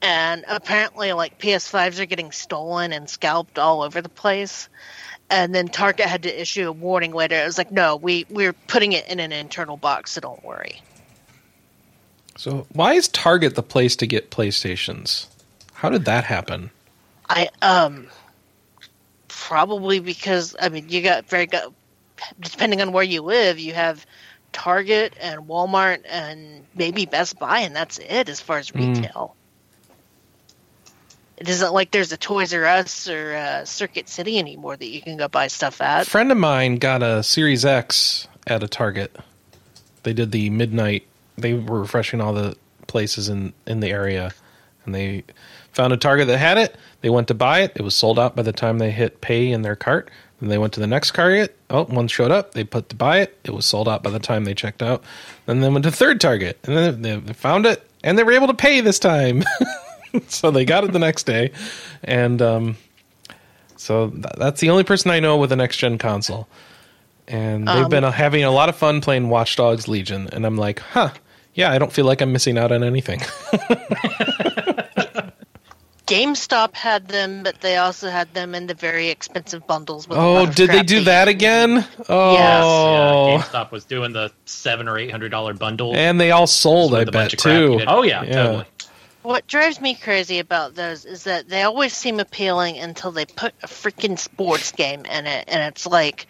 And 0.08 0.46
apparently, 0.48 1.12
like 1.12 1.38
PS5s 1.38 2.00
are 2.00 2.06
getting 2.06 2.32
stolen 2.32 2.94
and 2.94 3.10
scalped 3.10 3.60
all 3.60 3.82
over 3.82 4.02
the 4.02 4.08
place. 4.08 4.70
And 5.30 5.54
then 5.54 5.68
Target 5.68 6.06
had 6.06 6.24
to 6.24 6.42
issue 6.42 6.70
a 6.70 6.72
warning 6.72 7.12
later. 7.12 7.36
It 7.36 7.46
was 7.46 7.58
like, 7.58 7.74
no, 7.74 7.98
we 7.98 8.26
we're 8.30 8.54
putting 8.54 8.94
it 8.94 9.06
in 9.10 9.20
an 9.20 9.34
internal 9.34 9.76
box, 9.76 10.12
so 10.12 10.22
don't 10.22 10.42
worry. 10.46 10.82
So 12.38 12.66
why 12.72 12.94
is 12.94 13.10
Target 13.10 13.56
the 13.56 13.64
place 13.64 13.98
to 13.98 14.08
get 14.08 14.32
PlayStations? 14.32 15.28
How 15.74 15.90
did 15.90 16.06
that 16.06 16.24
happen? 16.24 16.72
I 17.28 17.50
um 17.62 18.08
probably 19.28 20.00
because 20.00 20.56
I 20.58 20.70
mean 20.70 20.88
you 20.88 21.02
got 21.02 21.28
very 21.28 21.48
got 21.48 21.74
depending 22.40 22.80
on 22.80 22.94
where 22.94 23.04
you 23.04 23.24
live, 23.24 23.60
you 23.60 23.74
have 23.74 24.06
Target 24.54 25.18
and 25.20 25.50
Walmart 25.50 26.04
and 26.10 26.66
maybe 26.76 27.06
Best 27.06 27.38
Buy, 27.38 27.60
and 27.60 27.76
that's 27.76 27.98
it 27.98 28.30
as 28.30 28.40
far 28.40 28.58
as 28.58 28.72
Mm. 28.72 29.20
It 31.38 31.48
isn't 31.50 31.72
like 31.72 31.92
there's 31.92 32.12
a 32.12 32.18
Toys 32.18 32.54
R 32.54 32.66
Us 32.66 33.08
or 33.08 33.36
uh, 33.36 33.66
Circuit 33.66 34.10
City 34.10 34.40
anymore 34.40 34.76
that 34.76 34.88
you 34.88 35.02
can 35.02 35.18
go 35.18 35.28
buy 35.28 35.48
stuff 35.48 35.82
at. 35.82 36.08
A 36.08 36.10
friend 36.10 36.32
of 36.32 36.38
mine 36.38 36.78
got 36.78 37.04
a 37.04 37.22
Series 37.22 37.64
X 37.64 38.28
at 38.48 38.64
a 38.64 38.68
Target. 38.68 39.16
They 40.02 40.14
did 40.14 40.32
the 40.32 40.50
midnight. 40.50 41.06
They 41.38 41.54
were 41.54 41.82
refreshing 41.82 42.22
all 42.22 42.34
the 42.34 42.58
places 42.88 43.30
in 43.30 43.54
in 43.68 43.82
the 43.82 43.90
area, 43.90 44.34
and 44.86 44.96
they 44.96 45.24
found 45.74 45.94
a 45.94 45.98
Target 45.98 46.28
that 46.28 46.40
had 46.40 46.58
it. 46.58 46.76
They 47.02 47.12
went 47.12 47.28
to 47.28 47.36
buy 47.36 47.60
it. 47.60 47.74
It 47.76 47.84
was 47.84 47.96
sold 47.96 48.18
out 48.18 48.36
by 48.36 48.42
the 48.42 48.52
time 48.52 48.80
they 48.80 48.90
hit 48.90 49.22
pay 49.22 49.52
in 49.52 49.62
their 49.62 49.76
cart. 49.76 50.10
Then 50.40 50.50
they 50.50 50.58
went 50.58 50.74
to 50.74 50.80
the 50.80 50.88
next 50.88 51.14
Target. 51.14 51.56
Oh, 51.70 51.84
one 51.86 52.08
showed 52.08 52.32
up. 52.32 52.54
They 52.54 52.64
put 52.64 52.90
to 52.90 52.96
buy 52.96 53.20
it. 53.20 53.38
It 53.44 53.52
was 53.52 53.66
sold 53.66 53.88
out 53.88 54.02
by 54.02 54.10
the 54.10 54.20
time 54.20 54.46
they 54.46 54.56
checked 54.56 54.82
out. 54.82 55.04
Then 55.46 55.62
they 55.62 55.70
went 55.70 55.84
to 55.86 55.92
third 55.92 56.20
Target, 56.20 56.58
and 56.64 57.04
then 57.04 57.26
they 57.26 57.34
found 57.34 57.68
it, 57.68 57.88
and 58.04 58.18
they 58.18 58.24
were 58.24 58.32
able 58.32 58.48
to 58.48 58.56
pay 58.56 58.82
this 58.82 58.98
time. 58.98 59.44
so 60.28 60.52
they 60.52 60.66
got 60.66 60.84
it 60.84 60.92
the 60.94 61.00
next 61.00 61.24
day, 61.26 61.52
and 62.04 62.42
um, 62.42 62.78
so 63.76 64.10
th- 64.10 64.26
that's 64.38 64.60
the 64.62 64.70
only 64.70 64.84
person 64.84 65.12
I 65.12 65.20
know 65.20 65.38
with 65.38 65.52
a 65.52 65.56
next 65.56 65.78
gen 65.78 65.98
console. 65.98 66.48
And 67.28 67.68
they've 67.68 67.84
Um, 67.86 67.90
been 67.90 68.04
uh, 68.06 68.12
having 68.12 68.44
a 68.46 68.52
lot 68.52 68.70
of 68.70 68.76
fun 68.78 69.02
playing 69.02 69.28
Watch 69.30 69.56
Dogs 69.58 69.88
Legion, 69.88 70.30
and 70.32 70.46
I'm 70.46 70.56
like, 70.58 70.80
huh, 70.80 71.10
yeah, 71.54 71.72
I 71.72 71.78
don't 71.78 71.92
feel 71.92 72.06
like 72.06 72.22
I'm 72.22 72.32
missing 72.32 72.58
out 72.58 72.72
on 72.72 72.84
anything. 72.84 73.20
GameStop 76.08 76.74
had 76.74 77.10
them, 77.10 77.44
but 77.44 77.60
they 77.60 77.76
also 77.76 78.10
had 78.10 78.34
them 78.34 78.56
in 78.56 78.68
the 78.68 78.74
very 78.74 79.10
expensive 79.10 79.68
bundles. 79.68 80.08
With 80.08 80.18
oh, 80.18 80.46
did 80.46 80.70
they 80.70 80.82
do 80.82 81.00
you 81.00 81.04
that 81.04 81.28
again? 81.28 81.86
Oh, 82.08 82.34
Yeah, 82.34 83.38
GameStop 83.44 83.72
was 83.72 83.84
doing 83.84 84.14
the 84.14 84.32
seven 84.46 84.88
or 84.88 84.98
eight 84.98 85.12
hundred 85.12 85.30
dollar 85.32 85.54
bundle. 85.54 85.94
and 85.98 86.18
they 86.22 86.32
all 86.32 86.48
sold, 86.48 86.96
I 86.96 87.02
a 87.02 87.06
bunch 87.08 87.14
bet 87.14 87.34
of 87.34 87.40
crap 87.40 87.60
you 87.60 87.80
too. 87.80 87.86
Oh 87.88 88.04
yeah, 88.04 88.24
Yeah. 88.24 88.34
totally. 88.44 88.66
What 89.28 89.46
drives 89.46 89.82
me 89.82 89.94
crazy 89.94 90.40
about 90.40 90.76
those 90.76 91.04
is 91.04 91.26
that 91.26 91.50
they 91.50 91.64
always 91.64 91.92
seem 91.92 92.22
appealing 92.22 92.78
until 92.78 93.12
they 93.12 93.26
put 93.26 93.54
a 93.62 93.68
freaking 93.68 94.18
sports 94.18 94.72
game 94.72 95.04
in 95.04 95.26
it, 95.28 95.44
and 95.50 95.62
it's 95.64 95.86
like, 95.86 96.28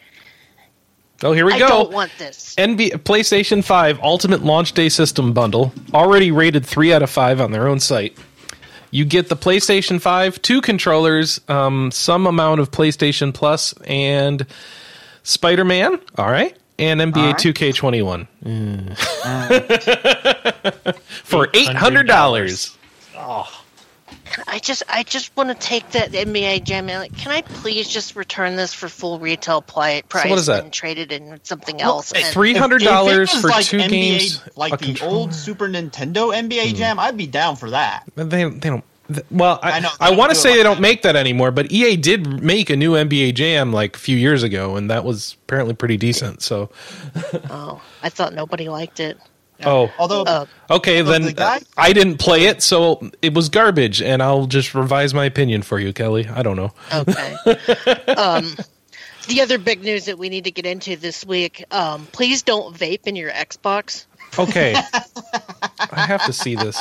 Oh, 1.22 1.32
here 1.32 1.45
we 1.45 1.53
I 1.53 1.60
go. 1.60 1.68
don't 1.68 1.91
want 1.91 2.11
this. 2.18 2.56
NB 2.56 2.90
PlayStation 3.03 3.64
5 3.64 3.99
Ultimate 4.02 4.41
Launch 4.44 4.74
Day 4.74 4.90
System 4.90 5.32
Bundle, 5.32 5.74
already 5.94 6.32
rated 6.32 6.65
3 6.65 6.91
out 6.91 7.03
of 7.03 7.11
5 7.11 7.40
on 7.40 7.52
their 7.52 7.68
own 7.68 7.80
site. 7.80 8.18
You 8.90 9.06
get 9.06 9.30
the 9.30 9.36
PlayStation 9.38 10.02
5, 10.02 10.41
two 10.41 10.60
controllers, 10.60 11.40
um, 11.48 11.91
some 11.91 12.26
amount 12.26 12.61
of 12.61 12.72
PlayStation 12.72 13.32
Plus, 13.32 13.74
and 13.86 14.44
Spider 15.22 15.65
Man. 15.65 15.99
All 16.18 16.32
right. 16.32 16.57
And 16.80 16.99
NBA 16.99 17.18
All 17.18 17.26
right. 17.28 17.36
2K21. 17.36 18.28
For 21.24 21.48
$800. 23.18 23.48
I 24.48 24.60
just, 24.60 24.84
I 24.88 25.03
just 25.03 25.35
want 25.35 25.49
to 25.49 25.56
take 25.56 25.89
that 25.91 26.11
NBA 26.11 26.64
Jam. 26.64 26.88
and, 26.89 26.99
Like, 26.99 27.18
can 27.18 27.31
I 27.31 27.41
please 27.41 27.89
just 27.89 28.15
return 28.15 28.56
this 28.56 28.73
for 28.73 28.88
full 28.88 29.19
retail 29.19 29.61
play, 29.61 30.02
price 30.07 30.30
what 30.30 30.39
is 30.39 30.45
that? 30.45 30.64
and 30.64 30.72
trade 30.72 30.98
it 30.98 31.11
in 31.11 31.39
something 31.44 31.81
else? 31.81 32.14
Well, 32.14 32.23
and- 32.23 32.34
Three 32.34 32.53
hundred 32.53 32.84
If- 32.84 32.88
if 32.88 32.91
it 32.91 32.94
dollars 32.94 33.31
for 33.41 33.48
like 33.49 33.65
two 33.65 33.77
NBA, 33.80 33.89
games. 33.89 34.41
like 34.56 34.80
the 34.80 34.85
controller. 34.85 35.14
old 35.14 35.34
Super 35.34 35.68
Nintendo 35.68 36.34
NBA 36.34 36.69
Hmm. 36.69 36.76
Jam. 36.76 36.99
I'd 36.99 37.18
be 37.18 37.27
down 37.27 37.57
for 37.57 37.72
that. 37.72 38.03
They 38.15 38.23
they 38.45 38.69
don't. 38.69 38.84
th- 39.14 39.26
Well, 39.30 39.60
I, 39.61 39.72
I 39.72 39.80
know, 39.81 39.89
I 39.99 40.11
want 40.11 40.30
to 40.31 40.35
say 40.35 40.52
it 40.52 40.53
they 40.53 40.60
like 40.60 40.64
don't 40.65 40.76
that. 40.77 40.81
make 40.81 41.02
that 41.02 41.15
anymore, 41.18 41.52
but 41.52 41.69
EA 41.72 41.98
did 41.98 42.41
make 42.41 42.69
a 42.69 42.77
new 42.77 42.94
NBA 42.94 43.34
Jam 43.34 43.73
like 43.73 43.95
a 43.98 43.99
few 43.99 44.15
years 44.15 44.41
ago, 44.44 44.77
and 44.77 44.89
that 44.89 45.03
was 45.03 45.35
apparently 45.44 45.73
pretty 45.73 45.98
decent. 45.98 46.41
So, 46.41 46.69
oh, 47.49 47.81
I 48.03 48.07
thought 48.10 48.34
nobody 48.34 48.69
liked 48.69 48.99
it. 49.02 49.18
Oh, 49.66 49.92
Although 49.98 50.24
Uh, 50.24 50.46
okay, 50.70 51.00
Although 51.00 51.12
then 51.12 51.22
the 51.24 51.34
guy- 51.34 51.62
I 51.78 51.94
didn't 51.94 52.18
play 52.18 52.46
it, 52.46 52.62
so 52.62 53.10
it 53.22 53.34
was 53.34 53.50
garbage, 53.50 54.02
and 54.02 54.22
I'll 54.22 54.46
just 54.46 54.76
revise 54.76 55.14
my 55.14 55.26
opinion 55.26 55.62
for 55.64 55.80
you, 55.80 55.94
Kelley. 55.94 56.28
I 56.28 56.44
don't 56.44 56.56
know. 56.56 56.74
Okay. 56.94 57.36
um, 58.14 58.56
the 59.28 59.42
other 59.42 59.58
big 59.58 59.84
news 59.84 60.06
that 60.06 60.18
we 60.18 60.30
need 60.30 60.44
to 60.46 60.52
get 60.52 60.66
into 60.66 60.96
this 60.96 61.26
week: 61.26 61.64
um, 61.72 62.08
please 62.12 62.44
don't 62.44 62.76
vape 62.76 63.08
in 63.08 63.16
your 63.16 63.32
Xbox. 63.32 64.06
Okay, 64.38 64.76
I 65.92 66.02
have 66.06 66.26
to 66.26 66.34
see 66.34 66.56
this. 66.56 66.78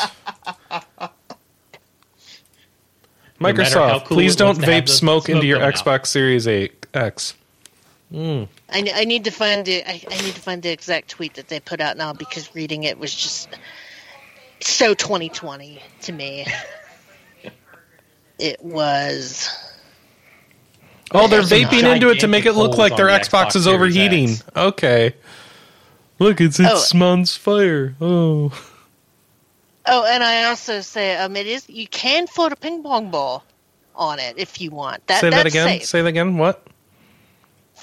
matter 3.41 3.63
how 3.65 3.65
Microsoft, 3.65 4.05
cool 4.07 4.17
please 4.17 4.37
don't 4.37 4.57
looks 4.57 4.67
to 4.67 4.73
have 4.73 4.85
vape 4.85 4.89
smoke 4.89 5.25
smoke 5.25 5.29
into 5.29 5.47
your 5.47 5.59
coming 5.59 5.75
out. 5.75 5.85
Xbox 5.85 6.07
Series 6.07 6.47
8 6.49 6.87
X. 6.95 7.35
I, 8.15 8.49
I 8.71 9.05
need 9.05 9.25
to 9.25 9.31
find 9.31 9.67
it. 9.69 9.87
I, 9.87 10.01
I 10.11 10.23
need 10.23 10.35
to 10.35 10.41
find 10.41 10.63
the 10.63 10.71
exact 10.71 11.09
tweet 11.09 11.35
that 11.35 11.49
they 11.49 11.61
put 11.61 11.81
out 11.81 11.97
now 11.97 12.13
because 12.13 12.55
reading 12.55 12.85
it 12.85 12.99
was 12.99 13.15
just 13.15 13.49
so 14.61 14.95
2020 14.95 15.81
to 16.03 16.13
me. 16.13 16.47
It 18.39 18.63
was. 18.63 19.49
Oh, 21.13 21.27
they're 21.29 21.43
There's 21.43 21.49
some 21.49 21.71
vaping 21.71 21.95
into 21.95 22.11
it 22.11 22.21
to 22.21 22.29
make 22.29 22.45
it 22.45 22.53
look 22.53 22.77
like 22.77 22.97
their 22.97 23.09
holes 23.09 23.29
the 23.29 23.37
Xbox 23.37 23.57
is 23.57 23.67
overheating. 23.67 24.27
Series 24.29 24.41
X. 24.43 24.57
Okay. 24.57 25.15
Look, 26.19 26.41
it's 26.43 26.61
it's 26.61 26.95
Oh. 26.95 27.05
on 27.07 27.25
fire. 27.25 27.95
Oh. 28.01 28.53
Oh, 29.87 30.05
and 30.05 30.23
I 30.23 30.45
also 30.45 30.81
say, 30.83 31.17
um, 31.17 31.37
it 31.37 31.47
is 31.47 31.69
you 31.71 31.87
can 31.87 32.27
float 32.27 32.53
a 32.53 32.57
ping 32.57 32.83
pong 32.83 33.11
ball 33.11 33.45
on 33.95 34.19
it 34.19 34.35
if 34.37 34.61
you 34.61 34.71
want. 34.71 35.07
That 35.07 35.21
Say 35.21 35.31
that 35.31 35.45
that's 35.45 35.55
again. 35.55 35.69
safe. 35.69 35.87
Say 35.87 36.03
that 36.03 36.09
again. 36.09 36.37
What? 36.37 36.67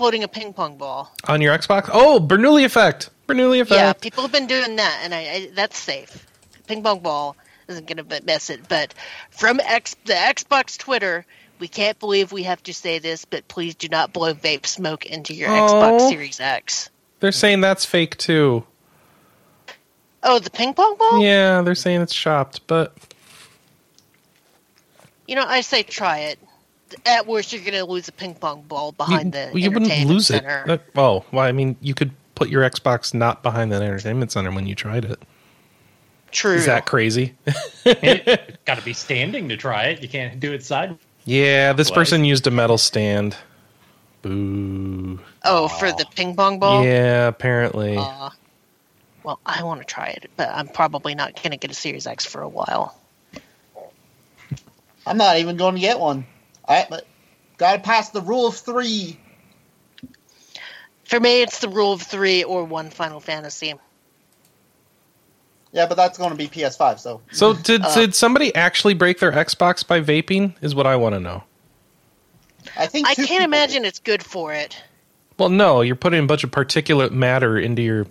Floating 0.04 0.26
a 0.26 0.28
ping 0.28 0.52
pong 0.52 0.76
ball. 0.76 1.10
On 1.30 1.40
your 1.40 1.58
Xbox? 1.58 1.90
Oh, 1.90 2.20
Bernoulli 2.20 2.66
effect. 2.66 3.10
Bernoulli 3.26 3.62
effect. 3.62 3.80
Yeah, 3.80 3.94
people 3.94 4.22
have 4.24 4.34
been 4.34 4.48
doing 4.48 4.76
that, 4.76 5.00
and 5.02 5.16
I, 5.16 5.20
I 5.20 5.50
that's 5.54 5.78
safe. 5.78 6.28
Ping 6.68 6.84
pong 6.84 7.00
ball 7.00 7.38
isn't 7.70 7.88
going 7.88 8.06
to 8.06 8.22
mess 8.26 8.50
it. 8.50 8.68
But 8.68 8.94
from 9.30 9.62
X, 9.62 9.96
the 10.04 10.12
Xbox 10.12 10.78
Twitter, 10.78 11.26
we 11.58 11.70
can't 11.70 11.98
believe 12.00 12.34
we 12.34 12.44
have 12.44 12.62
to 12.64 12.74
say 12.74 13.00
this, 13.00 13.24
but 13.24 13.48
please 13.48 13.76
do 13.76 13.88
not 13.88 14.12
blow 14.12 14.34
vape 14.34 14.66
smoke 14.66 15.06
into 15.06 15.34
your 15.34 15.48
Oh. 15.50 15.54
Xbox 15.54 16.10
Series 16.10 16.42
X. 16.42 16.90
They're 17.22 17.32
saying 17.32 17.62
that's 17.62 17.86
fake 17.86 18.18
too. 18.18 18.66
Oh, 20.22 20.38
the 20.38 20.50
ping 20.50 20.74
pong 20.74 20.98
ball? 20.98 21.22
Yeah, 21.24 21.62
they're 21.62 21.76
saying 21.76 22.02
it's 22.02 22.12
shopped, 22.14 22.68
but 22.68 22.94
You 25.30 25.36
know, 25.38 25.46
I 25.48 25.62
say 25.62 25.82
try 25.82 26.18
it. 26.20 26.40
At 27.06 27.28
worst, 27.28 27.54
you're 27.54 27.62
going 27.62 27.74
to 27.74 27.86
lose 27.86 28.08
a 28.08 28.12
ping 28.12 28.36
pong 28.36 28.62
ball 28.64 28.92
behind 28.92 29.34
you, 29.36 29.52
the 29.52 29.60
you 29.60 29.72
wouldn't 29.72 30.06
lose 30.08 30.28
center. 30.28 30.64
it. 30.64 30.68
That- 30.68 30.84
oh, 30.96 31.24
well, 31.32 31.46
I 31.46 31.52
mean, 31.52 31.76
you 31.82 31.94
could 31.94 32.12
put 32.36 32.50
your 32.50 32.64
Xbox 32.64 33.14
not 33.14 33.44
behind 33.44 33.72
the 33.72 33.76
entertainment 33.78 34.32
center 34.32 34.52
when 34.52 34.68
you 34.68 34.76
tried 34.76 35.06
it. 35.06 35.20
True. 36.32 36.56
Is 36.56 36.66
that 36.66 36.86
crazy? 36.86 37.36
Got 37.86 38.78
to 38.80 38.82
be 38.84 38.94
standing 38.94 39.50
to 39.50 39.58
try 39.58 39.86
it. 39.86 40.02
You 40.02 40.10
can't 40.10 40.40
do 40.40 40.52
it 40.52 40.64
side. 40.64 40.98
yeah, 41.26 41.74
this 41.74 41.92
person 41.92 42.24
used 42.26 42.48
a 42.48 42.52
metal 42.52 42.80
stand. 42.80 43.38
Boo. 44.24 45.20
Oh, 45.44 45.68
for 45.68 45.92
the 45.92 46.06
ping 46.16 46.36
pong 46.36 46.58
ball? 46.58 46.84
Yeah, 46.84 47.28
apparently. 47.28 47.98
Uh, 47.98 48.30
well, 49.24 49.40
I 49.46 49.64
want 49.64 49.82
to 49.82 49.86
try 49.86 50.08
it, 50.08 50.32
but 50.36 50.50
I'm 50.50 50.68
probably 50.68 51.14
not 51.14 51.36
going 51.36 51.52
to 51.52 51.58
get 51.58 51.70
a 51.70 51.76
Series 51.76 52.08
X 52.08 52.26
for 52.26 52.42
a 52.42 52.50
while. 52.50 52.98
I'm 55.06 55.18
not 55.18 55.38
even 55.38 55.58
going 55.58 55.76
to 55.76 55.82
get 55.82 56.00
one. 56.00 56.26
I 56.68 56.88
got 57.58 57.74
to 57.74 57.80
pass 57.80 58.10
the 58.10 58.22
rule 58.22 58.48
of 58.48 58.56
three. 58.56 59.20
For 61.06 61.20
me, 61.20 61.42
it's 61.42 61.60
the 61.60 61.70
rule 61.70 61.94
of 61.94 62.02
three 62.02 62.44
or 62.44 62.64
one 62.64 62.90
Final 62.90 63.20
Fantasy. 63.20 63.74
Yeah, 65.72 65.88
but 65.88 65.96
that's 65.96 66.18
going 66.18 66.30
to 66.30 66.36
be 66.38 66.48
PS5. 66.48 67.00
So 67.00 67.22
so 67.32 67.54
did 67.64 67.82
Uh, 67.82 67.94
did 67.94 68.16
somebody 68.16 68.54
actually 68.56 68.94
break 68.94 69.20
their 69.20 69.32
Xbox 69.32 69.86
by 69.86 70.02
vaping? 70.02 70.54
Is 70.62 70.76
what 70.76 70.88
I 70.88 70.96
want 70.96 71.16
to 71.16 71.20
know. 71.20 71.44
I 72.78 72.88
think 72.88 73.08
I 73.08 73.16
can't 73.16 73.28
people- 73.30 73.46
imagine 73.46 73.86
it's 73.86 74.00
good 74.00 74.24
for 74.24 74.54
it. 74.54 74.82
Well, 75.38 75.50
no, 75.50 75.82
you're 75.82 75.96
putting 75.96 76.24
a 76.24 76.28
bunch 76.28 76.44
of 76.44 76.52
particulate 76.52 77.12
matter 77.12 77.58
into 77.58 77.82
your. 77.82 78.08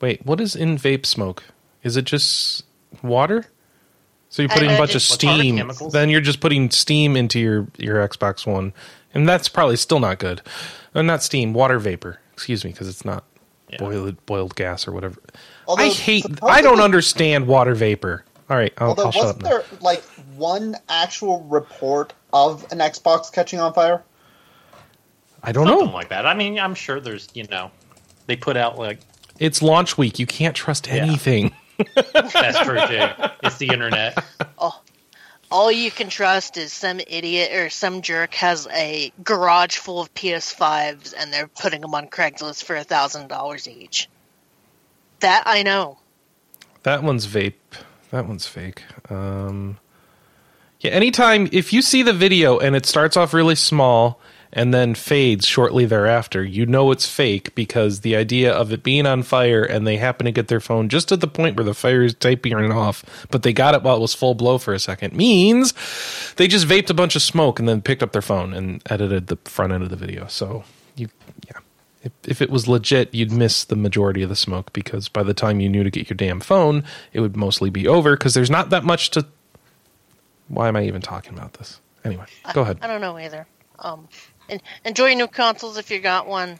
Wait, 0.00 0.24
what 0.26 0.40
is 0.40 0.54
in 0.56 0.76
vape 0.76 1.06
smoke? 1.06 1.44
Is 1.84 1.96
it 1.96 2.04
just 2.04 2.64
water? 3.02 3.46
So 4.30 4.42
you're 4.42 4.48
putting 4.50 4.70
a 4.70 4.76
bunch 4.76 4.94
of 4.94 5.02
steam. 5.02 5.56
chemicals. 5.56 5.92
Then 5.92 6.10
you're 6.10 6.20
just 6.20 6.40
putting 6.40 6.70
steam 6.70 7.16
into 7.16 7.38
your 7.40 7.66
your 7.78 8.06
Xbox 8.06 8.46
One, 8.46 8.72
and 9.14 9.28
that's 9.28 9.48
probably 9.48 9.76
still 9.76 10.00
not 10.00 10.18
good. 10.18 10.42
Uh, 10.94 11.02
not 11.02 11.22
steam, 11.22 11.52
water 11.54 11.78
vapor. 11.78 12.20
Excuse 12.34 12.64
me, 12.64 12.72
because 12.72 12.88
it's 12.88 13.04
not 13.04 13.24
Yeah. 13.70 13.78
boiled 13.78 14.26
boiled 14.26 14.54
gas 14.54 14.86
or 14.86 14.92
whatever. 14.92 15.16
Although, 15.66 15.84
I 15.84 15.88
hate. 15.88 16.24
I 16.42 16.60
don't 16.60 16.80
understand 16.80 17.46
water 17.46 17.74
vapor. 17.74 18.24
All 18.50 18.56
right, 18.56 18.72
I'll, 18.78 18.88
Although 18.88 19.04
I'll 19.06 19.12
shut 19.12 19.22
up 19.22 19.26
wasn't 19.36 19.42
now. 19.44 19.48
there 19.50 19.64
like 19.80 20.02
one 20.36 20.76
actual 20.88 21.40
report 21.44 22.12
of 22.32 22.64
an 22.72 22.78
Xbox 22.78 23.30
catching 23.32 23.60
on 23.60 23.74
fire? 23.74 24.02
I 25.42 25.52
don't 25.52 25.66
Something 25.66 25.86
know. 25.88 25.92
like 25.92 26.08
that. 26.08 26.26
I 26.26 26.34
mean, 26.34 26.58
I'm 26.58 26.74
sure 26.74 26.98
there's, 27.00 27.28
you 27.34 27.44
know, 27.44 27.70
they 28.26 28.36
put 28.36 28.56
out 28.56 28.78
like 28.78 29.00
It's 29.38 29.62
launch 29.62 29.96
week. 29.98 30.18
You 30.18 30.26
can't 30.26 30.54
trust 30.56 30.86
Yeah. 30.86 31.04
Anything. 31.78 32.30
that's 32.32 32.60
true 32.60 32.78
too. 32.86 33.30
It's 33.42 33.58
the 33.58 33.68
internet. 33.72 34.22
Oh, 34.58 34.80
All 35.50 35.70
you 35.72 35.90
can 35.90 36.08
trust 36.08 36.56
is 36.56 36.72
some 36.72 37.00
idiot 37.06 37.52
or 37.52 37.70
some 37.70 38.02
jerk 38.02 38.34
has 38.34 38.66
a 38.72 39.12
garage 39.22 39.76
full 39.76 40.00
of 40.00 40.12
PS5s 40.14 41.14
and 41.16 41.32
they're 41.32 41.48
putting 41.48 41.80
them 41.80 41.94
on 41.94 42.08
Craigslist 42.08 42.64
for 42.64 42.76
a 42.76 42.84
thousand 42.84 43.28
dollars 43.28 43.66
each. 43.68 44.08
That 45.20 45.44
I 45.46 45.62
know. 45.62 45.98
That 46.82 47.02
one's 47.02 47.26
vape. 47.26 47.54
That 48.10 48.26
one's 48.26 48.46
fake. 48.46 48.82
Um, 49.10 49.78
yeah, 50.80 50.92
anytime 50.92 51.48
if 51.52 51.72
you 51.72 51.82
see 51.82 52.02
the 52.02 52.12
video 52.12 52.58
and 52.58 52.76
it 52.76 52.86
starts 52.86 53.16
off 53.16 53.34
really 53.34 53.56
small 53.56 54.20
and 54.52 54.72
then 54.72 54.94
fades 54.94 55.46
shortly 55.46 55.84
thereafter, 55.84 56.42
you 56.42 56.66
know 56.66 56.90
it's 56.90 57.06
fake 57.06 57.54
because 57.54 58.00
the 58.00 58.16
idea 58.16 58.52
of 58.52 58.72
it 58.72 58.82
being 58.82 59.06
on 59.06 59.22
fire 59.22 59.62
and 59.62 59.86
they 59.86 59.96
happen 59.96 60.24
to 60.24 60.32
get 60.32 60.48
their 60.48 60.60
phone 60.60 60.88
just 60.88 61.12
at 61.12 61.20
the 61.20 61.28
point 61.28 61.56
where 61.56 61.64
the 61.64 61.74
fire 61.74 62.02
is 62.02 62.14
it 62.20 62.70
off, 62.72 63.04
but 63.30 63.42
they 63.42 63.52
got 63.52 63.74
it 63.74 63.82
while 63.82 63.96
it 63.96 64.00
was 64.00 64.14
full 64.14 64.34
blow 64.34 64.58
for 64.58 64.72
a 64.72 64.78
second 64.78 65.14
means 65.14 65.74
they 66.36 66.48
just 66.48 66.66
vaped 66.66 66.90
a 66.90 66.94
bunch 66.94 67.16
of 67.16 67.22
smoke 67.22 67.58
and 67.58 67.68
then 67.68 67.82
picked 67.82 68.02
up 68.02 68.12
their 68.12 68.22
phone 68.22 68.52
and 68.54 68.82
edited 68.86 69.26
the 69.26 69.36
front 69.44 69.72
end 69.72 69.82
of 69.82 69.90
the 69.90 69.96
video. 69.96 70.26
So 70.26 70.64
you, 70.96 71.08
yeah. 71.46 71.58
If, 72.02 72.12
if 72.24 72.42
it 72.42 72.50
was 72.50 72.68
legit, 72.68 73.12
you'd 73.12 73.32
miss 73.32 73.64
the 73.64 73.74
majority 73.76 74.22
of 74.22 74.28
the 74.28 74.36
smoke 74.36 74.72
because 74.72 75.08
by 75.08 75.24
the 75.24 75.34
time 75.34 75.60
you 75.60 75.68
knew 75.68 75.82
to 75.82 75.90
get 75.90 76.08
your 76.08 76.16
damn 76.16 76.40
phone, 76.40 76.84
it 77.12 77.20
would 77.20 77.36
mostly 77.36 77.70
be 77.70 77.88
over 77.88 78.16
because 78.16 78.34
there's 78.34 78.50
not 78.50 78.70
that 78.70 78.84
much 78.84 79.10
to. 79.10 79.26
Why 80.46 80.68
am 80.68 80.76
I 80.76 80.84
even 80.84 81.02
talking 81.02 81.34
about 81.34 81.54
this? 81.54 81.80
Anyway, 82.04 82.24
go 82.54 82.62
ahead. 82.62 82.78
I 82.80 82.86
don't 82.86 83.00
know 83.00 83.18
either. 83.18 83.46
Um, 83.80 84.08
en- 84.48 84.60
enjoy 84.84 85.06
your 85.08 85.16
new 85.16 85.26
consoles 85.28 85.76
if 85.78 85.90
you 85.90 86.00
got 86.00 86.26
one. 86.26 86.58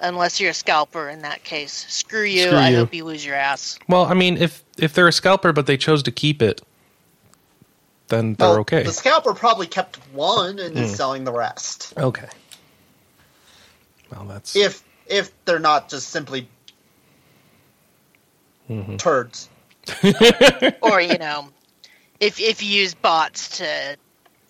Unless 0.00 0.40
you're 0.40 0.50
a 0.50 0.54
scalper, 0.54 1.08
in 1.08 1.22
that 1.22 1.44
case, 1.44 1.86
screw 1.88 2.24
you. 2.24 2.46
Screw 2.48 2.58
I 2.58 2.70
you. 2.70 2.76
hope 2.78 2.92
you 2.92 3.04
lose 3.04 3.24
your 3.24 3.36
ass. 3.36 3.78
Well, 3.88 4.06
I 4.06 4.14
mean, 4.14 4.36
if 4.36 4.64
if 4.76 4.92
they're 4.92 5.06
a 5.08 5.12
scalper 5.12 5.52
but 5.52 5.66
they 5.66 5.76
chose 5.76 6.02
to 6.02 6.10
keep 6.10 6.42
it, 6.42 6.60
then 8.08 8.34
they're 8.34 8.48
Well, 8.48 8.58
okay. 8.60 8.82
The 8.82 8.92
scalper 8.92 9.32
probably 9.34 9.68
kept 9.68 9.96
one 10.12 10.58
and 10.58 10.74
Hmm. 10.76 10.82
is 10.82 10.94
selling 10.96 11.22
the 11.22 11.32
rest. 11.32 11.94
Okay. 11.96 12.26
Well, 14.10 14.24
that's 14.24 14.56
If 14.56 14.82
if 15.06 15.30
they're 15.44 15.58
not 15.60 15.88
just 15.88 16.08
simply 16.08 16.48
Mm-hmm. 18.68 18.96
turds. 18.96 19.48
or 20.82 21.00
you 21.00 21.18
know, 21.18 21.48
if 22.18 22.40
if 22.40 22.62
you 22.62 22.68
use 22.80 22.94
bots 22.94 23.58
to 23.58 23.96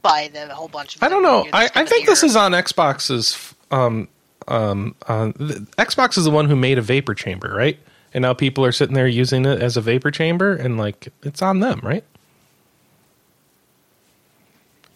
buy 0.05 0.31
the 0.33 0.47
whole 0.55 0.69
bunch 0.69 0.95
of. 0.95 1.03
I 1.03 1.09
don't 1.09 1.25
know. 1.25 1.49
I, 1.53 1.65
I 1.75 1.85
think 1.85 2.05
be 2.05 2.13
this 2.13 2.23
is 2.23 2.37
on 2.37 2.53
Xbox's. 2.53 3.55
Um, 3.73 4.07
um, 4.47 4.95
uh, 5.09 5.33
the, 5.35 5.67
Xbox 5.79 6.17
is 6.17 6.25
the 6.25 6.31
one 6.31 6.49
who 6.49 6.55
made 6.55 6.79
a 6.79 6.83
vapor 6.83 7.15
chamber, 7.15 7.53
right? 7.53 7.79
And 8.13 8.23
now 8.23 8.35
people 8.35 8.65
are 8.65 8.71
sitting 8.71 8.95
there 8.95 9.09
using 9.09 9.45
it 9.47 9.61
as 9.61 9.77
a 9.77 9.81
vapor 9.81 10.13
chamber, 10.13 10.55
and 10.55 10.79
like 10.79 11.09
it's 11.25 11.43
on 11.43 11.59
them, 11.59 11.81
right? 11.83 12.05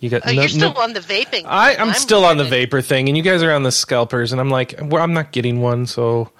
You 0.01 0.10
got 0.10 0.22
Oh, 0.24 0.26
no- 0.32 0.32
you're 0.40 0.48
still 0.48 0.74
no- 0.74 0.80
on 0.82 0.93
the 0.93 1.01
vaping. 1.01 1.44
I, 1.47 1.72
thing. 1.74 1.80
I'm 1.80 1.94
still 1.94 2.24
on 2.24 2.36
the 2.36 2.44
vapor 2.44 2.80
thing, 2.82 3.09
and 3.09 3.16
you 3.16 3.22
guys 3.24 3.43
are 3.43 3.52
on 3.52 3.64
the 3.64 3.72
scalpers, 3.72 4.30
and 4.30 4.40
I'm 4.40 4.51
like, 4.51 4.74
well, 4.80 5.02
I'm 5.02 5.12
not 5.14 5.32
getting 5.32 5.60
one, 5.60 5.86
so 5.86 6.30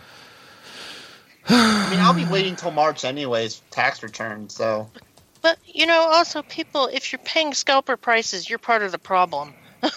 I 1.49 1.89
mean, 1.90 1.99
I'll 2.01 2.15
be 2.15 2.27
waiting 2.27 2.55
till 2.57 2.70
March 2.70 3.05
anyways, 3.05 3.62
tax 3.70 4.03
return. 4.03 4.49
So 4.49 4.89
But 5.40 5.59
you 5.66 5.86
know, 5.86 6.01
also 6.12 6.43
people, 6.43 6.86
if 6.93 7.12
you're 7.12 7.20
paying 7.24 7.55
scalper 7.55 7.97
prices, 7.97 8.48
you're 8.51 8.59
part 8.59 8.82
of 8.82 8.93
the 8.93 8.98
problem. 8.98 9.55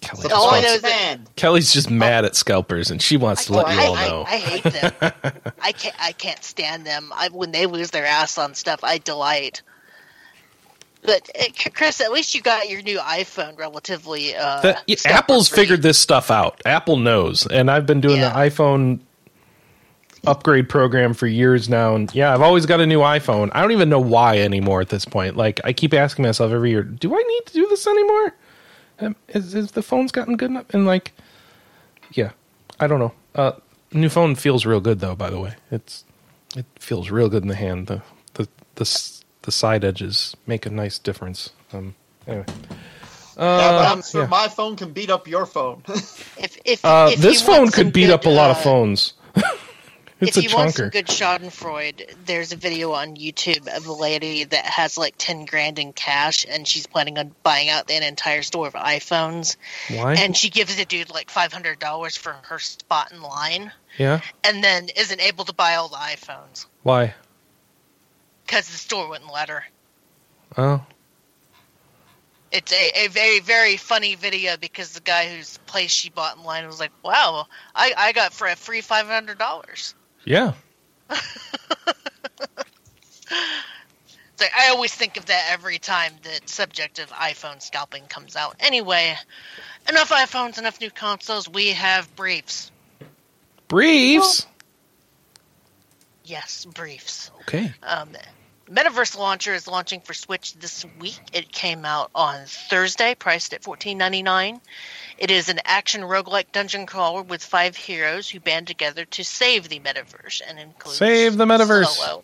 Kelley, 0.00 0.28
So 0.28 0.34
All 0.34 0.50
I 0.50 0.60
know 0.62 0.74
is 0.74 0.82
that- 0.82 1.18
Kelley's 1.36 1.72
just 1.72 1.90
mad 1.90 2.24
at 2.24 2.34
scalpers, 2.34 2.90
and 2.90 3.02
she 3.02 3.16
wants 3.16 3.44
to 3.46 3.52
let 3.52 3.66
I, 3.66 3.74
you 3.74 3.80
all 3.80 3.94
I- 3.96 4.08
know. 4.08 4.24
I 4.26 4.36
hate 4.36 4.62
them. 4.72 4.92
I 5.60 5.72
can't. 5.72 5.94
I 6.00 6.12
can't 6.12 6.42
stand 6.42 6.86
them. 6.86 7.12
I, 7.14 7.28
when 7.30 7.52
they 7.52 7.66
lose 7.66 7.90
their 7.90 8.06
ass 8.06 8.38
on 8.38 8.54
stuff, 8.54 8.80
I 8.82 8.98
delight. 8.98 9.62
But 11.02 11.30
uh, 11.38 11.44
Chris, 11.74 12.00
at 12.00 12.12
least 12.12 12.34
you 12.34 12.42
got 12.42 12.68
your 12.68 12.82
new 12.82 12.98
iPhone 12.98 13.58
relatively. 13.58 14.34
Uh, 14.36 14.60
That- 14.62 14.82
yeah, 14.86 14.96
scalper 14.96 15.18
Apple's 15.18 15.48
free. 15.48 15.56
figured 15.64 15.82
this 15.82 15.98
stuff 15.98 16.30
out. 16.30 16.60
Apple 16.64 16.96
knows, 16.96 17.46
and 17.46 17.70
I've 17.70 17.86
been 17.86 18.00
doing 18.00 18.20
Yeah. 18.20 18.30
the 18.32 18.38
iPhone 18.50 19.00
upgrade 20.26 20.68
program 20.68 21.14
for 21.14 21.26
years 21.26 21.68
now. 21.68 21.94
And 21.94 22.14
yeah, 22.14 22.34
I've 22.34 22.42
always 22.42 22.66
got 22.66 22.80
a 22.80 22.86
new 22.86 23.00
iPhone. 23.00 23.50
I 23.52 23.60
don't 23.62 23.72
even 23.72 23.88
know 23.88 24.00
why 24.00 24.38
anymore 24.38 24.80
at 24.80 24.88
this 24.90 25.04
point. 25.04 25.36
Like 25.36 25.60
I 25.64 25.72
keep 25.72 25.94
asking 25.94 26.24
myself 26.24 26.52
every 26.52 26.70
year, 26.70 26.82
do 26.82 27.14
I 27.14 27.22
need 27.22 27.46
to 27.46 27.52
do 27.54 27.66
this 27.68 27.86
anymore? 27.86 28.34
Um, 29.00 29.16
is, 29.28 29.54
is 29.54 29.70
the 29.72 29.82
phone's 29.82 30.12
gotten 30.12 30.36
good 30.36 30.50
enough? 30.50 30.66
And 30.74 30.86
like, 30.86 31.12
yeah, 32.12 32.32
I 32.78 32.86
don't 32.86 32.98
know. 32.98 33.12
Uh, 33.34 33.52
new 33.92 34.08
phone 34.08 34.34
feels 34.34 34.66
real 34.66 34.80
good 34.80 35.00
though. 35.00 35.14
By 35.14 35.30
the 35.30 35.40
way, 35.40 35.54
it's 35.70 36.04
it 36.56 36.66
feels 36.78 37.10
real 37.10 37.28
good 37.28 37.42
in 37.42 37.48
the 37.48 37.54
hand. 37.54 37.86
The 37.86 38.02
the 38.34 38.48
the 38.74 39.20
the 39.42 39.52
side 39.52 39.84
edges 39.84 40.36
make 40.46 40.66
a 40.66 40.70
nice 40.70 40.98
difference. 40.98 41.50
Um, 41.72 41.94
anyway. 42.26 42.44
yeah, 42.48 42.54
but 43.36 43.86
I'm 43.92 43.98
Uh, 44.00 44.02
sure 44.02 44.22
yeah. 44.22 44.26
my 44.28 44.48
phone 44.48 44.76
can 44.76 44.92
beat 44.92 45.08
up 45.10 45.26
your 45.26 45.46
phone. 45.46 45.82
If 45.88 46.58
if, 46.64 46.84
Uh, 46.84 47.08
if 47.12 47.20
this 47.20 47.40
phone 47.40 47.70
could 47.70 47.92
beat 47.92 48.06
good, 48.06 48.14
up 48.14 48.26
a 48.26 48.30
lot 48.30 48.50
of 48.50 48.56
uh, 48.58 48.60
phones. 48.62 49.14
It's 50.20 50.36
if 50.36 50.44
a 50.44 50.48
you 50.48 50.54
want 50.54 50.74
some 50.74 50.86
chunker. 50.86 50.92
good 50.92 51.06
Schadenfreude, 51.06 52.14
there's 52.26 52.52
a 52.52 52.56
video 52.56 52.92
on 52.92 53.16
YouTube 53.16 53.74
of 53.74 53.86
a 53.86 53.92
lady 53.92 54.44
that 54.44 54.66
has 54.66 54.98
like 54.98 55.14
ten 55.16 55.46
grand 55.46 55.78
in 55.78 55.94
cash, 55.94 56.44
and 56.48 56.68
she's 56.68 56.86
planning 56.86 57.18
on 57.18 57.34
buying 57.42 57.70
out 57.70 57.90
an 57.90 58.02
entire 58.02 58.42
store 58.42 58.66
of 58.66 58.74
iPhones. 58.74 59.56
Why? 59.88 60.14
And 60.14 60.36
she 60.36 60.50
gives 60.50 60.76
the 60.76 60.84
dude 60.84 61.10
like 61.10 61.30
five 61.30 61.52
hundred 61.52 61.78
dollars 61.78 62.16
for 62.16 62.32
her 62.32 62.58
spot 62.58 63.12
in 63.12 63.22
line, 63.22 63.72
yeah. 63.98 64.20
and 64.44 64.62
then 64.62 64.88
isn't 64.94 65.20
able 65.20 65.46
to 65.46 65.54
buy 65.54 65.76
all 65.76 65.88
the 65.88 65.96
iPhones 65.96 66.66
Why? 66.82 67.14
because 68.44 68.66
the 68.68 68.76
store 68.76 69.08
wouldn't 69.08 69.32
let 69.32 69.48
her. 69.48 69.64
Oh. 70.58 70.84
It's 72.52 72.72
a, 72.72 73.04
a 73.04 73.08
very 73.08 73.40
very 73.40 73.76
funny 73.76 74.16
video 74.16 74.56
because 74.56 74.92
the 74.92 75.00
guy 75.00 75.34
whose 75.34 75.56
place 75.66 75.92
she 75.92 76.10
bought 76.10 76.36
in 76.36 76.42
line 76.42 76.66
was 76.66 76.80
like, 76.80 76.90
"Wow, 77.02 77.46
I, 77.74 77.92
I 77.96 78.12
got 78.12 78.34
for 78.34 78.48
a 78.48 78.56
free 78.56 78.80
five 78.80 79.06
hundred 79.06 79.38
dollars." 79.38 79.94
Yeah. 80.24 80.52
Like, 84.40 84.52
I 84.56 84.68
always 84.68 84.94
think 84.94 85.18
of 85.18 85.26
that 85.26 85.48
every 85.50 85.78
time 85.78 86.14
the 86.22 86.40
subject 86.46 86.98
of 86.98 87.10
iPhone 87.10 87.60
scalping 87.60 88.04
comes 88.04 88.36
out. 88.36 88.56
Anyway, 88.58 89.14
enough 89.88 90.10
iPhones, 90.10 90.58
enough 90.58 90.80
new 90.80 90.90
consoles. 90.90 91.46
We 91.46 91.68
have 91.68 92.14
briefs. 92.16 92.70
Briefs. 93.68 94.46
Yes, 96.24 96.64
briefs. 96.64 97.30
Okay. 97.42 97.72
Um, 97.82 98.08
Metaverse 98.70 99.18
Launcher 99.18 99.52
is 99.52 99.66
launching 99.66 100.00
for 100.00 100.14
Switch 100.14 100.54
this 100.54 100.86
week. 101.00 101.18
It 101.32 101.50
came 101.50 101.84
out 101.84 102.10
on 102.14 102.44
Thursday, 102.46 103.16
priced 103.16 103.52
at 103.52 103.62
$14.99. 103.62 104.60
It 105.18 105.30
is 105.30 105.48
an 105.48 105.58
action 105.64 106.02
roguelike 106.02 106.52
dungeon 106.52 106.86
crawler 106.86 107.22
with 107.22 107.42
five 107.42 107.74
heroes 107.74 108.28
who 108.30 108.38
band 108.38 108.68
together 108.68 109.04
to 109.06 109.24
save 109.24 109.68
the 109.68 109.80
metaverse 109.80 110.40
and 110.46 110.60
includes 110.60 110.98
Save 110.98 111.36
the 111.36 111.46
metaverse. 111.46 111.86
solo, 111.86 112.22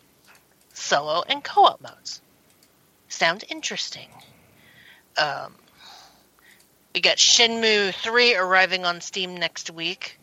solo 0.73 1.25
and 1.29 1.43
co-op 1.43 1.81
modes. 1.81 2.21
Sounds 3.09 3.45
interesting. 3.49 4.09
Um, 5.19 5.53
we 6.95 7.01
got 7.01 7.17
Shenmue 7.17 7.93
3 7.93 8.37
arriving 8.37 8.85
on 8.85 9.01
Steam 9.01 9.37
next 9.37 9.71
week. 9.71 10.21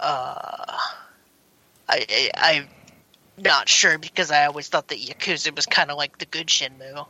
Uh, 0.00 0.78
I, 1.88 2.30
I, 2.34 2.56
I'm 2.56 2.68
not 3.36 3.68
sure 3.68 3.98
because 3.98 4.30
I 4.30 4.46
always 4.46 4.68
thought 4.68 4.88
that 4.88 4.98
Yakuza 4.98 5.54
was 5.54 5.66
kind 5.66 5.90
of 5.90 5.96
like 5.96 6.18
the 6.18 6.26
good 6.26 6.46
Shenmue. 6.46 7.06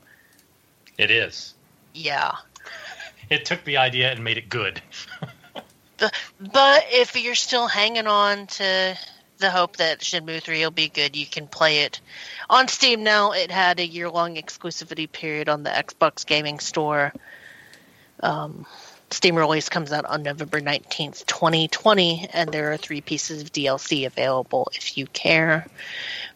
It 0.99 1.11
is. 1.11 1.55
Yeah. 1.93 2.33
It 3.31 3.45
took 3.45 3.65
the 3.65 3.79
idea 3.79 4.13
and 4.13 4.23
made 4.23 4.39
it 4.39 4.49
good. 4.49 4.81
But 6.41 6.87
if 6.91 7.17
you're 7.17 7.35
still 7.35 7.67
hanging 7.69 8.07
on 8.07 8.47
to 8.49 8.99
the 9.39 9.51
hope 9.51 9.77
that 9.77 10.01
Shenmue 10.01 10.43
3 10.43 10.65
will 10.65 10.71
be 10.71 10.89
good, 10.89 11.17
you 11.17 11.27
can 11.27 11.47
play 11.47 11.81
it 11.81 12.01
on 12.51 12.69
Steam 12.69 13.05
now. 13.05 13.33
It 13.33 13.51
had 13.51 13.81
a 13.81 13.87
year 13.87 14.11
long 14.11 14.37
exclusivity 14.37 15.11
period 15.11 15.49
on 15.49 15.63
the 15.63 15.71
Xbox 15.71 16.27
Gaming 16.27 16.59
Store. 16.59 17.13
Um, 18.21 18.67
Steam 19.15 19.37
release 19.37 19.69
comes 19.69 19.93
out 19.93 20.05
on 20.07 20.23
November 20.23 20.61
19th, 20.61 21.25
2020, 21.27 22.29
and 22.33 22.51
there 22.51 22.73
are 22.73 22.77
three 22.77 23.01
pieces 23.01 23.43
of 23.43 23.53
DLC 23.53 24.07
available 24.07 24.69
if 24.75 24.99
you 24.99 25.07
care. 25.07 25.67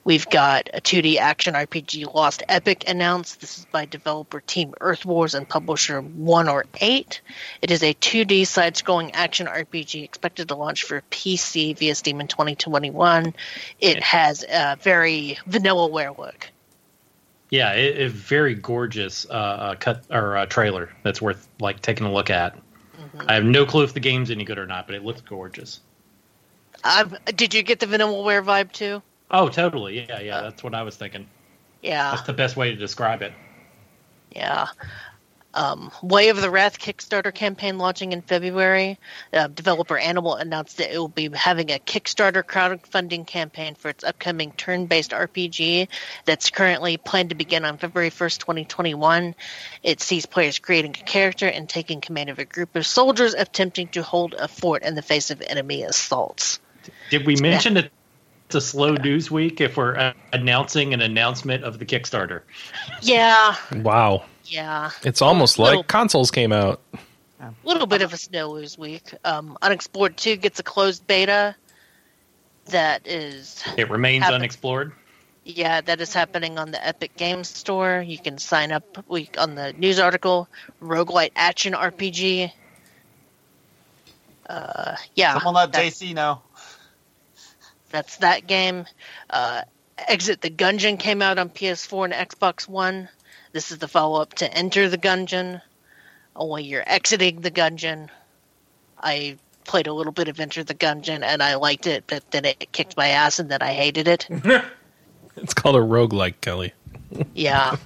We've 0.05 0.29
got 0.31 0.71
a 0.73 0.81
2D 0.81 1.17
action 1.17 1.55
RPG 1.55 2.15
Lost 2.15 2.43
Epic 2.49 2.89
announced. 2.89 3.41
This 3.41 3.59
is 3.59 3.67
by 3.67 3.85
developer 3.85 4.41
Team 4.41 4.75
Earth 4.81 5.05
Wars 5.05 5.35
and 5.35 5.47
publisher 5.47 6.01
1 6.01 6.49
or 6.49 6.67
8. 6.81 7.21
It 7.63 7.71
is 7.71 7.83
a 7.83 7.95
2D 7.95 8.47
side 8.47 8.75
scrolling 8.75 9.11
action 9.13 9.49
RPG 9.49 10.05
expected 10.05 10.49
to 10.49 10.55
launch 10.55 10.85
for 10.85 11.03
PC 11.11 11.77
via 11.77 11.95
Steam 11.95 12.21
in 12.21 12.29
2021. 12.29 13.35
It 13.81 14.03
has 14.03 14.45
a 14.49 14.79
very 14.81 15.39
vanilla 15.47 15.79
vanillaware 15.79 16.17
look. 16.17 16.49
Yeah, 17.51 17.73
it, 17.73 18.01
a 18.01 18.09
very 18.09 18.55
gorgeous 18.55 19.27
uh, 19.29 19.33
uh, 19.33 19.75
cut 19.77 20.05
or 20.11 20.37
uh, 20.37 20.47
trailer 20.47 20.91
that's 21.03 21.23
worth 21.23 21.49
like 21.61 21.81
taking 21.81 22.07
a 22.07 22.13
look 22.13 22.31
at. 22.31 22.59
I 23.27 23.35
have 23.35 23.45
no 23.45 23.65
clue 23.65 23.85
if 23.85 23.95
the 23.95 24.01
game's 24.01 24.31
any 24.31 24.45
good 24.45 24.59
or 24.59 24.67
not, 24.67 24.87
but 24.87 24.97
it 24.97 25.05
looks 25.05 25.21
gorgeous. 25.23 25.81
Um, 26.85 27.17
did 27.35 27.55
you 27.55 27.63
get 27.63 27.81
the 27.81 27.87
vanillaware 27.87 28.45
vibe 28.45 28.73
too? 28.73 29.03
Oh, 29.31 29.49
totally. 29.49 30.07
Yeah, 30.09 30.21
yeah, 30.21 30.43
that's 30.43 30.63
what 30.63 30.75
I 30.75 30.83
was 30.83 30.97
thinking. 30.97 31.27
Yeah. 31.83 32.11
That's 32.11 32.27
the 32.27 32.33
best 32.33 32.57
way 32.57 32.71
to 32.71 32.77
describe 32.77 33.23
it. 33.23 33.33
Yeah. 34.31 34.69
Um, 35.55 35.91
Way 36.03 36.29
of 36.29 36.41
the 36.41 36.51
Wrath 36.51 36.79
Kickstarter 36.79 37.35
campaign 37.35 37.79
launching 37.79 38.13
in 38.13 38.21
February. 38.21 38.99
Uh, 39.33 39.49
developer 39.49 39.97
Animal 39.97 40.35
announced 40.35 40.77
that 40.77 40.95
it 40.95 40.99
will 40.99 41.09
be 41.09 41.31
having 41.33 41.71
a 41.71 41.79
Kickstarter 41.79 42.43
crowdfunding 42.43 43.27
campaign 43.27 43.75
for 43.75 43.89
its 43.89 44.05
upcoming 44.05 44.53
turn 44.53 44.87
based 44.87 45.13
RPG 45.13 45.89
that's 46.27 46.51
currently 46.51 46.97
planned 46.99 47.31
to 47.31 47.35
begin 47.35 47.65
on 47.65 47.79
February 47.79 48.11
1st, 48.11 48.39
2021. 48.39 49.35
It 49.83 50.01
sees 50.01 50.27
players 50.27 50.59
creating 50.59 50.97
a 51.01 51.05
character 51.05 51.49
and 51.49 51.69
taking 51.69 52.01
command 52.01 52.29
of 52.31 52.39
a 52.39 52.45
group 52.45 52.77
of 52.77 52.87
soldiers 52.87 53.35
attempting 53.35 53.89
to 53.89 54.03
hold 54.03 54.35
a 54.35 54.49
fort 54.49 54.83
in 54.83 54.95
the 54.95 55.03
face 55.03 55.31
of 55.31 55.41
enemy 55.41 55.83
assaults. 55.83 56.61
Did 57.11 57.27
we 57.27 57.37
mention 57.37 57.75
that 57.75 57.91
it's 58.47 58.55
a 58.55 58.61
slow 58.61 58.95
news 58.95 59.31
week 59.31 59.61
if 59.61 59.77
we're 59.77 59.95
uh, 59.95 60.13
announcing 60.33 60.95
an 60.95 61.03
announcement 61.03 61.65
of 61.65 61.79
the 61.79 61.85
Kickstarter? 61.85 62.43
Yeah, 63.03 63.57
Wow. 63.75 64.25
Yeah. 64.49 64.91
It's 65.05 65.23
almost 65.23 65.59
Little- 65.59 65.81
like 65.81 65.89
consoles 65.89 66.31
came 66.31 66.53
out. 66.53 66.81
A 67.41 67.53
little 67.65 67.87
bit 67.87 68.03
of 68.03 68.13
a 68.13 68.17
snow 68.17 68.51
lose 68.51 68.77
week. 68.77 69.15
Um, 69.25 69.57
Unexplored 69.63 70.17
2 70.17 70.37
gets 70.37 70.59
a 70.59 70.65
closed 70.65 71.07
beta 71.07 71.55
that 72.67 73.07
is 73.07 73.63
It 73.77 73.89
remains 73.91 74.25
Happen- 74.25 74.37
unexplored. 74.41 74.93
Yeah, 75.45 75.81
that 75.81 76.01
is 76.01 76.13
happening 76.13 76.59
on 76.59 76.73
the 76.73 76.85
Epic 76.87 77.17
Games 77.17 77.49
Store. 77.49 78.05
You 78.07 78.19
can 78.19 78.37
sign 78.39 78.71
up 78.73 78.85
we, 79.09 79.31
on 79.39 79.55
the 79.55 79.73
news 79.75 79.99
article. 79.99 80.49
Roguelite 80.83 81.31
Action 81.37 81.73
RPG. 81.75 82.53
Uh, 84.49 84.97
yeah, 85.15 85.35
Someone 85.35 85.55
let 85.55 85.73
that- 85.73 85.83
JC 85.85 86.13
know. 86.15 86.43
that's 87.91 88.17
that 88.17 88.47
game. 88.47 88.87
Uh, 89.31 89.63
Exit 90.07 90.41
the 90.41 90.51
Gungeon 90.51 90.99
came 90.99 91.23
out 91.23 91.39
on 91.39 91.49
PS4 91.51 92.05
and 92.13 92.31
Xbox 92.31 92.69
One. 92.69 93.09
This 93.53 93.71
is 93.71 93.79
the 93.79 93.89
follow 93.89 94.21
up 94.21 94.35
to 94.35 94.53
Enter 94.53 94.89
the 94.89 94.99
Gungeon. 94.99 95.63
Only 96.37 96.65
you're 96.65 96.85
exiting 96.87 97.41
the 97.41 97.51
Gungeon. 97.51 98.09
I 99.01 99.39
played 99.65 99.87
a 99.87 99.93
little 99.93 100.13
bit 100.13 100.29
of 100.29 100.41
Enter 100.41 100.65
the 100.65 100.75
Gungeon 100.75 101.23
and 101.23 101.43
I 101.43 101.57
liked 101.57 101.87
it, 101.87 102.05
but 102.07 102.31
then 102.31 102.45
it 102.45 102.73
kicked 102.73 102.97
my 102.97 103.09
ass 103.09 103.39
and 103.39 103.51
then 103.51 103.63
I 103.63 103.73
hated 103.73 104.09
it. 104.09 104.29
It's 105.43 105.55
called 105.55 105.77
a 105.77 105.81
roguelike, 105.81 106.41
Kelly. 106.41 106.73
Yeah. 107.35 107.77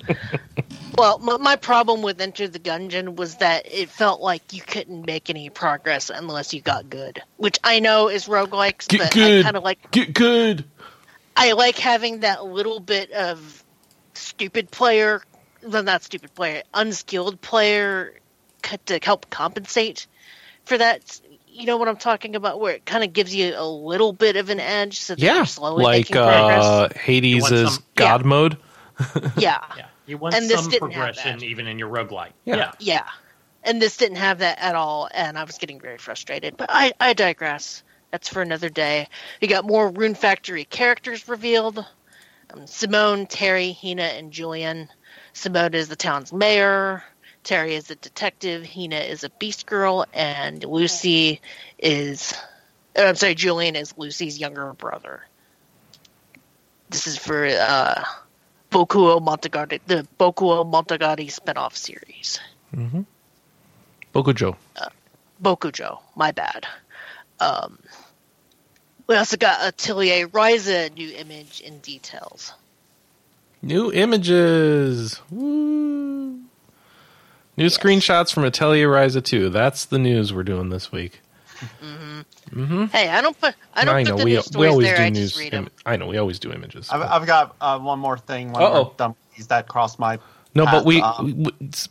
well, 0.99 1.19
my, 1.21 1.37
my 1.37 1.55
problem 1.55 2.03
with 2.03 2.21
Enter 2.21 2.49
the 2.49 2.59
Gungeon 2.59 3.15
was 3.15 3.37
that 3.37 3.73
it 3.73 3.89
felt 3.89 4.21
like 4.21 4.53
you 4.53 4.61
couldn't 4.61 5.07
make 5.07 5.31
any 5.31 5.49
progress 5.49 6.11
unless 6.11 6.53
you 6.53 6.61
got 6.61 6.91
good, 6.91 7.23
which 7.37 7.61
I 7.63 7.79
know 7.79 8.09
is 8.09 8.27
roguelikes, 8.27 8.89
Get 8.89 8.99
but 8.99 9.17
I 9.17 9.43
kind 9.43 9.57
of 9.57 9.63
like 9.63 9.93
Get 9.93 10.13
good. 10.13 10.65
I 11.37 11.53
like 11.53 11.79
having 11.79 12.21
that 12.21 12.45
little 12.45 12.81
bit 12.81 13.13
of 13.13 13.63
stupid 14.15 14.73
player, 14.73 15.23
well, 15.65 15.83
not 15.83 16.03
stupid 16.03 16.35
player, 16.35 16.63
unskilled 16.75 17.41
player 17.41 18.15
c- 18.65 18.77
to 18.87 18.99
help 19.03 19.31
compensate 19.31 20.07
for 20.65 20.79
that. 20.79 21.21
You 21.49 21.67
know 21.67 21.77
what 21.77 21.89
I'm 21.89 21.97
talking 21.99 22.35
about, 22.35 22.61
where 22.61 22.75
it 22.75 22.87
kind 22.87 23.05
of 23.05 23.13
gives 23.13 23.35
you 23.35 23.55
a 23.57 23.67
little 23.67 24.13
bit 24.13 24.37
of 24.37 24.49
an 24.49 24.59
edge, 24.61 25.01
so 25.01 25.15
that 25.15 25.23
Yeah. 25.23 25.37
you're 25.37 25.45
slowly 25.47 25.85
Like 25.85 25.99
making 26.11 26.17
progress. 26.17 26.65
uh, 26.65 26.89
Hades' 26.99 27.35
You 27.35 27.43
want 27.43 27.73
some- 27.73 27.85
God 27.95 28.21
Yeah. 28.23 28.27
mode. 28.27 28.57
yeah, 29.37 29.59
Yeah, 29.77 29.87
you 30.07 30.17
want 30.19 30.35
And 30.35 30.49
this 30.49 30.61
some 30.61 30.71
didn't 30.71 30.93
progression 30.93 31.43
even 31.45 31.67
in 31.67 31.79
your 31.79 31.89
roguelike. 31.91 32.31
Yeah. 32.45 32.57
yeah. 32.57 32.73
yeah. 32.79 33.05
And 33.65 33.81
this 33.81 33.97
didn't 33.97 34.17
have 34.17 34.39
that 34.41 34.59
at 34.61 34.75
all, 34.75 35.09
and 35.15 35.39
I 35.39 35.45
was 35.45 35.59
getting 35.59 35.79
very 35.81 35.99
frustrated. 35.99 36.57
But 36.57 36.71
I, 36.73 36.93
I 36.99 37.13
digress. 37.13 37.83
That's 38.11 38.29
for 38.29 38.43
another 38.43 38.69
day. 38.69 39.09
We 39.41 39.49
got 39.49 39.65
more 39.65 39.89
Rune 39.91 40.15
Factory 40.15 40.65
characters 40.65 41.29
revealed. 41.29 41.85
Um, 42.53 42.67
Simone, 42.67 43.27
Terry, 43.27 43.73
Hina, 43.81 44.03
and 44.03 44.33
Julian. 44.33 44.89
Simone 45.33 45.75
is 45.75 45.89
the 45.89 45.97
town's 45.97 46.33
mayor. 46.33 47.03
Terry 47.45 47.75
is 47.75 47.91
a 47.91 47.97
detective. 47.97 48.67
Hina 48.67 48.97
is 48.97 49.25
a 49.25 49.31
beast 49.31 49.67
girl, 49.67 50.07
and 50.13 50.65
Lucy 50.65 51.41
is. 51.79 52.35
uh, 52.97 53.03
I'm 53.03 53.17
sorry, 53.17 53.35
Julian 53.35 53.75
is 53.75 53.95
Lucy's 53.97 54.39
younger 54.39 54.73
brother. 54.75 55.23
This 56.91 57.07
is 57.07 57.17
for 57.17 57.47
uh, 57.47 58.05
Bokuo 58.71 59.21
Montagari, 59.21 59.81
the 59.87 60.07
Bokuo 60.21 60.71
Montagari 60.71 61.27
spinoff 61.27 61.75
series. 61.77 62.39
Bokujo. 64.15 64.57
Bokujo, 65.43 66.01
my 66.15 66.31
bad. 66.33 66.67
Um, 67.41 67.79
we 69.07 69.17
also 69.17 69.37
got 69.37 69.67
Atelier 69.67 70.29
Ryza 70.29 70.95
new 70.95 71.11
image 71.11 71.63
and 71.67 71.83
details. 71.83 72.53
New 73.63 73.93
images. 73.93 75.21
Woo. 75.31 76.41
New 77.57 77.67
screenshots 77.67 78.33
from 78.33 78.45
Atelier 78.45 78.89
Ryza 78.89 79.23
2. 79.23 79.51
That's 79.51 79.85
the 79.85 79.99
news 79.99 80.33
we're 80.33 80.43
doing 80.43 80.71
this 80.71 80.91
week. 80.91 81.21
Hey, 82.91 83.09
I 83.09 83.21
don't 83.23 83.39
put 83.41 83.55
I 83.75 83.85
don't 83.85 83.95
I 83.95 84.03
put 84.05 84.11
know 84.11 84.17
the 84.19 84.25
we 84.25 84.33
news 84.35 84.47
we 84.47 84.51
stories 84.53 84.71
always 84.73 84.87
there. 84.89 84.97
do 84.97 85.03
I 85.05 85.09
news. 85.11 85.29
just 85.31 85.39
read 85.41 85.53
them. 85.53 85.65
im- 85.67 85.71
I 85.87 85.97
know 85.97 86.07
we 86.09 86.19
always 86.19 86.39
do 86.41 86.53
images. 86.53 86.89
I've, 86.91 87.03
I've 87.03 87.27
got 87.27 87.55
uh, 87.61 87.79
one 87.79 87.99
more 88.01 88.19
thing. 88.19 88.51
One 88.53 88.63
Uh-oh. 88.63 88.85
more 88.85 88.95
dumb 88.97 89.17
that 89.49 89.69
crossed 89.69 89.99
my. 89.99 90.19
no, 90.55 90.65
but 90.67 90.85
we, 90.85 91.01
Um, 91.01 91.25
we- 91.27 91.33
we- 91.35 91.53
it's 91.61 91.89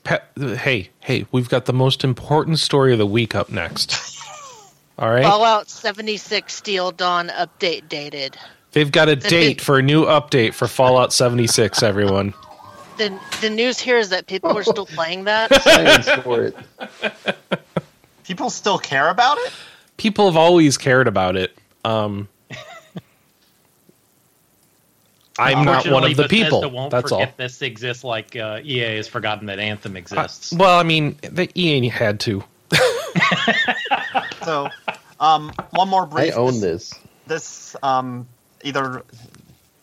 hey 0.60 0.90
hey 1.00 1.26
we've 1.32 1.48
got 1.50 1.66
the 1.66 1.74
most 1.74 2.04
important 2.04 2.60
story 2.60 2.92
of 2.92 3.00
the 3.00 3.06
week 3.06 3.34
up 3.34 3.50
next. 3.50 3.96
All 5.00 5.10
right, 5.10 5.24
Fallout 5.24 5.70
76 5.70 6.54
Steel 6.54 6.92
Dawn 6.92 7.30
update 7.30 7.88
dated. 7.90 8.38
They've 8.72 8.92
got 8.92 9.10
a 9.10 9.16
date 9.16 9.62
for 9.62 9.78
a 9.80 9.82
new 9.82 10.06
update 10.06 10.54
for 10.54 10.68
Fallout 10.68 11.14
76. 11.14 11.82
Everyone, 11.84 12.34
The 12.98 13.18
the 13.42 13.50
news 13.50 13.80
here 13.80 13.98
is 13.98 14.10
that 14.10 14.28
people 14.28 14.58
are 14.58 14.64
still 14.64 14.86
playing 14.86 15.26
that. 15.26 15.50
For 16.24 16.44
it. 16.44 16.56
people 18.24 18.50
still 18.50 18.78
care 18.78 19.10
about 19.10 19.38
it. 19.40 19.54
people 19.98 20.26
have 20.26 20.38
always 20.38 20.78
cared 20.78 21.08
about 21.08 21.36
it. 21.36 21.58
Um, 21.84 22.28
I'm 25.40 25.66
not 25.66 25.88
one 25.88 26.04
of 26.04 26.16
the 26.18 26.24
Unfortunately, 26.24 26.28
people. 26.44 26.70
Won't 26.72 26.92
That's 26.92 27.12
all. 27.12 27.20
forget 27.22 27.38
this 27.38 27.62
exists 27.62 28.04
like 28.04 28.36
uh, 28.36 28.60
EA 28.64 28.98
has 28.98 29.08
forgotten 29.08 29.48
that 29.48 29.58
Anthem 29.60 29.96
Uh, 29.96 30.00
exists. 30.00 30.54
well, 30.54 30.78
I 30.78 30.84
mean, 30.84 31.18
the 31.24 31.50
EA 31.56 31.88
had 31.90 32.20
to. 32.22 32.44
So, 34.44 34.70
um, 35.20 35.52
one 35.72 35.88
more 35.88 36.06
break. 36.08 36.34
I 36.34 36.36
brief. 36.36 36.38
own 36.56 36.60
this. 36.62 36.96
This 37.28 37.76
um, 37.84 38.28
either 38.64 38.98
a 38.98 39.04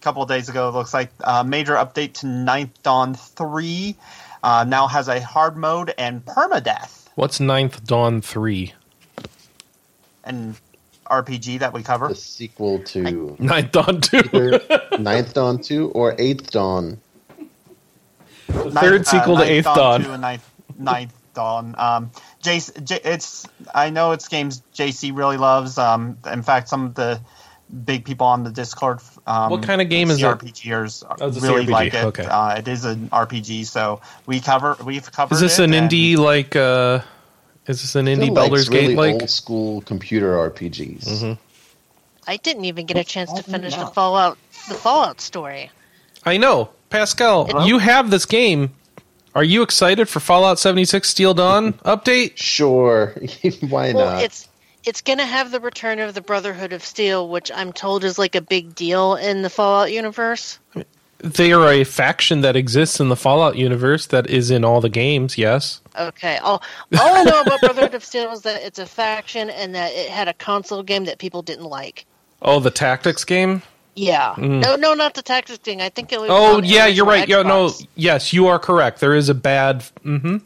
couple 0.00 0.22
of 0.22 0.28
days 0.28 0.48
ago 0.48 0.68
it 0.68 0.72
looks 0.72 0.94
like 0.94 1.10
uh, 1.22 1.42
major 1.42 1.74
update 1.74 2.14
to 2.14 2.26
Ninth 2.26 2.82
Dawn 2.82 3.14
three 3.14 3.96
uh, 4.42 4.64
now 4.68 4.86
has 4.86 5.08
a 5.08 5.20
hard 5.20 5.56
mode 5.56 5.94
and 5.98 6.24
permadeath 6.24 7.06
What's 7.14 7.40
Ninth 7.40 7.84
Dawn 7.84 8.20
three? 8.20 8.74
and 10.24 10.56
RPG 11.06 11.60
that 11.60 11.72
we 11.72 11.82
cover. 11.82 12.08
The 12.08 12.14
sequel 12.14 12.80
to 12.80 13.34
Ninth 13.38 13.72
Dawn 13.72 14.00
two. 14.00 14.60
Ninth 14.98 15.34
Dawn 15.34 15.58
2 15.58 15.90
or 15.90 16.14
Eighth 16.18 16.50
Dawn. 16.50 17.00
The 18.46 18.70
third 18.70 19.06
sequel 19.06 19.36
to 19.36 19.42
uh, 19.42 19.46
Ninth 19.46 19.50
Eighth 19.50 19.64
Dawn. 19.64 20.02
two 20.04 20.12
and 20.12 20.20
Ninth, 20.22 20.50
Ninth 20.78 21.14
Dawn. 21.34 21.74
Um, 21.78 22.10
Jace, 22.42 22.84
J, 22.84 23.00
it's 23.04 23.46
I 23.74 23.90
know 23.90 24.12
it's 24.12 24.28
games 24.28 24.62
JC 24.74 25.16
really 25.16 25.38
loves. 25.38 25.78
Um, 25.78 26.18
in 26.30 26.42
fact, 26.42 26.68
some 26.68 26.84
of 26.84 26.94
the 26.94 27.20
big 27.84 28.04
people 28.04 28.26
on 28.26 28.44
the 28.44 28.50
Discord. 28.50 29.00
Um, 29.26 29.50
What 29.50 29.62
kind 29.62 29.80
of 29.82 29.88
game 29.88 30.10
is 30.10 30.18
it? 30.22 30.24
CRPGers 30.24 31.04
Oh, 31.20 31.28
really 31.40 31.66
CRPG, 31.66 31.70
like 31.70 31.94
it. 31.94 32.04
okay. 32.04 32.24
Uh, 32.24 32.56
it 32.56 32.68
is 32.68 32.84
an 32.84 33.08
RPG, 33.10 33.66
so 33.66 34.00
we 34.26 34.40
cover 34.40 34.76
we've 34.84 35.10
covered. 35.12 35.34
Is 35.34 35.40
this 35.40 35.58
it 35.58 35.64
an 35.64 35.72
indie 35.72 36.16
like? 36.16 36.56
uh 36.56 37.00
Is 37.66 37.82
this 37.82 37.94
an 37.96 38.06
indie 38.06 38.22
Still 38.24 38.34
Baldur's 38.34 38.68
really 38.68 38.88
Gate 38.88 38.96
like? 38.96 39.12
old 39.14 39.30
school 39.30 39.80
computer 39.82 40.36
RPGs. 40.50 41.04
Mm-hmm. 41.04 41.32
I 42.26 42.36
didn't 42.36 42.64
even 42.66 42.86
get 42.86 42.96
a 42.96 43.04
chance 43.04 43.32
to 43.32 43.42
finish 43.42 43.74
the 43.74 43.86
Fallout 43.86 44.38
the 44.68 44.74
Fallout 44.74 45.20
story. 45.20 45.70
I 46.24 46.36
know, 46.36 46.70
Pascal. 46.90 47.66
You 47.66 47.78
have 47.78 48.10
this 48.10 48.26
game. 48.26 48.72
Are 49.34 49.44
you 49.44 49.62
excited 49.62 50.08
for 50.08 50.18
Fallout 50.20 50.58
76 50.58 51.08
Steel 51.08 51.32
Dawn 51.32 51.72
update? 51.84 52.32
Sure, 52.36 53.14
why 53.68 53.92
Well, 53.92 54.14
not? 54.14 54.22
it's 54.24 54.47
it's 54.88 55.02
gonna 55.02 55.26
have 55.26 55.50
the 55.50 55.60
return 55.60 55.98
of 55.98 56.14
the 56.14 56.22
Brotherhood 56.22 56.72
of 56.72 56.82
Steel, 56.82 57.28
which 57.28 57.52
I'm 57.54 57.74
told 57.74 58.04
is 58.04 58.18
like 58.18 58.34
a 58.34 58.40
big 58.40 58.74
deal 58.74 59.16
in 59.16 59.42
the 59.42 59.50
Fallout 59.50 59.92
universe. 59.92 60.58
They 61.18 61.52
are 61.52 61.68
a 61.68 61.84
faction 61.84 62.40
that 62.40 62.56
exists 62.56 62.98
in 62.98 63.10
the 63.10 63.16
Fallout 63.16 63.56
universe 63.56 64.06
that 64.06 64.30
is 64.30 64.50
in 64.50 64.64
all 64.64 64.80
the 64.80 64.88
games. 64.88 65.36
Yes. 65.36 65.82
Okay, 65.98 66.38
all 66.38 66.62
all 66.98 67.14
I 67.16 67.24
know 67.24 67.42
about 67.42 67.60
Brotherhood 67.60 67.94
of 67.94 68.02
Steel 68.02 68.32
is 68.32 68.42
that 68.42 68.62
it's 68.62 68.78
a 68.78 68.86
faction 68.86 69.50
and 69.50 69.74
that 69.74 69.92
it 69.92 70.08
had 70.08 70.26
a 70.26 70.32
console 70.32 70.82
game 70.82 71.04
that 71.04 71.18
people 71.18 71.42
didn't 71.42 71.66
like. 71.66 72.06
Oh, 72.40 72.58
the 72.58 72.70
tactics 72.70 73.24
game. 73.24 73.62
Yeah, 73.94 74.36
no, 74.38 74.76
no, 74.76 74.94
not 74.94 75.14
the 75.14 75.22
tactics 75.22 75.58
thing. 75.58 75.82
I 75.82 75.88
think 75.88 76.12
it 76.12 76.20
was. 76.20 76.30
Mm. 76.30 76.34
Oh, 76.34 76.62
yeah, 76.62 76.86
you're 76.86 77.04
right. 77.04 77.28
Yeah, 77.28 77.42
no, 77.42 77.72
yes, 77.94 78.32
you 78.32 78.46
are 78.46 78.58
correct. 78.58 79.00
There 79.00 79.14
is 79.14 79.28
a 79.28 79.34
bad. 79.34 79.80
Mm-hmm. 80.04 80.36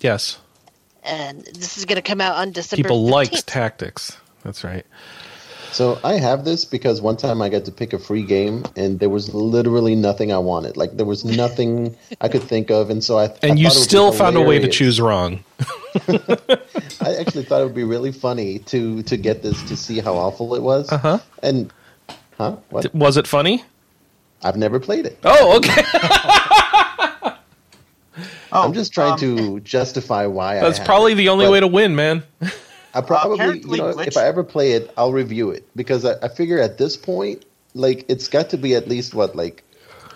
Yes, 0.00 0.38
and 1.04 1.44
this 1.44 1.78
is 1.78 1.84
gonna 1.84 2.02
come 2.02 2.20
out 2.20 2.36
on 2.36 2.52
December. 2.52 2.82
people 2.82 3.04
liked 3.04 3.34
15th. 3.34 3.46
tactics. 3.46 4.16
That's 4.42 4.64
right. 4.64 4.86
So 5.72 6.00
I 6.02 6.14
have 6.14 6.44
this 6.44 6.64
because 6.64 7.00
one 7.00 7.16
time 7.16 7.40
I 7.40 7.48
got 7.48 7.64
to 7.66 7.72
pick 7.72 7.92
a 7.92 7.98
free 7.98 8.24
game 8.24 8.64
and 8.76 8.98
there 8.98 9.08
was 9.08 9.32
literally 9.32 9.94
nothing 9.94 10.32
I 10.32 10.38
wanted. 10.38 10.76
Like 10.76 10.96
there 10.96 11.06
was 11.06 11.24
nothing 11.24 11.96
I 12.20 12.28
could 12.28 12.42
think 12.42 12.70
of, 12.70 12.90
and 12.90 13.04
so 13.04 13.18
I 13.18 13.26
I 13.26 13.36
And 13.42 13.58
you 13.58 13.66
thought 13.68 13.76
it 13.76 13.78
would 13.78 13.84
be 13.84 13.88
still 13.88 14.12
found 14.12 14.36
a 14.36 14.40
way 14.42 14.58
to 14.58 14.68
choose 14.68 15.00
wrong. 15.00 15.44
I 16.08 17.16
actually 17.18 17.44
thought 17.44 17.60
it 17.60 17.64
would 17.64 17.74
be 17.74 17.84
really 17.84 18.12
funny 18.12 18.58
to 18.60 19.02
to 19.04 19.16
get 19.16 19.42
this 19.42 19.62
to 19.68 19.76
see 19.76 20.00
how 20.00 20.14
awful 20.14 20.54
it 20.54 20.62
was. 20.62 20.90
Uh-huh. 20.90 21.18
And 21.42 21.72
huh? 22.36 22.56
What? 22.70 22.92
Was 22.94 23.16
it 23.16 23.26
funny? 23.26 23.64
I've 24.42 24.56
never 24.56 24.80
played 24.80 25.06
it. 25.06 25.18
Oh, 25.22 25.56
okay. 25.58 25.82
Oh, 28.52 28.62
I'm 28.64 28.72
just 28.72 28.92
trying 28.92 29.12
um, 29.12 29.18
to 29.18 29.60
justify 29.60 30.26
why 30.26 30.58
I. 30.58 30.60
That's 30.60 30.78
have 30.78 30.86
probably 30.86 31.12
it. 31.12 31.16
the 31.16 31.28
only 31.28 31.46
But 31.46 31.52
way 31.52 31.60
to 31.60 31.66
win, 31.66 31.94
man. 31.94 32.22
I 32.94 33.00
probably, 33.00 33.60
you 33.60 33.76
know, 33.76 33.94
Glitch- 33.94 34.08
if 34.08 34.16
I 34.16 34.26
ever 34.26 34.42
play 34.42 34.72
it, 34.72 34.92
I'll 34.96 35.12
review 35.12 35.50
it 35.50 35.68
because 35.76 36.04
I, 36.04 36.14
I 36.22 36.28
figure 36.28 36.58
at 36.58 36.78
this 36.78 36.96
point, 36.96 37.44
like, 37.74 38.04
it's 38.08 38.26
got 38.26 38.50
to 38.50 38.56
be 38.56 38.74
at 38.74 38.88
least 38.88 39.14
what, 39.14 39.36
like, 39.36 39.62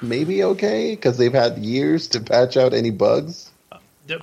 maybe 0.03 0.43
okay 0.43 0.97
because 0.97 1.17
they've 1.17 1.33
had 1.33 1.59
years 1.59 2.09
to 2.09 2.21
patch 2.21 2.57
out 2.57 2.75
any 2.75 2.91
bugs. 2.91 3.51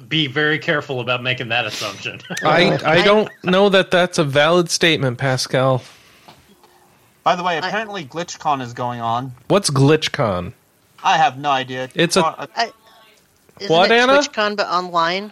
Be 0.07 0.27
very 0.27 0.59
careful 0.59 0.99
about 0.99 1.23
making 1.23 1.49
that 1.49 1.65
assumption. 1.65 2.19
I 2.43 2.77
I 2.85 3.01
don't 3.03 3.29
know 3.43 3.69
that 3.69 3.89
that's 3.89 4.19
a 4.19 4.23
valid 4.23 4.69
statement, 4.69 5.17
Pascal. 5.17 5.81
By 7.23 7.35
the 7.35 7.43
way, 7.43 7.57
apparently 7.57 8.05
GlitchCon 8.05 8.61
is 8.61 8.73
going 8.73 8.99
on. 8.99 9.31
What's 9.47 9.69
GlitchCon? 9.69 10.53
I 11.03 11.17
have 11.17 11.37
no 11.39 11.49
idea. 11.49 11.89
It's 11.95 12.15
a- 12.15 12.25
Uh, 12.25 12.47
Isn't 13.61 13.75
What, 13.75 13.91
it 13.91 13.95
Anna? 13.99 14.13
TwitchCon 14.19 14.55
but 14.57 14.67
online? 14.67 15.31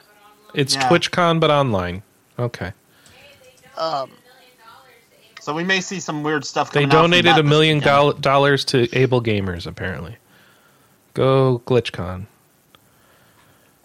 It's 0.54 0.76
Yeah. 0.76 0.88
TwitchCon 0.90 1.40
but 1.40 1.50
online. 1.52 2.04
Okay. 2.38 2.72
Um, 3.78 4.12
so 5.42 5.54
we 5.54 5.64
may 5.64 5.82
see 5.82 6.00
some 6.00 6.22
weird 6.24 6.46
stuff. 6.46 6.72
They 6.72 6.82
Coming 6.82 6.96
out 6.96 7.02
from 7.04 7.12
donated 7.12 7.38
a 7.38 7.44
million 7.44 7.78
weekend. 7.78 7.86
doll- 7.86 8.14
dollars 8.14 8.66
to 8.66 8.88
AbleGamers, 8.88 9.66
apparently. 9.68 10.18
Go 11.14 11.62
GlitchCon. 11.66 12.28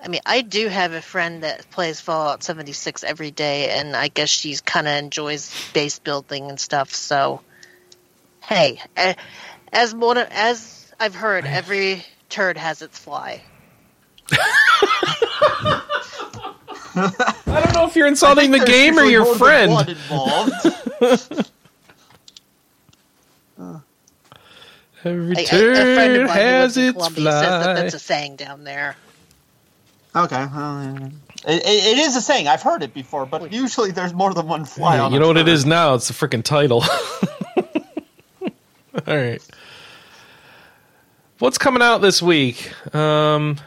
I 0.02 0.08
mean, 0.08 0.20
I 0.26 0.42
do 0.42 0.68
have 0.68 0.92
a 0.92 1.00
friend 1.00 1.42
that 1.42 1.70
plays 1.70 1.98
Fallout 2.00 2.42
76 2.42 3.02
every 3.04 3.30
day, 3.30 3.70
and 3.70 3.96
I 3.96 4.08
guess 4.08 4.28
she's 4.28 4.60
kind 4.60 4.86
of 4.86 4.92
enjoys 4.96 5.50
base 5.72 5.98
building 5.98 6.50
and 6.50 6.60
stuff. 6.60 6.94
So, 6.94 7.40
hey, 8.40 8.82
eh, 8.96 9.14
as 9.72 9.94
one 9.94 10.18
of- 10.18 10.28
as 10.30 10.92
I've 11.00 11.14
heard, 11.14 11.46
every 11.46 12.04
turd 12.28 12.58
has 12.58 12.82
its 12.82 12.98
fly. 12.98 13.40
I 16.96 17.42
don't 17.46 17.74
know 17.74 17.86
if 17.86 17.96
you're 17.96 18.06
insulting 18.06 18.50
the 18.52 18.64
game 18.64 18.98
or 18.98 19.04
your 19.04 19.24
more 19.24 19.34
friend. 19.36 19.72
one 19.72 19.88
involved. 19.88 20.52
Every 25.04 25.34
A, 25.36 25.38
a- 25.38 25.42
a 25.42 25.46
friend 25.46 26.16
of 26.16 26.28
mine 26.28 26.36
has 26.36 26.76
its 26.78 26.92
Colombia 26.94 27.24
says 27.24 27.40
that 27.42 27.62
fly. 27.62 27.74
that's 27.74 27.94
a 27.94 27.98
saying 27.98 28.36
down 28.36 28.64
there. 28.64 28.96
okay, 30.16 30.46
well, 30.54 30.96
it, 31.46 31.62
it, 31.62 31.62
it 31.66 31.98
is 31.98 32.16
a 32.16 32.22
saying. 32.22 32.48
I've 32.48 32.62
heard 32.62 32.82
it 32.82 32.94
before, 32.94 33.26
but 33.26 33.52
usually 33.52 33.90
there's 33.90 34.14
more 34.14 34.32
than 34.32 34.46
one 34.46 34.64
fly. 34.64 34.98
on 34.98 35.10
you 35.12 35.18
a 35.18 35.20
know 35.20 35.26
what 35.28 35.36
it 35.36 35.40
turd. 35.44 35.50
now? 35.66 35.92
It's 35.94 36.08
the 36.08 36.14
freaking 36.14 36.42
title. 36.42 36.82
All 39.06 39.16
right. 39.16 39.42
What's 41.38 41.58
coming 41.58 41.82
out 41.82 41.98
this 41.98 42.22
week? 42.22 42.72
Um, 42.94 43.58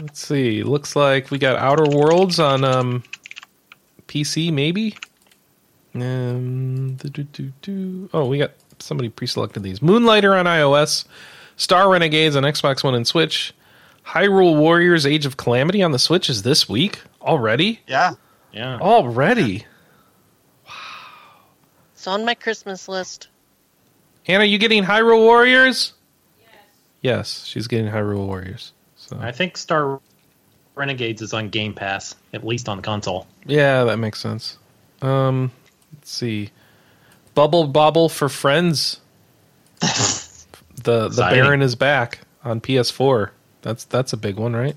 let's 0.00 0.26
see. 0.26 0.62
Looks 0.62 0.96
like 0.96 1.30
we 1.30 1.38
got 1.38 1.56
Outer 1.56 1.84
Worlds 1.96 2.38
on 2.38 2.64
um, 2.64 3.02
PC, 4.08 4.52
maybe. 4.52 4.96
Um. 5.94 6.96
Oh, 8.12 8.26
we 8.26 8.38
got 8.38 8.52
somebody 8.78 9.08
pre-selected 9.08 9.62
these. 9.62 9.80
Moonlighter 9.80 10.34
on 10.34 10.46
iOS, 10.46 11.04
Star 11.56 11.90
Renegades 11.90 12.36
on 12.36 12.42
Xbox 12.42 12.82
One 12.82 12.94
and 12.94 13.06
Switch, 13.06 13.54
Hyrule 14.06 14.56
Warriors: 14.58 15.06
Age 15.06 15.26
of 15.26 15.36
Calamity 15.36 15.82
on 15.82 15.92
the 15.92 15.98
Switch 15.98 16.28
is 16.28 16.42
this 16.42 16.68
week 16.68 17.00
already. 17.22 17.80
Yeah. 17.86 18.14
yeah. 18.52 18.78
Already. 18.78 19.66
Wow, 20.66 20.72
it's 21.94 22.06
on 22.06 22.24
my 22.24 22.34
Christmas 22.34 22.88
list. 22.88 23.28
Hannah, 24.24 24.44
are 24.44 24.46
you 24.46 24.58
getting 24.58 24.84
Hyrule 24.84 25.20
Warriors? 25.20 25.92
Yes. 26.40 26.50
Yes, 27.02 27.44
she's 27.46 27.66
getting 27.68 27.86
Hyrule 27.86 28.26
Warriors. 28.26 28.72
So 29.14 29.20
I 29.26 29.32
think 29.32 29.56
Star 29.56 30.00
Renegades 30.74 31.22
is 31.22 31.32
on 31.32 31.48
Game 31.50 31.72
Pass, 31.74 32.14
at 32.32 32.44
least 32.44 32.68
on 32.68 32.78
the 32.78 32.82
console. 32.82 33.26
yeah, 33.46 33.84
that 33.84 33.98
makes 33.98 34.20
sense. 34.20 34.58
Um, 35.02 35.52
let's 35.92 36.10
see, 36.10 36.50
Bubble 37.34 37.66
Bobble 37.66 38.08
4 38.08 38.28
Friends. 38.28 39.00
the 39.80 39.86
the 40.82 41.06
Exciting. 41.06 41.42
Baron 41.42 41.62
is 41.62 41.74
back 41.74 42.20
on 42.44 42.60
PS4. 42.60 43.30
That's 43.62 43.84
that's 43.84 44.12
a 44.12 44.16
big 44.16 44.36
one, 44.36 44.54
right? 44.54 44.76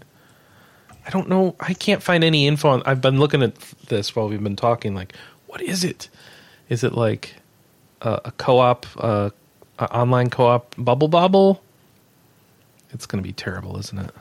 I 1.06 1.10
don't 1.10 1.30
know. 1.30 1.56
I 1.60 1.74
can't 1.74 2.04
find 2.04 2.24
any 2.24 2.48
info 2.48 2.70
on. 2.70 2.84
I've 2.86 3.02
been 3.02 3.20
looking 3.20 3.42
at 3.42 3.56
this 3.88 4.16
while 4.16 4.28
we've 4.28 4.44
been 4.44 4.58
talking. 4.58 4.94
Like, 4.94 5.14
what 5.48 5.62
is 5.62 5.84
it? 5.86 6.10
Is 6.68 6.84
it 6.84 6.94
like 6.94 7.36
a, 8.02 8.20
a 8.26 8.32
co-op, 8.32 8.86
uh, 8.98 9.30
a 9.80 9.96
online 9.96 10.30
co-op 10.30 10.76
Bubble 10.78 11.08
Bobble? 11.08 11.64
It's 12.92 13.06
going 13.06 13.24
to 13.24 13.28
be 13.28 13.34
terrible, 13.34 13.78
isn't 13.80 13.98
it? 13.98 14.12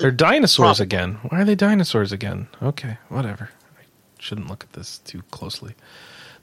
They're 0.00 0.10
dinosaurs 0.10 0.80
again. 0.80 1.14
Why 1.28 1.40
are 1.40 1.44
they 1.44 1.54
dinosaurs 1.54 2.12
again? 2.12 2.48
Okay, 2.62 2.98
whatever. 3.08 3.50
I 3.78 3.82
shouldn't 4.18 4.48
look 4.48 4.64
at 4.64 4.72
this 4.72 4.98
too 4.98 5.22
closely. 5.30 5.74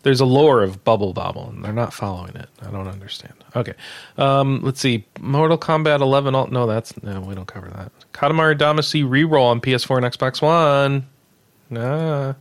There's 0.03 0.19
a 0.19 0.25
lore 0.25 0.61
of 0.63 0.83
Bubble 0.83 1.13
Bobble, 1.13 1.47
and 1.49 1.63
they're 1.63 1.71
not 1.71 1.93
following 1.93 2.35
it. 2.35 2.49
I 2.61 2.69
don't 2.71 2.87
understand. 2.89 3.33
Okay, 3.55 3.73
um, 4.17 4.61
let's 4.61 4.81
see. 4.81 5.05
Mortal 5.21 5.57
Kombat 5.57 6.01
11. 6.01 6.35
Alt- 6.35 6.51
no, 6.51 6.67
that's 6.67 7.01
no. 7.03 7.21
We 7.21 7.35
don't 7.35 7.45
cover 7.47 7.69
that. 7.69 7.91
Katamari 8.11 8.57
Damacy 8.57 9.05
reroll 9.07 9.45
on 9.45 9.61
PS4 9.61 9.97
and 10.03 10.05
Xbox 10.05 10.41
One. 10.41 11.07
Nah. 11.69 12.33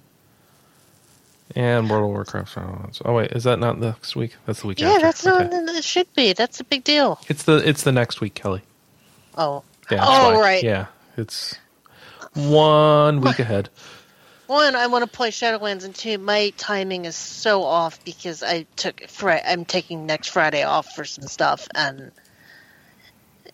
And 1.54 1.90
World 1.90 2.04
of 2.04 2.10
Warcraft. 2.10 2.56
Oh 3.04 3.12
wait, 3.14 3.30
is 3.32 3.44
that 3.44 3.58
not 3.58 3.78
next 3.78 4.16
week? 4.16 4.34
That's 4.46 4.62
the 4.62 4.68
week 4.68 4.80
Yeah, 4.80 4.88
after. 4.92 5.00
that's 5.02 5.26
Okay. 5.26 5.48
not. 5.48 5.74
It 5.76 5.84
should 5.84 6.12
be. 6.14 6.32
That's 6.32 6.60
a 6.60 6.64
big 6.64 6.82
deal. 6.82 7.20
It's 7.28 7.42
the 7.42 7.56
it's 7.68 7.82
the 7.82 7.92
next 7.92 8.20
week, 8.22 8.34
Kelly. 8.34 8.62
Oh. 9.36 9.62
Yeah. 9.90 10.02
Oh, 10.06 10.32
why. 10.34 10.40
right. 10.40 10.62
Yeah, 10.64 10.86
it's 11.22 11.58
one 12.34 13.20
week 13.20 13.38
ahead. 13.38 13.68
One, 14.48 14.74
I 14.76 14.86
want 14.88 15.02
to 15.04 15.10
play 15.10 15.30
Shadowlands, 15.30 15.84
and 15.84 15.94
two, 15.94 16.18
my 16.18 16.52
timing 16.58 17.06
is 17.06 17.16
so 17.16 17.62
off 17.62 18.04
because 18.04 18.42
I 18.42 18.66
took 18.76 19.08
Fri- 19.08 19.40
I'm 19.46 19.64
taking 19.64 20.04
next 20.04 20.28
Friday 20.28 20.62
off 20.62 20.94
for 20.94 21.04
some 21.04 21.26
stuff, 21.26 21.66
and 21.74 22.12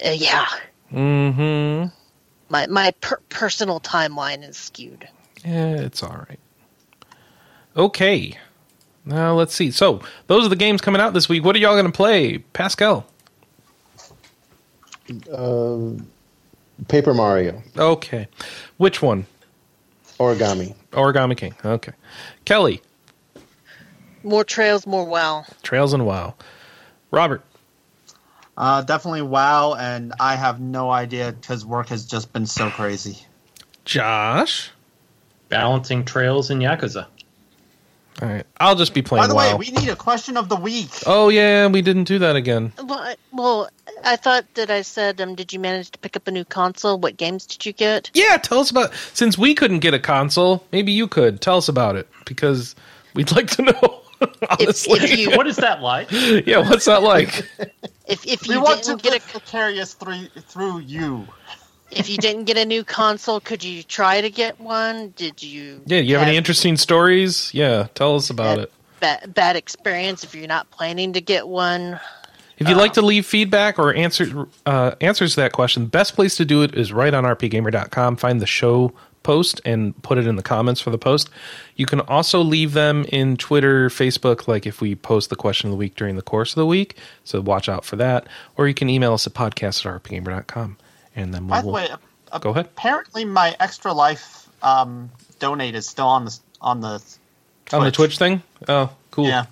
uh, 0.04 0.10
yeah, 0.10 0.46
Mm-hmm. 0.92 1.94
my 2.48 2.66
my 2.66 2.90
per- 3.00 3.20
personal 3.28 3.78
timeline 3.78 4.48
is 4.48 4.56
skewed. 4.56 5.06
Yeah, 5.44 5.76
it's 5.76 6.02
all 6.02 6.24
right. 6.28 6.40
Okay. 7.76 8.36
Now 9.04 9.34
let's 9.34 9.54
see. 9.54 9.70
So 9.70 10.00
those 10.26 10.44
are 10.44 10.48
the 10.48 10.56
games 10.56 10.80
coming 10.80 11.00
out 11.00 11.14
this 11.14 11.28
week. 11.28 11.44
What 11.44 11.54
are 11.54 11.58
y'all 11.60 11.74
going 11.74 11.86
to 11.86 11.92
play, 11.92 12.38
Pascal? 12.38 13.06
Um, 15.32 16.08
Paper 16.86 17.12
Mario, 17.14 17.60
Okay. 17.76 18.28
Which 18.76 19.02
one? 19.02 19.26
Origami. 20.20 20.74
Origami 20.92 21.36
King. 21.36 21.54
Okay. 21.64 21.92
Kelly, 22.44 22.80
More 24.22 24.44
trails, 24.44 24.86
more 24.86 25.04
wow. 25.04 25.44
Trails 25.62 25.92
and 25.92 26.04
WoW. 26.06 26.34
Robert, 27.10 27.42
Uh, 28.56 28.82
definitely 28.82 29.22
WoW, 29.22 29.74
and 29.74 30.12
I 30.20 30.34
have 30.36 30.60
no 30.60 30.90
idea 30.90 31.32
because 31.32 31.64
work 31.64 31.88
has 31.88 32.04
just 32.04 32.32
been 32.32 32.46
so 32.46 32.70
crazy. 32.70 33.18
Josh. 33.84 34.70
Balancing 35.48 36.04
Trails 36.04 36.50
in 36.50 36.58
Yakuza. 36.58 37.06
All 38.20 38.28
right. 38.28 38.44
I'll 38.58 38.74
just 38.74 38.94
be 38.94 39.02
playing 39.02 39.22
By 39.22 39.26
the 39.28 39.34
WoW. 39.34 39.52
way, 39.58 39.66
we 39.70 39.70
need 39.80 39.88
a 39.88 39.94
question 39.96 40.36
of 40.36 40.48
the 40.48 40.56
week. 40.56 40.90
oh 41.06 41.28
yeah, 41.28 41.66
we 41.68 41.82
didn't 41.82 42.04
do 42.04 42.18
that 42.18 42.34
again. 42.34 42.72
Well, 42.82 42.98
I, 42.98 43.16
well, 43.32 43.70
I 44.04 44.16
thought 44.16 44.44
that 44.54 44.70
I 44.70 44.82
said, 44.82 45.20
um, 45.20 45.36
did 45.36 45.52
you 45.52 45.60
manage 45.60 45.90
to 45.92 45.98
pick 46.00 46.16
up 46.16 46.26
a 46.26 46.30
new 46.32 46.44
console? 46.44 46.98
What 46.98 47.16
games 47.16 47.46
did 47.46 47.64
you 47.64 47.72
get? 47.72 48.10
Yeah, 48.14 48.36
tell 48.38 48.58
us 48.58 48.70
about. 48.72 48.92
Since 49.14 49.38
we 49.38 49.54
couldn't 49.54 49.78
get 49.80 49.94
a 49.94 50.00
console, 50.00 50.64
maybe 50.72 50.90
you 50.90 51.06
could. 51.06 51.40
Tell 51.40 51.58
us 51.58 51.68
about 51.68 51.94
it 51.94 52.08
because 52.26 52.74
we'd 53.14 53.30
like 53.32 53.50
to 53.50 53.62
know. 53.62 54.00
Honestly, 54.50 54.98
if 55.00 55.16
you- 55.16 55.36
What 55.36 55.46
is 55.46 55.56
that 55.58 55.80
like? 55.80 56.08
yeah. 56.12 56.58
What's 56.68 56.86
that 56.86 57.04
like? 57.04 57.48
If 58.08 58.26
if 58.26 58.48
We 58.48 58.54
you 58.54 58.62
want 58.62 58.82
to 58.82 58.96
didn't 58.96 59.02
get 59.02 59.12
get 59.12 59.22
a 59.36 59.38
vicarious 59.38 59.94
through 59.94 60.26
through 60.48 60.80
you. 60.80 61.24
If 61.90 62.08
you 62.08 62.16
didn't 62.18 62.44
get 62.44 62.56
a 62.56 62.64
new 62.64 62.84
console, 62.84 63.40
could 63.40 63.64
you 63.64 63.82
try 63.82 64.20
to 64.20 64.30
get 64.30 64.60
one? 64.60 65.10
Did 65.16 65.42
you? 65.42 65.82
Yeah. 65.86 66.00
You 66.00 66.16
have 66.16 66.26
any 66.26 66.36
interesting 66.36 66.76
stories? 66.76 67.52
Yeah. 67.54 67.88
Tell 67.94 68.16
us 68.16 68.30
about 68.30 68.58
it. 68.58 68.72
Bad, 69.00 69.32
bad 69.32 69.56
experience 69.56 70.24
if 70.24 70.34
you're 70.34 70.48
not 70.48 70.70
planning 70.70 71.12
to 71.12 71.20
get 71.20 71.46
one. 71.46 72.00
If 72.58 72.68
you'd 72.68 72.76
like 72.76 72.94
to 72.94 73.02
leave 73.02 73.24
feedback 73.24 73.78
or 73.78 73.94
answer 73.94 74.48
uh, 74.66 74.96
answers 75.00 75.34
to 75.34 75.42
that 75.42 75.52
question, 75.52 75.84
the 75.84 75.90
best 75.90 76.14
place 76.16 76.36
to 76.36 76.44
do 76.44 76.62
it 76.62 76.74
is 76.74 76.92
right 76.92 77.14
on 77.14 77.22
rpgamer.com. 77.22 78.16
Find 78.16 78.40
the 78.40 78.46
show 78.46 78.92
post 79.22 79.60
and 79.64 80.00
put 80.02 80.18
it 80.18 80.26
in 80.26 80.36
the 80.36 80.42
comments 80.42 80.80
for 80.80 80.90
the 80.90 80.98
post. 80.98 81.30
You 81.76 81.86
can 81.86 82.00
also 82.00 82.40
leave 82.40 82.72
them 82.72 83.04
in 83.10 83.36
Twitter, 83.36 83.88
Facebook, 83.88 84.48
like 84.48 84.66
if 84.66 84.80
we 84.80 84.94
post 84.94 85.30
the 85.30 85.36
question 85.36 85.68
of 85.68 85.72
the 85.72 85.76
week 85.76 85.94
during 85.94 86.16
the 86.16 86.22
course 86.22 86.52
of 86.52 86.56
the 86.56 86.66
week. 86.66 86.96
So 87.24 87.40
watch 87.40 87.68
out 87.68 87.84
for 87.84 87.96
that. 87.96 88.26
Or 88.56 88.66
you 88.66 88.74
can 88.74 88.88
email 88.88 89.12
us 89.12 89.26
at 89.26 89.34
podcast 89.34 89.84
at 89.86 90.02
rpgamer.com. 90.02 90.78
And 91.18 91.34
then 91.34 91.46
By 91.46 91.56
we'll, 91.60 91.66
the 91.66 91.72
way, 91.72 91.88
uh, 92.32 92.38
go 92.38 92.50
ahead. 92.50 92.66
apparently 92.66 93.24
my 93.24 93.56
extra 93.60 93.92
life 93.92 94.48
um, 94.62 95.10
donate 95.38 95.74
is 95.74 95.86
still 95.86 96.06
on 96.06 96.24
the 96.26 96.38
on 96.60 96.80
the 96.80 97.02
On 97.72 97.84
the 97.84 97.90
Twitch 97.90 98.18
thing? 98.18 98.42
Oh, 98.68 98.90
cool. 99.10 99.26
Yeah, 99.26 99.46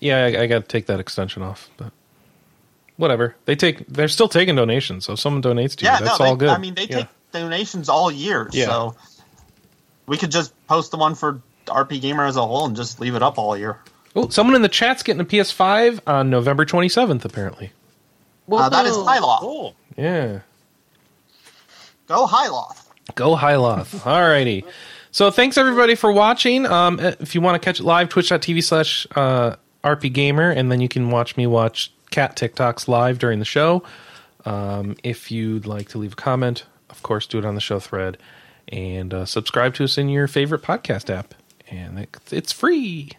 Yeah, 0.00 0.24
I, 0.24 0.42
I 0.42 0.46
got 0.46 0.62
to 0.62 0.68
take 0.68 0.86
that 0.86 1.00
extension 1.00 1.42
off. 1.42 1.68
But 1.76 1.92
whatever. 2.96 3.34
They 3.46 3.56
take, 3.56 3.86
they're 3.88 4.08
still 4.08 4.28
taking 4.28 4.56
donations. 4.56 5.04
So 5.06 5.14
if 5.14 5.18
someone 5.20 5.42
donates 5.42 5.74
to 5.76 5.84
you, 5.84 5.90
that's 5.90 6.18
no, 6.20 6.26
all 6.26 6.36
good. 6.36 6.48
I 6.50 6.58
mean, 6.58 6.74
they 6.74 6.84
Yeah. 6.84 6.96
take 6.98 7.08
donations 7.32 7.88
all 7.88 8.10
year, 8.10 8.48
Yeah. 8.52 8.66
so 8.66 8.96
we 10.06 10.16
could 10.16 10.30
just 10.30 10.52
post 10.66 10.90
the 10.90 10.96
one 10.98 11.14
for 11.14 11.40
RP 11.66 12.00
Gamer 12.00 12.24
as 12.26 12.36
a 12.36 12.46
whole 12.46 12.66
and 12.66 12.76
just 12.76 13.00
leave 13.00 13.14
it 13.14 13.22
up 13.22 13.38
all 13.38 13.56
year. 13.56 13.78
Oh, 14.14 14.28
someone 14.28 14.54
in 14.54 14.62
the 14.62 14.68
chat's 14.68 15.02
getting 15.02 15.20
a 15.20 15.24
PS5 15.24 16.00
on 16.06 16.30
November 16.30 16.64
27th, 16.64 17.24
apparently. 17.24 17.72
Uh, 18.50 18.68
that 18.68 18.84
is 18.86 18.92
Woohoo. 18.94 19.06
Hyloth. 19.06 19.40
Cool. 19.40 19.74
Yeah. 19.96 20.40
Go 22.06 22.26
Hyloth. 22.26 22.86
Go 23.14 23.36
Hyloth. 23.36 23.86
Alrighty. 24.00 24.64
So 25.10 25.30
thanks 25.30 25.56
everybody 25.56 25.94
for 25.94 26.12
watching. 26.12 26.66
Um, 26.66 26.98
if 27.00 27.34
you 27.34 27.40
want 27.40 27.60
to 27.60 27.64
catch 27.64 27.80
it 27.80 27.84
live, 27.84 28.08
twitch.tv 28.08 28.62
slash 28.64 29.06
uh, 29.14 29.56
rpgamer, 29.84 30.54
and 30.56 30.70
then 30.72 30.80
you 30.80 30.88
can 30.88 31.10
watch 31.10 31.36
me 31.36 31.46
watch 31.46 31.92
cat 32.10 32.36
TikToks 32.36 32.88
live 32.88 33.18
during 33.18 33.38
the 33.38 33.44
show. 33.44 33.82
Um, 34.44 34.96
if 35.02 35.30
you'd 35.30 35.66
like 35.66 35.88
to 35.90 35.98
leave 35.98 36.14
a 36.14 36.16
comment, 36.16 36.64
of 36.90 37.02
course, 37.02 37.26
do 37.26 37.38
it 37.38 37.44
on 37.44 37.54
the 37.54 37.60
show 37.60 37.78
thread. 37.80 38.18
And 38.68 39.12
uh, 39.14 39.24
subscribe 39.26 39.74
to 39.74 39.84
us 39.84 39.98
in 39.98 40.08
your 40.08 40.26
favorite 40.26 40.62
podcast 40.62 41.10
app. 41.10 41.34
And 41.70 41.98
it, 42.00 42.16
it's 42.30 42.52
free. 42.52 43.10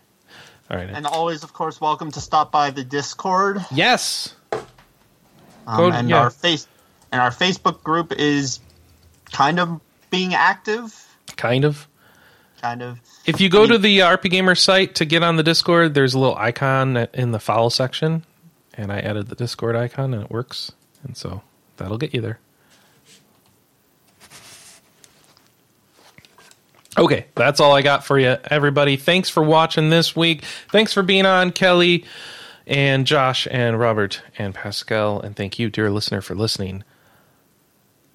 All 0.69 0.77
right. 0.77 0.89
And 0.89 1.05
always, 1.05 1.43
of 1.43 1.53
course, 1.53 1.79
welcome 1.79 2.11
to 2.11 2.19
stop 2.21 2.51
by 2.51 2.71
the 2.71 2.83
Discord. 2.83 3.63
yes. 3.71 4.35
Um, 4.51 5.77
Go- 5.77 5.91
and 5.91 6.09
yeah. 6.09 6.19
our 6.19 6.29
face 6.29 6.67
and 7.11 7.21
our 7.21 7.31
Facebook 7.31 7.81
group 7.83 8.11
is 8.11 8.59
kind 9.35 9.59
of 9.59 9.81
being 10.09 10.33
active. 10.33 10.93
Kind 11.35 11.65
of. 11.65 11.87
Kind 12.61 12.81
of. 12.81 12.99
If 13.25 13.41
you 13.41 13.49
go 13.49 13.67
to 13.67 13.77
the 13.77 13.99
RP 13.99 14.29
Gamer 14.29 14.55
site 14.55 14.95
to 14.95 15.05
get 15.05 15.23
on 15.23 15.35
the 15.35 15.43
Discord, 15.43 15.93
there's 15.93 16.13
a 16.13 16.19
little 16.19 16.37
icon 16.37 16.97
in 17.13 17.31
the 17.31 17.39
follow 17.39 17.69
section, 17.69 18.23
and 18.73 18.91
I 18.91 18.99
added 18.99 19.27
the 19.27 19.35
Discord 19.35 19.75
icon, 19.75 20.13
and 20.13 20.23
it 20.23 20.31
works, 20.31 20.71
and 21.03 21.17
so 21.17 21.41
that'll 21.77 21.97
get 21.97 22.13
you 22.13 22.21
there. 22.21 22.39
Okay, 26.97 27.25
that's 27.35 27.59
all 27.59 27.73
I 27.73 27.81
got 27.81 28.05
for 28.05 28.17
you, 28.17 28.37
everybody. 28.45 28.95
Thanks 28.95 29.29
for 29.29 29.43
watching 29.43 29.89
this 29.89 30.15
week. 30.15 30.45
Thanks 30.71 30.93
for 30.93 31.03
being 31.03 31.25
on, 31.25 31.51
Kelly, 31.51 32.05
and 32.65 33.05
Josh, 33.05 33.49
and 33.51 33.77
Robert, 33.77 34.21
and 34.37 34.55
Pascal, 34.55 35.19
and 35.19 35.35
thank 35.35 35.59
you, 35.59 35.69
dear 35.69 35.91
listener, 35.91 36.21
for 36.21 36.35
listening 36.35 36.85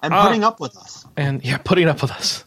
And 0.01 0.11
putting 0.11 0.43
uh, 0.43 0.47
up 0.47 0.59
with 0.59 0.75
us. 0.77 1.00
And 1.17 1.43
yeah, 1.43 1.57
putting 1.57 1.87
up 1.87 2.01
with 2.01 2.11
us. 2.11 2.43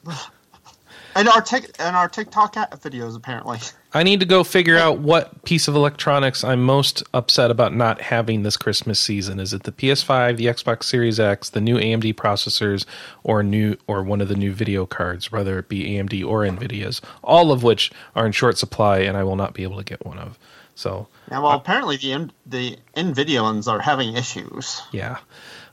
And 1.17 1.29
our 1.29 1.41
tic- 1.41 1.77
and 1.79 1.95
our 1.95 2.09
TikTok 2.09 2.55
videos 2.55 3.17
apparently. 3.17 3.59
I 3.93 4.03
need 4.03 4.19
to 4.19 4.27
go 4.27 4.43
figure 4.43 4.77
out 4.77 4.99
what 4.99 5.45
piece 5.45 5.69
of 5.69 5.77
electronics 5.77 6.43
I'm 6.43 6.65
most 6.65 7.05
upset 7.15 7.53
about 7.53 7.73
not 7.73 8.01
having 8.01 8.43
this 8.43 8.57
Christmas 8.57 8.99
season. 8.99 9.39
Is 9.39 9.53
it 9.53 9.63
the 9.63 9.71
PS5, 9.71 10.37
the 10.37 10.47
Xbox 10.47 10.83
Series 10.85 11.21
X, 11.21 11.51
the 11.51 11.61
new 11.61 11.77
AMD 11.79 12.15
processors, 12.15 12.85
or 13.23 13.45
new 13.45 13.77
or 13.87 14.03
one 14.03 14.21
of 14.21 14.27
the 14.29 14.35
new 14.35 14.53
video 14.53 14.87
cards, 14.87 15.31
whether 15.31 15.57
it 15.61 15.69
be 15.69 15.85
AMD 15.97 16.27
or 16.27 16.41
Nvidia's, 16.43 17.01
all 17.23 17.53
of 17.53 17.63
which 17.63 17.93
are 18.17 18.27
in 18.27 18.33
short 18.33 18.59
supply, 18.59 18.99
and 18.99 19.17
I 19.17 19.23
will 19.23 19.37
not 19.37 19.55
be 19.55 19.63
able 19.63 19.77
to 19.79 19.85
get 19.85 20.05
one 20.05 20.19
of. 20.19 20.37
So 20.75 21.07
Yeah, 21.31 21.39
well, 21.39 21.53
apparently 21.53 21.97
the 21.97 22.11
in- 22.11 22.33
the 22.45 22.77
Nvidia 22.97 23.41
ones 23.43 23.69
are 23.69 23.79
having 23.79 24.17
issues. 24.17 24.83
yeah, 24.91 25.19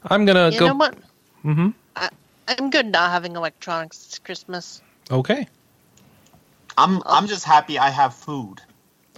I'm 0.03 0.26
gonna 0.26 0.51
You 0.51 0.59
go. 0.59 0.68
know 0.68 0.76
what? 0.76 0.95
Mm-hmm. 1.43 1.69
I, 2.52 2.56
I'm 2.57 2.69
good 2.69 2.88
not 2.88 3.11
having 3.11 3.36
electronics 3.36 4.06
this 4.06 4.19
Christmas. 4.19 4.82
Okay, 5.10 5.48
I'm 6.78 6.98
oh. 6.98 7.03
I'm 7.06 7.28
just 7.28 7.45
happy 7.45 7.78
I 7.80 7.90
have 7.90 8.14
food. 8.14 8.61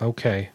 okay. 0.01 0.49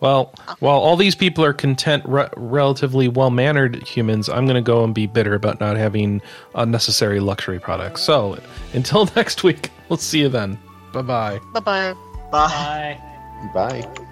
Well, 0.00 0.32
while 0.60 0.78
all 0.78 0.96
these 0.96 1.14
people 1.14 1.44
are 1.44 1.52
content, 1.52 2.04
re- 2.06 2.30
relatively 2.34 3.06
well 3.06 3.28
mannered 3.28 3.86
humans, 3.86 4.30
I'm 4.30 4.46
going 4.46 4.54
to 4.54 4.62
go 4.62 4.82
and 4.82 4.94
be 4.94 5.06
bitter 5.06 5.34
about 5.34 5.60
not 5.60 5.76
having 5.76 6.22
unnecessary 6.54 7.20
luxury 7.20 7.60
products. 7.60 8.00
So 8.00 8.38
until 8.72 9.10
next 9.16 9.42
week, 9.44 9.68
we'll 9.90 9.98
see 9.98 10.20
you 10.20 10.30
then. 10.30 10.58
Bye 10.94 11.02
bye. 11.02 11.40
Bye 11.52 11.60
bye. 11.60 11.94
Bye. 12.30 12.98
Bye. 13.52 13.82
Bye. 13.84 14.06